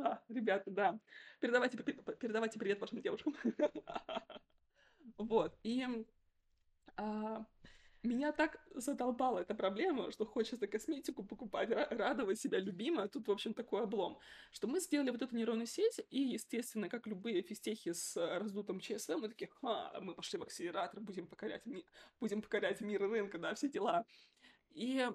А, 0.00 0.22
ребята, 0.28 0.70
да. 0.70 1.00
Передавайте, 1.40 1.76
передавайте 1.76 2.58
привет 2.58 2.80
вашим 2.80 3.00
девушкам. 3.02 3.34
Вот. 5.18 5.58
И 5.64 5.84
а, 6.96 7.44
меня 8.08 8.32
так 8.32 8.60
задолбала 8.74 9.40
эта 9.40 9.54
проблема, 9.54 10.10
что 10.10 10.24
хочется 10.26 10.66
косметику 10.66 11.22
покупать, 11.22 11.70
радовать 11.70 12.40
себя 12.40 12.58
любимой, 12.58 13.04
а 13.04 13.08
тут, 13.08 13.28
в 13.28 13.30
общем, 13.30 13.54
такой 13.54 13.82
облом, 13.82 14.18
что 14.50 14.66
мы 14.66 14.80
сделали 14.80 15.10
вот 15.10 15.22
эту 15.22 15.36
нейронную 15.36 15.66
сеть, 15.66 16.00
и, 16.10 16.20
естественно, 16.20 16.88
как 16.88 17.06
любые 17.06 17.42
фистехи 17.42 17.92
с 17.92 18.16
раздутым 18.38 18.80
ЧСВ, 18.80 19.16
мы 19.16 19.28
такие, 19.28 19.50
ха, 19.60 19.98
мы 20.00 20.14
пошли 20.14 20.38
в 20.38 20.42
акселератор, 20.42 21.00
будем 21.00 21.26
покорять, 21.26 21.66
ми- 21.66 21.84
будем 22.20 22.42
покорять 22.42 22.80
мир 22.80 23.02
рынка, 23.02 23.38
да, 23.38 23.54
все 23.54 23.68
дела. 23.68 24.04
И 24.70 25.08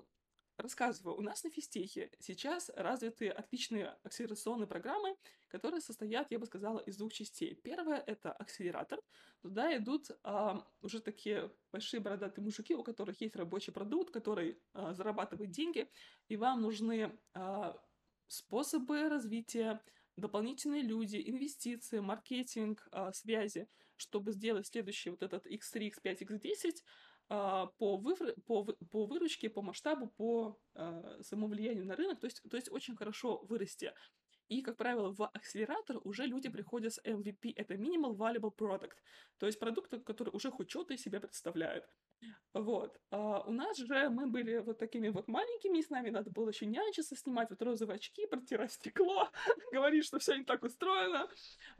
Рассказываю, 0.58 1.18
у 1.18 1.22
нас 1.22 1.44
на 1.44 1.50
физтехе 1.50 2.12
сейчас 2.20 2.70
развиты 2.76 3.30
отличные 3.30 3.98
акселерационные 4.04 4.68
программы, 4.68 5.16
которые 5.48 5.82
состоят, 5.82 6.30
я 6.30 6.38
бы 6.38 6.46
сказала, 6.46 6.80
из 6.80 6.96
двух 6.98 7.12
частей. 7.12 7.56
Первое— 7.56 7.98
это 8.08 8.32
акселератор. 8.32 9.00
Туда 9.42 9.76
идут 9.76 10.12
а, 10.24 10.64
уже 10.82 11.02
такие 11.02 11.52
большие 11.72 12.02
бородатые 12.02 12.46
мужики, 12.46 12.76
у 12.76 12.84
которых 12.84 13.20
есть 13.22 13.36
рабочий 13.36 13.72
продукт, 13.72 14.14
который 14.14 14.62
а, 14.74 14.94
зарабатывает 14.94 15.50
деньги, 15.50 15.90
и 16.28 16.38
вам 16.38 16.62
нужны 16.62 17.18
а, 17.34 17.76
способы 18.28 19.10
развития, 19.10 19.82
дополнительные 20.18 20.84
люди, 20.84 21.22
инвестиции, 21.26 22.00
маркетинг, 22.00 22.88
а, 22.92 23.12
связи, 23.12 23.68
чтобы 23.96 24.32
сделать 24.32 24.68
следующий 24.68 25.10
вот 25.10 25.24
этот 25.24 25.46
X3, 25.48 25.92
X5, 25.94 26.20
X10 26.20 26.72
а, 26.74 26.82
по, 27.28 27.98
вывр... 27.98 28.34
по, 28.46 28.64
по 28.64 29.06
выручке, 29.06 29.50
по 29.50 29.62
масштабу, 29.62 30.08
по 30.08 30.60
э, 30.76 31.22
самовлиянию 31.22 31.86
на 31.86 31.96
рынок, 31.96 32.20
то 32.20 32.28
есть, 32.28 32.42
то 32.50 32.58
есть 32.58 32.72
очень 32.72 32.96
хорошо 32.96 33.40
вырасти. 33.50 33.92
И, 34.50 34.62
как 34.62 34.78
правило, 34.78 35.12
в 35.14 35.26
акселератор 35.26 36.00
уже 36.04 36.26
люди 36.26 36.50
приходят 36.50 36.94
с 36.94 37.02
MVP, 37.04 37.54
это 37.56 37.76
Minimal 37.76 38.16
Valuable 38.16 38.56
Product, 38.56 38.98
то 39.40 39.46
есть 39.46 39.60
продукт, 39.60 39.94
который 40.06 40.30
уже 40.30 40.52
хоть 40.52 40.70
что-то 40.70 40.94
из 40.94 41.02
себя 41.02 41.20
представляет. 41.20 41.88
Вот. 42.54 43.00
А 43.10 43.42
у 43.42 43.52
нас 43.52 43.78
же 43.78 44.10
мы 44.10 44.28
были 44.28 44.58
вот 44.58 44.78
такими 44.78 45.10
вот 45.10 45.28
маленькими, 45.28 45.80
и 45.80 45.82
с 45.82 45.90
нами 45.90 46.10
надо 46.10 46.30
было 46.30 46.50
еще 46.50 46.66
нянчиться, 46.66 47.16
снимать 47.16 47.50
вот 47.50 47.62
розовые 47.62 47.96
очки, 47.96 48.28
протирать 48.28 48.74
стекло, 48.74 49.30
говорить, 49.72 50.06
что 50.06 50.20
все 50.20 50.36
не 50.36 50.44
так 50.44 50.64
устроено. 50.64 51.28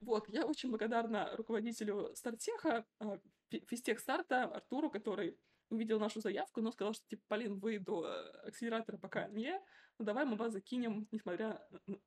Вот. 0.02 0.28
Я 0.30 0.46
очень 0.46 0.70
благодарна 0.70 1.36
руководителю 1.36 2.12
Стартеха, 2.16 2.86
а, 3.00 3.20
физтех 3.60 4.00
старта 4.00 4.44
Артуру, 4.44 4.90
который 4.90 5.38
увидел 5.70 6.00
нашу 6.00 6.22
заявку, 6.22 6.62
но 6.62 6.72
сказал, 6.72 6.94
что, 6.94 7.06
типа, 7.08 7.24
Полин, 7.28 7.60
вы 7.60 7.80
до 7.80 8.06
э, 8.06 8.48
акселератора 8.48 8.98
пока 8.98 9.28
не, 9.28 9.60
ну 9.98 10.06
давай 10.06 10.26
мы 10.26 10.36
вас 10.36 10.54
закинем, 10.54 11.08
несмотря, 11.12 11.66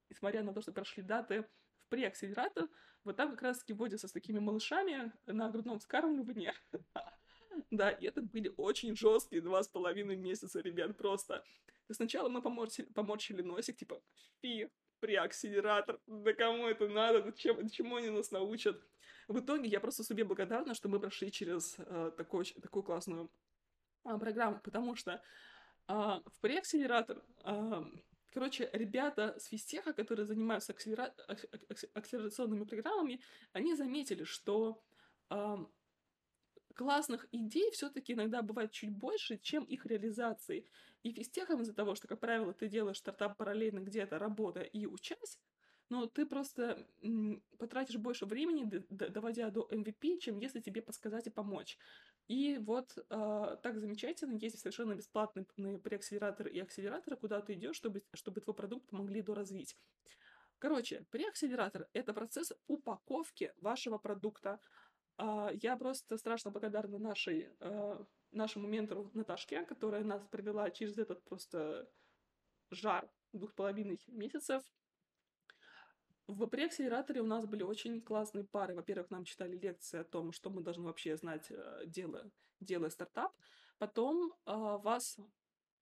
несмотря 0.09 0.43
на 0.43 0.53
то, 0.53 0.61
что 0.61 0.73
прошли 0.73 1.03
даты, 1.03 1.43
в 1.43 1.89
преакселератор. 1.89 2.69
Вот 3.05 3.17
там 3.17 3.31
как 3.31 3.43
раз-таки 3.43 3.73
вводятся 3.73 4.09
с 4.09 4.13
такими 4.13 4.39
малышами 4.39 5.13
на 5.27 5.51
грудном 5.51 5.79
вскармливании. 5.79 6.53
Да, 7.71 7.91
и 7.91 8.05
это 8.05 8.21
были 8.21 8.53
очень 8.59 8.95
жесткие 8.95 9.41
два 9.41 9.63
с 9.63 9.69
половиной 9.69 10.17
месяца, 10.17 10.61
ребят, 10.61 10.95
просто. 10.99 11.43
Сначала 11.91 12.29
мы 12.29 12.43
поморщили, 12.43 13.41
носик, 13.41 13.79
типа, 13.79 14.03
фи, 14.43 14.71
преакселератор, 15.01 15.99
да 16.07 16.35
кому 16.35 16.67
это 16.67 16.87
надо, 16.87 17.33
чем, 17.33 17.67
чему 17.71 17.97
они 17.97 18.11
нас 18.11 18.31
научат. 18.31 18.79
В 19.29 19.41
итоге 19.41 19.69
я 19.69 19.81
просто 19.81 20.05
себе 20.05 20.25
благодарна, 20.25 20.75
что 20.75 20.89
мы 20.89 21.01
прошли 21.01 21.31
через 21.33 21.75
э, 21.79 22.13
такой, 22.17 22.45
такую 22.63 22.83
классную 22.83 23.31
э, 24.05 24.19
программу, 24.19 24.61
потому 24.61 24.95
что 24.95 25.13
э, 25.13 25.93
в 25.93 26.41
преакселератор 26.41 27.23
э, 27.45 27.85
Короче, 28.37 28.69
ребята 28.75 29.35
с 29.39 29.47
физтеха, 29.47 29.95
которые 29.95 30.27
занимаются 30.27 30.73
акселера... 30.73 31.15
акселерационными 31.95 32.65
программами, 32.65 33.23
они 33.53 33.75
заметили, 33.75 34.25
что 34.25 34.85
э, 35.31 35.57
классных 36.75 37.27
идей 37.33 37.71
все-таки 37.71 38.13
иногда 38.13 38.43
бывает 38.43 38.73
чуть 38.73 38.91
больше, 38.91 39.39
чем 39.39 39.65
их 39.65 39.87
реализации. 39.87 40.67
И 41.03 41.13
физтехом 41.13 41.63
из-за 41.63 41.73
того, 41.73 41.95
что, 41.95 42.09
как 42.09 42.21
правило, 42.21 42.53
ты 42.53 42.69
делаешь 42.69 42.99
стартап 42.99 43.39
параллельно 43.39 43.81
где-то, 43.81 44.19
работая 44.19 44.65
и 44.65 44.85
учась, 44.85 45.41
но 45.89 46.07
ты 46.07 46.27
просто 46.27 46.87
потратишь 47.59 47.97
больше 47.97 48.27
времени, 48.27 48.65
доводя 48.91 49.51
до 49.51 49.69
MVP, 49.71 50.19
чем 50.19 50.39
если 50.39 50.61
тебе 50.61 50.83
подсказать 50.83 51.27
и 51.27 51.31
помочь. 51.31 51.79
И 52.29 52.59
вот 52.59 52.97
э, 52.97 53.57
так 53.63 53.79
замечательно, 53.79 54.37
есть 54.37 54.59
совершенно 54.59 54.95
бесплатные 54.95 55.47
преакселераторы 55.79 56.51
и 56.51 56.59
акселераторы, 56.59 57.17
куда 57.17 57.41
ты 57.41 57.55
идешь, 57.55 57.77
чтобы, 57.77 58.03
чтобы 58.15 58.41
твой 58.41 58.55
продукт 58.55 58.89
помогли 58.89 59.23
доразвить. 59.23 59.77
Короче, 60.59 61.07
преакселератор— 61.11 61.87
это 61.93 62.13
процесс 62.15 62.53
упаковки 62.67 63.53
вашего 63.61 63.99
продукта. 63.99 64.59
Э, 65.19 65.51
я 65.63 65.77
просто 65.77 66.19
страшно 66.19 66.51
благодарна 66.51 66.99
нашей, 66.99 67.49
э, 67.61 68.05
нашему 68.33 68.67
ментору 68.67 69.11
Наташке, 69.15 69.65
которая 69.65 70.03
нас 70.03 70.27
провела 70.27 70.69
через 70.71 70.99
этот 70.99 71.23
просто 71.23 71.89
жар 72.71 73.09
двух 73.33 73.55
половиной 73.55 74.01
месяцев, 74.09 74.65
в 76.27 76.47
преакселераторе 76.47 77.21
у 77.21 77.27
нас 77.27 77.47
были 77.47 77.63
очень 77.63 78.01
классные 78.01 78.45
пары. 78.45 78.75
Во-первых, 78.75 79.11
нам 79.11 79.25
читали 79.25 79.57
лекции 79.57 80.01
о 80.01 80.05
том, 80.05 80.33
что 80.33 80.51
мы 80.51 80.63
должны 80.63 80.85
вообще 80.85 81.17
знать, 81.17 81.47
э, 81.51 81.85
делая, 81.87 82.31
делая 82.61 82.91
стартап. 82.91 83.33
Потом 83.79 84.33
э, 84.47 84.53
вас 84.53 85.19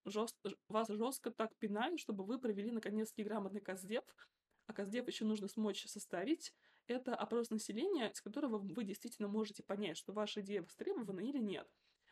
жест... 0.05 0.37
вас 0.69 0.89
жестко 0.89 1.31
так 1.31 1.55
пинают, 1.57 2.01
чтобы 2.01 2.25
вы 2.25 2.39
провели 2.39 2.71
наконец-таки 2.71 3.25
грамотный 3.25 3.61
каздев, 3.61 4.05
а 4.67 4.73
каздев 4.73 5.07
еще 5.07 5.25
нужно 5.25 5.49
смочь 5.49 5.87
составить. 5.87 6.53
Это 6.87 7.15
опрос 7.15 7.51
населения, 7.51 8.13
с 8.13 8.21
которого 8.21 8.59
вы 8.59 8.85
действительно 8.85 9.29
можете 9.29 9.63
понять, 9.63 9.97
что 9.97 10.13
ваша 10.13 10.43
идея 10.43 10.63
востребована 10.63 11.21
или 11.21 11.39
нет. 11.39 11.67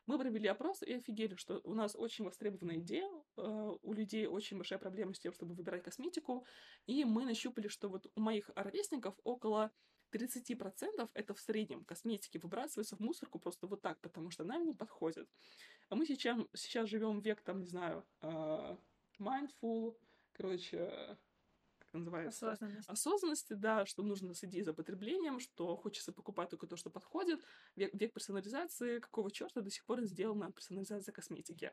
Мы 0.07 0.19
провели 0.19 0.49
опрос 0.49 0.83
и 0.83 0.95
офигели, 0.95 1.37
что 1.37 1.61
у 1.65 1.75
нас 1.75 1.95
очень 1.95 2.25
востребованная 2.25 2.79
идея, 2.79 3.09
у 3.37 3.93
людей 3.93 4.27
очень 4.27 4.57
большая 4.57 4.79
проблема 4.79 5.15
с 5.15 5.21
тем, 5.21 5.33
чтобы 5.33 5.55
выбирать 5.55 5.83
косметику, 5.83 6.45
и 6.87 7.05
мы 7.05 7.25
нащупали, 7.25 7.69
что 7.69 7.89
вот 7.89 8.11
у 8.15 8.21
моих 8.21 8.51
ровесников 8.55 9.15
около 9.25 9.71
30% 10.13 11.11
это 11.15 11.35
в 11.35 11.41
среднем 11.41 11.85
косметики 11.85 12.39
выбрасывается 12.39 12.97
в 12.97 13.01
мусорку 13.01 13.39
просто 13.39 13.67
вот 13.67 13.81
так, 13.81 14.01
потому 14.01 14.31
что 14.31 14.45
нам 14.45 14.65
не 14.67 14.75
подходит. 14.75 15.29
А 15.89 15.95
мы 15.95 16.07
сейчас, 16.07 16.39
сейчас 16.55 16.89
живем 16.89 17.21
век, 17.21 17.43
там, 17.43 17.61
не 17.61 17.67
знаю, 17.67 18.05
uh, 18.21 18.79
mindful, 19.19 19.97
короче, 20.33 21.17
как 21.79 21.93
называется? 21.93 22.53
Осознанность. 22.53 22.89
Осознанности, 22.89 23.53
да, 23.55 23.87
что 23.87 24.03
нужно 24.03 24.35
следить 24.35 24.65
за 24.65 24.73
потреблением, 24.73 25.41
что 25.41 25.77
хочется 25.77 26.13
покупать 26.13 26.51
только 26.51 26.67
то, 26.67 26.77
что 26.77 26.91
подходит. 26.91 27.45
Век, 27.77 27.93
век 27.95 28.13
персонализации, 28.13 28.99
какого 28.99 29.31
черта 29.31 29.61
до 29.61 29.71
сих 29.71 29.85
пор 29.85 30.03
сделана 30.03 30.53
персонализация 30.53 31.13
косметики. 31.13 31.73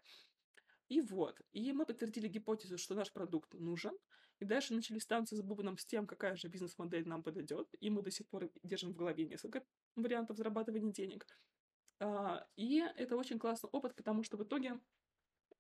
И 0.90 1.02
вот. 1.02 1.40
И 1.54 1.72
мы 1.72 1.86
подтвердили 1.86 2.28
гипотезу, 2.28 2.78
что 2.78 2.96
наш 2.96 3.14
продукт 3.14 3.54
нужен. 3.54 3.94
И 4.40 4.46
дальше 4.46 4.74
начались 4.74 5.06
танцы 5.06 5.36
с 5.36 5.42
бубном 5.42 5.78
с 5.78 5.86
тем, 5.86 6.08
какая 6.08 6.36
же 6.36 6.48
бизнес-модель 6.48 7.08
нам 7.08 7.24
подойдет. 7.24 7.68
И 7.80 7.90
мы 7.90 8.02
до 8.02 8.12
сих 8.12 8.28
пор 8.28 8.50
держим 8.64 8.94
в 8.94 8.96
голове 8.96 9.26
несколько 9.26 9.64
вариантов 9.96 10.38
зарабатывания 10.38 10.92
денег. 10.92 11.28
А, 12.00 12.48
и 12.56 12.80
это 12.96 13.18
очень 13.18 13.38
классный 13.38 13.70
опыт, 13.72 13.96
потому 13.96 14.24
что 14.24 14.38
в 14.38 14.44
итоге 14.44 14.80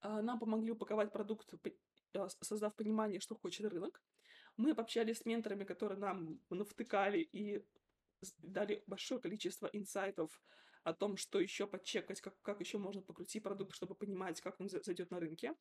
а, 0.02 0.22
нам 0.22 0.40
помогли 0.40 0.72
упаковать 0.72 1.12
продукт, 1.12 1.54
а, 2.16 2.30
создав 2.42 2.76
понимание, 2.76 3.20
что 3.20 3.36
хочет 3.36 3.66
рынок. 3.68 4.02
Мы 4.58 4.74
пообщались 4.74 5.20
с 5.20 5.26
менторами, 5.26 5.64
которые 5.64 6.00
нам 6.00 6.40
навтыкали 6.50 7.20
и 7.20 7.66
дали 8.40 8.84
большое 8.88 9.22
количество 9.22 9.68
инсайтов 9.68 10.42
о 10.84 10.94
том, 10.94 11.18
что 11.18 11.40
еще 11.40 11.68
подчекать, 11.68 12.22
как, 12.22 12.42
как 12.42 12.60
еще 12.60 12.78
можно 12.78 13.02
покрутить 13.02 13.44
продукт, 13.44 13.76
чтобы 13.76 13.96
понимать, 13.96 14.42
как 14.42 14.60
он 14.60 14.70
зайдет 14.70 15.12
на 15.12 15.20
рынке. 15.20 15.56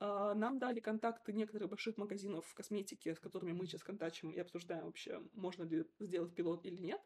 Uh, 0.00 0.32
нам 0.34 0.60
дали 0.60 0.78
контакты 0.78 1.32
некоторых 1.32 1.70
больших 1.70 1.96
магазинов 1.96 2.46
в 2.46 2.54
косметике, 2.54 3.16
с 3.16 3.18
которыми 3.18 3.50
мы 3.50 3.66
сейчас 3.66 3.82
контачим 3.82 4.30
и 4.30 4.38
обсуждаем 4.38 4.84
вообще, 4.84 5.20
можно 5.32 5.64
ли 5.64 5.84
сделать 5.98 6.36
пилот 6.36 6.64
или 6.64 6.80
нет. 6.80 7.00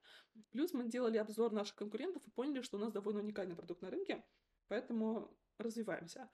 Плюс 0.51 0.75
мы 0.75 0.87
делали 0.91 1.17
обзор 1.17 1.53
наших 1.53 1.77
конкурентов 1.77 2.23
и 2.27 2.31
поняли, 2.31 2.61
что 2.61 2.77
у 2.77 2.81
нас 2.81 2.93
довольно 2.93 3.21
уникальный 3.21 3.57
продукт 3.57 3.81
на 3.81 3.89
рынке, 3.89 4.23
поэтому 4.69 5.35
развиваемся. 5.57 6.29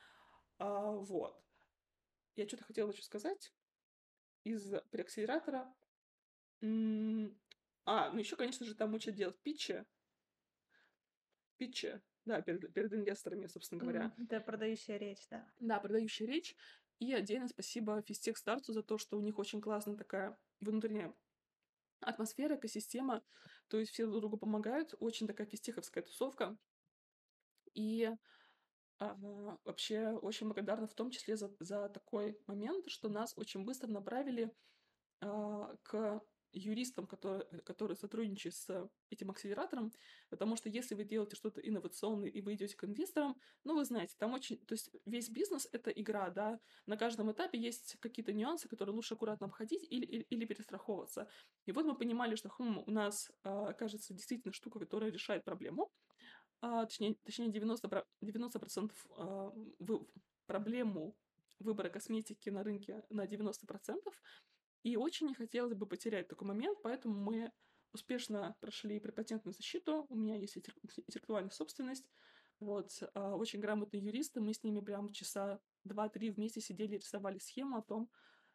Uh, 0.59 0.99
вот. 1.05 1.41
Я 2.35 2.49
что-то 2.49 2.65
хотела 2.65 2.91
еще 2.91 3.03
сказать 3.03 3.55
из 4.43 4.73
преакселератора. 4.91 5.73
А, 6.61 8.11
ну 8.11 8.19
еще, 8.19 8.37
конечно 8.37 8.67
же, 8.67 8.75
там 8.75 8.95
учат 8.95 9.15
делать 9.15 9.41
питчи, 9.43 9.87
питче, 11.59 12.01
да, 12.24 12.40
перед, 12.40 12.72
перед 12.72 12.93
инвесторами, 12.93 13.47
собственно 13.47 13.80
говоря. 13.80 14.14
Mm, 14.16 14.24
это 14.24 14.40
продающая 14.40 14.97
речь, 14.97 15.26
да. 15.30 15.47
Да, 15.60 15.80
продающая 15.80 16.26
речь. 16.26 16.56
И 16.98 17.12
отдельно 17.12 17.48
спасибо 17.48 18.02
Физтех 18.02 18.39
Старцу 18.39 18.72
за 18.72 18.82
то, 18.82 18.98
что 18.98 19.18
у 19.18 19.20
них 19.20 19.39
очень 19.39 19.60
классная 19.60 19.97
такая 19.97 20.36
внутренняя 20.60 21.14
атмосфера, 22.01 22.56
экосистема. 22.56 23.22
То 23.68 23.78
есть 23.78 23.93
все 23.93 24.06
друг 24.06 24.20
другу 24.20 24.36
помогают. 24.39 24.94
Очень 24.98 25.26
такая 25.26 25.47
физтеховская 25.47 26.02
тусовка. 26.02 26.56
И 27.74 28.10
а, 28.98 29.16
вообще 29.64 30.10
очень 30.10 30.47
благодарна 30.47 30.86
в 30.89 30.94
том 30.94 31.10
числе 31.10 31.36
за, 31.36 31.55
за 31.60 31.89
такой 31.89 32.39
момент, 32.47 32.89
что 32.89 33.09
нас 33.09 33.32
очень 33.36 33.64
быстро 33.64 33.89
направили 33.89 34.52
а, 35.20 35.76
к 35.82 36.20
юристам, 36.53 37.07
которые, 37.07 37.45
которые 37.65 37.97
сотрудничают 37.97 38.55
с 38.55 38.91
этим 39.11 39.31
акселератором, 39.31 39.93
потому 40.29 40.57
что 40.57 40.69
если 40.69 40.95
вы 40.95 41.05
делаете 41.05 41.37
что-то 41.37 41.61
инновационное 41.61 42.29
и 42.29 42.41
вы 42.41 42.55
идете 42.55 42.77
к 42.77 42.85
инвесторам, 42.85 43.37
ну, 43.65 43.75
вы 43.75 43.85
знаете, 43.85 44.15
там 44.19 44.33
очень... 44.35 44.59
То 44.66 44.75
есть 44.75 44.91
весь 45.05 45.29
бизнес— 45.29 45.69
это 45.73 45.91
игра, 45.91 46.31
да, 46.31 46.61
на 46.87 46.97
каждом 46.97 47.31
этапе 47.33 47.59
есть 47.59 47.97
какие-то 48.01 48.33
нюансы, 48.33 48.69
которые 48.69 48.95
лучше 48.95 49.15
аккуратно 49.15 49.47
обходить 49.47 49.87
или, 49.91 50.05
или, 50.05 50.23
или 50.23 50.45
перестраховываться. 50.45 51.29
И 51.66 51.73
вот 51.73 51.85
мы 51.85 51.97
понимали, 51.97 52.35
что, 52.35 52.49
хм, 52.49 52.83
у 52.87 52.91
нас, 52.91 53.31
а, 53.43 53.73
кажется, 53.73 54.15
действительно 54.15 54.53
штука, 54.53 54.79
которая 54.79 55.11
решает 55.11 55.45
проблему, 55.45 55.93
а, 56.61 56.85
точнее, 56.87 57.15
точнее 57.25 57.49
90%, 57.49 58.05
90% 58.20 58.93
а, 59.16 59.53
проблему 60.47 61.16
выбора 61.61 61.89
косметики 61.89 62.51
на 62.51 62.62
рынке 62.62 63.05
на 63.11 63.27
90%, 63.27 64.15
и 64.89 64.97
очень 64.97 65.27
не 65.27 65.35
хотелось 65.35 65.74
бы 65.74 65.86
потерять 65.86 66.28
такой 66.28 66.48
момент, 66.48 66.78
поэтому 66.82 67.15
мы 67.15 67.52
успешно 67.93 68.56
прошли 68.60 68.98
препатентную 69.01 69.55
защиту. 69.55 70.06
У 70.09 70.16
меня 70.16 70.36
есть 70.36 70.56
интеллектуальная 70.56 71.51
собственность. 71.51 72.09
Вот, 72.59 72.90
а, 73.15 73.36
очень 73.36 73.60
грамотные 73.60 74.02
юристы. 74.02 74.40
Мы 74.40 74.52
с 74.52 74.62
ними 74.65 74.81
прям 74.81 75.12
часа 75.12 75.60
два-три 75.85 76.31
вместе 76.31 76.60
сидели 76.60 76.94
и 76.94 76.98
рисовали 76.98 77.39
схему 77.39 77.77
о 77.77 77.82
том, 77.82 78.10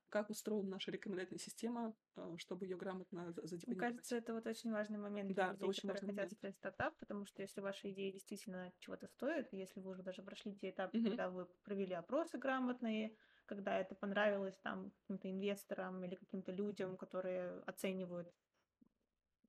как 0.09 0.29
устроена 0.29 0.69
наша 0.69 0.91
рекомендательная 0.91 1.39
система, 1.39 1.95
а, 2.15 2.35
чтобы 2.37 2.65
ее 2.65 2.77
грамотно 2.77 3.31
задепонировать. 3.31 3.67
Мне 3.67 3.75
кажется, 3.75 4.15
это 4.17 4.33
вот 4.33 4.45
очень 4.45 4.71
важный 4.71 4.97
момент 4.97 5.27
для 5.27 5.35
да, 5.35 5.51
людей, 5.51 5.57
это 5.57 5.65
очень 5.67 5.89
которые 5.89 6.01
хотят 6.01 6.15
момент. 6.15 6.33
строить 6.33 6.55
стартап, 6.57 6.97
потому 6.97 7.25
что 7.25 7.41
если 7.41 7.61
ваша 7.61 7.91
идея 7.91 8.11
действительно 8.11 8.71
чего-то 8.79 9.07
стоит, 9.07 9.47
если 9.53 9.79
вы 9.79 9.91
уже 9.91 10.03
даже 10.03 10.21
прошли 10.21 10.55
те 10.55 10.71
этапы, 10.71 10.97
mm-hmm. 10.97 11.07
когда 11.07 11.29
вы 11.29 11.45
провели 11.63 11.93
опросы 11.93 12.37
грамотные, 12.37 13.15
когда 13.53 13.77
это 13.77 13.93
понравилось 13.93 14.57
там 14.63 14.91
каким-то 15.01 15.29
инвесторам 15.29 16.03
или 16.03 16.15
каким-то 16.15 16.51
людям, 16.51 16.97
которые 16.97 17.59
оценивают 17.67 18.33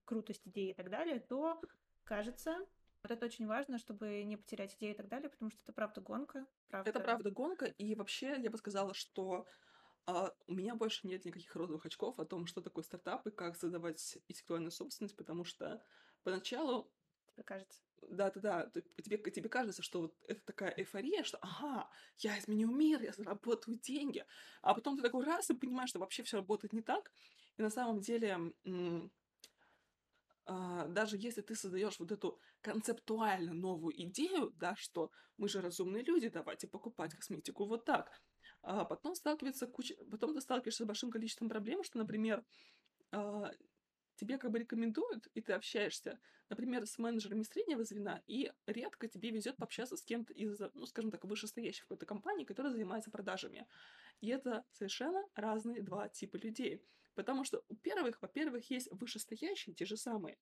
крутость 0.04 0.46
идеи 0.46 0.70
и 0.70 0.74
так 0.74 0.90
далее, 0.90 1.20
то 1.20 1.58
кажется, 2.04 2.58
вот 3.02 3.10
это 3.10 3.24
очень 3.24 3.46
важно, 3.46 3.78
чтобы 3.78 4.22
не 4.24 4.36
потерять 4.36 4.74
идею 4.76 4.92
и 4.92 4.96
так 4.96 5.08
далее, 5.08 5.30
потому 5.30 5.50
что 5.50 5.60
это 5.62 5.72
правда 5.72 6.02
гонка. 6.02 6.46
Правда... 6.68 6.90
Это 6.90 7.00
правда 7.00 7.30
гонка, 7.30 7.64
и 7.64 7.94
вообще 7.94 8.36
я 8.38 8.50
бы 8.50 8.58
сказала, 8.58 8.92
что 8.92 9.46
а, 10.04 10.34
у 10.46 10.52
меня 10.52 10.74
больше 10.74 11.06
нет 11.06 11.24
никаких 11.24 11.56
розовых 11.56 11.86
очков 11.86 12.20
о 12.20 12.26
том, 12.26 12.44
что 12.44 12.60
такое 12.60 12.84
стартап 12.84 13.26
и 13.26 13.30
как 13.30 13.56
создавать 13.56 14.18
интеллектуальную 14.28 14.70
собственность, 14.70 15.16
потому 15.16 15.44
что 15.44 15.82
поначалу 16.24 16.90
тебе 17.32 17.42
кажется. 17.42 17.80
Да-да-да, 18.10 18.70
тебе, 19.02 19.18
тебе 19.30 19.48
кажется, 19.48 19.82
что 19.82 20.02
вот 20.02 20.14
это 20.28 20.40
такая 20.44 20.70
эйфория, 20.76 21.22
что 21.22 21.38
ага, 21.40 21.88
я 22.18 22.38
изменю 22.38 22.70
мир, 22.70 23.02
я 23.02 23.12
заработаю 23.12 23.78
деньги. 23.78 24.24
А 24.62 24.74
потом 24.74 24.96
ты 24.96 25.02
такой 25.02 25.24
раз 25.24 25.50
и 25.50 25.54
понимаешь, 25.54 25.90
что 25.90 25.98
вообще 25.98 26.22
все 26.22 26.38
работает 26.38 26.72
не 26.72 26.82
так. 26.82 27.10
И 27.56 27.62
на 27.62 27.70
самом 27.70 28.00
деле, 28.00 28.52
а, 30.46 30.86
даже 30.88 31.16
если 31.16 31.40
ты 31.40 31.54
создаешь 31.54 31.98
вот 31.98 32.12
эту 32.12 32.38
концептуально 32.60 33.54
новую 33.54 33.94
идею, 34.04 34.50
да, 34.56 34.74
что 34.76 35.10
мы 35.38 35.48
же 35.48 35.60
разумные 35.60 36.04
люди, 36.04 36.28
давайте 36.28 36.68
покупать 36.68 37.14
косметику 37.14 37.66
вот 37.66 37.84
так, 37.84 38.10
а 38.62 38.84
потом 38.84 39.14
сталкивается 39.14 39.66
куча, 39.66 39.94
потом 40.10 40.34
ты 40.34 40.40
сталкиваешься 40.40 40.84
с 40.84 40.86
большим 40.86 41.10
количеством 41.10 41.48
проблем, 41.48 41.82
что, 41.82 41.98
например, 41.98 42.44
а, 43.12 43.52
тебе 44.16 44.38
как 44.38 44.50
бы 44.50 44.58
рекомендуют, 44.58 45.28
и 45.34 45.40
ты 45.40 45.52
общаешься, 45.52 46.18
например, 46.48 46.86
с 46.86 46.98
менеджерами 46.98 47.42
среднего 47.42 47.84
звена, 47.84 48.22
и 48.26 48.52
редко 48.66 49.08
тебе 49.08 49.30
везет 49.30 49.56
пообщаться 49.56 49.96
с 49.96 50.02
кем-то 50.02 50.32
из, 50.32 50.60
ну, 50.74 50.86
скажем 50.86 51.10
так, 51.10 51.24
вышестоящей 51.24 51.82
какой-то 51.82 52.06
компании, 52.06 52.44
которая 52.44 52.72
занимается 52.72 53.10
продажами. 53.10 53.66
И 54.20 54.28
это 54.28 54.64
совершенно 54.70 55.24
разные 55.34 55.82
два 55.82 56.08
типа 56.08 56.36
людей. 56.36 56.82
Потому 57.14 57.44
что 57.44 57.62
у 57.68 57.76
первых, 57.76 58.20
во-первых, 58.20 58.70
есть 58.70 58.88
вышестоящие, 58.90 59.74
те 59.74 59.84
же 59.84 59.96
самые, 59.96 60.38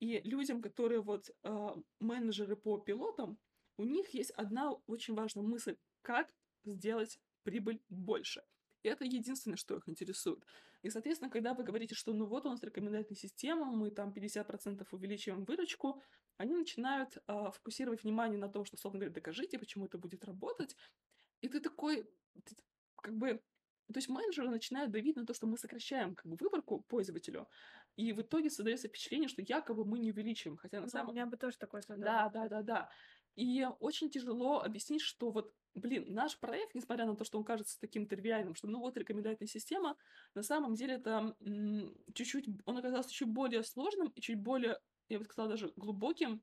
и 0.00 0.20
людям, 0.22 0.62
которые 0.62 1.02
вот 1.02 1.30
э, 1.42 1.68
менеджеры 2.00 2.56
по 2.56 2.78
пилотам, 2.78 3.38
у 3.76 3.84
них 3.84 4.12
есть 4.14 4.30
одна 4.30 4.72
очень 4.86 5.14
важная 5.14 5.44
мысль, 5.44 5.76
как 6.02 6.34
сделать 6.64 7.20
прибыль 7.42 7.82
больше. 7.88 8.42
И 8.82 8.88
это 8.88 9.04
единственное, 9.04 9.56
что 9.56 9.76
их 9.76 9.88
интересует. 9.88 10.44
И, 10.82 10.90
соответственно, 10.90 11.30
когда 11.30 11.54
вы 11.54 11.62
говорите, 11.62 11.94
что 11.94 12.12
ну 12.12 12.26
вот 12.26 12.46
у 12.46 12.50
нас 12.50 12.62
рекомендательная 12.62 13.18
система, 13.18 13.66
мы 13.66 13.90
там 13.90 14.12
50% 14.12 14.86
увеличиваем 14.90 15.44
выручку, 15.44 16.02
они 16.38 16.54
начинают 16.54 17.16
э, 17.16 17.50
фокусировать 17.52 18.02
внимание 18.02 18.38
на 18.38 18.48
том, 18.48 18.64
что, 18.64 18.76
условно 18.76 18.98
говоря, 18.98 19.12
докажите, 19.12 19.58
почему 19.58 19.86
это 19.86 19.98
будет 19.98 20.24
работать. 20.24 20.74
И 21.42 21.48
ты 21.48 21.60
такой, 21.60 22.08
ты, 22.44 22.56
как 22.96 23.14
бы, 23.16 23.42
то 23.92 23.98
есть 23.98 24.08
менеджеры 24.08 24.48
начинают 24.48 24.90
давить 24.90 25.16
на 25.16 25.26
то, 25.26 25.34
что 25.34 25.46
мы 25.46 25.58
сокращаем 25.58 26.14
как 26.14 26.26
бы, 26.26 26.36
выборку 26.40 26.80
пользователю, 26.88 27.46
и 27.96 28.12
в 28.12 28.22
итоге 28.22 28.48
создается 28.48 28.88
впечатление, 28.88 29.28
что 29.28 29.42
якобы 29.42 29.84
мы 29.84 29.98
не 29.98 30.12
увеличиваем, 30.12 30.56
хотя 30.56 30.78
на 30.78 30.84
ну, 30.84 30.88
самом... 30.88 31.10
У 31.10 31.12
меня 31.12 31.26
бы 31.26 31.36
тоже 31.36 31.58
такое 31.58 31.82
создалось. 31.82 32.04
Да, 32.04 32.30
да, 32.30 32.48
да, 32.48 32.62
да. 32.62 32.90
И 33.36 33.66
очень 33.80 34.10
тяжело 34.10 34.60
объяснить, 34.60 35.02
что 35.02 35.30
вот 35.30 35.54
блин, 35.74 36.06
наш 36.08 36.38
проект, 36.38 36.74
несмотря 36.74 37.06
на 37.06 37.16
то, 37.16 37.24
что 37.24 37.38
он 37.38 37.44
кажется 37.44 37.78
таким 37.80 38.06
тривиальным, 38.06 38.54
что 38.54 38.66
ну 38.68 38.80
вот 38.80 38.96
рекомендательная 38.96 39.48
система, 39.48 39.96
на 40.34 40.42
самом 40.42 40.74
деле 40.74 40.94
это 40.94 41.36
чуть-чуть, 42.14 42.48
он 42.66 42.76
оказался 42.76 43.12
чуть 43.12 43.28
более 43.28 43.62
сложным 43.62 44.08
и 44.08 44.20
чуть 44.20 44.40
более, 44.40 44.78
я 45.08 45.18
бы 45.18 45.24
сказала, 45.24 45.50
даже 45.50 45.72
глубоким, 45.76 46.42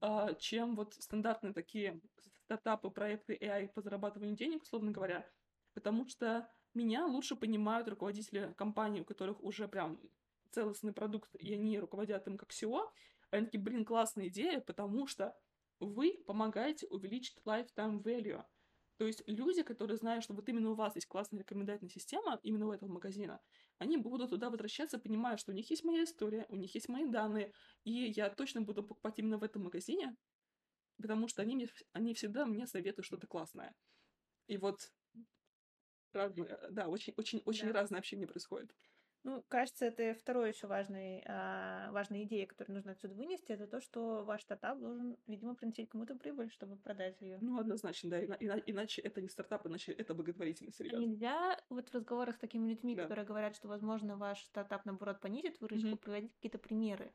э, 0.00 0.34
чем 0.38 0.76
вот 0.76 0.94
стандартные 0.94 1.52
такие, 1.52 2.00
стартапы, 2.44 2.90
проекты 2.90 3.36
AI 3.40 3.68
по 3.68 3.80
зарабатыванию 3.80 4.36
денег, 4.36 4.62
условно 4.62 4.90
говоря, 4.90 5.28
потому 5.74 6.06
что 6.06 6.48
меня 6.74 7.06
лучше 7.06 7.36
понимают 7.36 7.88
руководители 7.88 8.54
компаний, 8.56 9.00
у 9.00 9.04
которых 9.04 9.42
уже 9.42 9.68
прям 9.68 10.00
целостный 10.50 10.92
продукт, 10.92 11.34
и 11.36 11.54
они 11.54 11.78
руководят 11.78 12.26
им 12.26 12.36
как 12.36 12.50
SEO. 12.50 12.88
Они 13.30 13.46
такие, 13.46 13.60
блин, 13.60 13.84
классная 13.84 14.28
идея, 14.28 14.60
потому 14.60 15.06
что 15.06 15.36
вы 15.80 16.22
помогаете 16.26 16.86
увеличить 16.86 17.38
lifetime 17.44 18.02
value. 18.02 18.44
То 18.98 19.06
есть 19.06 19.22
люди, 19.26 19.62
которые 19.62 19.96
знают, 19.96 20.24
что 20.24 20.34
вот 20.34 20.46
именно 20.50 20.70
у 20.70 20.74
вас 20.74 20.94
есть 20.94 21.06
классная 21.06 21.40
рекомендательная 21.40 21.90
система, 21.90 22.38
именно 22.42 22.66
у 22.66 22.72
этого 22.72 22.90
магазина, 22.90 23.40
они 23.78 23.96
будут 23.96 24.28
туда 24.28 24.50
возвращаться, 24.50 24.98
понимая, 24.98 25.38
что 25.38 25.52
у 25.52 25.54
них 25.54 25.70
есть 25.70 25.84
моя 25.84 26.04
история, 26.04 26.44
у 26.50 26.56
них 26.56 26.74
есть 26.74 26.90
мои 26.90 27.06
данные, 27.06 27.54
и 27.84 27.92
я 27.92 28.28
точно 28.28 28.60
буду 28.60 28.82
покупать 28.82 29.18
именно 29.18 29.38
в 29.38 29.42
этом 29.42 29.64
магазине, 29.64 30.14
потому 30.98 31.28
что 31.28 31.40
они, 31.40 31.56
мне, 31.56 31.68
они 31.92 32.12
всегда 32.12 32.44
мне 32.44 32.66
советуют 32.66 33.06
что-то 33.06 33.26
классное. 33.26 33.74
И 34.48 34.58
вот 34.58 34.92
разные, 36.12 36.58
да, 36.70 36.88
очень, 36.88 37.14
очень, 37.16 37.40
очень 37.46 37.68
да. 37.68 37.80
разное 37.80 38.00
общение 38.00 38.26
происходит. 38.28 38.74
Ну, 39.22 39.44
кажется, 39.48 39.86
это 39.86 40.14
второй 40.14 40.50
еще 40.50 40.66
важный, 40.66 41.22
а, 41.26 41.90
важная 41.92 42.22
идея, 42.22 42.46
которую 42.46 42.76
нужно 42.76 42.92
отсюда 42.92 43.14
вынести, 43.14 43.52
это 43.52 43.66
то, 43.66 43.80
что 43.80 44.24
ваш 44.24 44.42
стартап 44.42 44.78
должен, 44.78 45.16
видимо, 45.26 45.54
приносить 45.54 45.90
кому-то 45.90 46.14
прибыль, 46.14 46.50
чтобы 46.50 46.76
продать 46.76 47.20
ее. 47.20 47.38
Ну, 47.42 47.58
однозначно, 47.58 48.10
да. 48.10 48.20
Ина- 48.20 48.62
иначе 48.64 49.02
это 49.02 49.20
не 49.20 49.28
стартап, 49.28 49.66
иначе 49.66 49.92
это 49.92 50.14
благотворительность, 50.14 50.80
ребят. 50.80 50.94
А 50.94 50.98
нельзя 50.98 51.60
вот 51.68 51.90
в 51.90 51.94
разговорах 51.94 52.36
с 52.36 52.38
такими 52.38 52.70
людьми, 52.70 52.94
да. 52.94 53.02
которые 53.02 53.26
говорят, 53.26 53.56
что, 53.56 53.68
возможно, 53.68 54.16
ваш 54.16 54.42
стартап, 54.44 54.86
наоборот, 54.86 55.20
понизит 55.20 55.60
выручку, 55.60 55.88
mm-hmm. 55.88 55.96
приводить 55.98 56.32
какие-то 56.34 56.58
примеры 56.58 57.12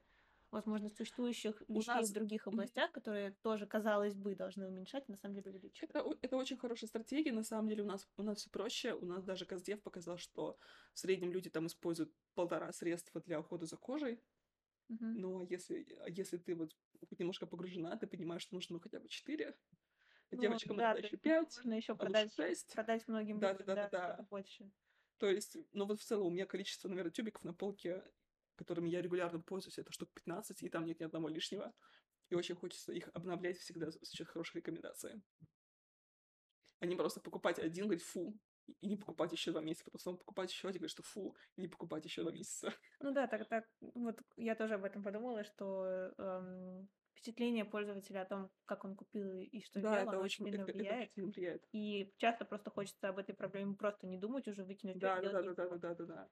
возможно, 0.55 0.89
существующих 0.89 1.61
вещей 1.67 1.93
нас... 1.93 2.09
в 2.09 2.13
других 2.13 2.47
областях, 2.47 2.91
которые 2.93 3.31
тоже, 3.41 3.67
казалось 3.67 4.15
бы, 4.15 4.35
должны 4.35 4.65
уменьшать, 4.67 5.07
на 5.09 5.17
самом 5.17 5.35
деле 5.35 5.51
увеличивать. 5.51 5.89
Это, 5.89 6.17
это 6.21 6.37
очень 6.37 6.57
хорошая 6.57 6.87
стратегия. 6.87 7.33
На 7.33 7.43
самом 7.43 7.67
деле 7.67 7.83
у 7.83 7.85
нас, 7.85 8.07
у 8.15 8.23
нас 8.23 8.37
все 8.37 8.49
проще. 8.49 8.93
У 8.93 9.05
нас 9.05 9.23
даже 9.23 9.45
Каздев 9.45 9.81
показал, 9.81 10.17
что 10.17 10.57
в 10.93 10.99
среднем 10.99 11.31
люди 11.33 11.49
там 11.49 11.67
используют 11.67 12.13
полтора 12.35 12.71
средства 12.71 13.21
для 13.21 13.41
ухода 13.41 13.65
за 13.65 13.75
кожей. 13.75 14.21
Uh-huh. 14.89 15.41
А 15.41 15.45
если, 15.49 15.85
а 15.99 16.09
если 16.09 16.37
ты 16.37 16.55
вот 16.55 16.73
немножко 17.19 17.45
погружена, 17.45 17.97
ты 17.97 18.07
понимаешь, 18.07 18.43
что 18.43 18.55
нужно 18.55 18.75
ну, 18.75 18.79
хотя 18.79 18.99
бы 19.01 19.09
четыре. 19.09 19.57
Ну, 20.31 20.39
Девочкам 20.39 20.77
да, 20.77 20.93
еще 20.93 21.17
пять, 21.17 21.55
можно 21.57 21.73
еще 21.73 21.95
продать, 21.95 22.33
шесть. 22.33 22.73
продать 22.73 23.07
многим 23.07 23.39
да, 23.39 23.51
людям, 23.51 23.65
да, 23.67 23.75
да, 23.75 23.89
да, 23.89 24.15
да. 24.17 24.23
больше. 24.29 24.71
То 25.17 25.29
есть, 25.29 25.57
ну 25.73 25.85
вот 25.85 25.99
в 25.99 26.03
целом 26.03 26.27
у 26.27 26.29
меня 26.29 26.45
количество, 26.45 26.87
наверное, 26.87 27.11
тюбиков 27.11 27.43
на 27.43 27.53
полке 27.53 28.03
которыми 28.55 28.89
я 28.89 29.01
регулярно 29.01 29.39
пользуюсь, 29.39 29.77
это 29.77 29.91
штук 29.91 30.09
15, 30.13 30.63
и 30.63 30.69
там 30.69 30.85
нет 30.85 30.99
ни 30.99 31.03
одного 31.03 31.29
лишнего. 31.29 31.73
И 32.29 32.35
очень 32.35 32.55
хочется 32.55 32.91
их 32.91 33.09
обновлять 33.13 33.57
всегда 33.57 33.91
за 33.91 33.99
счет 34.05 34.27
хорошей 34.27 34.57
рекомендации. 34.57 35.21
А 36.79 36.85
не 36.85 36.95
просто 36.95 37.21
покупать 37.21 37.59
один, 37.59 37.85
говорить 37.85 38.03
фу, 38.03 38.37
и 38.81 38.87
не 38.87 38.97
покупать 38.97 39.31
еще 39.31 39.51
два 39.51 39.61
месяца, 39.61 39.85
потом 39.85 39.99
снова 39.99 40.17
покупать 40.17 40.51
еще 40.51 40.67
один, 40.67 40.79
говорить, 40.79 40.91
что 40.91 41.03
фу, 41.03 41.35
и 41.55 41.61
не 41.61 41.67
покупать 41.67 42.03
еще 42.05 42.23
два 42.23 42.31
месяца. 42.31 42.73
Ну 42.99 43.11
да, 43.11 43.27
так, 43.27 43.47
так, 43.47 43.65
вот 43.81 44.19
я 44.37 44.55
тоже 44.55 44.75
об 44.75 44.83
этом 44.83 45.03
подумала, 45.03 45.43
что 45.43 45.85
эм, 46.17 46.89
впечатление 47.13 47.65
пользователя 47.65 48.21
о 48.21 48.25
том, 48.25 48.51
как 48.65 48.85
он 48.85 48.95
купил 48.95 49.39
и 49.39 49.61
что 49.61 49.81
да, 49.81 49.99
делал, 49.99 50.09
это 50.09 50.19
очень 50.19 50.45
сильно 50.45 50.65
влияет. 50.65 51.11
Это 51.15 51.27
влияет. 51.27 51.63
И 51.71 52.13
часто 52.17 52.45
просто 52.45 52.71
хочется 52.71 53.09
об 53.09 53.19
этой 53.19 53.35
проблеме 53.35 53.75
просто 53.75 54.07
не 54.07 54.17
думать, 54.17 54.47
уже 54.47 54.63
выкинуть. 54.63 54.97
Да, 54.97 55.21
да, 55.21 55.41
да, 55.41 55.53
да, 55.53 55.53
да, 55.53 55.77
да, 55.77 55.95
да, 55.95 56.05
да. 56.05 56.29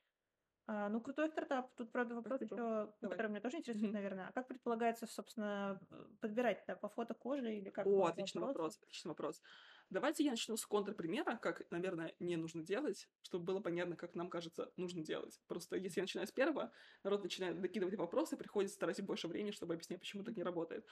А, 0.65 0.87
ну, 0.89 1.01
крутой 1.01 1.29
стартап. 1.29 1.73
Тут, 1.75 1.91
правда, 1.91 2.15
вопрос 2.15 2.41
еще, 2.41 2.93
который 3.01 3.27
меня 3.27 3.41
тоже 3.41 3.57
интересует, 3.57 3.89
mm-hmm. 3.89 3.93
наверное. 3.93 4.27
А 4.29 4.31
как 4.31 4.47
предполагается, 4.47 5.07
собственно, 5.07 5.79
подбирать 6.21 6.63
это 6.65 6.77
по 6.77 6.87
фото 6.87 7.13
кожи 7.13 7.53
или 7.55 7.69
как? 7.69 7.85
О, 7.85 8.05
отличный 8.05 8.39
вопрос? 8.39 8.55
вопрос, 8.55 8.77
отличный 8.81 9.09
вопрос. 9.09 9.41
Давайте 9.89 10.23
я 10.23 10.31
начну 10.31 10.55
с 10.55 10.65
контрпримера, 10.65 11.35
как, 11.37 11.69
наверное, 11.69 12.15
не 12.19 12.37
нужно 12.37 12.63
делать, 12.63 13.09
чтобы 13.21 13.43
было 13.43 13.59
понятно, 13.59 13.97
как 13.97 14.15
нам 14.15 14.29
кажется, 14.29 14.71
нужно 14.77 15.03
делать. 15.03 15.39
Просто 15.47 15.75
если 15.75 15.99
я 15.99 16.03
начинаю 16.03 16.27
с 16.27 16.31
первого, 16.31 16.71
народ 17.03 17.23
начинает 17.23 17.59
докидывать 17.59 17.95
вопросы, 17.95 18.37
приходится 18.37 18.79
тратить 18.79 19.05
больше 19.05 19.27
времени, 19.27 19.51
чтобы 19.51 19.73
объяснить, 19.73 19.99
почему 19.99 20.23
так 20.23 20.37
не 20.37 20.43
работает. 20.43 20.85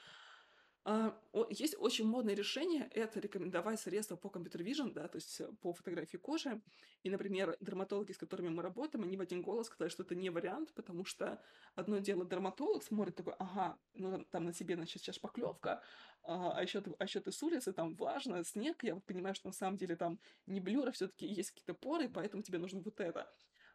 А, 0.83 1.15
есть 1.49 1.75
очень 1.77 2.05
модное 2.05 2.33
решение— 2.33 2.89
это 2.93 3.19
рекомендовать 3.19 3.79
средства 3.79 4.15
по 4.15 4.29
компьютер 4.29 4.61
vision, 4.61 4.91
да, 4.93 5.07
то 5.07 5.17
есть 5.17 5.39
э, 5.39 5.47
по 5.61 5.73
фотографии 5.73 6.17
кожи. 6.17 6.59
И, 7.03 7.09
например, 7.11 7.55
дерматологи, 7.59 8.13
с 8.13 8.17
которыми 8.17 8.49
мы 8.49 8.63
работаем, 8.63 9.03
они 9.03 9.15
в 9.15 9.21
один 9.21 9.43
голос 9.43 9.67
сказали, 9.67 9.89
что 9.89 10.01
это 10.01 10.15
не 10.15 10.31
вариант, 10.31 10.73
потому 10.73 11.05
что 11.05 11.39
одно 11.75 11.99
дело 11.99 12.25
дерматолог 12.25 12.83
смотрит 12.83 13.15
такой, 13.15 13.33
ага, 13.37 13.77
ну 13.93 14.25
там 14.31 14.45
на 14.45 14.53
тебе, 14.53 14.75
значит, 14.75 15.03
сейчас 15.03 15.17
шпаклевка, 15.17 15.83
а, 16.23 16.53
а 16.57 16.63
еще 16.63 16.83
а 16.97 17.03
еще 17.03 17.19
ты 17.19 17.31
с 17.31 17.43
улицы, 17.43 17.73
там 17.73 17.95
влажно, 17.95 18.43
снег, 18.43 18.83
я 18.83 18.95
понимаю, 18.95 19.35
что 19.35 19.49
на 19.49 19.53
самом 19.53 19.77
деле 19.77 19.95
там 19.95 20.19
не 20.47 20.59
блюра, 20.59 20.91
все 20.91 21.07
таки 21.07 21.27
есть 21.27 21.51
какие-то 21.51 21.75
поры, 21.75 22.09
поэтому 22.09 22.41
тебе 22.41 22.57
нужно 22.57 22.81
вот 22.81 22.99
это. 22.99 23.31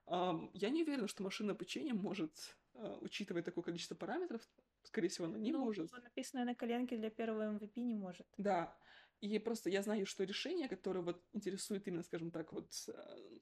Я 0.09 0.71
не 0.71 0.83
уверена, 0.83 1.09
что 1.09 1.25
машинное 1.25 1.55
обучение 1.55 1.93
может, 1.93 2.57
э, 2.75 2.99
учитывать 3.01 3.45
такое 3.45 3.65
количество 3.65 3.97
параметров, 3.97 4.41
скорее 4.87 5.09
всего, 5.09 5.27
оно 5.27 5.37
не 5.37 5.53
ну, 5.53 5.65
может. 5.65 5.91
Написанное 5.93 6.45
на 6.45 6.55
коленке 6.55 6.97
для 6.97 7.11
первого 7.11 7.57
MVP 7.57 7.81
не 7.81 7.95
может. 7.95 8.27
Да. 8.39 8.77
И 9.21 9.39
просто 9.39 9.71
я 9.71 9.83
знаю, 9.83 10.07
что 10.07 10.25
решение, 10.25 10.69
которое 10.69 11.01
вот 11.01 11.23
интересует 11.33 11.87
именно, 11.89 12.03
скажем 12.03 12.31
так, 12.31 12.53
вот 12.53 12.71
э, 12.89 13.39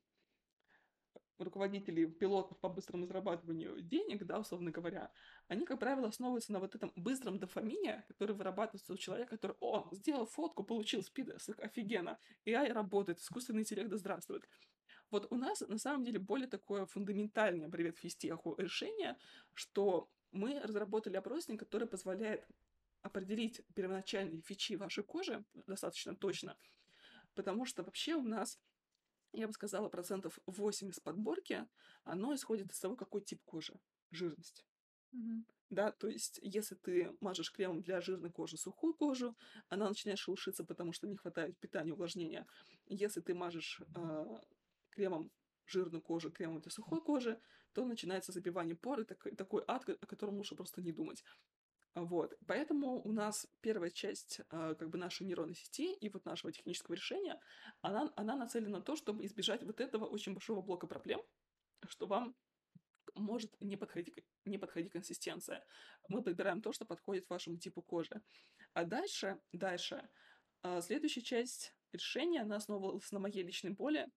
руководителей 1.38 2.06
пилотов 2.06 2.58
по 2.60 2.68
быстрому 2.68 3.06
зарабатыванию 3.06 3.80
денег, 3.80 4.24
да, 4.24 4.38
условно 4.38 4.70
говоря, 4.70 5.10
они, 5.48 5.64
как 5.66 5.80
правило, 5.80 6.08
основываются 6.08 6.52
на 6.52 6.60
вот 6.60 6.74
этом 6.74 6.92
быстром 6.96 7.38
дофамине, 7.38 8.04
который 8.08 8.34
вырабатывается 8.34 8.92
у 8.92 8.96
человека, 8.96 9.36
который, 9.36 9.56
о, 9.60 9.88
сделал 9.92 10.26
фотку, 10.26 10.64
получил 10.64 11.02
спидос, 11.02 11.48
офигенно, 11.58 12.18
AI 12.46 12.72
работает, 12.72 13.18
искусственный 13.18 13.60
интеллект 13.60 13.90
да 13.90 13.96
здравствует. 13.96 14.44
Вот 15.10 15.30
у 15.30 15.36
нас, 15.36 15.60
на 15.60 15.78
самом 15.78 16.04
деле, 16.04 16.18
более 16.18 16.48
такое 16.48 16.86
фундаментальное, 16.86 17.68
привет 17.68 17.98
физтеху, 17.98 18.54
решение, 18.56 19.16
что 19.52 20.10
мы 20.34 20.60
разработали 20.60 21.16
опросник, 21.16 21.60
который 21.60 21.88
позволяет 21.88 22.46
определить 23.02 23.62
первоначальные 23.74 24.42
фичи 24.42 24.76
вашей 24.76 25.04
кожи 25.04 25.44
достаточно 25.66 26.16
точно, 26.16 26.56
потому 27.34 27.64
что 27.64 27.82
вообще 27.82 28.14
у 28.14 28.22
нас, 28.22 28.58
я 29.32 29.46
бы 29.46 29.52
сказала, 29.52 29.88
процентов 29.88 30.38
8 30.46 30.90
из 30.90 31.00
подборки, 31.00 31.66
оно 32.02 32.34
исходит 32.34 32.72
из 32.72 32.80
того, 32.80 32.96
какой 32.96 33.22
тип 33.22 33.42
кожи, 33.44 33.78
жирность. 34.10 34.64
Mm-hmm. 35.14 35.44
Да, 35.70 35.92
то 35.92 36.08
есть, 36.08 36.38
если 36.42 36.74
ты 36.74 37.16
мажешь 37.20 37.50
кремом 37.50 37.82
для 37.82 38.00
жирной 38.00 38.30
кожи 38.30 38.56
сухую 38.56 38.94
кожу, 38.94 39.36
она 39.68 39.88
начинает 39.88 40.18
шелушиться, 40.18 40.64
потому 40.64 40.92
что 40.92 41.08
не 41.08 41.16
хватает 41.16 41.58
питания, 41.58 41.92
увлажнения. 41.92 42.46
Если 42.86 43.20
ты 43.20 43.34
мажешь 43.34 43.80
э, 43.94 44.24
кремом 44.90 45.30
жирную 45.66 46.02
кожу 46.02 46.30
кремом 46.30 46.60
для 46.60 46.70
сухой 46.70 47.00
кожи, 47.00 47.40
то 47.74 47.84
начинается 47.84 48.32
забивание 48.32 48.76
пор, 48.76 49.00
и 49.00 49.04
такой, 49.04 49.64
ад, 49.66 49.88
о 49.88 50.06
котором 50.06 50.36
лучше 50.36 50.54
просто 50.54 50.80
не 50.80 50.92
думать. 50.92 51.24
Вот. 51.94 52.36
Поэтому 52.46 53.00
у 53.02 53.12
нас 53.12 53.46
первая 53.60 53.90
часть 53.90 54.40
э, 54.50 54.74
как 54.76 54.90
бы 54.90 54.98
нашей 54.98 55.26
нейронной 55.26 55.54
сети 55.54 55.94
и 55.94 56.08
вот 56.08 56.24
нашего 56.24 56.52
технического 56.52 56.94
решения, 56.94 57.40
она, 57.82 58.12
она 58.16 58.34
нацелена 58.34 58.78
на 58.78 58.82
то, 58.82 58.96
чтобы 58.96 59.24
избежать 59.26 59.62
вот 59.62 59.80
этого 59.80 60.04
очень 60.04 60.32
большого 60.32 60.60
блока 60.60 60.88
проблем, 60.88 61.20
что 61.88 62.06
вам 62.06 62.34
может 63.14 63.54
не 63.60 63.76
подходить, 63.76 64.24
не 64.44 64.58
подходить 64.58 64.90
консистенция. 64.90 65.64
Мы 66.08 66.22
подбираем 66.22 66.62
то, 66.62 66.72
что 66.72 66.84
подходит 66.84 67.28
вашему 67.28 67.58
типу 67.58 67.80
кожи. 67.80 68.20
А 68.72 68.84
дальше, 68.84 69.40
дальше, 69.52 70.08
э, 70.64 70.80
следующая 70.80 71.22
часть 71.22 71.76
решения, 71.92 72.42
она 72.42 72.56
основывалась 72.56 73.12
на 73.12 73.20
моей 73.20 73.44
личной 73.44 73.70
боли, 73.70 74.08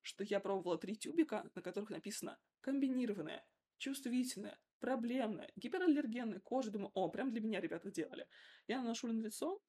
что 0.00 0.24
я 0.24 0.40
пробовала 0.40 0.78
три 0.78 0.96
тюбика, 0.96 1.50
на 1.54 1.60
которых 1.60 1.90
написано 1.90 2.38
комбинированная, 2.62 3.44
чувствительная, 3.78 4.58
проблемная, 4.80 5.50
гипераллергенная 5.56 6.40
кожа. 6.40 6.70
Думаю, 6.70 6.90
о, 6.94 7.08
прям 7.08 7.30
для 7.30 7.40
меня 7.40 7.60
ребята 7.60 7.90
сделали. 7.90 8.26
Я 8.66 8.80
наношу 8.80 9.08
на 9.08 9.20
лицо, 9.20 9.60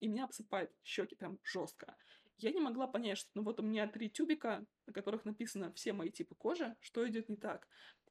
и 0.00 0.08
меня 0.08 0.24
обсыпает 0.24 0.72
щеки 0.82 1.14
прям 1.14 1.38
жестко. 1.44 1.96
Я 2.38 2.52
не 2.52 2.60
могла 2.60 2.86
понять, 2.86 3.18
что 3.18 3.30
ну 3.34 3.42
вот 3.42 3.60
у 3.60 3.62
меня 3.62 3.86
три 3.88 4.10
тюбика, 4.10 4.64
на 4.86 4.92
которых 4.92 5.24
написано 5.24 5.72
все 5.72 5.92
мои 5.92 6.10
типы 6.10 6.34
кожи, 6.34 6.76
что 6.80 7.08
идет 7.08 7.28
не 7.28 7.36
так. 7.36 7.66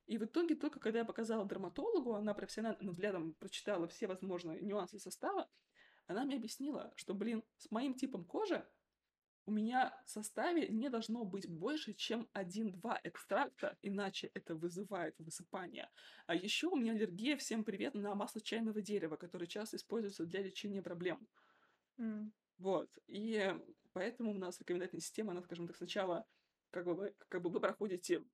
И 0.05 0.18
в 0.18 0.23
итоге 0.23 0.55
только 0.55 0.80
когда 0.80 0.99
я 0.99 1.05
показала 1.05 1.47
дерматологу, 1.47 2.14
она 2.14 2.34
профессиональным 2.34 2.91
взглядом 2.91 3.34
прочитала 3.35 3.88
все 3.88 4.07
возможные 4.07 4.61
нюансы 4.61 4.99
состава, 4.99 5.49
она 6.07 6.23
мне 6.23 6.38
объяснила, 6.38 6.93
что, 6.95 7.14
блин, 7.14 7.43
с 7.57 7.69
моим 7.69 7.93
типом 7.93 8.23
кожи 8.23 8.65
у 9.48 9.52
меня 9.52 9.98
в 10.06 10.10
составе 10.10 10.68
не 10.68 10.90
должно 10.90 11.24
быть 11.24 11.48
больше, 11.48 11.94
чем 11.94 12.28
1-2 12.34 12.99
экстракта, 13.03 13.78
иначе 13.82 14.30
это 14.34 14.56
вызывает 14.56 15.15
высыпание. 15.19 15.90
А 16.26 16.36
еще 16.36 16.68
у 16.68 16.76
меня 16.76 16.91
аллергия, 16.91 17.38
всем 17.38 17.64
привет, 17.64 17.94
на 17.94 18.14
масло 18.14 18.41
чайного 18.41 18.82
дерева, 18.82 19.15
которое 19.15 19.48
часто 19.48 19.78
используется 19.78 20.26
для 20.26 20.41
лечения 20.41 20.82
проблем. 20.82 21.26
Mm. 21.98 22.30
Вот. 22.57 22.90
И 23.07 23.56
поэтому 23.94 24.32
у 24.32 24.38
нас 24.38 24.60
рекомендательная 24.60 25.02
система, 25.02 25.32
она, 25.32 25.41
скажем 25.41 25.65
так, 25.65 25.78
сначала 25.78 26.28
как 26.69 26.86
бы, 26.86 27.15
как 27.30 27.41
бы 27.41 27.49
вы 27.49 27.61
проходите 27.61 28.26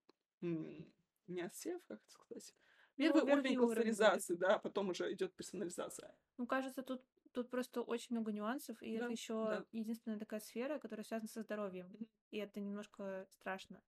не 0.41 1.41
отсев, 1.41 1.79
как 1.85 2.01
это 2.01 2.11
сказать, 2.11 2.55
ну, 2.97 3.05
первый 3.05 3.21
ну, 3.21 3.33
уровень 3.33 3.57
кластеризации, 3.57 4.35
да, 4.35 4.57
потом 4.57 4.89
уже 4.89 5.13
идет 5.13 5.35
персонализация. 5.35 6.15
Ну, 6.37 6.47
кажется, 6.47 6.81
тут 6.81 7.03
тут 7.33 7.49
просто 7.49 7.81
очень 7.81 8.15
много 8.15 8.31
нюансов, 8.31 8.81
и 8.81 8.97
Да, 8.97 9.05
это 9.05 9.11
еще 9.11 9.33
да. 9.33 9.65
единственная 9.71 10.19
такая 10.19 10.39
сфера, 10.39 10.79
которая 10.79 11.03
связана 11.03 11.27
со 11.29 11.41
здоровьем. 11.41 11.91
И 12.31 12.37
это 12.37 12.59
немножко 12.59 13.27
страшно. 13.31 13.81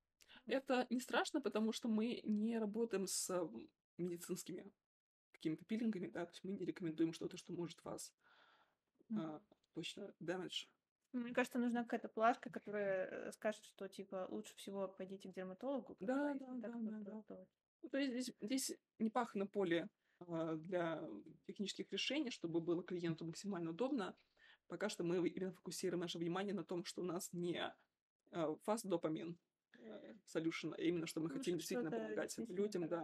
Это 0.45 0.85
не 0.89 0.99
страшно, 0.99 1.41
потому 1.41 1.71
что 1.71 1.87
мы 1.87 2.21
не 2.23 2.59
работаем 2.59 3.07
с 3.07 3.31
медицинскими 3.97 4.71
какими-то 5.31 5.65
пилингами, 5.65 6.07
да, 6.07 6.25
то 6.25 6.31
есть 6.31 6.43
мы 6.43 6.53
не 6.53 6.65
рекомендуем 6.65 7.13
что-то, 7.13 7.37
что 7.37 7.53
может 7.53 7.83
вас 7.83 8.13
Мгм. 9.09 9.21
а, 9.21 9.41
точно 9.73 10.13
damage. 10.21 10.67
Мне 11.13 11.33
кажется, 11.33 11.59
нужна 11.59 11.83
какая-то 11.83 12.09
плашка, 12.09 12.49
которая 12.49 13.07
э, 13.07 13.31
скажет, 13.31 13.63
что 13.63 13.87
типа 13.87 14.27
лучше 14.29 14.55
всего 14.55 14.87
пойдите 14.87 15.29
к 15.29 15.33
дерматологу. 15.33 15.95
Да, 15.99 16.33
да, 16.33 16.47
да, 16.55 16.73
да, 16.73 17.23
да. 17.29 17.45
Ну, 17.83 17.89
То 17.89 17.97
есть 17.97 18.11
здесь, 18.11 18.35
здесь 18.41 18.79
не 18.99 19.09
пахано 19.09 19.47
поле 19.47 19.87
для 20.19 21.03
технических 21.45 21.91
решений, 21.91 22.31
чтобы 22.31 22.61
было 22.61 22.83
клиенту 22.83 23.25
максимально 23.25 23.71
удобно. 23.71 24.15
Пока 24.67 24.89
что 24.89 25.03
мы 25.03 25.27
именно 25.27 25.51
фокусируем 25.51 26.01
наше 26.01 26.17
внимание 26.17 26.53
на 26.53 26.63
том, 26.63 26.85
что 26.85 27.01
у 27.01 27.05
нас 27.05 27.31
не 27.33 27.57
а, 28.31 28.55
fast 28.65 28.81
допамин 28.87 29.37
solution, 30.33 30.73
а 30.75 30.81
именно 30.81 31.05
что 31.05 31.19
мы 31.19 31.27
Ну, 31.29 31.33
хотим 31.35 31.53
что- 31.53 31.57
действительно 31.59 31.91
помогать 31.91 32.27
действительно 32.29 32.55
людям, 32.57 32.87
да. 32.87 33.03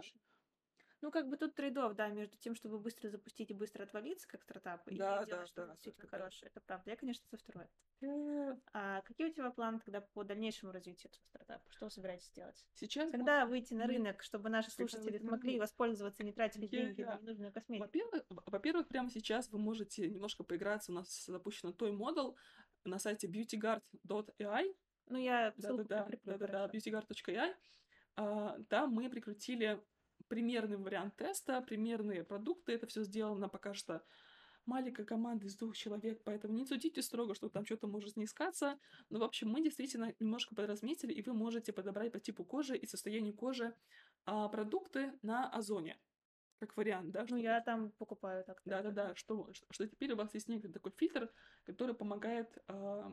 Ну, 1.02 1.10
как 1.10 1.28
бы 1.28 1.36
тут 1.36 1.56
трейдов, 1.56 1.96
да, 1.96 2.08
между 2.08 2.36
тем, 2.38 2.54
чтобы 2.54 2.78
быстро 2.78 3.08
запустить 3.08 3.50
и 3.50 3.54
быстро 3.54 3.82
отвалиться, 3.82 4.28
как 4.28 4.40
стартап, 4.42 4.86
и 4.86 4.96
Да, 4.96 5.14
делать 5.24 5.28
да, 5.30 5.46
что-то 5.46 5.66
да, 5.66 5.72
действительно 5.72 6.06
да, 6.06 6.10
да. 6.10 6.18
хорошее. 6.18 6.50
Это 6.50 6.60
правда. 6.60 6.90
Я, 6.90 6.96
конечно, 6.96 7.26
за 7.28 7.38
второе. 7.38 7.68
Э, 8.02 8.56
А 8.72 9.02
какие 9.02 9.26
у 9.28 9.32
тебя 9.32 9.50
планы 9.50 9.80
тогда 9.80 10.00
по 10.00 10.22
дальнейшему 10.22 10.70
развитию 10.70 11.10
этого 11.10 11.24
стартапа? 11.24 11.64
Что 11.72 11.86
вы 11.86 11.90
собираетесь 11.90 12.30
делать? 12.30 12.64
Сейчас 12.74 13.06
мы- 13.06 13.18
Когда 13.18 13.46
выйти 13.46 13.74
на 13.74 13.86
рынок, 13.88 14.22
чтобы 14.22 14.48
наши 14.48 14.70
Когда 14.70 14.88
слушатели 14.88 15.18
смогли 15.18 15.58
воспользоваться, 15.58 16.22
не 16.22 16.32
тратили 16.32 16.66
деньги 16.68 17.00
Я- 17.00 17.16
на 17.16 17.18
ненужную 17.20 17.52
косметику? 17.52 17.84
Во-первых, 17.86 18.22
во-первых, 18.46 18.88
прямо 18.88 19.10
сейчас 19.10 19.50
вы 19.50 19.58
можете 19.58 20.08
немножко 20.08 20.44
поиграться. 20.44 20.92
У 20.92 20.94
нас 20.94 21.24
запущен 21.26 21.72
той 21.72 21.90
модел 21.90 22.36
на 22.84 23.00
сайте 23.00 23.26
beautyguard.ai. 23.26 24.72
Ну, 25.06 25.18
я 25.18 25.52
ссылку 25.58 25.78
Да-да-да, 25.78 26.02
прикреплю, 26.04 26.32
да-да-да, 26.38 26.68
хорошо. 26.68 26.76
beautyguard.ai. 26.78 27.54
А, 28.14 28.58
Там 28.68 28.90
мы 28.92 29.10
прикрутили 29.10 29.82
примерный 30.32 30.78
вариант 30.78 31.14
теста, 31.16 31.60
примерные 31.60 32.24
продукты. 32.24 32.72
Это 32.72 32.86
все 32.86 33.04
сделано 33.04 33.50
пока 33.50 33.74
что 33.74 34.02
маленькая 34.64 35.04
команда 35.04 35.44
из 35.44 35.56
двух 35.56 35.76
человек, 35.76 36.22
поэтому 36.24 36.54
не 36.54 36.64
судите 36.64 37.02
строго, 37.02 37.34
что 37.34 37.50
там 37.50 37.66
что-то 37.66 37.86
может 37.86 38.16
не 38.16 38.24
искаться. 38.24 38.78
Но, 39.10 39.18
в 39.18 39.24
общем, 39.24 39.50
мы 39.50 39.62
действительно 39.62 40.14
немножко 40.20 40.54
подразметили, 40.54 41.12
и 41.12 41.20
вы 41.20 41.34
можете 41.34 41.74
подобрать 41.74 42.12
по 42.12 42.18
типу 42.18 42.46
кожи 42.46 42.78
и 42.78 42.86
состоянию 42.86 43.34
кожи 43.34 43.76
а, 44.24 44.48
продукты 44.48 45.12
на 45.20 45.50
Озоне. 45.50 45.98
Как 46.60 46.78
вариант, 46.78 47.10
да? 47.10 47.26
Ну, 47.28 47.36
я 47.36 47.60
там 47.60 47.90
покупаю 47.98 48.42
так. 48.44 48.62
да-да-да, 48.64 49.14
что, 49.16 49.52
что, 49.52 49.66
что 49.70 49.86
теперь 49.86 50.12
у 50.12 50.16
вас 50.16 50.32
есть 50.32 50.48
некий 50.48 50.68
такой 50.68 50.92
фильтр, 50.92 51.30
который 51.64 51.94
помогает 51.94 52.56
а, 52.68 53.12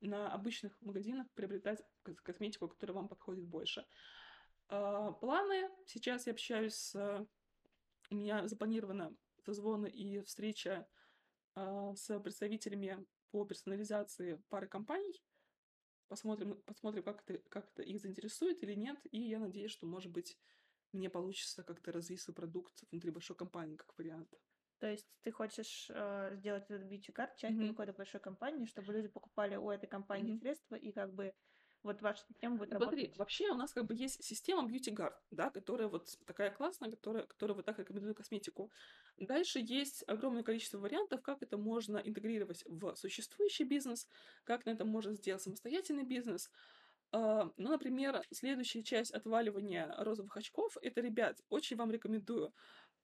на 0.00 0.32
обычных 0.32 0.76
магазинах 0.80 1.28
приобретать 1.34 1.80
кос- 2.02 2.20
косметику, 2.22 2.66
которая 2.66 2.96
вам 2.96 3.08
подходит 3.08 3.44
больше. 3.44 3.86
А, 4.68 5.12
планы. 5.12 5.68
Сейчас 5.86 6.26
я 6.26 6.32
общаюсь 6.32 6.74
с... 6.74 7.26
У 8.10 8.14
меня 8.14 8.46
запланирована 8.46 9.16
созвон 9.44 9.86
и 9.86 10.20
встреча 10.22 10.86
а, 11.54 11.94
с 11.94 12.18
представителями 12.20 13.06
по 13.30 13.44
персонализации 13.44 14.42
пары 14.48 14.68
компаний. 14.68 15.22
Посмотрим, 16.08 16.62
посмотрим 16.62 17.02
как, 17.02 17.22
это, 17.28 17.42
как 17.48 17.70
это 17.72 17.82
их 17.82 18.00
заинтересует 18.00 18.62
или 18.62 18.74
нет. 18.74 18.98
И 19.10 19.20
я 19.20 19.38
надеюсь, 19.38 19.72
что, 19.72 19.86
может 19.86 20.12
быть, 20.12 20.38
мне 20.92 21.10
получится 21.10 21.62
как-то 21.62 21.92
развить 21.92 22.20
свой 22.20 22.34
продукт 22.34 22.84
внутри 22.90 23.10
большой 23.10 23.36
компании, 23.36 23.76
как 23.76 23.96
вариант. 23.98 24.28
То 24.78 24.86
есть 24.86 25.06
ты 25.22 25.32
хочешь 25.32 25.90
э, 25.92 26.36
сделать 26.36 26.64
этот 26.70 26.90
card 26.90 27.36
частью 27.36 27.62
Мгм. 27.62 27.70
какой-то 27.70 27.92
большой 27.94 28.20
компании, 28.20 28.66
чтобы 28.66 28.92
люди 28.92 29.08
покупали 29.08 29.56
у 29.56 29.70
этой 29.70 29.86
компании 29.86 30.32
Мгм. 30.32 30.40
средства, 30.40 30.74
и 30.76 30.92
как 30.92 31.12
бы 31.14 31.32
вот 31.84 32.02
ваша 32.02 32.24
система 32.26 32.56
будет 32.56 32.72
Смотри, 32.76 33.12
работать. 33.12 33.16
вообще 33.16 33.50
у 33.50 33.54
нас 33.54 33.72
как 33.72 33.84
бы 33.86 33.94
есть 33.94 34.24
система 34.24 34.68
Beauty 34.68 34.92
Guard, 34.94 35.14
да, 35.30 35.50
которая 35.50 35.86
вот 35.88 36.08
такая 36.26 36.50
классная, 36.50 36.90
которая, 36.90 37.24
которая 37.26 37.54
вот 37.56 37.66
так 37.66 37.78
рекомендует 37.78 38.16
косметику. 38.16 38.72
Дальше 39.16 39.60
есть 39.62 40.02
огромное 40.08 40.42
количество 40.42 40.78
вариантов, 40.78 41.22
как 41.22 41.42
это 41.42 41.56
можно 41.58 41.98
интегрировать 41.98 42.64
в 42.66 42.96
существующий 42.96 43.64
бизнес, 43.64 44.08
как 44.44 44.64
на 44.66 44.70
этом 44.70 44.88
можно 44.88 45.12
сделать 45.14 45.42
самостоятельный 45.42 46.04
бизнес. 46.04 46.50
А, 47.12 47.50
Ну, 47.56 47.70
например, 47.70 48.22
следующая 48.32 48.82
часть 48.82 49.12
отваливания 49.12 49.94
розовых 49.98 50.36
очков, 50.36 50.76
это, 50.82 51.00
ребят, 51.00 51.40
очень 51.50 51.76
вам 51.76 51.90
рекомендую, 51.92 52.54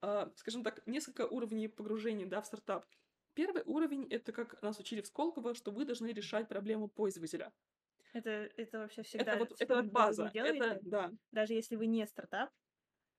а, 0.02 0.32
скажем 0.36 0.64
так, 0.64 0.86
несколько 0.86 1.26
уровней 1.26 1.68
погружения, 1.68 2.26
да, 2.26 2.40
в 2.42 2.46
стартап. 2.46 2.86
Первый 3.34 3.62
уровень— 3.64 4.06
это, 4.10 4.32
как 4.32 4.60
нас 4.62 4.78
учили 4.80 5.00
в 5.02 5.06
Сколково, 5.06 5.54
что 5.54 5.70
вы 5.70 5.84
должны 5.84 6.08
решать 6.08 6.48
проблему 6.48 6.88
пользователя. 6.88 7.52
Это, 8.12 8.30
это 8.56 8.78
вообще 8.78 9.02
всегда... 9.02 9.32
Это 9.32 9.44
вот, 9.44 9.60
это 9.60 9.76
вот 9.76 9.84
база. 9.86 10.30
делаете, 10.32 10.60
Это, 10.60 10.80
да, 10.82 11.10
даже 11.32 11.54
если 11.54 11.76
вы 11.76 11.86
не 11.86 12.06
стартап, 12.06 12.50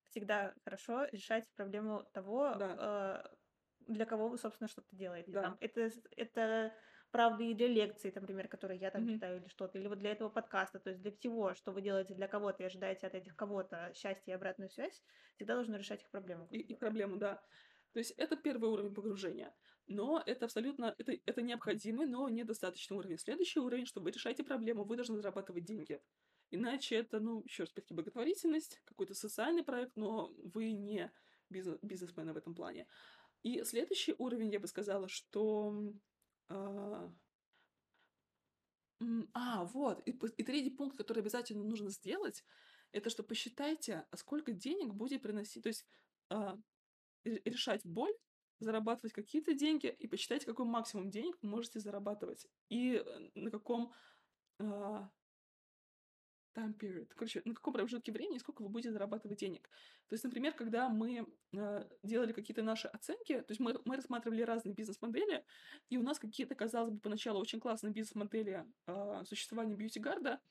всегда 0.09 0.53
хорошо 0.63 1.05
решать 1.11 1.45
проблему 1.55 2.03
того, 2.13 2.53
э, 2.57 3.23
для 3.87 4.05
кого 4.05 4.27
вы, 4.29 4.37
собственно, 4.37 4.67
что-то 4.67 4.95
делаете. 4.95 5.31
Да. 5.31 5.41
Там, 5.43 5.57
это, 5.59 5.91
это 6.17 6.73
правда 7.11 7.43
и 7.43 7.53
для 7.53 7.67
лекции, 7.67 8.11
например, 8.13 8.47
которые 8.47 8.79
я 8.79 8.91
там 8.91 9.03
Мгм. 9.03 9.13
читаю 9.13 9.41
или 9.41 9.47
что-то, 9.47 9.77
или 9.79 9.87
вот 9.87 9.99
для 9.99 10.11
этого 10.11 10.29
подкаста, 10.29 10.79
то 10.79 10.89
есть 10.89 11.01
для 11.01 11.11
всего, 11.11 11.53
что 11.55 11.71
вы 11.71 11.81
делаете 11.81 12.13
для 12.13 12.27
кого-то 12.27 12.63
и 12.63 12.65
ожидаете 12.65 13.07
от 13.07 13.15
этих 13.15 13.35
кого-то 13.35 13.91
счастья 13.95 14.31
и 14.31 14.35
обратную 14.35 14.69
связь, 14.69 15.03
всегда 15.35 15.55
должно 15.55 15.77
решать 15.77 16.01
их 16.03 16.09
проблему. 16.09 16.47
и, 16.51 16.59
и 16.59 16.75
проблему, 16.75 17.17
да. 17.17 17.41
То 17.93 17.99
есть 17.99 18.11
это 18.11 18.37
первый 18.37 18.69
уровень 18.69 18.93
погружения. 18.93 19.53
Но 19.87 20.21
это 20.25 20.45
абсолютно, 20.45 20.95
это, 20.97 21.13
это 21.25 21.41
необходимый, 21.41 22.07
но 22.07 22.29
недостаточный 22.29 22.97
уровень. 22.97 23.17
Следующий 23.17 23.59
уровень, 23.59 23.85
чтобы 23.85 24.05
вы 24.05 24.11
решаете 24.11 24.43
проблему, 24.43 24.83
вы 24.83 24.95
должны 24.95 25.17
зарабатывать 25.17 25.65
деньги. 25.65 25.99
Иначе 26.51 26.95
это, 26.95 27.19
ну, 27.19 27.43
еще 27.45 27.63
раз, 27.63 27.71
таки 27.73 27.93
благотворительность, 27.93 28.81
какой-то 28.85 29.13
социальный 29.13 29.63
проект, 29.63 29.95
но 29.95 30.33
вы 30.43 30.71
не 30.71 31.11
бизнес, 31.49 31.79
бизнесмены 31.81 32.33
в 32.33 32.37
этом 32.37 32.55
плане. 32.55 32.87
И 33.43 33.63
следующий 33.63 34.15
уровень, 34.17 34.51
я 34.51 34.59
бы 34.59 34.67
сказала, 34.67 35.07
что... 35.07 35.93
а, 36.49 37.11
А, 39.33 39.65
вот. 39.65 40.07
И, 40.07 40.11
и 40.11 40.43
третий 40.43 40.69
пункт, 40.69 40.97
который 40.97 41.19
обязательно 41.19 41.63
нужно 41.63 41.89
сделать, 41.89 42.43
это 42.91 43.09
что 43.09 43.23
посчитайте, 43.23 44.05
а 44.11 44.17
сколько 44.17 44.51
денег 44.51 44.93
будет 44.93 45.21
приносить. 45.21 45.63
То 45.63 45.69
есть 45.69 45.85
а, 46.29 46.57
ре- 47.23 47.41
решать 47.45 47.81
боль, 47.85 48.13
зарабатывать 48.63 49.13
какие-то 49.13 49.53
деньги 49.53 49.87
и 49.87 50.07
посчитайте, 50.07 50.45
какой 50.45 50.65
максимум 50.65 51.09
денег 51.09 51.37
вы 51.41 51.49
можете 51.49 51.79
зарабатывать 51.79 52.47
и 52.69 53.03
э, 53.05 53.29
на 53.35 53.51
каком 53.51 53.91
а, 54.59 55.09
time 56.55 56.77
period, 56.77 57.09
короче, 57.15 57.41
на 57.45 57.53
каком 57.53 57.73
промежутке 57.73 58.11
времени 58.11 58.37
сколько 58.37 58.61
вы 58.61 58.69
будете 58.69 58.91
зарабатывать 58.91 59.39
денег. 59.39 59.69
То 60.07 60.13
есть, 60.13 60.23
например, 60.23 60.53
когда 60.53 60.89
мы 60.89 61.25
а, 61.55 61.87
делали 62.03 62.33
какие-то 62.33 62.61
наши 62.61 62.87
оценки, 62.87 63.39
то 63.41 63.51
есть 63.51 63.59
мы, 63.59 63.79
мы 63.85 63.95
рассматривали 63.95 64.41
разные 64.41 64.73
бизнес-модели, 64.73 65.45
и 65.89 65.97
у 65.97 66.03
нас 66.03 66.19
какие-то, 66.19 66.55
казалось 66.55 66.91
бы, 66.91 66.99
поначалу 66.99 67.39
очень 67.39 67.59
классные 67.59 67.93
бизнес-модели 67.93 68.65
а, 68.85 69.23
существования 69.25 69.75
бьюти-гарда, 69.75 70.41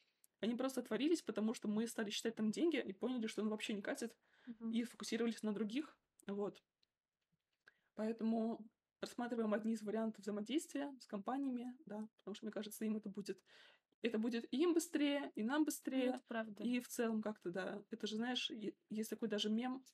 они 0.41 0.55
просто 0.55 0.81
отворились, 0.81 1.23
потому 1.23 1.53
что 1.53 1.69
мы 1.69 1.87
стали 1.87 2.09
считать 2.11 2.35
там 2.35 2.51
деньги 2.51 2.77
и 2.77 2.93
поняли, 2.93 3.27
что 3.27 3.43
он 3.43 3.51
вообще 3.51 3.75
не 3.75 3.83
катит, 3.83 4.17
Мгм. 4.47 4.71
и 4.71 4.85
фокусировались 4.85 5.43
на 5.43 5.53
других. 5.53 5.97
Вот. 6.27 6.63
Поэтому 8.01 8.67
рассматриваем 9.03 9.53
одни 9.53 9.75
из 9.75 9.83
вариантов 9.83 10.23
взаимодействия 10.23 10.91
с 11.01 11.07
компаниями, 11.07 11.77
да, 11.85 12.09
потому 12.21 12.35
что, 12.35 12.47
мне 12.47 12.51
кажется, 12.51 12.87
им 12.87 12.97
это 12.97 13.11
будет... 13.11 13.39
Это 14.01 14.17
будет 14.17 14.47
и 14.51 14.63
им 14.63 14.73
быстрее, 14.73 15.31
и 15.35 15.43
нам 15.43 15.59
Ну, 15.59 15.65
быстрее, 15.67 16.07
это 16.07 16.23
правда. 16.27 16.65
и 16.65 16.81
в 16.81 16.89
целом 16.89 17.21
как-то, 17.21 17.51
да. 17.51 17.85
Это 17.91 18.07
же, 18.07 18.17
знаешь, 18.17 18.51
есть 18.89 19.11
такой 19.11 19.29
даже 19.29 19.51
мем, 19.51 19.85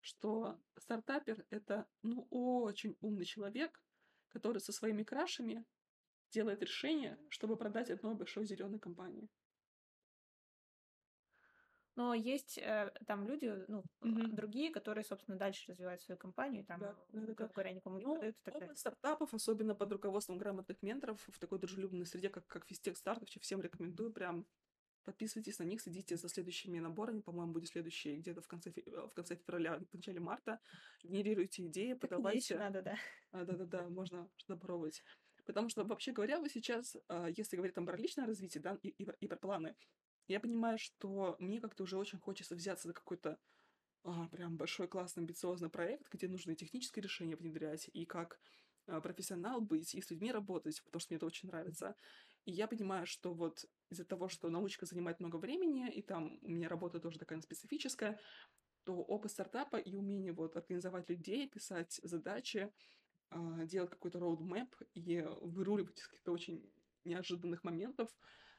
что 0.00 0.60
стартапер— 0.78 1.44
это, 1.50 1.88
ну, 2.02 2.28
очень 2.30 2.96
умный 3.00 3.24
человек, 3.24 3.82
который 4.28 4.60
со 4.60 4.70
своими 4.70 5.02
крашами 5.02 5.66
делает 6.30 6.62
решение, 6.62 7.18
чтобы 7.30 7.56
продать 7.56 7.90
одной 7.90 8.14
большой 8.14 8.46
зеленой 8.46 8.78
компании. 8.78 9.28
Но 11.96 12.14
есть 12.14 12.58
э, 12.58 12.92
там 13.06 13.24
люди, 13.26 13.64
ну, 13.68 13.84
Мгм. 14.02 14.30
другие, 14.30 14.70
которые, 14.72 15.04
собственно, 15.04 15.38
дальше 15.38 15.72
развивают 15.72 16.00
свою 16.02 16.18
компанию, 16.18 16.64
там, 16.64 16.80
Да, 16.80 16.94
да, 17.12 17.34
да, 17.34 17.48
говоря, 17.48 17.72
никому 17.72 17.98
не 17.98 18.04
Ну, 18.04 18.12
продают 18.12 18.36
и 18.36 18.42
так 18.42 18.56
далее. 18.58 18.76
стартапов, 18.76 19.34
особенно 19.34 19.74
под 19.74 19.92
руководством 19.92 20.38
грамотных 20.38 20.82
менторов 20.82 21.22
в 21.28 21.38
такой 21.38 21.58
дружелюбной 21.58 22.06
среде, 22.06 22.30
как, 22.30 22.46
как 22.46 22.66
Физтех 22.66 22.96
Старт, 22.96 23.20
вообще 23.20 23.40
всем 23.40 23.60
рекомендую, 23.60 24.12
прям 24.12 24.46
подписывайтесь 25.04 25.58
на 25.58 25.64
них, 25.64 25.82
следите 25.82 26.16
за 26.16 26.28
следующими 26.28 26.78
наборами, 26.80 27.20
по-моему, 27.22 27.52
будет 27.54 27.70
следующий 27.70 28.16
где-то 28.18 28.42
в 28.42 28.48
конце, 28.48 28.70
э, 28.76 29.08
в 29.08 29.14
конце 29.14 29.36
февраля, 29.36 29.80
в 29.80 29.94
начале 29.94 30.20
марта. 30.20 30.60
Генерируйте 31.02 31.66
идеи, 31.66 31.94
Так 31.98 32.10
подавайте. 32.18 32.54
надо, 32.54 32.82
да. 32.82 32.96
Да-да-да, 33.32 33.88
можно 33.90 34.30
что-то 34.36 34.58
попробовать. 34.60 35.02
Потому 35.46 35.68
что, 35.68 35.84
вообще 35.84 36.12
говоря, 36.12 36.40
вы 36.40 36.48
сейчас, 36.50 36.96
а, 37.08 37.28
если 37.30 37.56
говорить 37.56 37.74
там 37.74 37.86
про 37.86 37.96
личное 37.96 38.26
развитие, 38.26 38.62
да, 38.62 38.78
и, 38.82 38.88
и 38.90 39.06
и 39.20 39.26
про 39.28 39.36
планы, 39.36 39.76
я 40.30 40.40
понимаю, 40.40 40.78
что 40.78 41.36
мне 41.38 41.60
как-то 41.60 41.82
уже 41.82 41.96
очень 41.96 42.18
хочется 42.18 42.54
взяться 42.54 42.88
за 42.88 42.94
какой-то 42.94 43.38
а, 44.04 44.28
прям 44.28 44.56
большой, 44.56 44.86
классный, 44.86 45.22
амбициозный 45.22 45.70
проект, 45.70 46.08
где 46.12 46.28
нужно 46.28 46.52
и 46.52 46.56
техническое 46.56 47.00
решение 47.00 47.36
внедрять, 47.36 47.90
и 47.92 48.06
как 48.06 48.40
э, 48.86 49.00
профессионал, 49.00 49.60
быть 49.60 49.94
и 49.94 50.00
с 50.00 50.10
людьми 50.10 50.32
работать, 50.32 50.80
потому 50.84 51.00
что 51.00 51.12
мне 51.12 51.16
это 51.16 51.26
очень 51.26 51.48
нравится. 51.48 51.96
И 52.44 52.52
я 52.52 52.68
понимаю, 52.68 53.06
что 53.06 53.34
вот 53.34 53.64
из-за 53.90 54.04
того, 54.04 54.28
что 54.28 54.48
научка 54.48 54.86
занимает 54.86 55.20
много 55.20 55.36
времени, 55.36 55.90
и 55.92 56.00
там 56.00 56.38
у 56.42 56.48
меня 56.48 56.68
работа 56.68 57.00
тоже 57.00 57.18
такая 57.18 57.40
специфическая, 57.40 58.18
то 58.84 58.94
опыт 58.94 59.32
стартапа 59.32 59.76
и 59.76 59.94
умение 59.94 60.32
вот 60.32 60.56
организовать 60.56 61.10
людей, 61.10 61.48
писать 61.48 62.00
задачи, 62.02 62.72
а, 63.30 63.64
делать 63.66 63.90
какой-то 63.90 64.20
роудмэп 64.20 64.74
и 64.94 65.22
выруливать 65.42 65.98
из 65.98 66.06
каких-то 66.06 66.32
очень 66.32 66.72
неожиданных 67.04 67.64
моментов, 67.64 68.08
а, 68.08 68.49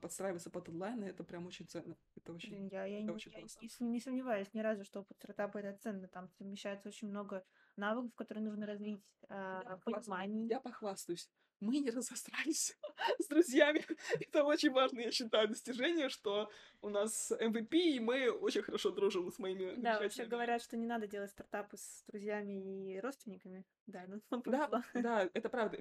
подстраиваться 0.00 0.50
под 0.50 0.66
дедлайны, 0.66 1.04
это 1.04 1.24
прям 1.24 1.46
очень 1.46 1.66
ценно. 1.68 1.96
Это 2.16 2.32
очень, 2.32 2.68
я, 2.68 2.84
я, 2.84 2.98
это 2.98 3.06
не, 3.06 3.14
очень 3.14 3.32
я 3.32 3.42
не, 3.42 3.90
не 3.92 4.00
сомневаюсь 4.00 4.52
ни 4.54 4.60
разу, 4.60 4.84
что 4.84 5.00
опыт 5.00 5.16
стартапа 5.18 5.58
это 5.58 5.78
ценно. 5.78 6.08
Там 6.08 6.28
совмещается 6.30 6.88
очень 6.88 7.08
много 7.08 7.44
навыков, 7.76 8.14
которые 8.14 8.44
нужно 8.44 8.66
развить, 8.66 9.04
э, 9.28 9.78
понимание. 9.84 10.46
Я 10.48 10.60
похвастаюсь 10.60 11.30
мы 11.62 11.78
не 11.78 11.90
разосрались 11.90 12.76
с 13.18 13.26
друзьями. 13.28 13.84
Это 14.20 14.44
очень 14.44 14.70
важное, 14.70 15.04
я 15.04 15.12
считаю, 15.12 15.48
достижение, 15.48 16.08
что 16.08 16.50
у 16.82 16.88
нас 16.88 17.30
MVP, 17.30 17.74
и 17.74 18.00
мы 18.00 18.30
очень 18.30 18.62
хорошо 18.62 18.90
дружим 18.90 19.30
с 19.30 19.38
моими 19.38 19.74
Да, 19.76 20.00
вообще 20.00 20.26
говорят, 20.26 20.60
что 20.60 20.76
не 20.76 20.86
надо 20.86 21.06
делать 21.06 21.30
стартапы 21.30 21.76
с 21.76 22.04
друзьями 22.08 22.94
и 22.94 23.00
родственниками. 23.00 23.64
Да, 23.86 24.04
ну, 24.08 24.42
да, 24.44 24.68
да, 24.94 25.30
это 25.32 25.48
правда. 25.48 25.78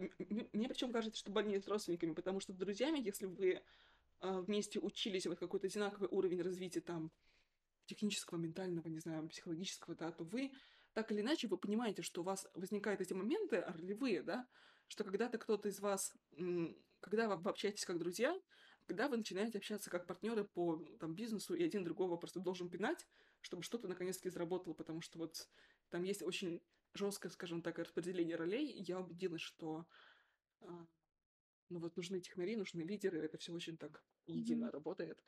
Мне 0.54 0.70
причем 0.70 0.94
кажется, 0.94 1.20
что 1.20 1.32
больнее 1.32 1.60
с 1.60 1.68
родственниками, 1.68 2.14
потому 2.14 2.40
что 2.40 2.54
с 2.54 2.58
друзьями, 2.58 3.00
если 3.00 3.26
вы 3.26 3.62
а, 4.20 4.42
вместе 4.42 4.80
учились, 4.80 5.26
вот 5.26 5.40
какой-то 5.40 5.68
одинаковый 5.68 6.10
уровень 6.12 6.42
развития 6.42 6.82
там 6.82 7.12
технического, 7.86 8.38
ментального, 8.38 8.88
не 8.88 9.00
знаю, 9.00 9.28
психологического, 9.28 9.96
да, 9.96 10.12
то 10.12 10.24
вы 10.24 10.52
так 10.94 11.12
или 11.12 11.22
иначе 11.22 11.48
вы 11.48 11.58
понимаете, 11.58 12.02
что 12.02 12.22
у 12.22 12.24
вас 12.24 12.48
возникают 12.54 13.02
эти 13.02 13.14
моменты 13.14 13.62
ролевые, 13.62 14.22
да, 14.22 14.48
что 14.92 15.06
когда-то 15.06 15.38
кто-то 15.38 15.70
из 15.70 15.80
вас, 15.80 16.14
когда 17.00 17.34
вы 17.34 17.50
общаетесь 17.50 17.86
как 17.86 17.98
друзья, 17.98 18.38
когда 18.86 19.08
вы 19.08 19.16
начинаете 19.16 19.58
общаться 19.58 19.90
как 19.90 20.06
партнеры 20.06 20.44
по 20.44 20.84
там, 21.00 21.16
бизнесу, 21.16 21.54
и 21.54 21.64
один 21.64 21.86
другого 21.86 22.18
просто 22.18 22.42
должен 22.42 22.70
пинать, 22.70 23.08
чтобы 23.40 23.64
что-то 23.64 23.88
наконец-таки 23.88 24.30
заработало, 24.30 24.74
потому 24.74 25.00
что 25.00 25.18
вот 25.18 25.48
там 25.92 26.04
есть 26.04 26.22
очень 26.22 26.62
жесткое, 26.94 27.32
скажем 27.32 27.62
так, 27.62 27.80
распределение 27.80 28.36
ролей, 28.36 28.70
и 28.70 28.84
я 28.84 29.00
убедилась, 29.00 29.40
что 29.40 29.86
а, 30.60 30.86
ну 31.70 31.80
вот 31.80 31.96
нужны 31.96 32.20
технари, 32.20 32.58
нужны 32.58 32.82
лидеры, 32.82 33.20
это 33.20 33.38
все 33.38 33.54
очень 33.54 33.78
так 33.78 34.04
едино 34.28 34.66
mm-hmm. 34.66 34.72
работает. 34.72 35.24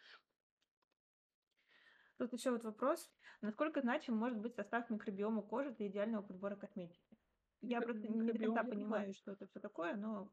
Тут 2.18 2.34
еще 2.34 2.52
вот 2.52 2.66
вопрос. 2.66 3.10
Насколько 3.40 3.80
значим 3.80 4.18
может 4.18 4.40
быть 4.40 4.56
состав 4.56 4.90
микробиома 4.90 5.42
кожи 5.42 5.72
для 5.72 5.88
идеального 5.88 6.22
подбора 6.22 6.58
косметики? 6.58 7.13
Я 7.64 7.82
просто 7.82 8.08
не 8.08 8.34
конца 8.34 8.64
понимаю, 8.64 9.14
что 9.14 9.32
это 9.32 9.46
все 9.48 9.60
такое, 9.60 9.96
но 9.96 10.32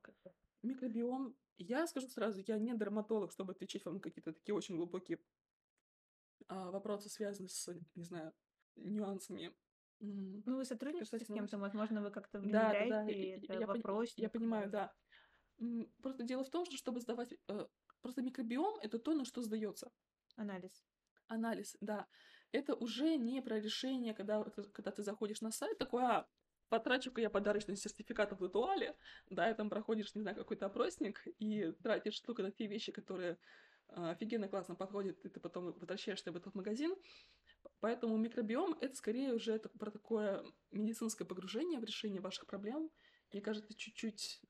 Микробиом. 0.63 1.37
Я 1.59 1.87
скажу 1.87 2.09
сразу, 2.09 2.43
я 2.47 2.59
не 2.59 2.75
дерматолог, 2.75 3.33
чтобы 3.33 3.53
отвечать 3.53 3.85
вам 3.85 4.01
какие-то 4.01 4.33
такие 4.33 4.55
очень 4.55 4.77
глубокие 4.77 5.19
а, 6.49 6.71
вопросы, 6.71 7.09
связанные 7.09 7.49
с, 7.49 7.73
не 7.95 8.05
знаю, 8.05 8.33
нюансами. 8.77 9.55
Ну, 10.01 10.57
вы 10.57 10.65
сотрудничаете 10.65 11.25
с 11.25 11.29
кем-то, 11.29 11.59
возможно, 11.59 12.03
вы 12.03 12.11
как-то 12.11 12.41
внедряете 12.41 12.91
да, 12.91 13.05
да, 13.05 13.11
это 13.11 13.61
я, 13.61 13.67
вопрос. 13.67 14.13
Я, 14.17 14.31
понимаю, 14.31 14.71
да. 14.71 14.93
Просто 16.03 16.25
дело 16.25 16.43
в 16.43 16.51
том, 16.51 16.65
что 16.65 16.77
чтобы 16.77 17.01
сдавать... 17.01 17.35
Э, 17.49 17.67
просто 18.01 18.23
микробиом— 18.23 18.79
это 18.83 18.99
то, 18.99 19.15
на 19.15 19.27
что 19.27 19.43
сдается. 19.43 19.93
Анализ. 20.37 20.83
Анализ, 21.27 21.77
да. 21.81 22.07
Это 22.51 22.75
уже 22.75 23.17
не 23.17 23.43
про 23.43 23.61
решение, 23.61 24.15
когда, 24.15 24.43
когда 24.73 24.91
ты 24.91 25.03
заходишь 25.03 25.43
на 25.43 25.51
сайт, 25.51 25.77
такой, 25.77 26.03
а, 26.03 26.27
потрачу-ка 26.71 27.21
я 27.21 27.29
подарочный 27.29 27.77
сертификат 27.77 28.33
в 28.33 28.43
ритуале, 28.43 28.97
да, 29.29 29.51
и 29.51 29.55
там 29.55 29.69
проходишь, 29.69 30.15
не 30.15 30.23
знаю, 30.23 30.37
какой-то 30.37 30.67
опросник 30.67 31.23
и 31.39 31.73
тратишь 31.83 32.21
только 32.21 32.43
на 32.43 32.51
те 32.51 32.67
вещи, 32.67 32.93
которые 32.93 33.37
а, 33.89 34.11
офигенно 34.11 34.49
классно 34.49 34.75
подходят, 34.75 35.19
и 35.25 35.29
ты 35.29 35.41
потом 35.41 35.73
возвращаешься 35.73 36.33
в 36.33 36.37
этот 36.37 36.55
магазин. 36.55 36.95
Поэтому 37.81 38.17
микробиом— 38.17 38.77
это 38.81 38.95
скорее 38.95 39.35
уже 39.35 39.59
про 39.59 39.91
такое 39.91 40.45
медицинское 40.71 41.25
погружение 41.25 41.81
в 41.81 41.85
решение 41.85 42.21
ваших 42.21 42.47
проблем. 42.47 42.91
Мне 43.33 43.43
кажется, 43.43 43.75
чуть-чуть 43.75 44.41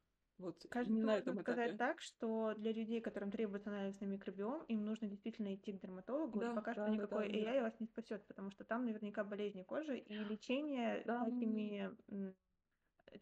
вот 0.41 0.67
Кажется, 0.69 0.99
на 0.99 1.17
этом 1.17 1.35
этапе. 1.35 1.53
сказать 1.53 1.77
так, 1.79 2.01
что 2.01 2.55
для 2.55 2.73
людей, 2.73 3.01
которым 3.01 3.31
требуется 3.31 3.71
анализ 3.71 4.01
на 4.01 4.07
микробиом, 4.07 4.65
им 4.65 4.85
нужно 4.85 5.09
действительно 5.09 5.55
идти 5.55 5.73
к 5.73 5.81
дерматологу, 5.81 6.41
да, 6.41 6.53
и 6.53 6.55
пока 6.55 6.75
да, 6.75 6.87
что 6.87 6.95
никакой 6.95 7.29
да, 7.29 7.39
AI 7.39 7.55
да. 7.55 7.62
вас 7.62 7.81
не 7.81 7.87
спасет, 7.87 8.27
потому 8.27 8.51
что 8.51 8.65
там 8.65 8.85
наверняка 8.85 9.25
болезни 9.25 9.62
кожи 9.62 9.99
и 9.99 10.15
лечение 10.25 11.03
да. 11.07 11.25
такими 11.25 11.95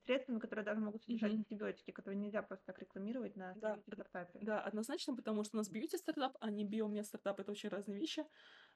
средствами, 0.04 0.38
которые 0.38 0.64
даже 0.64 0.80
могут 0.80 1.02
содержать 1.02 1.32
mm-hmm. 1.32 1.36
антибиотики, 1.36 1.90
которые 1.90 2.18
нельзя 2.18 2.42
просто 2.42 2.66
так 2.66 2.78
рекламировать 2.78 3.36
на 3.36 3.54
да, 3.54 3.78
стартапе. 3.78 4.38
Да, 4.42 4.60
однозначно, 4.60 5.16
потому 5.16 5.44
что 5.44 5.56
у 5.56 5.58
нас 5.58 5.70
бьюти 5.70 5.96
стартап, 5.96 6.36
а 6.40 6.50
не 6.50 6.64
биомед 6.64 7.06
стартап 7.06 7.40
это 7.40 7.52
очень 7.52 7.68
разные 7.68 7.98
вещи, 7.98 8.24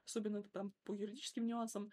особенно 0.05 0.43
там 0.43 0.73
по 0.83 0.93
юридическим 0.93 1.45
нюансам. 1.45 1.89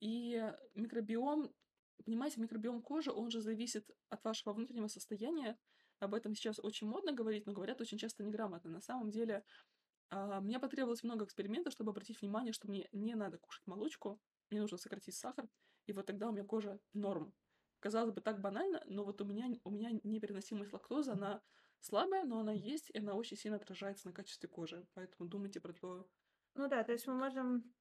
И 0.00 0.42
микробиом 0.74 1.52
Понимаете, 2.02 2.40
микробиом 2.40 2.82
кожи, 2.82 3.10
он 3.10 3.30
же 3.30 3.40
зависит 3.40 3.90
от 4.08 4.24
вашего 4.24 4.52
внутреннего 4.52 4.88
состояния. 4.88 5.58
Об 5.98 6.14
этом 6.14 6.34
сейчас 6.34 6.58
очень 6.58 6.86
модно 6.86 7.12
говорить, 7.12 7.46
но 7.46 7.52
говорят 7.52 7.80
очень 7.80 7.98
часто 7.98 8.22
неграмотно. 8.22 8.70
На 8.70 8.80
самом 8.80 9.10
деле, 9.10 9.44
а, 10.10 10.40
мне 10.40 10.58
потребовалось 10.58 11.02
много 11.02 11.24
экспериментов, 11.24 11.72
чтобы 11.72 11.90
обратить 11.90 12.20
внимание, 12.20 12.52
что 12.52 12.68
мне 12.68 12.88
не 12.92 13.14
надо 13.14 13.38
кушать 13.38 13.66
молочку, 13.66 14.20
мне 14.50 14.60
нужно 14.60 14.78
сократить 14.78 15.14
сахар, 15.14 15.48
и 15.86 15.92
вот 15.92 16.06
тогда 16.06 16.28
у 16.28 16.32
меня 16.32 16.44
кожа 16.44 16.80
норм. 16.92 17.32
Казалось 17.80 18.12
бы, 18.12 18.20
так 18.20 18.40
банально, 18.40 18.82
но 18.86 19.04
вот 19.04 19.20
у 19.20 19.24
меня, 19.24 19.48
у 19.64 19.70
меня 19.70 19.90
непереносимость 20.02 20.72
лактозы, 20.72 21.12
она 21.12 21.42
слабая, 21.80 22.24
но 22.24 22.40
она 22.40 22.52
есть, 22.52 22.90
и 22.90 22.98
она 22.98 23.14
очень 23.14 23.36
сильно 23.36 23.56
отражается 23.56 24.08
на 24.08 24.12
качестве 24.12 24.48
кожи. 24.48 24.86
Поэтому 24.94 25.28
думайте 25.28 25.60
про 25.60 25.72
то. 25.72 26.06
Ну 26.54 26.68
да, 26.68 26.84
то 26.84 26.92
есть 26.92 27.06
мы 27.06 27.14
можем 27.14 27.72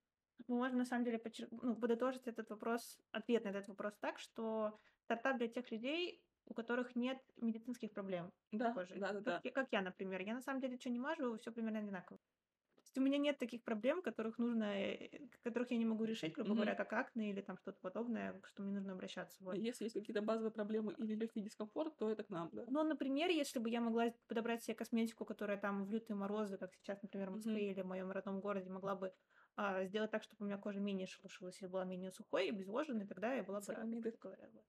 мы 0.48 0.58
можем 0.58 0.78
на 0.78 0.86
самом 0.86 1.06
деле 1.06 1.20
подчер... 1.20 1.48
ну, 1.52 1.76
подытожить 1.76 2.28
этот 2.28 2.50
вопрос, 2.50 3.00
ответ 3.12 3.44
на 3.44 3.50
этот 3.50 3.68
вопрос 3.68 3.94
так, 4.00 4.20
что 4.20 4.78
стартап 5.04 5.38
для 5.38 5.48
тех 5.48 5.70
людей, 5.72 6.22
у 6.46 6.54
которых 6.54 6.96
нет 6.96 7.20
медицинских 7.38 7.92
проблем 7.92 8.32
да, 8.52 8.74
кожи. 8.74 8.96
Да, 8.96 9.14
да, 9.14 9.22
как, 9.22 9.44
да. 9.44 9.52
как 9.52 9.68
я, 9.72 9.82
например. 9.82 10.22
Я 10.22 10.34
на 10.34 10.42
самом 10.42 10.62
деле 10.62 10.78
что 10.78 10.90
не 10.90 11.00
мажу, 11.00 11.38
все 11.38 11.52
примерно 11.52 11.80
одинаково. 11.80 12.18
То 12.18 12.84
есть 12.84 12.98
у 12.98 13.02
меня 13.02 13.18
нет 13.18 13.38
таких 13.38 13.62
проблем, 13.64 14.02
которых 14.02 14.40
нужно, 14.40 14.64
э, 14.64 15.10
которых 15.44 15.70
я 15.70 15.78
не 15.78 15.86
могу 15.86 16.06
решить, 16.06 16.34
грубо 16.34 16.52
mm-hmm. 16.52 16.56
говоря, 16.56 16.76
как 16.76 16.94
акне 16.94 17.30
или 17.30 17.42
там 17.42 17.58
что-то 17.58 17.80
подобное, 17.82 18.42
что 18.46 18.64
мне 18.64 18.72
нужно 18.72 18.94
обращаться. 18.94 19.38
Вот. 19.44 19.56
Если 19.56 19.84
есть 19.84 19.94
какие-то 19.94 20.22
базовые 20.22 20.52
проблемы 20.52 20.96
или 20.98 21.14
легкий 21.14 21.42
дискомфорт, 21.42 21.96
то 21.98 22.10
это 22.10 22.24
к 22.24 22.30
нам, 22.30 22.50
да. 22.52 22.64
Ну, 22.68 22.84
например, 22.84 23.30
если 23.30 23.60
бы 23.60 23.70
я 23.70 23.82
могла 23.82 24.12
подобрать 24.28 24.64
себе 24.64 24.76
косметику, 24.76 25.26
которая 25.26 25.58
там 25.58 25.86
в 25.86 25.92
лютые 25.92 26.18
морозы, 26.18 26.58
как 26.58 26.74
сейчас, 26.76 27.02
например, 27.04 27.30
в 27.30 27.36
Москве 27.36 27.54
mm-hmm. 27.54 27.72
или 27.72 27.82
в 27.82 27.86
моем 27.86 28.12
родном 28.12 28.40
городе, 28.40 28.70
могла 28.70 28.96
бы 28.96 29.14
а, 29.62 29.84
сделать 29.84 30.10
так, 30.10 30.24
чтобы 30.24 30.46
у 30.46 30.46
меня 30.46 30.58
кожа 30.58 30.80
менее 30.80 31.06
шелушилась 31.06 31.62
и 31.62 31.68
была 31.68 31.84
менее 31.84 32.12
сухой 32.12 32.48
и 32.48 32.50
обезвоженной, 32.50 33.06
тогда 33.06 33.34
я 33.34 33.44
была 33.44 33.60
бы 33.60 33.74
рада. 33.74 34.64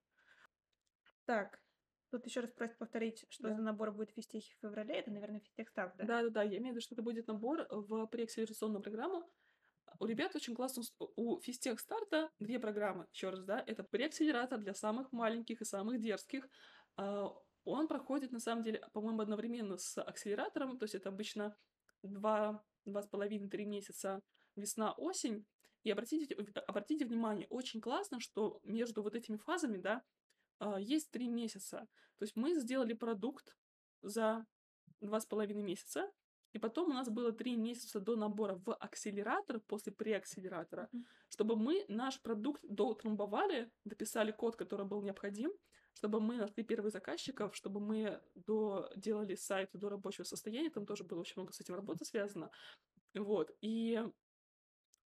Так, 1.23 1.61
тут 2.09 2.25
еще 2.25 2.41
раз 2.41 2.51
просят 2.51 2.77
повторить, 2.77 3.25
что 3.29 3.43
да. 3.43 3.55
за 3.55 3.61
набор 3.61 3.93
будет 3.93 4.11
в 4.11 4.15
физтехе 4.15 4.53
в 4.53 4.59
феврале. 4.59 4.95
Это, 4.95 5.09
наверное, 5.09 5.39
физтех 5.39 5.69
старт, 5.69 5.95
да? 5.95 6.03
Да, 6.03 6.23
да, 6.23 6.29
да. 6.29 6.43
Я 6.43 6.57
имею 6.57 6.73
в 6.73 6.75
виду, 6.75 6.81
что 6.81 6.95
это 6.95 7.03
будет 7.03 7.27
набор 7.27 7.65
в 7.69 8.05
преакселерационную 8.07 8.81
программу. 8.81 9.31
У 9.97 10.05
ребят 10.05 10.35
очень 10.35 10.55
классно, 10.55 10.83
у 11.15 11.39
физтех 11.39 11.79
старта 11.79 12.29
две 12.39 12.59
программы, 12.59 13.07
еще 13.13 13.29
раз, 13.29 13.45
да, 13.45 13.63
это 13.65 13.85
преакселератор 13.85 14.59
для 14.59 14.73
самых 14.73 15.13
маленьких 15.13 15.61
и 15.61 15.65
самых 15.65 16.01
дерзких. 16.01 16.49
А, 16.97 17.33
он 17.63 17.87
проходит, 17.87 18.33
на 18.33 18.39
самом 18.39 18.63
деле, 18.63 18.85
по-моему, 18.91 19.21
одновременно 19.21 19.77
с 19.77 20.01
акселератором, 20.01 20.77
то 20.77 20.83
есть 20.83 20.95
это 20.95 21.07
обычно 21.07 21.55
два, 22.03 22.61
два 22.83 23.01
с 23.01 23.07
половиной, 23.07 23.47
три 23.47 23.63
месяца 23.63 24.21
весна-осень. 24.55 25.45
И 25.83 25.91
обратите, 25.91 26.35
обратите 26.67 27.05
внимание, 27.05 27.47
очень 27.49 27.81
классно, 27.81 28.19
что 28.19 28.59
между 28.63 29.01
вот 29.01 29.15
этими 29.15 29.37
фазами, 29.37 29.77
да, 29.77 30.03
а, 30.59 30.79
есть 30.79 31.11
три 31.11 31.27
месяца. 31.27 31.87
То 32.17 32.23
есть 32.23 32.35
мы 32.35 32.53
сделали 32.59 32.93
продукт 32.93 33.55
за 34.01 34.45
два 34.99 35.19
с 35.19 35.25
половиной 35.25 35.63
месяца, 35.63 36.11
и 36.53 36.59
потом 36.59 36.91
у 36.91 36.93
нас 36.93 37.09
было 37.09 37.31
три 37.31 37.55
месяца 37.55 37.99
до 37.99 38.15
набора 38.15 38.55
в 38.65 38.75
акселератор 38.75 39.59
после 39.61 39.93
преакселератора, 39.93 40.89
mm-hmm. 40.93 41.03
чтобы 41.29 41.55
мы 41.55 41.85
наш 41.87 42.21
продукт 42.21 42.61
доутрамбовали, 42.67 43.71
дописали 43.85 44.31
код, 44.31 44.55
который 44.55 44.85
был 44.85 45.01
необходим, 45.01 45.51
чтобы 45.93 46.19
мы 46.19 46.37
нашли 46.37 46.63
первых 46.63 46.91
заказчиков, 46.91 47.55
чтобы 47.55 47.79
мы 47.79 48.21
доделали 48.35 49.35
сайт 49.35 49.69
до 49.73 49.89
рабочего 49.89 50.23
состояния, 50.23 50.69
там 50.69 50.85
тоже 50.85 51.03
было 51.03 51.19
очень 51.19 51.33
много 51.37 51.53
с 51.53 51.61
этим 51.61 51.75
работы 51.75 52.05
связано. 52.05 52.49
Вот. 53.13 53.51
И 53.61 54.01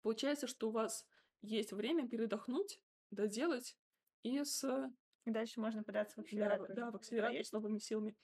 Получается, 0.03 0.47
что 0.47 0.69
у 0.69 0.71
вас 0.71 1.07
есть 1.41 1.71
время 1.71 2.07
передохнуть, 2.07 2.81
доделать, 3.09 3.75
и 4.21 4.43
с... 4.43 4.91
Дальше 5.25 5.61
можно 5.61 5.83
податься 5.83 6.17
в 6.17 6.19
акселератор. 6.19 6.67
Да, 6.67 6.75
да 6.75 6.91
в 6.91 6.95
акселератор 6.97 7.45
с 7.45 7.51
новыми 7.53 7.79
силами. 7.79 8.15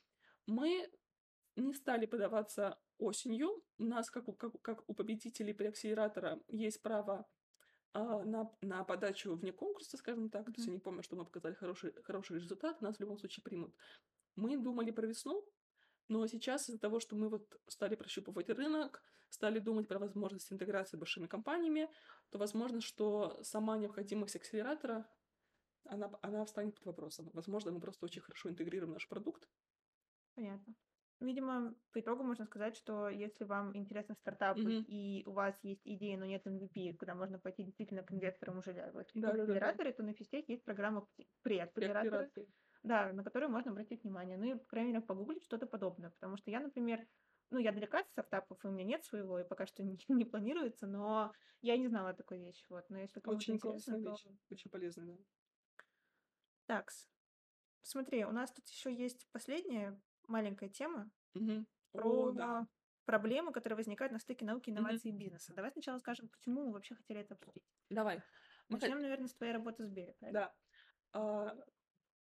Мы 0.45 0.89
не 1.55 1.73
стали 1.73 2.05
подаваться 2.05 2.77
осенью. 2.97 3.63
У 3.77 3.85
нас, 3.85 4.09
как 4.11 4.27
у, 4.27 4.33
как, 4.33 4.61
как 4.61 4.83
у 4.89 4.93
победителей 4.93 5.53
преакселератора, 5.53 6.41
есть 6.49 6.81
право 6.81 7.25
а, 7.93 8.23
на, 8.23 8.51
на 8.61 8.83
подачу 8.83 9.35
вне 9.35 9.51
конкурса, 9.53 9.97
скажем 9.97 10.29
так, 10.29 10.41
mm-hmm. 10.41 10.53
то 10.53 10.59
есть 10.59 10.69
они 10.69 10.79
помнят, 10.79 11.05
что 11.05 11.15
мы 11.15 11.25
показали 11.25 11.55
хороший, 11.55 11.93
хороший 12.03 12.35
результат, 12.35 12.81
нас 12.81 12.97
в 12.97 12.99
любом 12.99 13.17
случае 13.17 13.43
примут. 13.43 13.73
Мы 14.35 14.57
думали 14.57 14.91
про 14.91 15.07
весну, 15.07 15.43
но 16.09 16.25
сейчас 16.27 16.67
из-за 16.69 16.79
того, 16.79 16.99
что 16.99 17.15
мы 17.15 17.29
вот 17.29 17.59
стали 17.67 17.95
прощупывать 17.95 18.49
рынок, 18.49 19.01
стали 19.29 19.59
думать 19.59 19.87
про 19.87 19.99
возможность 19.99 20.51
интеграции 20.51 20.97
с 20.97 20.99
большими 20.99 21.27
компаниями, 21.27 21.89
то 22.31 22.39
возможно, 22.39 22.81
что 22.81 23.39
сама 23.43 23.77
необходимость 23.77 24.35
акселератора, 24.35 25.07
она, 25.85 26.11
она 26.21 26.45
встанет 26.45 26.75
под 26.75 26.85
вопросом. 26.85 27.29
Возможно, 27.33 27.71
мы 27.71 27.79
просто 27.79 28.05
очень 28.05 28.21
хорошо 28.21 28.49
интегрируем 28.49 28.93
наш 28.93 29.07
продукт. 29.07 29.47
Понятно. 30.35 30.75
Видимо, 31.19 31.75
по 31.91 31.99
итогу 31.99 32.23
можно 32.23 32.45
сказать, 32.45 32.77
что 32.77 33.09
если 33.09 33.43
вам 33.43 33.75
интересны 33.75 34.15
стартапы 34.15 34.61
mm-hmm. 34.61 34.85
и 34.85 35.23
у 35.25 35.33
вас 35.33 35.59
есть 35.63 35.85
идеи, 35.85 36.15
но 36.15 36.25
нет 36.25 36.47
MVP, 36.47 36.95
куда 36.95 37.13
можно 37.13 37.37
пойти 37.39 37.63
действительно 37.63 38.03
к 38.03 38.11
инвесторам 38.13 38.59
уже 38.59 38.71
в 38.71 38.93
да, 38.93 39.31
акселераторе, 39.31 39.59
да, 39.59 39.91
да. 39.91 39.91
то 39.91 40.03
на 40.03 40.13
физтех 40.13 40.47
есть 40.47 40.63
программа 40.63 41.05
преакселератора, 41.41 42.29
да, 42.83 43.11
на 43.13 43.23
которую 43.23 43.51
можно 43.51 43.71
обратить 43.71 44.03
внимание. 44.03 44.37
Ну 44.37 44.45
и, 44.45 44.57
по 44.57 44.65
крайней 44.65 44.93
мере, 44.93 45.05
погуглить 45.05 45.43
что-то 45.43 45.67
подобное. 45.67 46.11
Потому 46.11 46.37
что 46.37 46.51
я, 46.51 46.59
например, 46.59 47.05
ну, 47.51 47.59
я 47.59 47.71
далека 47.71 47.99
от 47.99 48.07
стартапов, 48.09 48.63
и 48.63 48.67
у 48.67 48.71
меня 48.71 48.83
нет 48.83 49.05
своего, 49.05 49.39
и 49.39 49.47
пока 49.47 49.65
что 49.65 49.83
не, 49.83 49.97
не 50.07 50.25
планируется, 50.25 50.87
но 50.87 51.33
я 51.61 51.77
не 51.77 51.87
знала 51.87 52.13
такой 52.13 52.39
вещи. 52.39 52.65
Вот. 52.69 52.89
Но 52.89 52.99
если 52.99 53.19
кому-то 53.19 53.37
Очень 53.37 53.55
интересно, 53.55 54.01
то... 54.01 54.11
вещь, 54.11 54.25
очень 54.49 54.71
полезная, 54.71 55.05
да. 55.05 55.17
Так, 56.67 56.91
смотри, 57.81 58.25
у 58.25 58.31
нас 58.31 58.51
тут 58.51 58.67
еще 58.67 58.93
есть 58.93 59.27
последняя 59.31 59.99
маленькая 60.27 60.69
тема 60.69 61.09
угу. 61.33 61.65
про 61.91 62.27
О, 62.27 62.31
да. 62.31 62.67
проблемы, 63.05 63.51
которые 63.51 63.75
возникают 63.75 64.13
на 64.13 64.19
стыке 64.19 64.45
науки, 64.45 64.69
инноваций 64.69 65.09
угу. 65.09 65.17
и 65.17 65.19
бизнеса. 65.19 65.53
Давай 65.55 65.71
сначала 65.71 65.97
скажем, 65.97 66.29
почему 66.29 66.67
мы 66.67 66.73
вообще 66.73 66.93
хотели 66.93 67.21
это 67.21 67.33
обсудить. 67.33 67.63
Давай. 67.89 68.21
Начнем, 68.69 68.97
Мы... 68.97 69.01
наверное, 69.01 69.27
с 69.27 69.33
твоей 69.33 69.53
работы 69.53 69.83
в 69.83 69.87
Сбере. 69.87 70.15
Да. 70.21 70.53
А, 71.13 71.57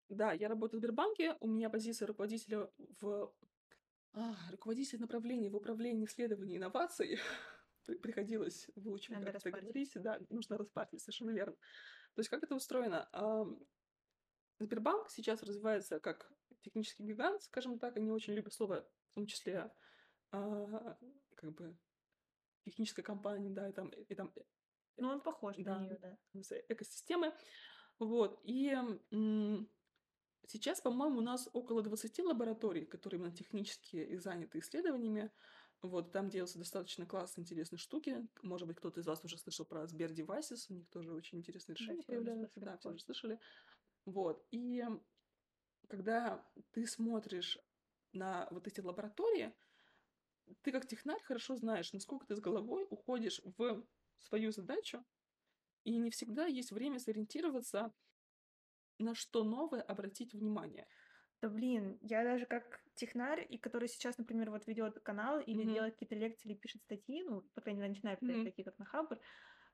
да, 0.10 0.34
я 0.34 0.48
работаю 0.48 0.80
в 0.80 0.84
Сбербанке, 0.84 1.36
у 1.40 1.48
меня 1.48 1.70
позиция 1.70 2.08
руководителя 2.08 2.70
в 3.02 3.34
а, 4.14 4.36
руководитель 4.52 5.00
направления 5.00 5.50
в 5.50 5.56
управлении 5.56 6.06
исследований 6.06 6.56
и 6.56 6.58
инноваций. 6.58 7.20
Приходилось 8.02 8.70
выучить, 8.76 9.12
Надо 9.12 9.28
как 9.28 9.36
это 9.36 9.52
говорить. 9.52 9.92
Да, 9.96 10.20
нужно 10.30 10.58
распартить, 10.58 11.02
совершенно 11.02 11.32
верно. 11.32 11.56
То 12.16 12.20
есть 12.20 12.30
как 12.30 12.44
это 12.44 12.56
устроено? 12.56 13.10
Сбербанк 14.60 15.10
сейчас 15.10 15.42
развивается 15.42 16.00
как 16.00 16.32
технический 16.62 17.04
гигант, 17.04 17.42
скажем 17.44 17.80
так, 17.80 17.96
они 17.98 18.12
очень 18.12 18.34
любят 18.34 18.54
слово, 18.54 18.88
в 19.12 19.14
том 19.16 19.26
числе, 19.26 19.72
а, 20.32 20.98
как 21.36 21.54
бы, 21.54 21.78
техническая 22.66 23.04
компания, 23.04 23.50
да, 23.50 23.70
и 23.70 23.72
там, 23.72 23.90
и 23.90 24.16
там 24.16 24.32
э, 24.36 24.42
ну, 24.98 25.10
он 25.10 25.22
похож 25.22 25.56
да, 25.58 25.80
на 25.80 25.86
нее, 25.86 25.98
да. 25.98 26.18
Экосистемы. 26.68 27.34
Вот. 28.00 28.40
И 28.44 28.76
сейчас, 30.50 30.82
по-моему, 30.82 31.20
у 31.20 31.22
нас 31.22 31.48
около 31.54 31.82
20 31.82 32.20
лабораторий, 32.20 32.86
которые 32.86 33.20
именно 33.20 33.36
технические 33.36 34.10
и 34.10 34.18
заняты 34.18 34.60
исследованиями. 34.60 35.32
Вот, 35.82 36.12
там 36.12 36.30
делаются 36.30 36.58
достаточно 36.58 37.06
классные, 37.06 37.44
интересные 37.44 37.80
штуки. 37.80 38.28
Может 38.42 38.68
быть, 38.68 38.78
кто-то 38.78 39.00
из 39.00 39.06
вас 39.06 39.24
уже 39.24 39.38
слышал 39.38 39.66
про 39.66 39.88
Сбер 39.88 40.12
Devices. 40.12 40.66
У 40.70 40.74
них 40.74 40.90
тоже 40.90 41.14
очень 41.14 41.38
интересные 41.38 41.76
решения 41.76 42.02
да, 42.02 42.08
появляются. 42.08 42.60
Да, 42.60 42.78
все 42.78 42.90
уже 42.90 43.00
слышали. 43.00 43.40
Вот. 44.06 44.46
И 44.52 44.84
когда 45.88 46.46
ты 46.72 46.86
смотришь 46.86 47.58
на 48.12 48.48
вот 48.52 48.68
эти 48.68 48.82
лаборатории, 48.82 49.54
ты 50.64 50.72
как 50.72 50.88
технарь 50.88 51.22
хорошо 51.24 51.56
знаешь, 51.56 51.94
насколько 51.94 52.26
ты 52.26 52.36
с 52.36 52.40
головой 52.40 52.86
уходишь 52.90 53.40
в 53.58 53.86
свою 54.18 54.52
задачу, 54.52 55.06
и 55.86 55.98
не 55.98 56.10
всегда 56.10 56.46
есть 56.46 56.72
время 56.72 57.00
сориентироваться, 57.00 57.94
на 59.00 59.16
что 59.16 59.44
новое 59.44 59.82
обратить 59.82 60.34
внимание. 60.34 60.88
Да 61.42 61.50
блин, 61.50 61.98
я 62.02 62.24
даже 62.24 62.46
как 62.46 62.82
технарь, 62.96 63.46
и 63.50 63.58
который 63.58 63.88
сейчас, 63.88 64.18
например, 64.18 64.52
вот 64.52 64.68
ведет 64.68 65.00
канал 65.00 65.40
или 65.40 65.64
mm-hmm. 65.64 65.74
делает 65.74 65.94
какие-то 65.94 66.16
лекции 66.16 66.50
или 66.50 66.58
пишет 66.58 66.82
статьи, 66.84 67.24
ну, 67.24 67.42
по 67.54 67.62
крайней 67.62 67.80
мере, 67.80 67.94
начинаю 67.94 68.18
писать 68.18 68.36
mm-hmm. 68.36 68.44
такие, 68.44 68.66
как 68.66 68.78
на 68.78 68.86
Хабр, 68.86 69.20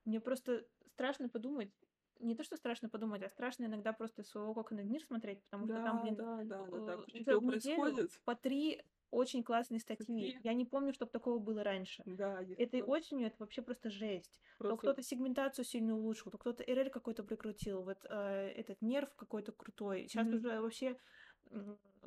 мне 0.05 0.19
просто 0.19 0.65
страшно 0.93 1.27
подумать, 1.27 1.71
не 2.19 2.35
то, 2.35 2.43
что 2.43 2.55
страшно 2.55 2.89
подумать, 2.89 3.23
а 3.23 3.29
страшно 3.29 3.65
иногда 3.65 3.93
просто 3.93 4.23
своего 4.23 4.51
окна 4.51 4.81
в 4.81 4.85
мир 4.85 5.03
смотреть, 5.03 5.43
потому 5.45 5.65
да, 5.65 5.75
что 5.75 5.83
там, 5.83 6.01
блин, 6.01 6.15
да, 6.15 6.43
да, 6.43 6.65
да, 6.65 6.97
да, 6.97 7.21
что 7.21 7.41
происходит. 7.41 8.11
по 8.23 8.35
три 8.35 8.81
очень 9.15 9.43
классные 9.43 9.79
статьи. 9.79 10.37
Я 10.43 10.53
не 10.53 10.65
помню, 10.65 10.93
чтобы 10.93 11.11
такого 11.11 11.39
было 11.39 11.63
раньше. 11.63 12.03
Да, 12.05 12.41
Этой 12.57 12.81
то. 12.81 12.87
осенью 12.87 13.27
это 13.27 13.37
вообще 13.39 13.61
просто 13.61 13.89
жесть. 13.89 14.41
Просто... 14.57 14.75
То 14.75 14.77
кто-то 14.77 15.01
сегментацию 15.01 15.65
сильно 15.65 15.95
улучшил, 15.95 16.31
то 16.31 16.37
кто-то 16.37 16.63
РЛ 16.63 16.89
какой-то 16.89 17.23
прикрутил, 17.23 17.83
вот 17.83 18.05
э, 18.09 18.51
этот 18.55 18.81
нерв 18.81 19.13
какой-то 19.15 19.51
крутой. 19.51 20.07
Сейчас 20.07 20.27
mm-hmm. 20.27 20.35
уже 20.35 20.61
вообще 20.61 20.97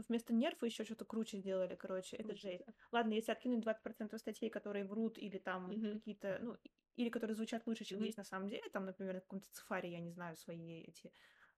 вместо 0.09 0.33
нерфа 0.33 0.67
еще 0.67 0.85
что-то 0.85 1.05
круче 1.05 1.39
сделали, 1.39 1.75
короче, 1.75 2.17
это 2.17 2.35
жесть. 2.35 2.65
Ладно, 2.93 3.15
если 3.15 3.33
откинуть 3.33 3.65
20% 3.65 4.17
статей, 4.19 4.51
которые 4.51 4.85
врут 4.85 5.19
или 5.19 5.39
там 5.39 5.71
mm-hmm. 5.71 5.93
какие-то, 5.95 6.39
ну, 6.43 6.57
или 6.97 7.09
которые 7.09 7.35
звучат 7.35 7.67
лучше, 7.67 7.85
чем 7.85 8.01
mm-hmm. 8.01 8.07
есть 8.07 8.19
на 8.19 8.25
самом 8.25 8.49
деле, 8.49 8.69
там, 8.73 8.85
например, 8.85 9.15
на 9.15 9.21
каком-то 9.21 9.47
цифаре, 9.53 9.91
я 9.91 10.01
не 10.01 10.11
знаю, 10.11 10.37
свои 10.37 10.83
эти 10.83 11.13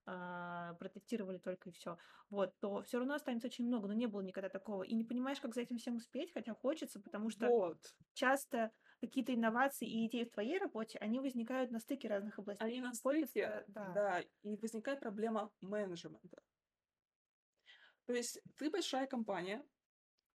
протестировали 0.04 1.38
только 1.38 1.70
и 1.70 1.72
все, 1.72 1.98
вот, 2.30 2.58
то 2.60 2.82
все 2.82 2.98
равно 2.98 3.14
останется 3.14 3.48
очень 3.48 3.66
много, 3.66 3.88
но 3.88 3.94
не 3.94 4.06
было 4.06 4.20
никогда 4.20 4.48
такого. 4.48 4.82
И 4.82 4.94
не 4.94 5.04
понимаешь, 5.04 5.40
как 5.40 5.54
за 5.54 5.60
этим 5.60 5.78
всем 5.78 5.96
успеть, 5.96 6.32
хотя 6.32 6.54
хочется, 6.54 7.00
потому 7.00 7.30
что 7.30 7.48
вот. 7.48 7.78
часто 8.14 8.72
какие-то 9.00 9.34
инновации 9.34 9.88
и 9.88 10.06
идеи 10.06 10.24
в 10.24 10.30
твоей 10.30 10.58
работе, 10.58 10.98
они 10.98 11.20
возникают 11.20 11.70
на 11.70 11.80
стыке 11.80 12.08
разных 12.08 12.38
областей. 12.38 12.64
Они 12.66 12.80
на 12.80 12.92
стыке, 12.92 13.64
да. 13.68 13.92
да, 13.92 14.20
и 14.42 14.56
возникает 14.56 15.00
проблема 15.00 15.50
менеджмента. 15.60 16.42
То 18.06 18.12
есть 18.14 18.40
ты 18.56 18.70
большая 18.70 19.06
компания, 19.06 19.64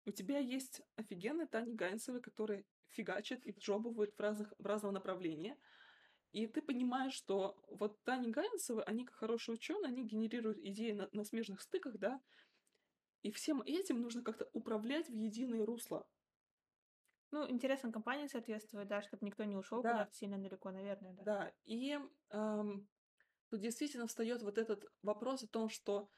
у 0.07 0.13
тебя 0.13 0.39
есть 0.39 0.83
офигенный 0.97 1.47
Таня 1.47 1.75
Гайнцевы, 1.75 2.21
который 2.21 2.67
фигачит 2.89 3.45
и 3.47 3.53
джобывает 3.53 4.15
в, 4.15 4.21
разных, 4.21 4.53
в 4.59 4.67
разном 4.67 4.95
направлении. 4.95 5.57
И 6.35 6.49
ты 6.49 6.63
понимаешь, 6.63 7.13
что 7.13 7.57
вот 7.69 8.03
Таня 8.03 8.29
Гайнцевы, 8.29 8.83
они 8.83 9.05
как 9.05 9.15
хорошие 9.15 9.55
ученые, 9.55 9.91
они 9.91 10.05
генерируют 10.05 10.59
идеи 10.59 10.91
на, 10.91 11.09
на 11.13 11.23
смежных 11.23 11.63
стыках, 11.63 11.97
да, 11.99 12.21
и 13.23 13.31
всем 13.31 13.63
этим 13.63 14.03
нужно 14.03 14.21
как-то 14.25 14.51
управлять 14.53 15.09
в 15.09 15.15
единое 15.15 15.65
русло. 15.65 16.09
Ну, 17.31 17.49
интересам 17.49 17.93
компании 17.93 18.27
соответствует, 18.27 18.89
да, 18.89 19.01
чтобы 19.01 19.25
никто 19.25 19.45
не 19.45 19.55
ушел 19.57 19.81
да. 19.81 19.93
куда-то 19.93 20.13
сильно 20.13 20.37
далеко, 20.37 20.73
наверное, 20.73 21.13
да. 21.13 21.23
Да, 21.23 21.53
и 21.67 22.01
эм, 22.31 22.89
тут 23.49 23.61
действительно 23.61 24.09
встает 24.09 24.43
вот 24.43 24.59
этот 24.59 24.85
вопрос 25.03 25.45
о 25.45 25.49
том, 25.49 25.69
что 25.69 26.11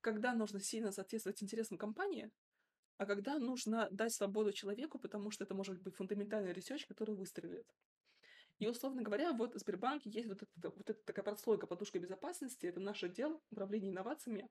когда 0.00 0.34
нужно 0.34 0.58
сильно 0.58 0.90
соответствовать 0.90 1.40
интересам 1.40 1.78
компании, 1.78 2.32
а 2.96 3.06
когда 3.06 3.38
нужно 3.38 3.86
дать 3.92 4.12
свободу 4.12 4.52
человеку, 4.52 4.98
потому 4.98 5.30
что 5.30 5.44
это 5.44 5.54
может 5.54 5.80
быть 5.80 5.94
фундаментальный 5.94 6.52
research, 6.52 6.84
который 6.86 7.14
выстрелит. 7.14 7.72
И, 8.62 8.66
условно 8.68 9.02
говоря, 9.02 9.32
вот 9.32 9.56
в 9.56 9.58
Сбербанке 9.58 10.08
есть 10.08 10.28
вот, 10.28 10.40
это, 10.40 10.70
вот 10.70 10.88
эта 10.88 11.02
такая 11.04 11.24
прослойка 11.24 11.66
подушка 11.66 11.98
безопасности, 11.98 12.66
это 12.66 12.78
наш 12.78 13.02
отдел 13.02 13.42
управления 13.50 13.88
инновациями. 13.88 14.48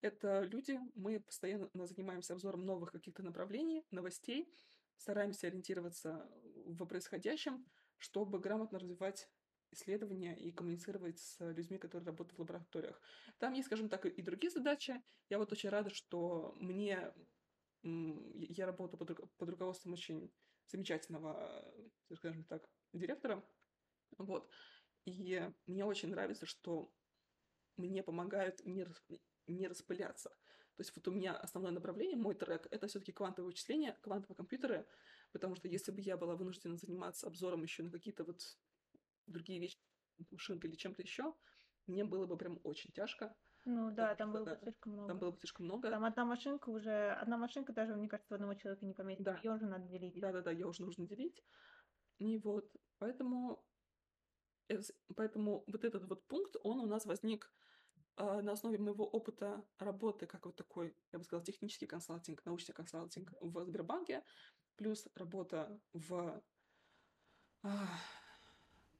Это 0.00 0.40
люди, 0.40 0.76
мы 0.96 1.20
постоянно 1.20 1.68
занимаемся 1.86 2.32
обзором 2.32 2.66
новых 2.66 2.90
каких-то 2.90 3.22
направлений, 3.22 3.84
новостей, 3.92 4.52
стараемся 4.96 5.46
ориентироваться 5.46 6.28
в 6.66 6.84
происходящем, 6.84 7.64
чтобы 7.96 8.40
грамотно 8.40 8.80
развивать 8.80 9.28
исследования 9.70 10.36
и 10.36 10.50
коммуницировать 10.50 11.20
с 11.20 11.38
людьми, 11.52 11.78
которые 11.78 12.06
работают 12.06 12.36
в 12.36 12.40
лабораториях. 12.40 13.00
Там 13.38 13.52
есть, 13.52 13.66
скажем 13.66 13.88
так, 13.88 14.04
и 14.04 14.20
другие 14.20 14.50
задачи. 14.50 15.00
Я 15.28 15.38
вот 15.38 15.52
очень 15.52 15.68
рада, 15.68 15.90
что 15.90 16.56
мне... 16.56 17.14
Я 17.84 18.66
работаю 18.66 18.98
под, 18.98 19.36
под 19.36 19.48
руководством 19.48 19.92
очень 19.92 20.32
замечательного, 20.68 21.64
скажем 22.14 22.44
так, 22.44 22.68
директора. 22.92 23.44
Вот. 24.18 24.50
И 25.04 25.42
мне 25.66 25.84
очень 25.84 26.10
нравится, 26.10 26.46
что 26.46 26.92
мне 27.76 28.02
помогают 28.02 28.64
не, 28.64 28.86
не 29.46 29.68
распыляться. 29.68 30.30
То 30.76 30.80
есть 30.80 30.94
вот 30.96 31.06
у 31.06 31.12
меня 31.12 31.36
основное 31.36 31.70
направление, 31.70 32.16
мой 32.16 32.34
трек, 32.34 32.66
это 32.70 32.88
все-таки 32.88 33.12
квантовые 33.12 33.50
вычисления, 33.50 33.96
квантовые 34.02 34.36
компьютеры, 34.36 34.86
потому 35.32 35.54
что 35.54 35.68
если 35.68 35.92
бы 35.92 36.00
я 36.00 36.16
была 36.16 36.34
вынуждена 36.34 36.76
заниматься 36.76 37.26
обзором 37.26 37.62
еще 37.62 37.84
на 37.84 37.90
какие-то 37.90 38.24
вот 38.24 38.42
другие 39.26 39.60
вещи, 39.60 39.78
машинкой 40.30 40.70
или 40.70 40.76
чем-то 40.76 41.02
еще, 41.02 41.34
мне 41.86 42.04
было 42.04 42.26
бы 42.26 42.36
прям 42.36 42.60
очень 42.64 42.90
тяжко. 42.92 43.36
Ну 43.66 43.90
да, 43.90 44.14
там 44.14 44.32
было 44.32 44.44
бы 44.44 44.56
слишком 44.62 44.92
много. 44.92 45.08
Там 45.08 45.18
было 45.18 45.30
бы 45.30 45.38
слишком 45.38 45.66
много. 45.66 45.90
Там 45.90 46.04
одна 46.04 46.24
машинка 46.24 46.68
уже, 46.68 47.10
одна 47.12 47.38
машинка 47.38 47.72
даже, 47.72 47.94
мне 47.94 48.08
кажется, 48.08 48.34
одного 48.34 48.54
человека 48.54 48.84
не 48.84 48.92
поместится. 48.92 49.32
Да. 49.32 49.40
Ее 49.42 49.54
уже 49.54 49.66
надо 49.66 49.86
делить. 49.88 50.20
Да-да-да, 50.20 50.50
ее 50.50 50.66
уже 50.66 50.82
нужно 50.82 51.06
делить. 51.06 51.42
И 52.18 52.38
вот, 52.38 52.70
поэтому, 52.98 53.64
э, 54.68 54.80
поэтому 55.16 55.64
вот 55.66 55.84
этот 55.84 56.04
вот 56.04 56.26
пункт, 56.26 56.56
он 56.62 56.80
у 56.80 56.86
нас 56.86 57.06
возник 57.06 57.52
э, 58.16 58.42
на 58.42 58.52
основе 58.52 58.78
моего 58.78 59.04
опыта 59.04 59.64
работы 59.78 60.26
как 60.26 60.44
вот 60.46 60.56
такой, 60.56 60.94
я 61.12 61.18
бы 61.18 61.24
сказала, 61.24 61.44
технический 61.44 61.86
консалтинг, 61.86 62.44
научный 62.44 62.72
консалтинг 62.74 63.32
в 63.40 63.64
Сбербанке, 63.64 64.22
плюс 64.76 65.08
работа 65.14 65.80
в 65.92 66.42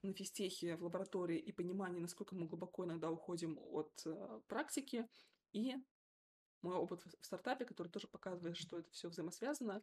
на 0.05 0.13
физтехе 0.13 0.77
в 0.77 0.85
лаборатории 0.85 1.39
и 1.39 1.53
понимание, 1.53 2.01
насколько 2.01 2.35
мы 2.35 2.47
глубоко 2.47 2.85
иногда 2.85 3.11
уходим 3.11 3.59
от 3.59 4.03
э, 4.07 4.41
практики, 4.47 5.09
и 5.53 5.77
мой 6.63 6.77
опыт 6.77 7.03
в 7.21 7.25
стартапе, 7.25 7.65
который 7.65 7.89
тоже 7.89 8.09
показывает, 8.09 8.57
что 8.57 8.79
это 8.79 8.91
все 8.91 9.09
взаимосвязано, 9.09 9.83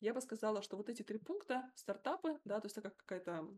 я 0.00 0.14
бы 0.14 0.20
сказала, 0.20 0.62
что 0.62 0.76
вот 0.76 0.88
эти 0.88 1.02
три 1.02 1.18
пункта, 1.18 1.72
стартапы, 1.74 2.38
да, 2.44 2.60
то 2.60 2.66
есть 2.66 2.78
это 2.78 2.90
как 2.90 2.96
какая-то 2.98 3.48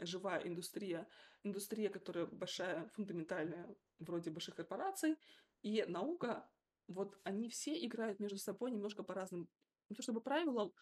живая 0.00 0.40
индустрия, 0.40 1.06
индустрия, 1.44 1.88
которая 1.88 2.26
большая, 2.26 2.88
фундаментальная, 2.94 3.76
вроде 4.00 4.30
больших 4.30 4.56
корпораций, 4.56 5.16
и 5.62 5.84
наука, 5.86 6.48
вот 6.88 7.16
они 7.22 7.48
все 7.48 7.84
играют 7.86 8.18
между 8.18 8.38
собой 8.38 8.72
немножко 8.72 9.04
по 9.04 9.14
разным, 9.14 9.48
не 9.88 9.94
то 9.94 10.02
чтобы 10.02 10.20
правилам, 10.20 10.72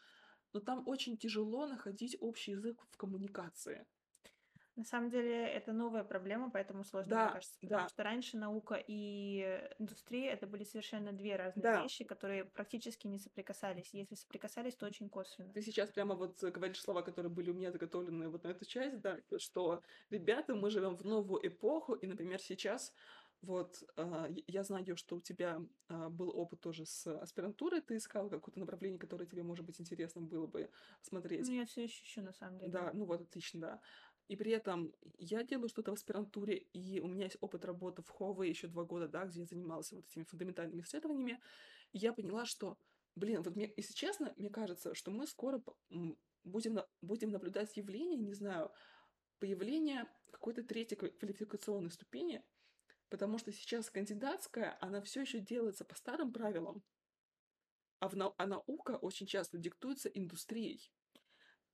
но 0.53 0.61
там 0.61 0.89
очень 0.89 1.19
тяжело 1.19 1.66
находить 1.66 2.16
общий 2.20 2.53
язык 2.53 2.83
в 2.91 2.97
коммуникации. 2.97 3.87
На 4.77 4.85
самом 4.85 5.09
деле 5.09 5.47
это 5.47 5.73
новая 5.73 6.05
проблема, 6.05 6.51
поэтому 6.51 6.85
сложно, 6.85 7.11
да, 7.11 7.24
мне 7.24 7.32
кажется. 7.32 7.59
Потому 7.61 7.82
да. 7.82 7.89
что 7.89 8.03
раньше 8.03 8.36
наука 8.36 8.82
и 8.86 9.69
индустрия 9.78 10.32
это 10.32 10.47
были 10.47 10.65
совершенно 10.65 11.12
две 11.12 11.36
разные 11.36 11.62
да. 11.62 11.82
вещи, 11.82 12.05
которые 12.05 12.44
практически 12.44 13.07
не 13.07 13.19
соприкасались. 13.19 13.89
Если 13.94 14.15
соприкасались, 14.15 14.74
то 14.74 14.86
очень 14.86 15.09
косвенно. 15.09 15.51
Ты 15.53 15.62
сейчас 15.62 15.90
прямо 15.90 16.15
вот 16.15 16.43
говоришь 16.44 16.82
слова, 16.82 17.01
которые 17.01 17.32
были 17.32 17.51
у 17.51 17.55
меня 17.55 17.73
заготовлены 17.73 18.28
вот 18.28 18.44
на 18.44 18.48
эту 18.48 18.66
часть, 18.66 19.01
да, 19.01 19.19
что, 19.39 19.82
ребята, 20.11 20.55
мы 20.55 20.70
живем 20.70 20.94
в 20.94 21.05
новую 21.05 21.47
эпоху, 21.47 21.94
и, 21.94 22.07
например, 22.07 22.39
сейчас 22.40 22.93
вот, 23.43 23.85
э, 23.97 24.35
я 24.47 24.65
знаю, 24.65 24.97
что 24.97 25.16
у 25.16 25.20
тебя 25.20 25.61
э, 25.89 26.09
был 26.09 26.31
опыт 26.36 26.61
тоже 26.61 26.85
с 26.86 27.07
аспирантурой, 27.07 27.81
ты 27.81 27.97
искал 27.97 28.28
какое-то 28.28 28.59
направление, 28.59 28.98
которое 28.98 29.27
тебе, 29.27 29.43
может 29.43 29.65
быть, 29.65 29.81
интересно 29.81 30.20
было 30.20 30.47
бы 30.47 30.70
смотреть. 31.03 31.47
Ну, 31.47 31.55
я 31.55 31.66
все 31.66 31.85
еще 31.85 32.03
ищу, 32.03 32.23
на 32.23 32.32
самом 32.32 32.59
деле. 32.59 32.73
Да, 32.73 32.90
ну 32.93 33.05
вот, 33.05 33.20
отлично, 33.20 33.61
да. 33.61 33.81
И 34.28 34.36
при 34.36 34.51
этом 34.51 34.93
я 35.19 35.44
делаю 35.44 35.69
что-то 35.69 35.93
в 35.93 35.94
аспирантуре, 35.94 36.57
и 36.57 37.01
у 37.01 37.07
меня 37.07 37.24
есть 37.24 37.36
опыт 37.40 37.65
работы 37.65 38.03
в 38.03 38.09
Хове 38.09 38.48
еще 38.48 38.66
два 38.66 38.85
года, 38.85 39.07
да, 39.09 39.24
где 39.24 39.40
я 39.40 39.47
занималась 39.47 39.93
вот 39.93 40.05
этими 40.05 40.24
фундаментальными 40.24 40.82
исследованиями. 40.82 41.40
И 41.93 41.98
я 41.98 42.12
поняла, 42.12 42.44
что, 42.44 42.77
блин, 43.15 43.43
вот 43.43 43.55
мне, 43.55 43.73
если 43.77 43.94
честно, 43.94 44.35
мне 44.36 44.51
кажется, 44.51 44.94
что 44.94 45.12
мы 45.12 45.27
скоро 45.28 45.62
будем, 46.43 46.81
будем 47.03 47.31
наблюдать 47.31 47.77
явление, 47.77 48.19
не 48.19 48.35
знаю, 48.35 48.73
появление 49.39 50.07
какой-то 50.32 50.65
третьей 50.65 50.97
квалификационной 50.97 51.90
ступени, 51.90 52.43
потому 53.09 53.39
что 53.39 53.53
сейчас 53.53 53.90
кандидатская, 53.90 54.77
она 54.81 55.01
все 55.03 55.20
еще 55.20 55.39
делается 55.39 55.85
по 55.85 55.94
старым 55.94 56.32
правилам, 56.32 56.82
а, 58.01 58.09
в, 58.09 58.35
а 58.36 58.47
наука 58.47 58.97
очень 58.97 59.27
часто 59.27 59.57
диктуется 59.57 60.09
индустрией. 60.09 60.90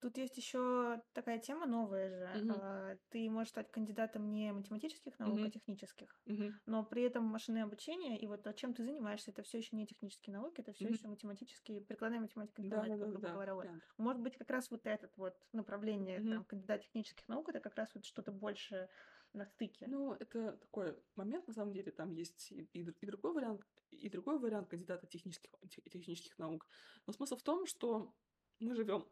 Тут 0.03 0.19
есть 0.19 0.37
еще 0.37 1.01
такая 1.13 1.39
тема 1.39 1.65
новая 1.65 2.11
же. 2.11 2.29
Мгм. 2.35 2.53
А, 2.53 2.97
Ты 3.11 3.31
можешь 3.31 3.51
стать 3.51 3.71
кандидатом 3.71 4.29
не 4.29 4.53
математических 4.53 5.17
наук, 5.21 5.39
а 5.47 5.51
технических. 5.51 6.09
Мгм. 6.27 6.61
Но 6.67 6.85
при 6.85 7.03
этом 7.05 7.25
машинное 7.25 7.63
обучение 7.63 8.19
и 8.19 8.27
вот 8.27 8.45
чем 8.57 8.75
ты 8.75 8.83
занимаешься, 8.85 9.31
это 9.31 9.43
все 9.43 9.59
еще 9.59 9.77
не 9.77 9.87
технические 9.87 10.35
науки, 10.35 10.61
это 10.61 10.73
все 10.73 10.85
Мгм. 10.85 10.99
еще 10.99 11.07
математические, 11.07 11.83
прикладная 11.83 12.21
математика, 12.21 12.63
Да, 12.63 12.83
да, 12.83 12.97
да, 12.97 13.07
да, 13.19 13.33
говоря. 13.33 13.55
вот. 13.55 13.69
да. 13.69 13.81
Может 13.97 14.23
быть, 14.23 14.37
как 14.37 14.51
раз 14.51 14.71
вот 14.73 14.87
этот 14.87 15.17
вот 15.17 15.35
направление, 15.53 16.21
Мгм. 16.21 16.35
там, 16.35 16.45
кандидат 16.45 16.83
технических 16.83 17.29
наук, 17.29 17.49
это 17.49 17.61
как 17.61 17.77
раз 17.77 17.95
вот 17.95 18.05
что-то 18.05 18.33
больше 18.33 18.89
на 19.33 19.45
стыке. 19.47 19.87
Ну, 19.87 20.13
это 20.15 20.57
такой 20.59 21.03
момент, 21.17 21.47
на 21.49 21.55
самом 21.55 21.73
деле, 21.73 21.91
там 21.93 22.11
есть 22.13 22.53
и, 22.53 22.63
и, 22.73 22.81
и 22.83 23.07
другой 23.07 23.33
вариант, 23.33 23.63
и 23.91 24.09
другой 24.09 24.39
вариант 24.39 24.69
кандидата 24.69 25.07
технических, 25.07 25.51
тех- 25.71 25.85
технических 25.85 26.39
наук. 26.39 26.67
Но 27.07 27.13
смысл 27.13 27.37
в 27.37 27.43
том, 27.43 27.67
что 27.67 28.15
мы 28.61 28.75
живем 28.77 29.11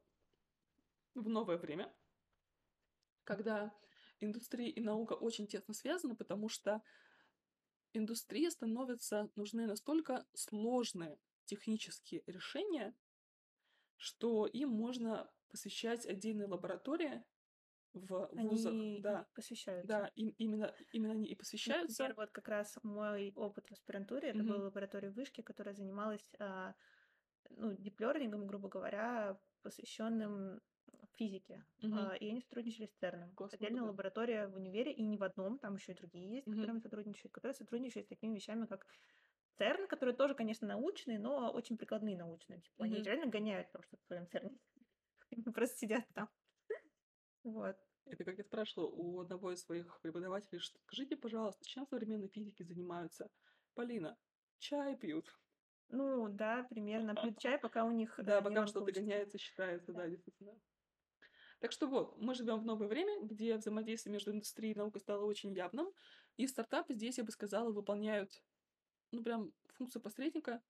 в 1.15 1.29
новое 1.29 1.57
время, 1.59 1.95
когда 3.25 3.73
индустрия 4.21 4.69
и 4.69 4.81
наука 4.81 5.15
очень 5.15 5.47
тесно 5.47 5.73
связаны, 5.75 6.15
потому 6.17 6.49
что 6.49 6.83
индустрии 7.93 8.49
становятся 8.49 9.31
нужны 9.37 9.67
настолько 9.67 10.27
сложные 10.35 11.19
технические 11.45 12.23
решения, 12.27 12.97
что 13.97 14.47
им 14.47 14.71
можно 14.71 15.31
посвящать 15.49 16.07
отдельные 16.07 16.47
лаборатории 16.49 17.25
в 17.93 18.31
вузах. 18.33 18.89
Они 18.89 18.97
Да, 18.97 19.29
посвящаются. 19.35 20.03
да, 20.03 20.11
им, 20.17 20.31
именно, 20.39 20.75
именно 20.93 21.15
они 21.15 21.27
и 21.29 21.35
посвящаются. 21.35 22.05
Например, 22.05 22.15
вот 22.17 22.31
как 22.31 22.49
раз 22.49 22.79
мой 22.83 23.33
опыт 23.37 23.69
в 23.69 23.73
аспирантуре, 23.73 24.29
это 24.31 24.43
Мгм. 24.43 24.45
была 24.45 24.65
лаборатория 24.65 25.11
вышки, 25.11 25.43
которая 25.43 25.75
занималась 25.75 26.27
а, 26.39 26.75
ну, 27.51 27.75
диплернингом, 27.77 28.47
грубо 28.47 28.69
говоря, 28.69 29.41
посвященным 29.63 30.63
физике. 31.21 31.65
Мгм. 31.83 32.11
А, 32.11 32.17
и 32.17 32.29
они 32.31 32.41
сотрудничали 32.43 32.87
с 32.87 32.95
ЦЕРНом. 33.01 33.35
Классно, 33.35 33.67
Отдельная 33.67 33.83
да. 33.83 33.91
лаборатория 33.91 34.49
в 34.49 34.57
универе, 34.57 34.93
и 34.93 35.03
не 35.03 35.19
в 35.19 35.25
одном, 35.25 35.59
там 35.59 35.75
еще 35.77 35.93
и 35.93 35.97
другие 35.97 36.37
есть, 36.37 36.47
с 36.47 36.51
Мгм. 36.51 36.51
которыми 36.51 36.81
сотрудничают, 36.81 37.33
которые 37.33 37.55
сотрудничают 37.55 38.07
с 38.07 38.11
такими 38.11 38.35
вещами, 38.37 38.67
как 38.67 38.87
ЦЕРН, 39.59 39.89
которые 39.89 40.17
тоже, 40.17 40.35
конечно, 40.35 40.69
научные, 40.69 41.19
но 41.21 41.53
очень 41.53 41.79
прикладные 41.79 42.17
научные. 42.19 42.63
Типа, 42.63 42.85
они 42.87 43.01
Мгм. 43.01 43.03
реально 43.03 43.27
гоняют 43.29 43.73
просто 43.73 43.97
в 43.99 44.03
своем 44.07 44.29
ЦЕРНе. 44.29 44.59
Они 45.33 45.43
просто 45.45 45.79
сидят 45.79 46.05
там. 46.15 46.29
Вот. 47.45 47.77
Это 48.05 48.25
как 48.25 48.37
я 48.37 48.45
спрашивала 48.45 48.89
у 48.91 49.21
одного 49.21 49.53
из 49.53 49.63
своих 49.63 50.01
преподавателей, 50.03 50.59
что 50.61 50.79
скажите, 50.81 51.17
пожалуйста, 51.17 51.65
чем 51.65 51.87
современной 51.87 52.29
физики 52.29 52.63
занимаются? 52.63 53.31
Полина, 53.75 54.19
чай 54.59 54.97
пьют. 54.99 55.35
Ну 55.89 56.29
да, 56.29 56.65
примерно. 56.71 57.17
Пьют 57.17 57.39
чай, 57.39 57.59
пока 57.59 57.85
у 57.85 57.91
них 57.93 58.19
Да, 58.19 58.41
э, 58.41 58.43
не 58.45 58.57
пока 58.57 58.67
что-то 58.67 58.93
гоняется, 58.93 59.39
считается, 59.39 59.93
Да. 59.93 60.01
да, 60.01 60.09
действительно. 60.09 60.59
Так 61.61 61.73
что 61.73 61.87
вот, 61.87 62.17
мы 62.19 62.35
живем 62.35 62.59
в 62.59 62.65
новое 62.65 62.89
время, 62.89 63.23
где 63.23 63.57
взаимодействие 63.57 64.13
между 64.13 64.33
индустрией 64.33 64.73
и 64.73 64.77
наукой 64.77 65.01
стало 65.01 65.25
очень 65.25 65.53
явным, 65.53 65.93
и 66.37 66.47
стартапы 66.47 66.95
здесь, 66.95 67.19
я 67.19 67.25
бы 67.25 67.31
сказала, 67.31 67.71
выполняют, 67.71 68.43
ну, 69.13 69.23
прям 69.23 69.53
функцию 69.75 70.01
посредника, 70.01 70.63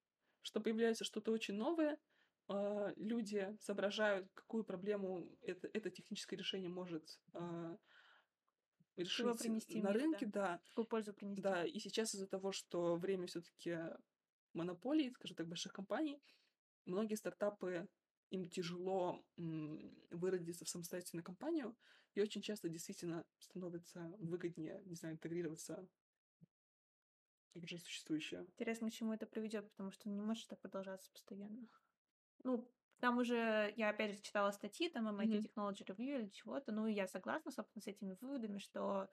что 0.43 0.61
появляется 0.61 1.05
что-то 1.05 1.31
очень 1.31 1.55
новое, 1.55 1.97
а, 2.49 2.93
люди 2.97 3.57
соображают, 3.61 4.29
какую 4.35 4.65
проблему 4.65 5.29
это, 5.43 5.71
это 5.73 5.91
техническое 5.91 6.37
решение 6.37 6.69
может 6.69 7.21
а, 7.35 7.77
решить 8.97 9.39
принести 9.39 9.81
на 9.81 9.91
миру, 9.91 10.01
рынке, 10.01 10.27
да. 10.27 10.43
да. 10.43 10.61
Какую 10.71 10.87
пользу 10.87 11.15
принести. 11.15 11.41
Да, 11.41 11.65
и 11.65 11.79
сейчас 11.79 12.15
из-за 12.15 12.27
того, 12.27 12.51
что 12.51 12.97
время 12.97 13.29
все-таки 13.29 13.79
монополий, 14.53 15.13
скажем 15.13 15.37
так, 15.37 15.47
больших 15.47 15.73
компаний, 15.73 16.21
многие 16.87 17.15
стартапы 17.15 17.89
им 18.31 18.49
тяжело 18.49 19.25
выродиться 19.37 20.65
в 20.65 20.69
самостоятельную 20.69 21.25
компанию, 21.25 21.77
и 22.15 22.21
очень 22.21 22.43
часто 22.43 22.69
действительно 22.69 23.27
становится 23.39 24.15
выгоднее, 24.19 24.83
не 24.85 24.95
знаю, 24.97 25.15
интегрироваться 25.15 25.89
в 27.55 27.63
уже 27.63 27.79
существующее. 27.79 28.49
Интересно, 28.59 28.91
к 28.91 28.93
чему 28.93 29.13
это 29.13 29.27
приведет, 29.27 29.71
потому 29.71 29.91
что 29.91 30.09
не 30.09 30.21
может 30.21 30.49
так 30.49 30.61
продолжаться 30.61 31.11
постоянно. 31.13 31.69
Ну, 32.45 32.73
там 33.01 33.19
уже, 33.19 33.73
я 33.77 33.91
опять 33.91 34.13
же 34.17 34.23
читала 34.23 34.51
статьи, 34.53 34.91
там 34.91 35.09
MIT 35.09 35.39
Мгм. 35.39 35.47
Technology 35.47 35.87
Review 35.87 36.21
или 36.23 36.29
чего-то, 36.31 36.73
ну 36.73 36.87
и 36.87 36.95
я 36.95 37.07
согласна, 37.09 37.51
собственно, 37.53 37.83
с 37.83 37.89
этими 37.89 38.17
выводами, 38.21 38.59
что 38.59 39.09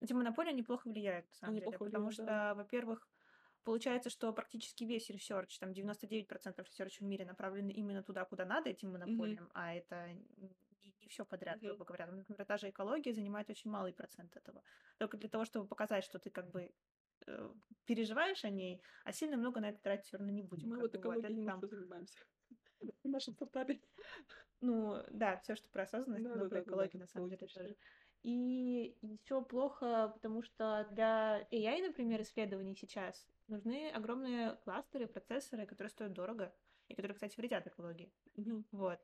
эти 0.00 0.12
монополии 0.14 0.52
неплохо 0.54 0.88
влияют, 0.88 1.28
на 1.28 1.34
самом 1.34 1.54
Они 1.54 1.60
деле, 1.60 1.78
потому 1.80 2.10
влияют, 2.10 2.12
что, 2.12 2.54
да. 2.54 2.56
во-первых, 2.56 3.08
получается, 3.64 4.10
что 4.10 4.32
практически 4.32 4.84
весь 4.84 5.10
research, 5.10 5.58
там 5.58 5.72
99% 5.72 6.66
research 6.66 7.00
а 7.00 7.04
в 7.04 7.06
мире 7.06 7.24
направлены 7.24 7.70
именно 7.70 8.02
туда, 8.02 8.24
куда 8.24 8.44
надо 8.44 8.70
этим 8.70 8.92
монополиям, 8.92 9.50
а 9.54 9.74
это 9.74 10.12
не, 10.36 10.54
не 11.00 11.08
все 11.08 11.24
подряд, 11.24 11.56
Мгм. 11.58 11.68
грубо 11.68 11.84
говоря. 11.84 12.06
Например, 12.06 12.44
та 12.44 12.56
же 12.56 12.68
экология 12.70 13.12
занимает 13.12 13.50
очень 13.50 13.70
малый 13.70 13.92
процент 13.92 14.36
этого. 14.36 14.62
Только 14.98 15.16
для 15.16 15.28
того, 15.28 15.44
чтобы 15.44 15.66
показать, 15.66 16.04
что 16.04 16.18
ты 16.18 16.30
как 16.30 16.50
бы 16.50 16.70
э, 17.26 17.50
переживаешь 17.84 18.44
о 18.44 18.50
ней, 18.50 18.82
а 19.04 19.12
сильно 19.12 19.36
много 19.36 19.60
на 19.60 19.70
это 19.70 19.80
тратить 19.80 20.06
все 20.06 20.16
равно 20.16 20.32
не 20.32 20.42
будем. 20.42 20.68
Мы 20.68 20.78
вот 20.78 20.94
экологией 20.94 21.42
это 21.42 21.60
там- 21.60 21.68
занимаемся 21.68 22.18
в 23.04 23.08
нашем 23.08 23.34
стартапе. 23.34 23.80
Ну, 24.60 25.02
да, 25.10 25.38
все, 25.38 25.56
что 25.56 25.68
про 25.70 25.82
осознанность, 25.82 26.24
но 26.24 26.48
про 26.48 26.60
экологию 26.62 27.00
на 27.00 27.06
самом 27.06 27.28
деле 27.28 27.46
тоже. 27.46 27.76
И 28.22 28.96
еще 29.02 29.42
плохо, 29.42 30.12
потому 30.14 30.42
что 30.42 30.86
для 30.92 31.46
AI, 31.50 31.82
например, 31.82 32.22
исследований 32.22 32.76
сейчас 32.76 33.26
нужны 33.52 33.90
огромные 33.90 34.56
кластеры, 34.56 35.06
процессоры, 35.06 35.66
которые 35.66 35.90
стоят 35.90 36.12
дорого 36.12 36.54
и 36.88 36.94
которые, 36.94 37.14
кстати, 37.14 37.36
вредят 37.36 37.66
экологии. 37.66 38.12
Мгм. 38.36 38.64
Вот. 38.72 39.00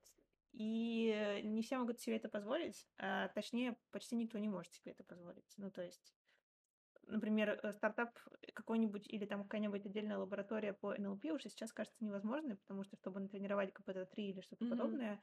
И 0.53 1.41
не 1.45 1.63
все 1.63 1.79
могут 1.79 2.01
себе 2.01 2.17
это 2.17 2.29
позволить, 2.29 2.89
а 2.99 3.29
точнее, 3.29 3.79
почти 3.91 4.17
никто 4.17 4.39
не 4.39 4.49
может 4.49 4.73
себе 4.73 4.93
это 4.93 5.05
позволить. 5.05 5.55
Ну, 5.59 5.71
то 5.71 5.83
есть, 5.83 6.15
например, 7.03 7.61
э, 7.63 7.73
стартап 7.73 8.19
какой-нибудь 8.55 9.09
или 9.09 9.27
там 9.27 9.45
какая-нибудь 9.45 9.87
отдельная 9.87 10.19
лаборатория 10.19 10.73
по 10.75 10.95
NLP 10.95 11.33
уже 11.33 11.49
сейчас 11.51 11.73
кажется 11.73 12.05
невозможной, 12.05 12.57
потому 12.57 12.85
что, 12.85 12.97
чтобы 12.97 13.21
натренировать 13.21 13.73
КПТ-3 13.73 14.31
или 14.31 14.41
что-то 14.41 14.65
Мгм. 14.65 14.69
подобное, 14.69 15.23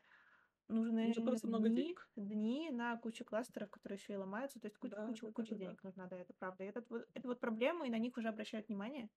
Нужно 0.67 1.21
просто 1.21 1.47
много 1.47 1.69
дни, 1.69 1.75
денег. 1.75 2.07
дни 2.15 2.69
на 2.71 2.97
кучу 2.97 3.23
кластеров, 3.23 3.69
которые 3.69 3.97
еще 3.97 4.13
и 4.13 4.17
ломаются, 4.17 4.59
то 4.59 4.65
есть 4.65 4.77
куча, 4.77 4.95
Да, 4.95 5.05
куча, 5.05 5.21
да, 5.21 5.31
да, 5.31 5.31
куча 5.33 5.49
да, 5.49 5.57
да. 5.57 5.69
денег 5.69 5.83
нужна, 5.83 6.07
да, 6.07 6.17
это 6.17 6.33
правда. 6.33 6.63
И 6.63 6.71
вот, 6.89 7.07
это 7.13 7.27
вот 7.27 7.39
проблема, 7.39 7.85
и 7.87 7.91
на 7.91 7.99
них 7.99 8.17
уже 8.17 8.29
обращают 8.29 8.67
внимание, 8.67 9.09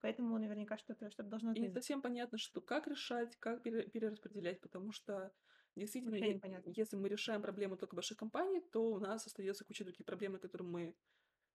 поэтому 0.00 0.38
наверняка 0.38 0.76
что-то 0.76 1.10
что 1.10 1.22
должно 1.22 1.52
И 1.54 1.60
не 1.60 1.66
измениться. 1.66 1.80
совсем 1.80 2.02
понятно, 2.02 2.38
что 2.38 2.60
как 2.60 2.86
решать, 2.86 3.36
как 3.36 3.62
пере- 3.62 3.88
перераспределять, 3.88 4.60
потому 4.60 4.92
что 4.92 5.32
Действительно, 5.76 6.16
если 6.64 6.96
мы 6.96 7.08
решаем 7.08 7.42
проблему 7.42 7.76
только 7.76 7.94
больших 7.94 8.18
компаний, 8.18 8.60
то 8.72 8.90
у 8.90 8.98
нас 8.98 9.24
остается 9.24 9.64
куча 9.64 9.84
других 9.84 10.04
проблем, 10.04 10.36
которые 10.40 10.68
мы 10.68 10.96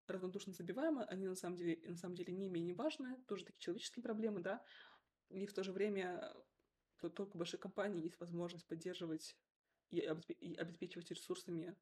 равнодушно 0.07 0.53
забиваем, 0.53 0.99
они 1.01 1.27
на 1.27 1.35
самом 1.35 1.57
деле, 1.57 1.81
на 1.91 1.97
самом 1.97 2.15
деле 2.15 2.33
не 2.33 2.49
менее 2.49 2.75
важны, 2.75 3.17
тоже 3.27 3.45
такие 3.45 3.61
человеческие 3.61 4.03
проблемы, 4.05 4.41
да, 4.41 4.63
и 5.31 5.47
в 5.47 5.53
то 5.55 5.65
же 5.65 5.73
время 5.73 6.33
то 7.11 7.17
только 7.17 7.39
большие 7.39 7.61
компании 7.61 8.03
есть 8.03 8.19
возможность 8.21 8.67
поддерживать 8.67 9.37
и, 9.91 9.99
и 9.99 10.55
обеспечивать 10.55 11.11
ресурсами 11.11 11.77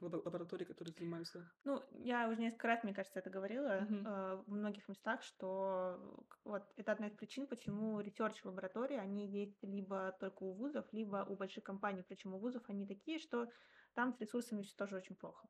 лаборатории, 0.00 0.64
которые 0.64 0.94
занимаются. 0.94 1.50
Ну, 1.64 1.82
я 1.90 2.28
уже 2.28 2.40
несколько 2.40 2.68
раз, 2.68 2.84
мне 2.84 2.94
кажется, 2.94 3.18
это 3.18 3.30
говорила 3.30 3.80
mm-hmm. 3.80 4.06
э, 4.06 4.36
в 4.46 4.50
многих 4.52 4.86
местах, 4.88 5.22
что 5.24 6.24
вот 6.44 6.62
это 6.76 6.92
одна 6.92 7.08
из 7.08 7.14
причин, 7.14 7.48
почему 7.48 8.00
research 8.00 8.36
лаборатории, 8.44 8.96
они 8.96 9.26
есть 9.26 9.60
либо 9.62 10.16
только 10.20 10.44
у 10.44 10.52
вузов, 10.52 10.86
либо 10.92 11.26
у 11.28 11.34
больших 11.34 11.64
компаний, 11.64 12.04
причем 12.06 12.34
у 12.34 12.38
вузов 12.38 12.62
они 12.68 12.86
такие, 12.86 13.18
что 13.18 13.48
там 13.94 14.12
с 14.12 14.20
ресурсами 14.20 14.62
все 14.62 14.76
тоже 14.76 14.96
очень 14.96 15.16
плохо. 15.16 15.48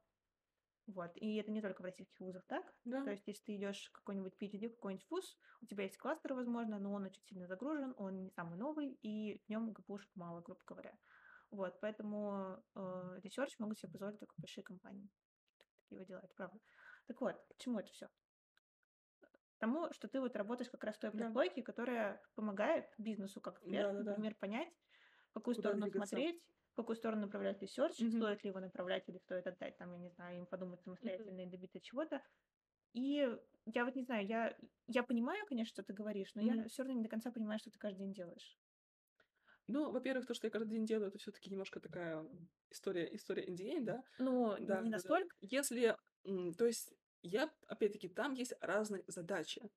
Вот. 0.88 1.10
И 1.16 1.36
это 1.36 1.50
не 1.50 1.60
только 1.60 1.82
в 1.82 1.84
российских 1.84 2.18
вузах 2.18 2.44
так. 2.46 2.64
Да. 2.84 3.04
То 3.04 3.10
есть, 3.10 3.26
если 3.26 3.42
ты 3.44 3.56
идешь 3.56 3.90
какой-нибудь 3.92 4.32
PhD, 4.40 4.70
какой-нибудь 4.70 5.06
вуз, 5.10 5.38
у 5.60 5.66
тебя 5.66 5.84
есть 5.84 5.98
кластер, 5.98 6.32
возможно, 6.32 6.78
но 6.78 6.92
он 6.92 7.04
очень 7.04 7.22
сильно 7.24 7.46
загружен, 7.46 7.94
он 7.98 8.22
не 8.22 8.30
самый 8.30 8.56
новый, 8.56 8.98
и 9.02 9.38
в 9.44 9.48
нем 9.50 9.72
ГПУшек 9.72 10.10
мало, 10.14 10.40
грубо 10.40 10.60
говоря. 10.66 10.96
Вот, 11.50 11.78
поэтому 11.80 12.62
э, 12.74 13.20
research 13.22 13.54
могут 13.58 13.78
себе 13.78 13.92
позволить 13.92 14.18
только 14.18 14.34
большие 14.38 14.64
компании. 14.64 15.10
Такие 15.82 15.98
вот 15.98 16.08
дела, 16.08 16.20
это 16.24 16.34
правда. 16.34 16.58
Так 17.06 17.20
вот, 17.20 17.36
к 17.36 17.58
чему 17.58 17.80
это 17.80 17.90
все? 17.90 18.08
Тому, 19.58 19.92
что 19.92 20.08
ты 20.08 20.20
вот 20.20 20.36
работаешь 20.36 20.70
как 20.70 20.84
раз 20.84 20.96
в 20.96 21.00
той 21.00 21.10
прослойке, 21.10 21.60
да. 21.60 21.66
которая 21.66 22.22
помогает 22.34 22.86
бизнесу, 22.96 23.40
как 23.42 23.58
эксперт, 23.58 23.92
да, 23.92 24.02
да, 24.02 24.10
например, 24.10 24.32
да. 24.32 24.38
понять, 24.38 24.72
в 25.30 25.34
какую 25.34 25.54
Куда 25.54 25.68
сторону 25.68 25.82
двигаться. 25.82 26.08
смотреть, 26.08 26.42
в 26.42 26.57
какую 26.82 26.96
сторону 26.96 27.22
направлять 27.22 27.60
research, 27.62 28.00
мгм. 28.00 28.16
стоит 28.16 28.44
ли 28.44 28.48
его 28.48 28.60
направлять 28.60 29.08
или 29.08 29.18
стоит 29.18 29.46
отдать, 29.46 29.76
там, 29.76 29.92
я 29.92 29.98
не 29.98 30.10
знаю, 30.10 30.38
им 30.38 30.46
подумать 30.46 30.80
самостоятельно 30.82 31.40
mm-hmm. 31.40 31.46
и 31.46 31.50
добиться 31.50 31.80
чего-то. 31.80 32.22
И 32.94 33.36
я 33.66 33.84
вот 33.84 33.94
не 33.94 34.02
знаю, 34.02 34.26
я, 34.26 34.56
я 34.86 35.02
понимаю, 35.02 35.44
конечно, 35.46 35.70
что 35.70 35.82
ты 35.82 35.92
говоришь, 35.92 36.34
но 36.34 36.42
mm-hmm. 36.42 36.62
я 36.62 36.68
все 36.68 36.82
равно 36.82 36.94
не 36.96 37.02
до 37.02 37.08
конца 37.08 37.30
понимаю, 37.30 37.58
что 37.58 37.70
ты 37.70 37.78
каждый 37.78 38.00
день 38.00 38.14
делаешь. 38.14 38.58
Ну, 39.66 39.90
во-первых, 39.90 40.26
то, 40.26 40.32
что 40.32 40.46
я 40.46 40.50
каждый 40.50 40.70
день 40.70 40.86
делаю, 40.86 41.08
это 41.08 41.18
все-таки 41.18 41.50
немножко 41.50 41.78
такая 41.78 42.26
история, 42.70 43.14
история 43.14 43.46
NDA, 43.46 43.80
да? 43.82 44.02
Ну, 44.18 44.56
да, 44.60 44.80
не 44.80 44.88
настолько. 44.88 45.36
Да. 45.42 45.48
Если, 45.50 45.94
то 46.56 46.66
есть, 46.66 46.94
я, 47.20 47.52
опять-таки, 47.66 48.08
там 48.08 48.32
есть 48.32 48.54
разные 48.62 49.04
задачи. 49.08 49.70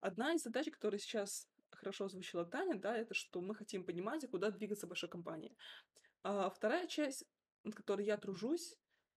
Одна 0.00 0.32
из 0.34 0.42
задач, 0.42 0.70
которая 0.70 1.00
сейчас 1.00 1.48
хорошо 1.72 2.04
озвучила 2.04 2.44
Таня, 2.44 2.78
да, 2.78 2.96
это 2.96 3.14
что 3.14 3.40
мы 3.40 3.54
хотим 3.54 3.84
понимать, 3.84 4.28
куда 4.30 4.50
двигаться 4.50 4.86
большой 4.86 5.08
компании. 5.08 5.56
А 6.28 6.50
вторая 6.50 6.88
часть, 6.88 7.24
над 7.62 7.76
которой 7.76 8.04
я 8.04 8.16
тружусь, 8.16 8.74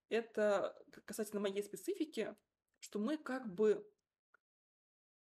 это 0.09 0.79
касательно 1.05 1.41
моей 1.41 1.63
специфики, 1.63 2.35
что 2.81 2.99
мы 2.99 3.17
как 3.17 3.51
бы 3.51 3.83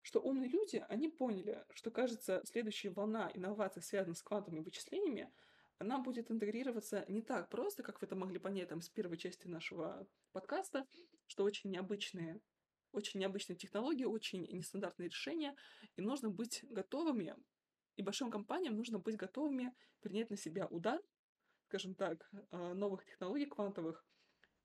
что 0.01 0.23
умные 0.23 0.49
люди, 0.49 0.83
они 0.89 1.09
поняли, 1.09 1.63
что, 1.75 1.91
кажется, 1.91 2.41
следующая 2.47 2.89
волна 2.89 3.31
инноваций, 3.35 3.83
связанных 3.83 4.17
с 4.17 4.23
квантовыми 4.23 4.61
вычислениями, 4.61 5.31
она 5.77 5.99
будет 5.99 6.31
интегрироваться 6.31 7.05
не 7.09 7.21
так 7.21 7.51
просто, 7.51 7.83
как 7.83 8.01
вы 8.01 8.07
это 8.07 8.17
могли 8.17 8.39
понять 8.39 8.71
там 8.71 8.81
с 8.81 8.89
первой 8.89 9.19
части 9.19 9.47
нашего 9.47 10.09
подкаста, 10.33 10.87
что 11.27 11.45
очень 11.45 11.69
необычные, 11.69 12.41
очень 12.93 13.21
необычные 13.21 13.57
технологии, 13.57 14.05
очень 14.05 14.47
нестандартные 14.47 15.11
решения, 15.11 15.55
и 15.97 16.01
нужно 16.01 16.31
быть 16.31 16.65
готовыми, 16.71 17.37
и 17.97 18.03
большим 18.03 18.31
компаниям 18.31 18.75
нужно 18.75 18.99
быть 18.99 19.17
готовыми 19.17 19.75
принять 20.01 20.31
на 20.31 20.39
себя 20.39 20.67
удар, 20.67 20.99
скажем 21.75 21.97
так, 21.97 22.31
а, 22.53 22.73
новых 22.73 23.05
технологий 23.05 23.47
квантовых, 23.47 24.07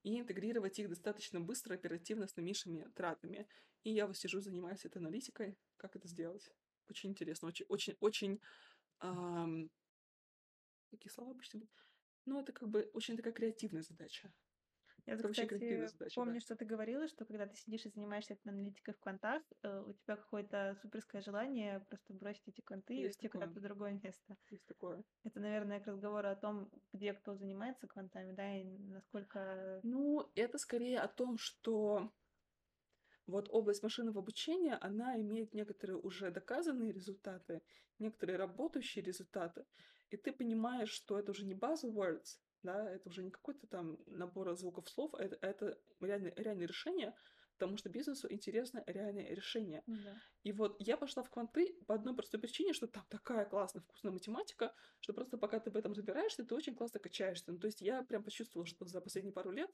и 0.03 0.19
интегрировать 0.19 0.77
их 0.77 0.89
достаточно 0.89 1.41
быстро, 1.41 1.73
оперативно, 1.73 2.27
с 2.27 2.35
наименьшими 2.35 2.83
тратами. 2.93 3.47
И 3.83 3.91
я 3.91 4.05
вот 4.05 4.15
сижу, 4.15 4.41
занимаюсь 4.41 4.85
этой 4.85 4.99
аналитикой, 4.99 5.57
как 5.77 5.95
это 5.95 6.07
сделать. 6.07 6.47
Очень 6.87 7.09
интересно, 7.09 7.47
очень, 7.47 7.65
очень, 7.67 7.97
очень... 7.99 8.39
Эм... 9.01 9.71
Какие 10.91 11.11
слова 11.11 11.31
обычно? 11.31 11.61
Ну, 12.25 12.39
это 12.39 12.53
как 12.53 12.69
бы 12.69 12.87
очень 12.93 13.17
такая 13.17 13.33
креативная 13.33 13.81
задача. 13.81 14.31
Я, 15.09 15.15
это 15.15 15.29
кстати, 15.29 15.87
задача, 15.87 16.15
помню, 16.15 16.35
да. 16.35 16.39
что 16.39 16.55
ты 16.55 16.65
говорила, 16.65 17.07
что 17.07 17.25
когда 17.25 17.47
ты 17.47 17.55
сидишь 17.55 17.85
и 17.85 17.89
занимаешься 17.89 18.33
этой 18.33 18.49
аналитикой 18.49 18.93
в 18.93 18.99
квантах, 18.99 19.41
э, 19.63 19.83
у 19.87 19.93
тебя 19.93 20.15
какое-то 20.15 20.77
суперское 20.81 21.21
желание 21.21 21.79
просто 21.89 22.13
бросить 22.13 22.47
эти 22.47 22.61
кванты 22.61 22.93
Есть 22.93 23.23
и 23.23 23.25
уйти 23.25 23.27
куда-то 23.29 23.59
в 23.59 23.61
другое 23.61 23.99
место. 24.03 24.37
Есть 24.51 24.65
такое. 24.67 25.03
Это, 25.23 25.39
наверное, 25.39 25.79
к 25.79 25.87
разговору 25.87 26.27
о 26.27 26.35
том, 26.35 26.69
где 26.93 27.13
кто 27.13 27.35
занимается 27.35 27.87
квантами, 27.87 28.33
да, 28.33 28.55
и 28.55 28.63
насколько... 28.63 29.79
Ну, 29.83 30.29
это 30.35 30.59
скорее 30.59 30.99
о 30.99 31.07
том, 31.07 31.37
что 31.39 32.11
вот 33.25 33.49
область 33.49 33.81
машинного 33.81 34.19
обучения, 34.19 34.75
она 34.75 35.19
имеет 35.19 35.53
некоторые 35.53 35.97
уже 35.97 36.29
доказанные 36.29 36.91
результаты, 36.91 37.61
некоторые 37.97 38.37
работающие 38.37 39.03
результаты, 39.03 39.65
и 40.09 40.17
ты 40.17 40.31
понимаешь, 40.31 40.89
что 40.89 41.17
это 41.17 41.31
уже 41.31 41.45
не 41.45 41.53
buzzwords, 41.53 42.39
да, 42.63 42.89
это 42.89 43.09
уже 43.09 43.23
не 43.23 43.31
какой-то 43.31 43.67
там 43.67 43.97
набор 44.07 44.55
звуков 44.55 44.89
слов, 44.89 45.13
это, 45.15 45.37
это 45.41 45.79
реальное, 45.99 46.33
реальное 46.35 46.67
решение, 46.67 47.15
потому 47.57 47.77
что 47.77 47.89
бизнесу 47.89 48.31
интересно 48.31 48.83
реальное 48.87 49.33
решение. 49.33 49.83
Да. 49.85 50.17
И 50.43 50.51
вот 50.51 50.75
я 50.79 50.97
пошла 50.97 51.23
в 51.23 51.29
кванты 51.29 51.73
по 51.87 51.95
одной 51.95 52.15
простой 52.15 52.39
причине, 52.39 52.73
что 52.73 52.87
там 52.87 53.05
такая 53.09 53.45
классная, 53.45 53.81
вкусная 53.81 54.11
математика, 54.11 54.73
что 54.99 55.13
просто 55.13 55.37
пока 55.37 55.59
ты 55.59 55.71
в 55.71 55.75
этом 55.75 55.93
разбираешься, 55.93 56.45
ты 56.45 56.55
очень 56.55 56.75
классно 56.75 56.99
качаешься. 56.99 57.51
Ну, 57.51 57.59
то 57.59 57.67
есть 57.67 57.81
я 57.81 58.03
прям 58.03 58.23
почувствовала, 58.23 58.65
что 58.65 58.85
за 58.85 59.01
последние 59.01 59.33
пару 59.33 59.51
лет, 59.51 59.69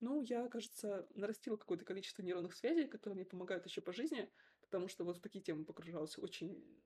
ну, 0.00 0.22
я, 0.22 0.48
кажется, 0.48 1.06
нарастила 1.14 1.56
какое-то 1.56 1.84
количество 1.84 2.22
нейронных 2.22 2.54
связей, 2.54 2.88
которые 2.88 3.16
мне 3.16 3.24
помогают 3.24 3.66
еще 3.66 3.80
по 3.80 3.92
жизни, 3.92 4.30
потому 4.62 4.88
что 4.88 5.04
вот 5.04 5.18
в 5.18 5.20
такие 5.20 5.42
темы 5.42 5.64
погружалась 5.64 6.18
очень... 6.18 6.82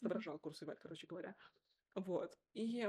Соображала 0.00 0.38
курсы, 0.38 0.64
короче 0.80 1.06
говоря. 1.06 1.36
Вот. 1.94 2.38
И 2.54 2.88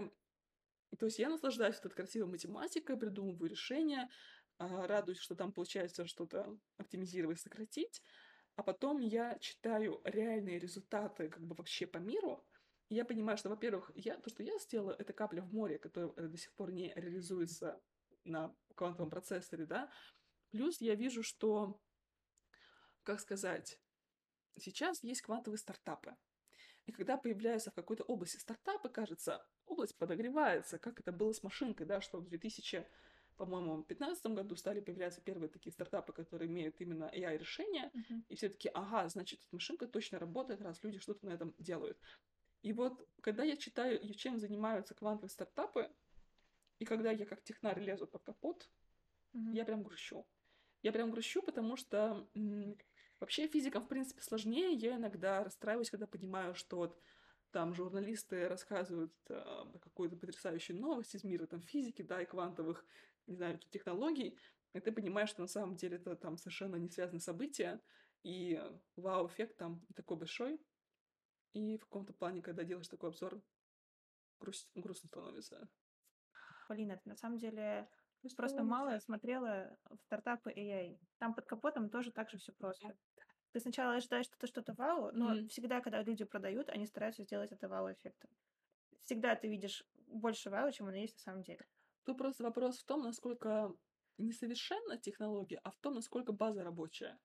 то 0.95 1.05
есть 1.05 1.19
я 1.19 1.29
наслаждаюсь 1.29 1.77
этой 1.77 1.91
красивой 1.91 2.29
математикой, 2.29 2.97
придумываю 2.97 3.49
решения, 3.49 4.09
а, 4.57 4.87
радуюсь, 4.87 5.19
что 5.19 5.35
там 5.35 5.51
получается 5.51 6.05
что-то 6.05 6.57
оптимизировать, 6.77 7.39
сократить, 7.39 8.03
а 8.55 8.63
потом 8.63 8.99
я 8.99 9.37
читаю 9.39 10.01
реальные 10.03 10.59
результаты 10.59 11.29
как 11.29 11.45
бы 11.45 11.55
вообще 11.55 11.87
по 11.87 11.97
миру, 11.97 12.45
и 12.89 12.95
я 12.95 13.05
понимаю, 13.05 13.37
что, 13.37 13.47
во-первых, 13.47 13.89
я, 13.95 14.17
то, 14.17 14.29
что 14.29 14.43
я 14.43 14.57
сделала, 14.59 14.93
это 14.99 15.13
капля 15.13 15.41
в 15.41 15.53
море, 15.53 15.79
которая 15.79 16.11
э, 16.17 16.27
до 16.27 16.37
сих 16.37 16.53
пор 16.53 16.71
не 16.71 16.93
реализуется 16.93 17.81
на 18.25 18.53
квантовом 18.75 19.09
процессоре, 19.09 19.65
да. 19.65 19.89
Плюс 20.49 20.81
я 20.81 20.95
вижу, 20.95 21.23
что, 21.23 21.81
как 23.03 23.21
сказать, 23.21 23.79
сейчас 24.59 25.03
есть 25.03 25.21
квантовые 25.21 25.57
стартапы. 25.57 26.17
И 26.85 26.91
когда 26.91 27.17
появляются 27.17 27.71
в 27.71 27.73
какой-то 27.73 28.03
области 28.03 28.37
стартапы, 28.37 28.89
кажется, 28.89 29.45
область 29.65 29.97
подогревается, 29.97 30.79
как 30.79 30.99
это 30.99 31.11
было 31.11 31.31
с 31.31 31.43
машинкой, 31.43 31.85
да, 31.85 32.01
что 32.01 32.19
в 32.19 32.25
2000 32.25 32.85
по-моему, 33.37 33.77
в 33.77 33.87
2015 33.87 34.25
году 34.27 34.55
стали 34.55 34.81
появляться 34.81 35.19
первые 35.19 35.49
такие 35.49 35.73
стартапы, 35.73 36.13
которые 36.13 36.47
имеют 36.47 36.79
именно 36.79 37.05
AI-решения, 37.05 37.91
uh-huh. 37.91 38.21
и 38.29 38.35
все 38.35 38.49
таки 38.49 38.69
ага, 38.71 39.09
значит, 39.09 39.39
машинка 39.51 39.87
точно 39.87 40.19
работает, 40.19 40.61
раз 40.61 40.83
люди 40.83 40.99
что-то 40.99 41.25
на 41.25 41.31
этом 41.31 41.55
делают. 41.57 41.97
И 42.61 42.71
вот, 42.71 43.03
когда 43.21 43.43
я 43.43 43.57
читаю, 43.57 44.13
чем 44.13 44.37
занимаются 44.37 44.93
квантовые 44.93 45.31
стартапы, 45.31 45.89
и 46.77 46.85
когда 46.85 47.09
я 47.09 47.25
как 47.25 47.41
технарь 47.41 47.79
лезу 47.79 48.05
под 48.05 48.21
капот, 48.21 48.69
uh-huh. 49.33 49.53
я 49.55 49.65
прям 49.65 49.81
грущу. 49.81 50.27
Я 50.83 50.91
прям 50.91 51.09
грущу, 51.09 51.41
потому 51.41 51.77
что 51.77 52.27
вообще 53.21 53.47
физикам, 53.47 53.85
в 53.85 53.87
принципе, 53.87 54.21
сложнее. 54.21 54.73
Я 54.73 54.97
иногда 54.97 55.43
расстраиваюсь, 55.43 55.89
когда 55.89 56.07
понимаю, 56.07 56.53
что 56.55 56.77
вот 56.77 56.99
там 57.51 57.73
журналисты 57.73 58.47
рассказывают 58.47 59.13
э, 59.29 59.65
какую-то 59.81 60.17
потрясающую 60.17 60.79
новость 60.79 61.15
из 61.15 61.23
мира 61.23 61.45
там 61.45 61.61
физики, 61.61 62.01
да, 62.01 62.21
и 62.21 62.25
квантовых, 62.25 62.85
не 63.27 63.35
знаю, 63.35 63.59
технологий, 63.69 64.37
и 64.73 64.79
ты 64.79 64.91
понимаешь, 64.91 65.29
что 65.29 65.41
на 65.41 65.47
самом 65.47 65.75
деле 65.75 65.97
это 65.97 66.15
там 66.15 66.37
совершенно 66.37 66.77
не 66.77 66.89
связанные 66.89 67.21
события, 67.21 67.81
и 68.23 68.61
вау-эффект 68.95 69.57
там 69.57 69.85
такой 69.95 70.17
большой, 70.17 70.61
и 71.53 71.77
в 71.77 71.81
каком-то 71.81 72.13
плане, 72.13 72.41
когда 72.41 72.63
делаешь 72.63 72.87
такой 72.87 73.09
обзор, 73.09 73.41
грусть, 74.39 74.69
грустно 74.75 75.07
становится. 75.07 75.69
Полина, 76.67 76.97
ты 76.97 77.09
на 77.09 77.17
самом 77.17 77.37
деле 77.37 77.89
просто 78.37 78.63
мало 78.63 78.97
смотрела 78.99 79.77
в 79.89 79.97
стартапы 80.03 80.51
AI. 80.51 80.97
Там 81.17 81.33
под 81.33 81.45
капотом 81.45 81.89
тоже 81.89 82.11
так 82.11 82.29
же 82.29 82.37
все 82.37 82.53
просто. 82.53 82.95
Ты 83.51 83.59
сначала 83.59 83.95
ожидаешь, 83.95 84.25
что 84.25 84.35
это 84.37 84.47
что-то 84.47 84.73
вау, 84.73 85.11
но 85.11 85.35
mm. 85.35 85.47
всегда, 85.49 85.81
когда 85.81 86.01
люди 86.01 86.23
продают, 86.23 86.69
они 86.69 86.85
стараются 86.85 87.23
сделать 87.23 87.51
это 87.51 87.67
вау-эффектом. 87.67 88.29
Всегда 89.01 89.35
ты 89.35 89.47
видишь 89.49 89.83
больше 90.07 90.49
вау, 90.49 90.71
чем 90.71 90.87
оно 90.87 90.97
есть 90.97 91.15
на 91.15 91.21
самом 91.21 91.43
деле. 91.43 91.65
Тут 92.03 92.17
просто 92.17 92.43
вопрос 92.43 92.79
в 92.79 92.85
том, 92.85 93.01
насколько 93.01 93.73
несовершенна 94.17 94.97
технология, 94.97 95.59
а 95.63 95.71
в 95.71 95.77
том, 95.77 95.95
насколько 95.95 96.31
база 96.31 96.63
рабочая. 96.63 97.19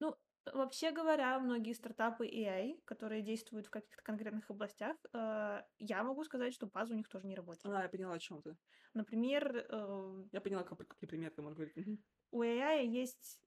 Ну, 0.00 0.16
Вообще 0.52 0.90
говоря, 0.90 1.38
многие 1.38 1.72
стартапы 1.72 2.26
AI, 2.26 2.80
которые 2.84 3.22
действуют 3.22 3.66
в 3.66 3.70
каких-то 3.70 4.02
конкретных 4.02 4.50
областях, 4.50 4.96
э, 5.12 5.62
я 5.78 6.02
могу 6.02 6.24
сказать, 6.24 6.52
что 6.52 6.66
база 6.66 6.94
у 6.94 6.96
них 6.96 7.08
тоже 7.08 7.28
не 7.28 7.36
работает. 7.36 7.64
А, 7.66 7.82
я 7.82 7.88
поняла, 7.88 8.14
о 8.14 8.18
чем 8.18 8.42
ты. 8.42 8.56
Например, 8.92 9.56
э, 9.56 10.24
Я 10.32 10.40
поняла, 10.40 10.64
как, 10.64 10.78
какие 10.88 11.08
примеры 11.08 11.32
ты 11.32 11.42
можешь 11.42 11.56
говорить. 11.56 12.00
у 12.32 12.42
AI 12.42 12.84
есть 12.84 13.38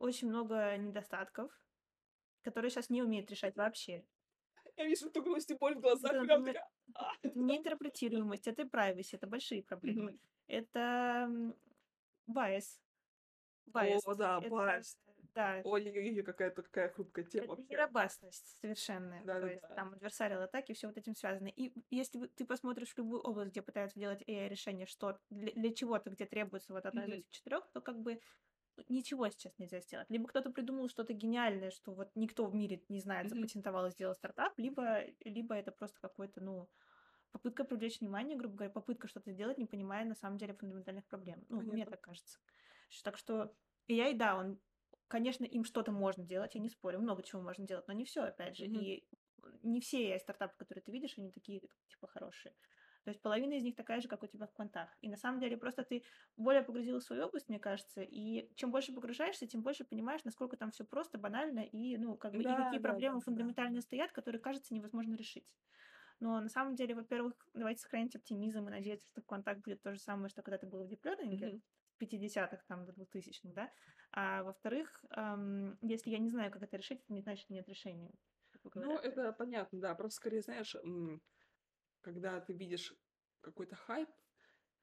очень 0.00 0.28
много 0.28 0.76
недостатков, 0.76 1.52
которые 2.42 2.70
сейчас 2.70 2.90
не 2.90 3.02
умеют 3.02 3.30
решать 3.30 3.56
вообще. 3.56 4.04
Я 4.76 4.86
вижу 4.86 5.08
эту 5.08 5.22
грусть 5.22 5.50
и 5.50 5.54
боль 5.54 5.74
в 5.76 5.80
глазах. 5.80 6.12
Это, 6.12 6.26
прям 6.26 6.44
такая, 6.44 6.68
«А». 6.94 7.12
это 7.22 7.38
неинтерпретируемость, 7.38 8.46
это 8.48 8.62
privacy, 8.62 9.10
это 9.12 9.26
большие 9.26 9.62
проблемы. 9.62 10.18
Это 10.46 11.26
м, 11.28 11.54
bias. 12.28 12.80
Bias. 13.72 14.00
О, 14.06 14.14
да, 14.14 14.38
Это, 14.40 14.48
bias. 14.50 14.96
да, 15.34 15.62
Ой-ой-ой, 15.64 16.22
какая-то 16.22 16.62
такая 16.62 16.88
хрупкая 16.88 17.24
тема 17.24 17.44
это 17.44 17.62
вообще. 17.62 17.66
неробастность 17.70 18.58
совершенная. 18.60 19.20
То 19.20 19.46
есть 19.48 19.62
Да-да-да. 19.62 19.74
там 19.76 19.94
adversarial 19.94 20.42
атаки, 20.44 20.72
все 20.72 20.88
вот 20.88 20.96
этим 20.96 21.14
связано. 21.14 21.48
И 21.48 21.72
если 21.90 22.26
ты 22.26 22.44
посмотришь 22.44 22.92
в 22.94 22.98
любую 22.98 23.20
область, 23.22 23.52
где 23.52 23.62
пытаются 23.62 23.98
делать 23.98 24.22
AI-решение, 24.26 24.86
что 24.86 25.18
для, 25.30 25.52
для 25.52 25.72
чего-то, 25.74 26.10
где 26.10 26.26
требуется 26.26 26.72
вот 26.72 26.86
одно 26.86 27.02
из 27.02 27.08
Мгм. 27.08 27.12
этих 27.12 27.30
четырех, 27.30 27.70
то 27.72 27.80
как 27.80 27.98
бы 28.00 28.20
ничего 28.88 29.28
сейчас 29.28 29.58
нельзя 29.58 29.80
сделать. 29.80 30.08
Либо 30.10 30.28
кто-то 30.28 30.50
придумал 30.50 30.88
что-то 30.88 31.12
гениальное, 31.12 31.70
что 31.70 31.92
вот 31.92 32.10
никто 32.14 32.46
в 32.46 32.54
мире 32.54 32.82
не 32.88 33.00
знает, 33.00 33.28
запатентовал 33.28 33.86
и 33.86 33.90
сделал 33.90 34.14
стартап, 34.14 34.58
либо, 34.58 35.04
либо 35.24 35.54
это 35.54 35.72
просто 35.72 36.00
какой-то, 36.00 36.40
ну, 36.40 36.68
попытка 37.32 37.64
привлечь 37.64 38.00
внимание, 38.00 38.36
грубо 38.36 38.56
говоря, 38.56 38.72
попытка 38.72 39.08
что-то 39.08 39.30
сделать, 39.32 39.58
не 39.58 39.66
понимая 39.66 40.04
на 40.04 40.14
самом 40.14 40.38
деле 40.38 40.54
фундаментальных 40.54 41.04
проблем. 41.06 41.44
Ну, 41.48 41.58
мне 41.58 41.70
Понятно. 41.70 41.92
так 41.92 42.00
кажется. 42.00 42.38
Так 43.04 43.16
что 43.18 43.54
AI, 43.88 44.14
да, 44.14 44.36
он, 44.36 44.58
конечно, 45.08 45.44
им 45.44 45.64
что-то 45.64 45.92
можно 45.92 46.24
делать, 46.24 46.54
я 46.54 46.60
не 46.60 46.68
спорю, 46.68 47.00
много 47.00 47.22
чего 47.22 47.40
можно 47.42 47.66
делать, 47.66 47.86
но 47.86 47.94
не 47.94 48.04
все, 48.04 48.22
опять 48.22 48.56
же. 48.56 48.64
Мгм. 48.64 48.80
И 48.80 49.04
не 49.62 49.80
все 49.80 50.12
AI-стартапы, 50.12 50.54
которые 50.56 50.82
ты 50.82 50.92
видишь, 50.92 51.18
они 51.18 51.30
такие, 51.30 51.60
типа, 51.88 52.08
хорошие. 52.08 52.54
То 53.04 53.10
есть 53.10 53.22
половина 53.22 53.54
из 53.54 53.62
них 53.62 53.76
такая 53.76 54.00
же, 54.00 54.08
как 54.08 54.22
у 54.22 54.26
тебя 54.26 54.46
в 54.46 54.52
квантах. 54.52 54.96
И 55.00 55.08
на 55.08 55.16
самом 55.16 55.40
деле 55.40 55.56
просто 55.56 55.84
ты 55.84 56.04
более 56.36 56.62
погрузилась 56.62 57.04
в 57.04 57.06
свою 57.06 57.26
область, 57.26 57.48
мне 57.48 57.58
кажется, 57.58 58.02
и 58.02 58.50
чем 58.56 58.70
больше 58.70 58.92
погружаешься, 58.92 59.46
тем 59.46 59.62
больше 59.62 59.84
понимаешь, 59.84 60.24
насколько 60.24 60.56
там 60.56 60.70
все 60.70 60.84
просто, 60.84 61.18
банально, 61.18 61.60
и, 61.60 61.96
ну, 61.96 62.16
как 62.16 62.34
бы, 62.34 62.44
и 62.44 62.54
Да, 62.56 62.56
какие 62.56 62.78
да, 62.80 62.80
проблемы 62.80 63.20
да, 63.24 63.24
да. 63.28 63.50
фундаментальные 63.50 63.82
стоят, 63.82 64.12
которые, 64.12 64.40
кажется, 64.40 64.74
невозможно 64.74 65.14
решить. 65.14 65.54
Но 66.20 66.40
на 66.40 66.48
самом 66.48 66.74
деле, 66.74 66.94
во-первых, 66.94 67.48
давайте 67.54 67.82
сохранить 67.82 68.14
оптимизм 68.16 68.66
и 68.68 68.70
надеяться, 68.70 69.06
что 69.08 69.22
в 69.22 69.26
квантах 69.26 69.58
будет 69.60 69.82
то 69.82 69.92
же 69.94 70.00
самое, 70.00 70.28
что 70.28 70.42
когда-то 70.42 70.66
было 70.66 70.84
в 70.84 70.88
диплернинге, 70.88 71.50
Мгм. 71.50 71.62
в 71.94 71.98
50-х, 71.98 72.64
там, 72.68 72.84
до 72.86 72.92
2000-х, 72.92 73.54
да. 73.54 73.72
А 74.12 74.42
во-вторых, 74.42 75.04
ам, 75.10 75.78
если 75.82 76.10
я 76.10 76.18
не 76.18 76.30
знаю, 76.30 76.50
как 76.52 76.62
это 76.62 76.76
решить, 76.76 77.00
это 77.02 77.12
не 77.12 77.22
значит, 77.22 77.44
что 77.44 77.54
нет 77.54 77.68
решения. 77.68 78.12
Ну, 78.74 78.98
это 78.98 79.32
понятно, 79.32 79.80
да. 79.80 79.94
Просто 79.94 80.16
скорее, 80.16 80.42
знаешь, 80.42 80.76
когда 82.00 82.40
ты 82.40 82.52
видишь 82.52 82.94
какой-то 83.40 83.76
хайп, 83.76 84.08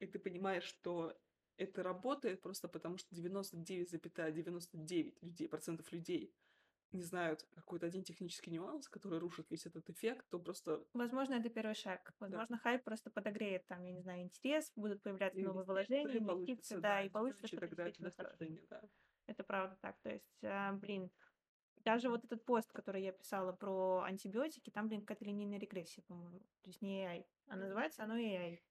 и 0.00 0.06
ты 0.06 0.18
понимаешь, 0.18 0.64
что 0.64 1.16
это 1.56 1.82
работает 1.82 2.40
просто 2.40 2.68
потому, 2.68 2.98
что 2.98 3.14
99,99 3.16 5.18
людей, 5.22 5.48
процентов 5.48 5.92
людей 5.92 6.32
не 6.92 7.02
знают 7.02 7.42
какой-то 7.54 7.86
один 7.86 8.02
технический 8.02 8.50
нюанс, 8.50 8.88
который 8.88 9.18
рушит 9.18 9.50
весь 9.50 9.66
этот 9.66 9.90
эффект, 9.90 10.26
то 10.30 10.38
просто 10.38 10.82
Возможно, 10.94 11.34
это 11.34 11.50
первый 11.50 11.74
шаг. 11.74 12.14
Возможно, 12.18 12.56
хайп 12.58 12.82
просто 12.84 13.10
подогреет 13.10 13.66
там, 13.66 13.84
я 13.84 13.92
не 13.92 14.00
знаю, 14.00 14.22
интерес, 14.22 14.72
будут 14.74 15.02
появляться 15.02 15.38
новые 15.40 15.66
вложения, 15.66 16.18
инвестиции 16.18 16.24
получится, 16.24 16.80
да, 16.80 17.02
и 17.02 17.08
да, 17.08 17.12
получится 17.12 17.44
и 17.44 17.48
что-то 17.48 17.68
действительно 17.68 18.12
да. 18.70 18.82
Это 19.26 19.44
правда 19.44 19.76
так. 19.82 20.00
То 20.00 20.10
есть, 20.10 20.38
а, 20.42 20.72
блин, 20.72 21.10
даже 21.88 22.10
вот 22.10 22.24
этот 22.24 22.44
пост, 22.44 22.72
который 22.72 23.02
я 23.02 23.12
писала 23.12 23.52
про 23.52 24.02
антибиотики, 24.02 24.70
там, 24.70 24.88
блин, 24.88 25.00
какая-то 25.02 25.24
линейная 25.24 25.58
регрессия, 25.58 26.02
по-моему. 26.04 26.40
То 26.62 26.70
есть 26.70 26.82
не 26.82 27.04
AI. 27.06 27.26
А 27.48 27.56
называется 27.56 28.04
оно 28.04 28.16
AI. 28.16 28.62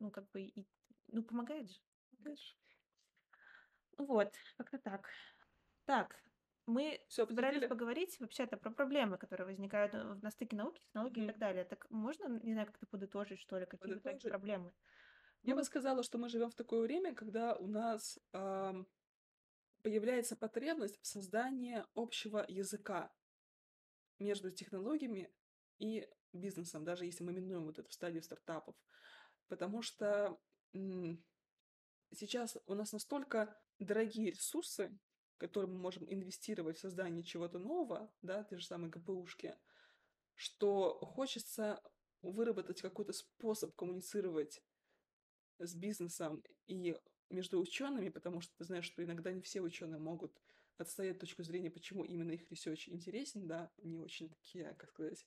Ну, 0.00 0.10
как 0.10 0.30
бы, 0.32 0.42
и, 0.42 0.68
ну, 1.08 1.22
помогает 1.24 1.70
же. 1.70 1.80
Знаешь, 2.20 2.58
Вот, 3.98 4.34
как-то 4.56 4.78
так. 4.78 5.08
Так, 5.86 6.16
мы 6.66 7.04
Всё 7.08 7.26
собирались 7.26 7.64
поговорить 7.64 8.20
вообще-то 8.20 8.56
про 8.56 8.70
проблемы, 8.70 9.18
которые 9.18 9.46
возникают 9.46 9.94
э, 9.94 10.14
на 10.22 10.30
стыке 10.30 10.56
науки, 10.56 10.80
технологий 10.82 11.20
и 11.22 11.24
Мгм. 11.24 11.26
так 11.26 11.38
далее. 11.38 11.64
Так 11.64 11.90
можно, 11.90 12.28
не 12.42 12.52
знаю, 12.52 12.66
как-то 12.68 12.86
подытожить, 12.86 13.40
что 13.40 13.58
ли, 13.58 13.66
какие 13.66 13.94
в 13.94 14.00
итоге 14.00 14.20
Подытожить? 14.20 14.26
проблемы? 14.26 14.72
Я 15.44 15.54
Ну, 15.54 15.56
бы 15.56 15.64
сказала, 15.64 16.02
что 16.02 16.18
мы 16.18 16.28
живем 16.28 16.50
в 16.50 16.54
такое 16.54 16.82
время, 16.82 17.14
когда 17.14 17.54
у 17.56 17.66
нас 17.66 18.18
ам, 18.32 18.86
появляется 19.82 20.36
потребность 20.36 21.00
в 21.00 21.06
создании 21.06 21.84
общего 21.94 22.44
языка 22.48 23.12
между 24.18 24.50
технологиями 24.50 25.32
и 25.78 26.08
бизнесом, 26.32 26.84
даже 26.84 27.04
если 27.04 27.24
мы 27.24 27.32
минуем 27.32 27.64
вот 27.64 27.78
эту 27.78 27.90
стадию 27.90 28.22
стартапов. 28.22 28.76
Потому 29.48 29.82
что 29.82 30.38
сейчас 32.12 32.56
у 32.66 32.74
нас 32.74 32.92
настолько 32.92 33.56
дорогие 33.78 34.30
ресурсы, 34.30 34.98
которые 35.38 35.70
мы 35.70 35.78
можем 35.78 36.04
инвестировать 36.12 36.76
в 36.76 36.80
создание 36.80 37.22
чего-то 37.22 37.58
нового, 37.58 38.12
да, 38.22 38.44
те 38.44 38.58
же 38.58 38.66
самые 38.66 38.90
GPU 38.90 39.15
шки, 39.15 39.56
что 40.34 40.98
хочется 41.00 41.80
выработать 42.22 42.82
какой-то 42.82 43.12
способ 43.12 43.74
коммуницировать 43.76 44.60
с 45.58 45.74
бизнесом 45.74 46.42
и 46.66 46.96
между 47.30 47.60
учеными, 47.60 48.08
потому 48.08 48.40
что 48.40 48.56
ты 48.56 48.64
знаешь, 48.64 48.84
что 48.84 49.02
иногда 49.02 49.32
не 49.32 49.42
все 49.42 49.60
ученые 49.60 49.98
могут 49.98 50.40
отстоять 50.78 51.18
точку 51.18 51.42
зрения, 51.42 51.70
почему 51.70 52.04
именно 52.04 52.32
их 52.32 52.50
research 52.50 52.88
интересен, 52.88 53.46
да, 53.46 53.70
они 53.82 53.98
очень 53.98 54.28
такие, 54.28 54.74
как 54.78 54.90
сказать, 54.90 55.26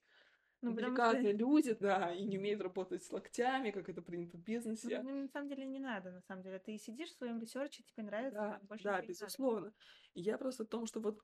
ну, 0.62 0.76
деликатные 0.76 1.34
что 1.34 1.38
люди, 1.38 1.74
да, 1.74 2.14
и 2.14 2.24
не 2.24 2.38
умеют 2.38 2.62
работать 2.62 3.04
с 3.04 3.12
локтями, 3.12 3.72
как 3.72 3.90
это 3.90 4.02
принято 4.02 4.38
в 4.38 4.42
ну, 4.42 4.46
бизнесе. 4.46 5.02
ну, 5.02 5.22
на 5.24 5.28
самом 5.28 5.50
деле 5.50 5.66
не 5.66 5.80
надо, 5.80 6.12
на 6.12 6.22
самом 6.22 6.44
деле. 6.44 6.60
Ты 6.60 6.78
сидишь 6.78 7.10
в 7.10 7.18
своем 7.18 7.40
research 7.40 7.75
е, 7.75 7.84
тебе 7.84 8.04
нравится, 8.04 8.40
Да, 8.40 8.60
больше 8.64 8.84
да, 8.84 9.02
не 9.02 9.08
безусловно. 9.08 9.74
Я 10.14 10.38
просто 10.38 10.64
о 10.64 10.68
том, 10.68 10.86
что 10.86 11.00
вот 11.00 11.20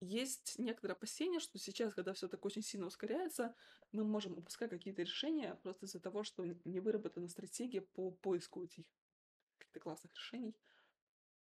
есть 0.00 0.58
некоторое 0.58 0.94
опасение, 0.94 1.40
что 1.40 1.58
сейчас, 1.58 1.94
когда 1.94 2.14
все 2.14 2.28
так 2.28 2.44
очень 2.44 2.62
сильно 2.62 2.86
ускоряется, 2.86 3.54
мы 3.92 4.04
можем 4.04 4.38
упускать 4.38 4.70
какие-то 4.70 5.02
решения 5.02 5.58
просто 5.62 5.86
из-за 5.86 6.00
того, 6.00 6.24
что 6.24 6.44
не 6.64 6.80
выработана 6.80 7.28
стратегия 7.28 7.82
по 7.82 8.10
поиску 8.10 8.64
этих 8.64 8.86
каких-то 9.74 9.80
классных 9.80 10.14
решений. 10.14 10.54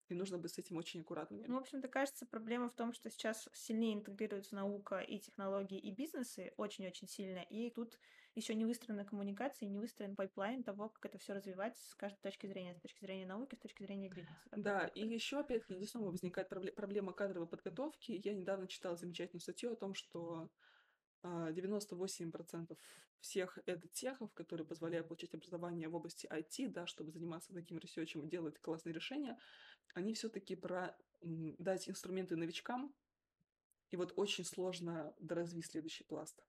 И 0.08 0.14
нужно 0.14 0.38
быть 0.38 0.52
с 0.52 0.58
этим 0.58 0.78
очень 0.78 1.02
аккуратными. 1.02 1.46
Ну, 1.46 1.56
в 1.56 1.58
общем-то, 1.58 1.86
кажется, 1.88 2.24
проблема 2.24 2.70
в 2.70 2.74
том, 2.74 2.94
что 2.94 3.10
сейчас 3.10 3.46
сильнее 3.52 3.92
интегрируются 3.92 4.54
наука 4.54 5.00
и 5.00 5.18
технологии, 5.18 5.78
и 5.78 5.90
бизнесы 5.90 6.54
очень-очень 6.56 7.08
сильно, 7.08 7.40
и 7.40 7.70
тут 7.70 7.98
еще 8.34 8.54
не 8.54 8.64
выстроена 8.64 9.04
коммуникация, 9.04 9.68
не 9.68 9.78
выстроен 9.78 10.16
pipeline 10.16 10.62
того, 10.62 10.88
как 10.88 11.04
это 11.04 11.18
все 11.18 11.34
развивать 11.34 11.76
с 11.76 11.94
каждой 11.94 12.20
точки 12.22 12.46
зрения, 12.46 12.74
с 12.74 12.80
точки 12.80 13.00
зрения 13.00 13.26
науки, 13.26 13.54
с 13.54 13.58
точки 13.58 13.82
зрения 13.82 14.08
бизнеса. 14.08 14.48
Да, 14.52 14.86
и 14.86 15.06
еще 15.06 15.40
опять-таки 15.40 15.76
здесь 15.76 15.90
снова 15.90 16.10
возникает 16.10 16.50
пробле- 16.50 16.72
проблема 16.72 17.12
кадровой 17.12 17.48
подготовки. 17.48 18.18
Я 18.24 18.32
недавно 18.32 18.66
читала 18.66 18.96
замечательную 18.96 19.42
статью 19.42 19.72
о 19.72 19.76
том, 19.76 19.92
что 19.92 20.48
98% 21.22 22.76
всех 23.20 23.58
edtech 23.66 24.10
ов, 24.10 24.32
которые 24.34 24.66
позволяют 24.66 25.08
получить 25.08 25.34
образование 25.34 25.88
в 25.88 25.96
области 25.96 26.26
IT, 26.26 26.68
да, 26.68 26.86
чтобы 26.86 27.10
заниматься 27.10 27.52
таким 27.52 27.78
research 27.78 28.14
ем 28.14 28.22
и 28.22 28.28
делать 28.28 28.58
классные 28.60 28.92
решения, 28.92 29.38
они 29.94 30.14
все-таки 30.14 30.54
про 30.54 30.96
дать 31.20 31.88
инструменты 31.88 32.36
новичкам, 32.36 32.94
и 33.90 33.96
вот 33.96 34.12
очень 34.16 34.44
сложно 34.44 35.14
доразвить 35.18 35.66
следующий 35.66 36.04
пласт. 36.04 36.44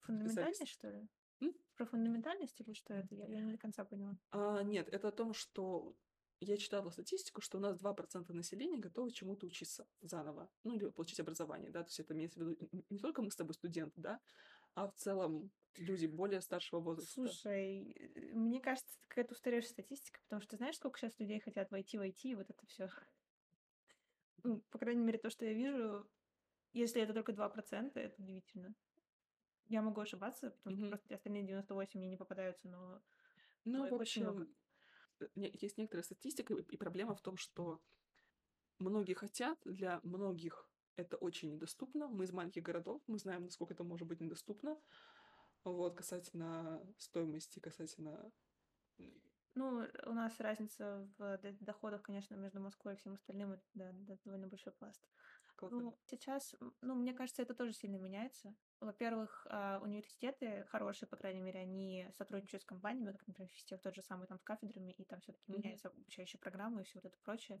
Фундаментальность, 0.00 0.68
что 0.68 0.90
ли? 0.90 1.08
М? 1.40 1.54
Про 1.76 1.86
фундаментальность 1.86 2.60
или 2.60 2.72
что 2.72 2.94
это? 2.94 3.14
Я, 3.14 3.26
я 3.26 3.40
не 3.40 3.52
до 3.52 3.58
конца 3.58 3.84
поняла. 3.84 4.18
А, 4.30 4.62
нет, 4.62 4.88
это 4.88 5.08
о 5.08 5.12
том, 5.12 5.34
что 5.34 5.94
я 6.40 6.56
читала 6.56 6.90
статистику, 6.90 7.40
что 7.40 7.58
у 7.58 7.60
нас 7.60 7.78
2% 7.78 8.34
населения 8.34 8.78
готовы 8.78 9.10
чему-то 9.10 9.46
учиться 9.46 9.88
заново, 10.00 10.50
ну 10.64 10.74
или 10.74 10.88
получить 10.90 11.20
образование, 11.20 11.70
да, 11.70 11.82
то 11.82 11.88
есть 11.88 12.00
это 12.00 12.14
имеется 12.14 12.40
в 12.40 12.48
виду 12.48 12.84
не 12.90 12.98
только 12.98 13.22
мы 13.22 13.30
с 13.30 13.36
тобой 13.36 13.54
студенты, 13.54 14.00
да, 14.00 14.20
а 14.74 14.88
в 14.88 14.94
целом 14.94 15.52
люди 15.76 16.06
более 16.06 16.40
старшего 16.40 16.80
возраста. 16.80 17.38
Слушай, 17.44 17.92
э, 17.92 18.34
мне 18.34 18.60
кажется, 18.60 18.88
это 18.98 19.08
какая-то 19.08 19.32
устаревшая 19.34 19.70
статистика, 19.70 20.20
потому 20.24 20.42
что 20.42 20.56
знаешь, 20.56 20.76
сколько 20.76 20.98
сейчас 20.98 21.18
людей 21.18 21.40
хотят 21.40 21.70
войти 21.70 21.96
в 21.98 22.02
IT, 22.02 22.30
и 22.30 22.34
вот 22.34 22.50
это 22.50 22.66
все. 22.66 22.88
Ну, 24.44 24.60
по 24.70 24.78
крайней 24.78 25.02
мере, 25.04 25.18
то, 25.18 25.30
что 25.30 25.44
я 25.44 25.52
вижу, 25.52 26.08
если 26.72 27.02
это 27.02 27.14
только 27.14 27.32
2%, 27.32 28.02
это 28.02 28.22
удивительно. 28.22 28.74
Я 29.68 29.82
могу 29.82 30.00
ошибаться, 30.00 30.50
потому 30.50 30.72
что 30.72 30.80
Мгм. 30.80 30.90
просто 30.90 31.14
остальные 31.14 31.44
98 31.44 32.00
мне 32.00 32.08
не 32.10 32.16
попадаются, 32.16 32.68
но 32.68 33.02
Ну, 33.64 33.82
ой, 33.82 33.90
в 33.90 33.94
общем, 33.94 34.56
есть 35.34 35.78
некоторая 35.78 36.04
статистика, 36.04 36.54
и 36.54 36.76
проблема 36.76 37.14
в 37.14 37.20
том, 37.20 37.36
что 37.36 37.80
многие 38.78 39.14
хотят, 39.14 39.58
для 39.64 40.00
многих 40.02 40.68
это 40.96 41.16
очень 41.16 41.52
недоступно. 41.52 42.08
Мы 42.08 42.24
из 42.24 42.32
маленьких 42.32 42.62
городов, 42.62 43.00
мы 43.06 43.18
знаем, 43.18 43.44
насколько 43.44 43.74
это 43.74 43.84
может 43.84 44.06
быть 44.06 44.20
недоступно. 44.20 44.76
Вот, 45.64 45.96
касательно 45.96 46.82
стоимости, 46.98 47.60
касательно 47.60 48.32
Ну, 49.54 49.86
у 50.06 50.12
нас 50.12 50.38
разница 50.40 51.08
в 51.18 51.38
доходах, 51.60 52.02
конечно, 52.02 52.34
между 52.36 52.60
Москвой 52.60 52.94
и 52.94 52.96
всем 52.96 53.14
остальным, 53.14 53.52
это 53.52 53.64
да, 53.74 53.90
да, 53.92 54.16
довольно 54.24 54.46
большой 54.48 54.72
пласт. 54.72 55.02
Ну, 55.60 55.98
сейчас, 56.06 56.54
ну, 56.80 56.94
мне 56.94 57.12
кажется, 57.12 57.42
это 57.42 57.54
тоже 57.54 57.72
сильно 57.72 57.96
меняется. 57.96 58.54
Во-первых, 58.80 59.46
а, 59.50 59.80
университеты 59.80 60.64
хорошие, 60.68 61.08
по 61.08 61.16
крайней 61.16 61.40
мере, 61.40 61.60
они 61.60 62.08
сотрудничают 62.16 62.62
с 62.62 62.66
компаниями, 62.66 63.12
как, 63.12 63.26
например, 63.26 63.50
физтех 63.50 63.80
тот 63.82 63.94
же 63.94 64.02
самый 64.02 64.28
там 64.28 64.38
с 64.38 64.44
кафедрами, 64.44 64.92
и 64.92 65.04
там 65.04 65.20
все-таки 65.20 65.50
mm-hmm. 65.50 65.56
меняются 65.56 65.88
обучающие 65.88 66.38
программы 66.38 66.82
и 66.82 66.84
все 66.84 67.00
вот 67.00 67.06
это 67.06 67.18
прочее. 67.24 67.60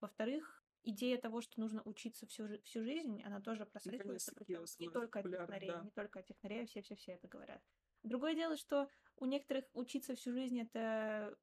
Во-вторых, 0.00 0.64
идея 0.84 1.18
того, 1.18 1.40
что 1.40 1.60
нужно 1.60 1.82
учиться 1.82 2.26
всю, 2.26 2.46
всю 2.62 2.84
жизнь, 2.84 3.22
она 3.22 3.40
тоже 3.40 3.66
прослеживается. 3.66 4.32
Не 4.78 4.88
только 4.90 5.20
от 5.20 5.30
технарей, 5.30 5.70
да. 5.70 5.80
не 5.82 5.90
только 5.90 6.20
от 6.20 6.26
технарей, 6.26 6.66
все-все-все 6.66 7.12
это 7.12 7.28
говорят. 7.28 7.62
Другое 8.02 8.34
дело, 8.34 8.56
что 8.56 8.88
у 9.16 9.26
некоторых 9.26 9.64
учиться 9.74 10.14
всю 10.14 10.32
жизнь 10.32 10.60
это 10.60 11.36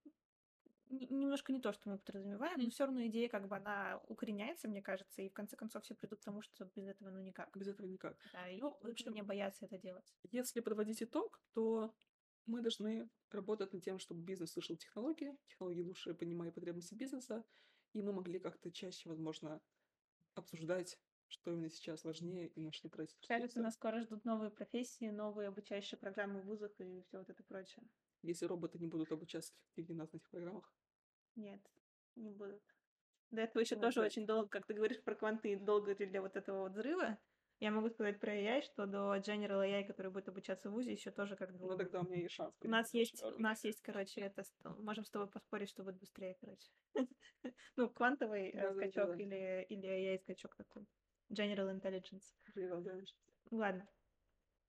немножко 0.89 1.51
не 1.51 1.59
то, 1.59 1.71
что 1.71 1.89
мы 1.89 1.97
подразумеваем, 1.97 2.59
но 2.59 2.69
все 2.69 2.85
равно 2.85 3.05
идея 3.07 3.29
как 3.29 3.47
бы 3.47 3.55
она 3.55 4.01
укореняется, 4.07 4.67
мне 4.67 4.81
кажется, 4.81 5.21
и 5.21 5.29
в 5.29 5.33
конце 5.33 5.55
концов 5.55 5.83
все 5.83 5.95
придут 5.95 6.19
к 6.19 6.23
тому, 6.23 6.41
что 6.41 6.65
без 6.75 6.87
этого 6.87 7.09
ну 7.09 7.19
никак. 7.19 7.55
Без 7.55 7.67
этого 7.67 7.85
никак. 7.85 8.17
Да, 8.33 8.49
и 8.49 8.59
ну, 8.59 8.77
лучше 8.81 9.09
не 9.11 9.21
бояться 9.21 9.65
это 9.65 9.77
делать. 9.77 10.13
Если 10.31 10.59
подводить 10.59 11.01
итог, 11.03 11.41
то 11.53 11.93
мы 12.45 12.61
должны 12.61 13.09
работать 13.31 13.73
над 13.73 13.83
тем, 13.83 13.99
чтобы 13.99 14.23
бизнес 14.23 14.51
слышал 14.51 14.75
технологии, 14.75 15.37
технологии 15.47 15.81
лучше 15.81 16.13
понимая 16.13 16.51
потребности 16.51 16.95
бизнеса, 16.95 17.45
и 17.93 18.01
мы 18.01 18.11
могли 18.11 18.39
как-то 18.39 18.71
чаще, 18.71 19.09
возможно, 19.09 19.61
обсуждать, 20.35 20.99
что 21.27 21.51
именно 21.51 21.69
сейчас 21.69 22.03
важнее 22.03 22.47
и 22.47 22.59
на 22.59 22.71
что 22.71 22.89
тратить. 22.89 23.27
Кажется, 23.27 23.61
нас 23.61 23.75
скоро 23.75 24.01
ждут 24.01 24.25
новые 24.25 24.49
профессии, 24.49 25.09
новые 25.09 25.49
обучающие 25.49 25.97
программы 25.97 26.41
в 26.41 26.45
вузах 26.45 26.71
и 26.79 27.01
все 27.03 27.19
вот 27.19 27.29
это 27.29 27.43
прочее. 27.43 27.85
Если 28.23 28.45
роботы 28.45 28.79
не 28.79 28.87
будут 28.87 29.11
обучаться 29.11 29.53
эффективнее 29.53 29.99
нас 29.99 30.11
на 30.11 30.17
этих 30.17 30.29
программах? 30.29 30.73
Нет, 31.35 31.61
не 32.15 32.29
будут. 32.31 32.61
До 33.31 33.41
этого 33.41 33.61
еще 33.61 33.75
ну, 33.75 33.81
тоже 33.81 34.01
очень 34.01 34.25
долго, 34.25 34.49
как 34.49 34.65
ты 34.65 34.73
говоришь 34.73 35.01
про 35.03 35.15
кванты, 35.15 35.57
долго 35.57 35.95
для 35.95 36.21
вот 36.21 36.35
этого 36.35 36.63
вот 36.63 36.71
взрыва. 36.71 37.17
Я 37.59 37.71
могу 37.71 37.89
сказать 37.89 38.19
про 38.19 38.33
AI, 38.33 38.61
что 38.61 38.85
до 38.85 39.17
General 39.17 39.61
AI, 39.61 39.83
который 39.85 40.11
будет 40.11 40.29
обучаться 40.29 40.69
в 40.69 40.73
ВУЗе, 40.73 40.93
еще 40.93 41.11
тоже 41.11 41.35
как 41.35 41.51
бы... 41.51 41.67
Ну, 41.67 41.77
тогда 41.77 41.99
у 41.99 42.05
меня 42.05 42.21
есть 42.21 42.33
шанс. 42.33 42.55
У 42.61 42.69
нас 42.69 42.93
есть, 42.93 43.21
у 43.21 43.39
нас 43.41 43.63
есть, 43.65 43.81
короче, 43.81 44.21
это... 44.21 44.43
Можем 44.79 45.03
с 45.03 45.09
тобой 45.09 45.27
поспорить, 45.27 45.69
что 45.69 45.83
будет 45.83 45.99
быстрее, 45.99 46.37
короче. 46.39 46.69
ну, 47.75 47.89
квантовый 47.89 48.51
э, 48.51 48.73
скачок 48.73 49.19
или, 49.19 49.65
или 49.67 50.15
AI-скачок 50.15 50.55
такой. 50.55 50.85
General 51.29 51.69
Intelligence. 51.69 52.33
General 52.55 52.81
Intelligence. 52.81 53.13
Ладно. 53.51 53.87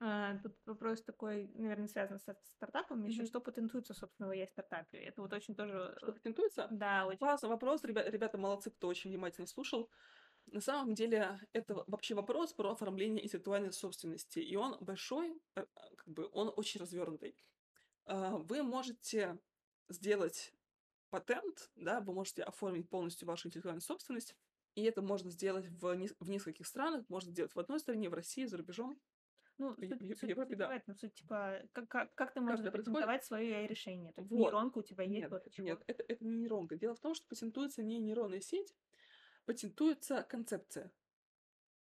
А, 0.02 0.39
тут 0.39 0.56
вопрос 0.64 1.02
такой, 1.02 1.48
наверное, 1.55 1.86
связан 1.86 2.18
с 2.18 2.24
стартапом. 2.55 3.05
Еще 3.05 3.22
mm-hmm. 3.22 3.27
что 3.27 3.40
патентуется, 3.40 3.93
собственно, 3.93 4.28
в 4.28 4.32
AI 4.32 4.47
стартапе? 4.47 4.98
Это 4.98 5.20
вот 5.20 5.32
очень 5.35 5.55
тоже... 5.55 5.94
Что 5.98 6.12
патентуется? 6.12 6.68
Да, 6.70 7.06
очень. 7.06 7.18
Классный 7.18 7.51
вопрос. 7.51 7.85
Ребята, 7.85 8.10
ребята 8.10 8.39
молодцы, 8.39 8.70
кто 8.70 8.89
очень 8.89 9.10
внимательно 9.10 9.47
слушал. 9.47 9.90
На 10.47 10.60
самом 10.60 10.94
деле, 10.94 11.39
это 11.52 11.85
вообще 11.86 12.14
вопрос 12.14 12.55
про 12.55 12.72
оформление 12.72 13.24
интеллектуальной 13.24 13.72
собственности. 13.72 14.39
И 14.39 14.56
он 14.56 14.78
большой, 14.81 15.39
э, 15.56 15.66
как 15.97 16.09
бы 16.09 16.31
он 16.32 16.51
очень 16.56 16.81
развернутый. 16.81 17.36
А, 18.06 18.39
вы 18.39 18.62
можете 18.62 19.39
сделать 19.90 20.55
патент, 21.10 21.70
да, 21.74 22.01
вы 22.01 22.14
можете 22.14 22.43
оформить 22.43 22.89
полностью 22.89 23.28
вашу 23.28 23.48
интеллектуальную 23.48 23.82
собственность, 23.82 24.35
и 24.74 24.85
это 24.85 25.02
можно 25.02 25.31
сделать 25.31 25.66
в, 25.68 26.14
в 26.20 26.28
нескольких 26.28 26.66
странах, 26.66 27.05
можно 27.09 27.32
сделать 27.32 27.55
в 27.55 27.59
одной 27.59 27.81
стране, 27.81 28.09
в 28.09 28.14
России, 28.14 28.47
за 28.47 28.56
рубежом. 28.56 28.98
Ну, 29.60 29.76
суть, 29.76 30.00
в, 30.00 30.16
суть, 30.16 30.30
Европе, 30.30 30.56
да. 30.56 30.74
Этом, 30.74 30.96
суть, 30.96 31.12
типа, 31.12 31.60
как, 31.72 31.86
как, 31.86 32.14
как 32.14 32.32
ты 32.32 32.40
можешь 32.40 32.60
запатентовать 32.60 33.22
свое 33.26 33.66
решение? 33.66 34.10
То 34.14 34.22
есть 34.22 34.32
вот. 34.32 34.46
нейронка 34.46 34.78
у 34.78 34.82
тебя 34.82 35.04
есть? 35.04 35.20
Нет, 35.20 35.30
вот, 35.30 35.58
нет 35.58 35.84
это, 35.86 36.02
это 36.08 36.24
не 36.24 36.34
нейронка. 36.34 36.76
Дело 36.76 36.94
в 36.94 37.00
том, 37.00 37.14
что 37.14 37.28
патентуется 37.28 37.82
не 37.82 37.98
нейронная 37.98 38.40
сеть, 38.40 38.74
патентуется 39.44 40.22
концепция. 40.22 40.90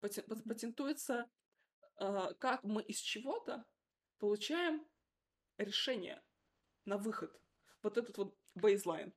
Патентуется, 0.00 1.28
э, 1.98 2.34
как 2.38 2.62
мы 2.62 2.80
из 2.80 2.98
чего-то 2.98 3.64
получаем 4.20 4.86
решение 5.58 6.22
на 6.84 6.96
выход. 6.96 7.36
Вот 7.82 7.98
этот 7.98 8.16
вот 8.18 8.38
бейзлайн. 8.54 9.12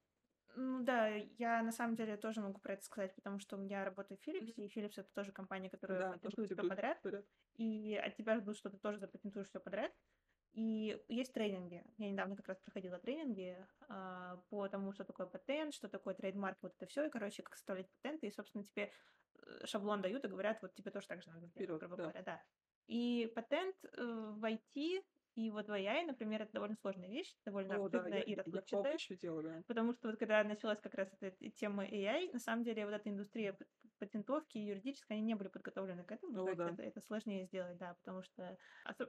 Ну 0.60 0.84
да, 0.84 1.08
я 1.38 1.62
на 1.62 1.72
самом 1.72 1.96
деле 1.96 2.18
тоже 2.18 2.42
могу 2.42 2.60
про 2.60 2.74
это 2.74 2.84
сказать, 2.84 3.14
потому 3.14 3.38
что 3.38 3.62
я 3.66 3.86
работаю 3.86 4.18
в 4.18 4.28
Philips, 4.28 4.56
mm-hmm. 4.56 4.66
и 4.66 4.68
Philips 4.68 4.94
это 4.98 5.10
тоже 5.14 5.32
компания, 5.32 5.70
которая 5.70 6.00
да, 6.00 6.12
патентует 6.14 6.50
все 6.50 6.56
подряд, 6.56 7.00
подряд, 7.04 7.26
и 7.58 7.96
от 7.96 8.16
тебя 8.16 8.38
ждут, 8.38 8.58
что 8.58 8.72
ты 8.72 8.78
тоже 8.78 8.98
запатентуешь 8.98 9.50
все 9.50 9.60
подряд. 9.60 9.92
И 10.54 11.00
есть 11.10 11.32
тренинги. 11.34 11.84
Я 11.98 12.10
недавно 12.10 12.36
как 12.36 12.48
раз 12.48 12.58
проходила 12.58 12.98
тренинги 12.98 13.56
а, 13.88 14.42
по 14.50 14.68
тому, 14.68 14.92
что 14.94 15.04
такое 15.04 15.28
патент, 15.28 15.76
что 15.76 15.88
такое 15.88 16.16
трейдмарк, 16.16 16.58
вот 16.64 16.74
это 16.76 16.88
все, 16.88 17.06
и, 17.06 17.12
короче, 17.12 17.44
как 17.44 17.56
составлять 17.56 17.88
патенты, 17.92 18.26
и, 18.26 18.32
собственно, 18.32 18.64
тебе 18.64 18.92
э, 19.36 19.66
шаблон 19.66 20.02
дают 20.02 20.26
и 20.26 20.28
говорят, 20.28 20.60
вот 20.64 20.74
тебе 20.74 20.90
тоже 20.90 21.06
так 21.06 21.22
же 21.22 21.30
надо 21.30 21.46
сделать, 21.46 21.80
грубо 21.80 21.98
да. 21.98 22.04
говоря, 22.04 22.24
да. 22.24 22.44
И 22.88 23.32
патент 23.36 23.76
э, 23.84 23.90
в 24.02 24.44
IT 24.44 25.04
и 25.38 25.52
вот 25.52 25.68
в 25.68 25.72
AI, 25.72 26.04
например, 26.08 26.42
это 26.42 26.54
довольно 26.54 26.76
сложная 26.76 27.10
вещь, 27.10 27.32
довольно 27.46 27.76
О, 27.76 27.86
активная 27.86 28.10
да, 28.10 28.20
и 28.22 28.34
расплывчатая. 28.34 28.98
Я 29.22 29.42
да. 29.44 29.64
Потому 29.68 29.94
что 29.94 30.08
вот 30.10 30.18
когда 30.18 30.44
началась 30.44 30.82
как 30.82 30.96
раз 30.96 31.10
эта 31.22 31.52
тема 31.52 31.86
AI, 31.86 32.32
на 32.34 32.40
самом 32.40 32.64
деле 32.64 32.86
вот 32.86 32.96
эта 32.96 33.08
индустрия 33.08 33.56
патентовки 34.00 34.58
юридической, 34.58 35.14
они 35.14 35.22
не 35.22 35.36
были 35.36 35.50
подготовлены 35.50 36.04
к 36.04 36.12
этому. 36.12 36.44
О, 36.44 36.56
да. 36.56 36.72
это, 36.72 36.82
это 36.82 37.02
сложнее 37.02 37.46
сделать, 37.46 37.78
да, 37.78 37.94
потому 38.04 38.24
что 38.24 38.58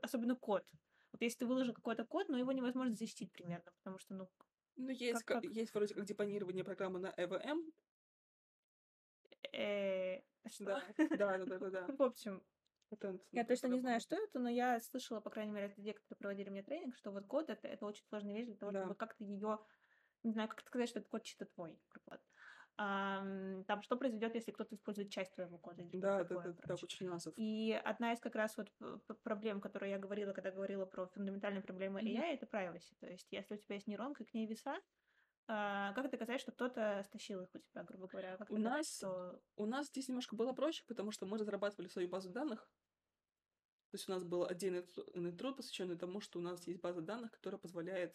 особенно 0.02 0.36
код. 0.36 0.70
Вот 1.12 1.22
если 1.22 1.38
ты 1.38 1.46
выложил 1.46 1.72
какой-то 1.72 2.04
код, 2.04 2.28
но 2.28 2.36
его 2.36 2.52
невозможно 2.52 2.94
защитить 2.94 3.32
примерно, 3.32 3.72
потому 3.78 3.98
что, 3.98 4.14
ну... 4.14 4.28
Ну, 4.76 4.90
есть, 4.90 5.24
как, 5.24 5.42
как... 5.42 5.50
есть 5.50 5.72
вроде 5.72 5.94
как 5.94 6.04
депонирование 6.04 6.62
программы 6.62 6.98
на 6.98 7.08
EVM. 7.16 7.72
Э, 9.52 10.20
что? 10.46 10.64
Да, 10.64 10.82
да, 11.16 11.38
да, 11.38 11.58
да, 11.58 11.70
да. 11.70 11.86
В 11.86 12.02
общем, 12.02 12.42
Патент. 12.88 13.22
Я 13.32 13.44
точно 13.44 13.66
не 13.68 13.80
знаю, 13.80 14.00
что 14.00 14.16
это, 14.16 14.38
но 14.38 14.48
я 14.48 14.80
слышала, 14.80 15.20
по 15.20 15.30
крайней 15.30 15.52
мере, 15.52 15.66
от 15.66 15.76
людей, 15.76 15.92
которые 15.92 16.18
проводили 16.18 16.48
мне 16.48 16.62
тренинг, 16.62 16.96
что 16.96 17.10
вот 17.10 17.26
код 17.26 17.50
это, 17.50 17.68
это 17.68 17.86
очень 17.86 18.04
сложная 18.06 18.34
вещь 18.34 18.46
для 18.46 18.56
того, 18.56 18.72
да. 18.72 18.80
чтобы 18.80 18.94
как-то 18.94 19.24
ее, 19.24 19.58
не 20.22 20.32
знаю, 20.32 20.48
как 20.48 20.60
сказать, 20.66 20.88
что 20.88 21.00
этот 21.00 21.10
код 21.10 21.22
чисто 21.22 21.44
твой. 21.46 21.78
Код. 22.04 22.20
А, 22.80 23.24
там 23.66 23.82
что 23.82 23.96
произойдет, 23.96 24.36
если 24.36 24.52
кто-то 24.52 24.76
использует 24.76 25.10
часть 25.10 25.34
твоего 25.34 25.58
кода? 25.58 25.82
Или 25.82 26.00
да, 26.00 26.22
да, 26.22 26.40
да, 26.40 26.54
да, 26.64 26.74
очень 26.74 27.06
нюансов. 27.06 27.34
И 27.36 27.78
одна 27.84 28.12
из 28.12 28.20
как 28.20 28.36
раз 28.36 28.56
вот 28.56 28.70
проблем, 29.24 29.60
которую 29.60 29.90
я 29.90 29.98
говорила, 29.98 30.32
когда 30.32 30.52
говорила 30.52 30.86
про 30.86 31.06
фундаментальные 31.08 31.62
проблемы 31.62 32.00
mm-hmm. 32.00 32.16
AI, 32.16 32.34
это 32.34 32.46
privacy. 32.46 32.94
То 33.00 33.08
есть, 33.08 33.26
если 33.32 33.54
у 33.54 33.58
тебя 33.58 33.74
есть 33.74 33.88
нейронка, 33.88 34.24
к 34.24 34.32
ней 34.32 34.46
веса, 34.46 34.76
а, 35.50 35.94
как 35.94 36.10
доказать, 36.10 36.42
что 36.42 36.52
кто-то 36.52 37.02
стащил 37.06 37.40
их 37.40 37.48
у 37.54 37.58
тебя, 37.58 37.82
грубо 37.82 38.06
говоря? 38.06 38.36
Как 38.36 38.50
у 38.50 38.58
нас, 38.58 38.96
что... 38.96 39.40
у 39.56 39.64
нас 39.64 39.88
здесь 39.88 40.06
немножко 40.08 40.36
было 40.36 40.52
проще, 40.52 40.84
потому 40.86 41.10
что 41.10 41.24
мы 41.24 41.38
разрабатывали 41.38 41.88
свою 41.88 42.06
базу 42.06 42.28
данных. 42.28 42.70
То 43.90 43.94
есть 43.94 44.06
у 44.08 44.12
нас 44.12 44.22
был 44.22 44.44
отдельный 44.44 44.82
труд, 45.32 45.56
посвященный 45.56 45.96
тому, 45.96 46.20
что 46.20 46.38
у 46.38 46.42
нас 46.42 46.66
есть 46.66 46.82
база 46.82 47.00
данных, 47.00 47.32
которая 47.32 47.58
позволяет 47.58 48.14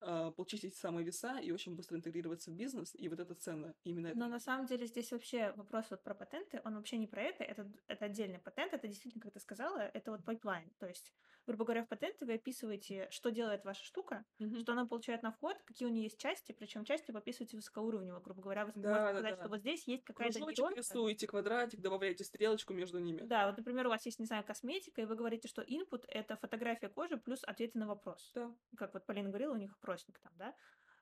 а, 0.00 0.32
эти 0.38 0.74
самые 0.74 1.04
веса 1.04 1.38
и 1.38 1.50
очень 1.50 1.74
быстро 1.74 1.96
интегрироваться 1.96 2.50
в 2.50 2.54
бизнес, 2.54 2.94
и 2.94 3.08
вот 3.08 3.20
это 3.20 3.34
ценно. 3.34 3.74
Именно 3.84 4.12
Но 4.14 4.28
на 4.28 4.40
самом 4.40 4.66
деле 4.66 4.86
здесь 4.86 5.12
вообще 5.12 5.52
вопрос 5.56 5.86
вот 5.90 6.02
про 6.02 6.14
патенты, 6.14 6.60
он 6.64 6.74
вообще 6.76 6.98
не 6.98 7.06
про 7.06 7.22
это, 7.22 7.44
это, 7.44 7.70
это 7.86 8.04
отдельный 8.04 8.38
патент, 8.38 8.72
это 8.72 8.86
действительно, 8.86 9.22
как 9.22 9.32
ты 9.32 9.40
сказала, 9.40 9.78
это 9.78 10.10
вот 10.10 10.24
pipeline. 10.24 10.70
То 10.78 10.86
есть, 10.86 11.12
грубо 11.46 11.64
говоря, 11.64 11.84
в 11.84 11.88
патенте 11.88 12.24
вы 12.24 12.34
описываете, 12.34 13.08
что 13.10 13.30
делает 13.30 13.64
ваша 13.64 13.84
штука, 13.84 14.24
mm-hmm. 14.40 14.60
что 14.60 14.72
она 14.72 14.86
получает 14.86 15.22
на 15.22 15.32
вход, 15.32 15.56
какие 15.64 15.88
у 15.88 15.90
нее 15.90 16.04
есть 16.04 16.18
части, 16.18 16.52
причем 16.52 16.84
части 16.84 17.10
вы 17.10 17.18
описываете 17.18 17.56
высокоуровнево, 17.56 18.20
грубо 18.20 18.42
говоря, 18.42 18.66
вы 18.66 18.72
да, 18.76 18.88
можете 18.88 19.04
да, 19.04 19.10
сказать, 19.10 19.34
да. 19.34 19.42
что 19.42 19.48
вот 19.48 19.60
здесь 19.60 19.86
есть 19.86 20.04
какая-то 20.04 20.40
нейронка. 20.40 20.76
рисуете 20.76 21.26
квадратик, 21.26 21.80
добавляете 21.80 22.24
стрелочку 22.24 22.72
между 22.74 22.98
ними. 22.98 23.22
Да, 23.22 23.46
вот, 23.46 23.56
например, 23.56 23.86
у 23.86 23.90
вас 23.90 24.04
есть, 24.06 24.18
не 24.18 24.26
знаю, 24.26 24.44
косметика, 24.44 25.02
и 25.02 25.04
вы 25.04 25.16
говорите, 25.16 25.48
что 25.48 25.62
input— 25.62 26.04
это 26.08 26.36
фотография 26.36 26.88
кожи 26.88 27.16
плюс 27.16 27.42
ответы 27.44 27.78
на 27.78 27.86
вопрос. 27.86 28.30
Да. 28.34 28.54
Как 28.76 28.94
вот 28.94 29.06
Полина 29.06 29.28
говорила, 29.28 29.54
у 29.54 29.56
них 29.56 29.78
опросник 29.88 30.18
там, 30.18 30.32
да? 30.36 30.54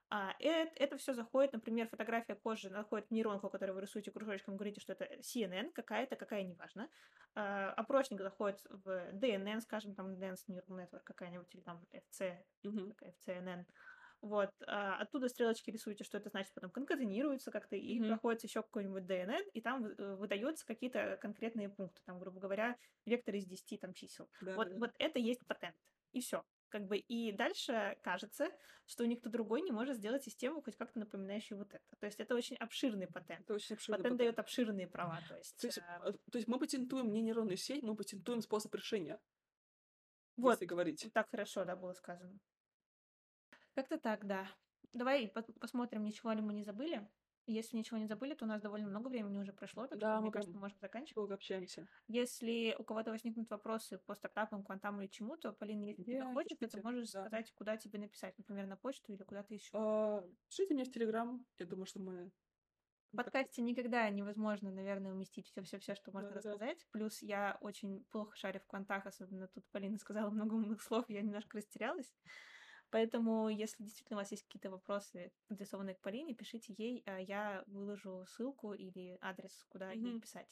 А, 0.09 0.33
это, 0.39 0.71
это 0.75 0.97
все 0.97 1.13
заходит, 1.13 1.51
например, 1.51 1.89
фотография 1.89 2.35
кожи 2.35 2.69
находит 2.69 3.11
нейронку, 3.11 3.49
которую 3.49 3.75
вы 3.75 3.81
рисуете 3.81 4.09
кружочком, 4.09 4.55
говорите, 4.55 4.79
что 4.79 4.93
это 4.93 5.05
CNN 5.19 5.73
какая-то, 5.73 6.15
какая 6.15 6.43
неважно. 6.43 6.89
А, 7.35 7.73
опросник 7.73 8.21
заходит 8.21 8.61
в 8.69 8.87
DNN, 9.11 9.59
скажем, 9.59 9.95
там 9.95 10.13
Dance 10.13 10.45
Neural 10.47 10.69
Network 10.69 11.01
какая-нибудь, 11.03 11.53
или 11.53 11.61
там 11.61 11.85
FC, 11.91 12.37
mm-hmm. 12.63 12.95
FCNN. 13.01 13.65
Вот, 14.21 14.49
а, 14.65 14.95
оттуда 14.95 15.27
стрелочки 15.27 15.71
рисуете, 15.71 16.05
что 16.05 16.17
это 16.17 16.29
значит, 16.29 16.53
потом 16.53 16.71
конкатенируется 16.71 17.51
как-то, 17.51 17.75
и 17.75 17.99
mm-hmm. 17.99 18.07
проходит 18.07 18.43
еще 18.43 18.61
какой-нибудь 18.61 19.03
DNN, 19.03 19.43
и 19.53 19.61
там 19.61 19.85
э, 19.85 20.15
выдаются 20.15 20.65
какие-то 20.65 21.17
конкретные 21.21 21.67
пункты, 21.67 22.01
там, 22.05 22.17
грубо 22.17 22.39
говоря, 22.39 22.77
вектор 23.05 23.35
из 23.35 23.45
10 23.45 23.81
там 23.81 23.93
чисел. 23.93 24.29
Да, 24.39 24.55
вот, 24.55 24.69
да. 24.69 24.77
вот 24.77 24.91
это 24.99 25.19
есть 25.19 25.45
патент. 25.45 25.75
И 26.13 26.21
все. 26.21 26.43
Как 26.69 26.85
бы 26.85 26.97
и 26.97 27.31
дальше 27.31 27.97
кажется, 28.03 28.49
что 28.85 29.05
никто 29.05 29.29
другой 29.29 29.61
не 29.61 29.71
может 29.71 29.97
сделать 29.97 30.23
систему, 30.23 30.61
хоть 30.61 30.75
как-то 30.75 30.99
напоминающую 30.99 31.57
вот 31.57 31.73
это. 31.73 31.95
То 31.99 32.05
есть 32.05 32.19
это 32.19 32.35
очень 32.35 32.57
обширный 32.57 33.07
патент. 33.07 33.41
Это 33.41 33.53
очень 33.53 33.75
обширный 33.75 33.97
патент. 33.97 34.03
Патент 34.03 34.17
дает 34.17 34.39
обширные 34.39 34.87
права. 34.87 35.19
То 35.27 35.37
есть, 35.37 35.57
то 35.57 35.67
есть, 35.67 35.77
э... 35.77 36.13
то 36.31 36.37
есть 36.37 36.47
мы 36.47 36.59
патентуем 36.59 37.11
не 37.11 37.21
нейронную 37.21 37.57
сеть, 37.57 37.83
мы 37.83 37.95
патентуем 37.95 38.41
способ 38.41 38.73
решения. 38.75 39.19
Вот, 40.35 40.51
если 40.51 40.65
говорить. 40.65 41.09
Так 41.13 41.29
хорошо, 41.29 41.65
да, 41.65 41.75
было 41.75 41.93
сказано. 41.93 42.37
Как-то 43.73 43.97
так, 43.97 44.25
да. 44.25 44.47
Давай 44.93 45.27
посмотрим, 45.59 46.03
ничего 46.03 46.31
ли 46.31 46.41
мы 46.41 46.53
не 46.53 46.63
забыли. 46.63 47.07
Если 47.47 47.77
ничего 47.77 47.97
не 47.97 48.07
забыли, 48.07 48.33
то 48.33 48.45
у 48.45 48.47
нас 48.47 48.61
довольно 48.61 48.87
много 48.87 49.07
времени 49.07 49.37
уже 49.37 49.53
прошло, 49.53 49.87
так 49.87 49.97
да, 49.97 50.15
что, 50.15 50.21
мне 50.21 50.31
кажется, 50.31 50.53
мы 50.53 50.61
можем 50.61 50.77
заканчивать. 50.79 51.15
Долго 51.15 51.33
общаемся. 51.35 51.87
Если 52.07 52.75
у 52.77 52.83
кого-то 52.83 53.11
возникнут 53.11 53.49
вопросы 53.49 53.99
по 53.99 54.15
стартапам, 54.15 54.63
квантам 54.63 54.99
или 54.99 55.07
чему-то, 55.07 55.53
Полина, 55.53 55.85
если 55.85 56.03
ты 56.03 56.21
хочешь, 56.33 56.57
ты 56.59 56.81
можешь 56.83 57.11
да. 57.11 57.21
сказать, 57.21 57.53
куда 57.55 57.77
тебе 57.77 57.99
написать, 57.99 58.37
например, 58.37 58.67
на 58.67 58.75
почту 58.75 59.13
или 59.13 59.23
куда-то 59.23 59.53
еще. 59.53 59.69
А, 59.73 60.23
пишите 60.49 60.73
мне 60.73 60.83
в 60.83 60.91
Телеграм. 60.91 61.45
Я 61.57 61.65
думаю, 61.65 61.85
что 61.85 61.99
мы 61.99 62.31
в 63.13 63.15
подкасте 63.15 63.61
никогда 63.61 64.09
невозможно, 64.09 64.69
наверное, 64.69 65.13
уместить 65.13 65.47
все-все-все, 65.47 65.95
что 65.95 66.11
можно 66.11 66.29
да, 66.29 66.35
рассказать. 66.35 66.79
Да. 66.79 66.85
Плюс 66.91 67.21
я 67.21 67.57
очень 67.61 68.03
плохо 68.11 68.35
шарю 68.35 68.59
в 68.59 68.67
квантах, 68.67 69.05
особенно 69.05 69.47
тут 69.47 69.65
Полина 69.71 69.97
сказала 69.97 70.29
много 70.29 70.55
умных 70.55 70.81
слов, 70.81 71.05
я 71.07 71.21
немножко 71.21 71.57
растерялась. 71.57 72.13
Поэтому, 72.89 73.49
если 73.49 73.83
действительно 73.83 74.17
у 74.17 74.21
вас 74.21 74.31
есть 74.31 74.43
какие-то 74.43 74.69
вопросы, 74.69 75.31
адресованные 75.49 75.95
к 75.95 76.01
Полине, 76.01 76.33
пишите 76.33 76.73
ей, 76.77 77.03
а 77.05 77.19
я 77.19 77.63
выложу 77.67 78.25
ссылку 78.27 78.73
или 78.73 79.17
адрес, 79.21 79.65
куда 79.69 79.93
mm-hmm. 79.93 80.11
ей 80.11 80.21
писать. 80.21 80.47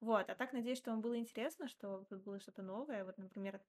Вот, 0.00 0.30
а 0.30 0.34
так 0.34 0.54
надеюсь, 0.54 0.78
что 0.78 0.90
вам 0.90 1.02
было 1.02 1.18
интересно, 1.18 1.68
что 1.68 2.06
было 2.10 2.40
что-то 2.40 2.62
новое. 2.62 3.04
Вот, 3.04 3.18
например, 3.18 3.60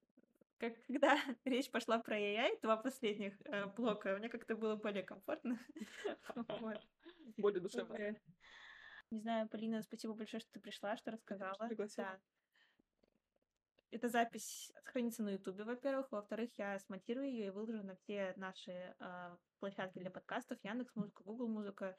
как, 0.58 0.74
когда 0.86 1.18
речь 1.44 1.70
пошла 1.70 1.98
про 1.98 2.18
AI, 2.18 2.60
два 2.62 2.76
последних 2.76 3.34
э, 3.44 3.66
блока, 3.66 4.16
мне 4.16 4.28
как-то 4.28 4.56
было 4.56 4.76
более 4.76 5.02
комфортно. 5.02 5.58
Более 7.36 7.60
душевно. 7.60 8.16
Не 9.10 9.18
знаю, 9.18 9.48
Полина, 9.48 9.82
спасибо 9.82 10.14
большое, 10.14 10.40
что 10.40 10.52
ты 10.52 10.60
пришла, 10.60 10.96
что 10.96 11.10
рассказала. 11.10 11.68
Да. 11.96 12.20
Эта 13.92 14.08
запись 14.08 14.72
сохранится 14.84 15.22
на 15.22 15.30
Ютубе, 15.34 15.64
во-первых. 15.64 16.10
Во-вторых, 16.10 16.50
я 16.56 16.78
смонтирую 16.78 17.30
ее 17.30 17.48
и 17.48 17.50
выложу 17.50 17.82
на 17.84 17.94
все 17.96 18.32
наши 18.36 18.72
э, 18.98 19.36
площадки 19.60 19.98
для 19.98 20.10
подкастов. 20.10 20.58
Яндекс 20.62 20.96
Музыка, 20.96 21.22
Google 21.24 21.48
Музыка, 21.48 21.96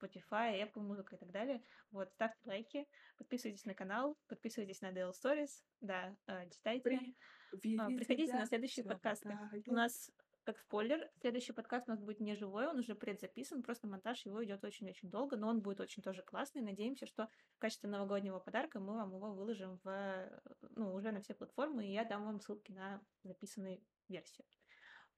Spotify, 0.00 0.62
Apple 0.62 0.80
Музыка 0.80 1.16
и 1.16 1.18
так 1.18 1.30
далее. 1.30 1.62
Вот, 1.90 2.10
ставьте 2.12 2.40
лайки, 2.44 2.88
подписывайтесь 3.18 3.66
на 3.66 3.74
канал, 3.74 4.16
подписывайтесь 4.28 4.80
на 4.80 4.92
Dale 4.92 5.12
Stories, 5.12 5.62
да, 5.82 6.16
э, 6.26 6.48
читайте. 6.48 6.82
При... 6.82 7.16
Э, 7.52 7.96
приходите 7.96 8.32
на 8.32 8.46
следующие 8.46 8.86
подкасты. 8.86 9.38
У 9.66 9.74
нас 9.74 10.10
как 10.46 10.58
спойлер, 10.60 11.10
следующий 11.20 11.52
подкаст 11.52 11.88
у 11.88 11.90
нас 11.90 12.00
будет 12.00 12.20
не 12.20 12.36
живой, 12.36 12.68
он 12.68 12.78
уже 12.78 12.94
предзаписан, 12.94 13.62
просто 13.62 13.88
монтаж 13.88 14.24
его 14.24 14.44
идет 14.44 14.62
очень-очень 14.64 15.10
долго, 15.10 15.36
но 15.36 15.48
он 15.48 15.60
будет 15.60 15.80
очень 15.80 16.04
тоже 16.04 16.22
классный. 16.22 16.62
Надеемся, 16.62 17.04
что 17.04 17.28
в 17.56 17.58
качестве 17.58 17.90
новогоднего 17.90 18.38
подарка 18.38 18.78
мы 18.78 18.94
вам 18.94 19.12
его 19.12 19.34
выложим 19.34 19.80
в, 19.82 20.40
ну, 20.76 20.94
уже 20.94 21.10
на 21.10 21.20
все 21.20 21.34
платформы, 21.34 21.86
и 21.86 21.92
я 21.92 22.04
дам 22.04 22.24
вам 22.24 22.40
ссылки 22.40 22.70
на 22.70 23.02
записанную 23.24 23.82
версию. 24.08 24.46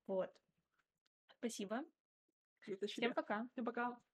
Вот. 0.07 0.33
Спасибо. 1.39 1.85
Всем 2.87 3.13
пока. 3.13 3.47
Всем 3.53 3.67
пока. 3.67 4.08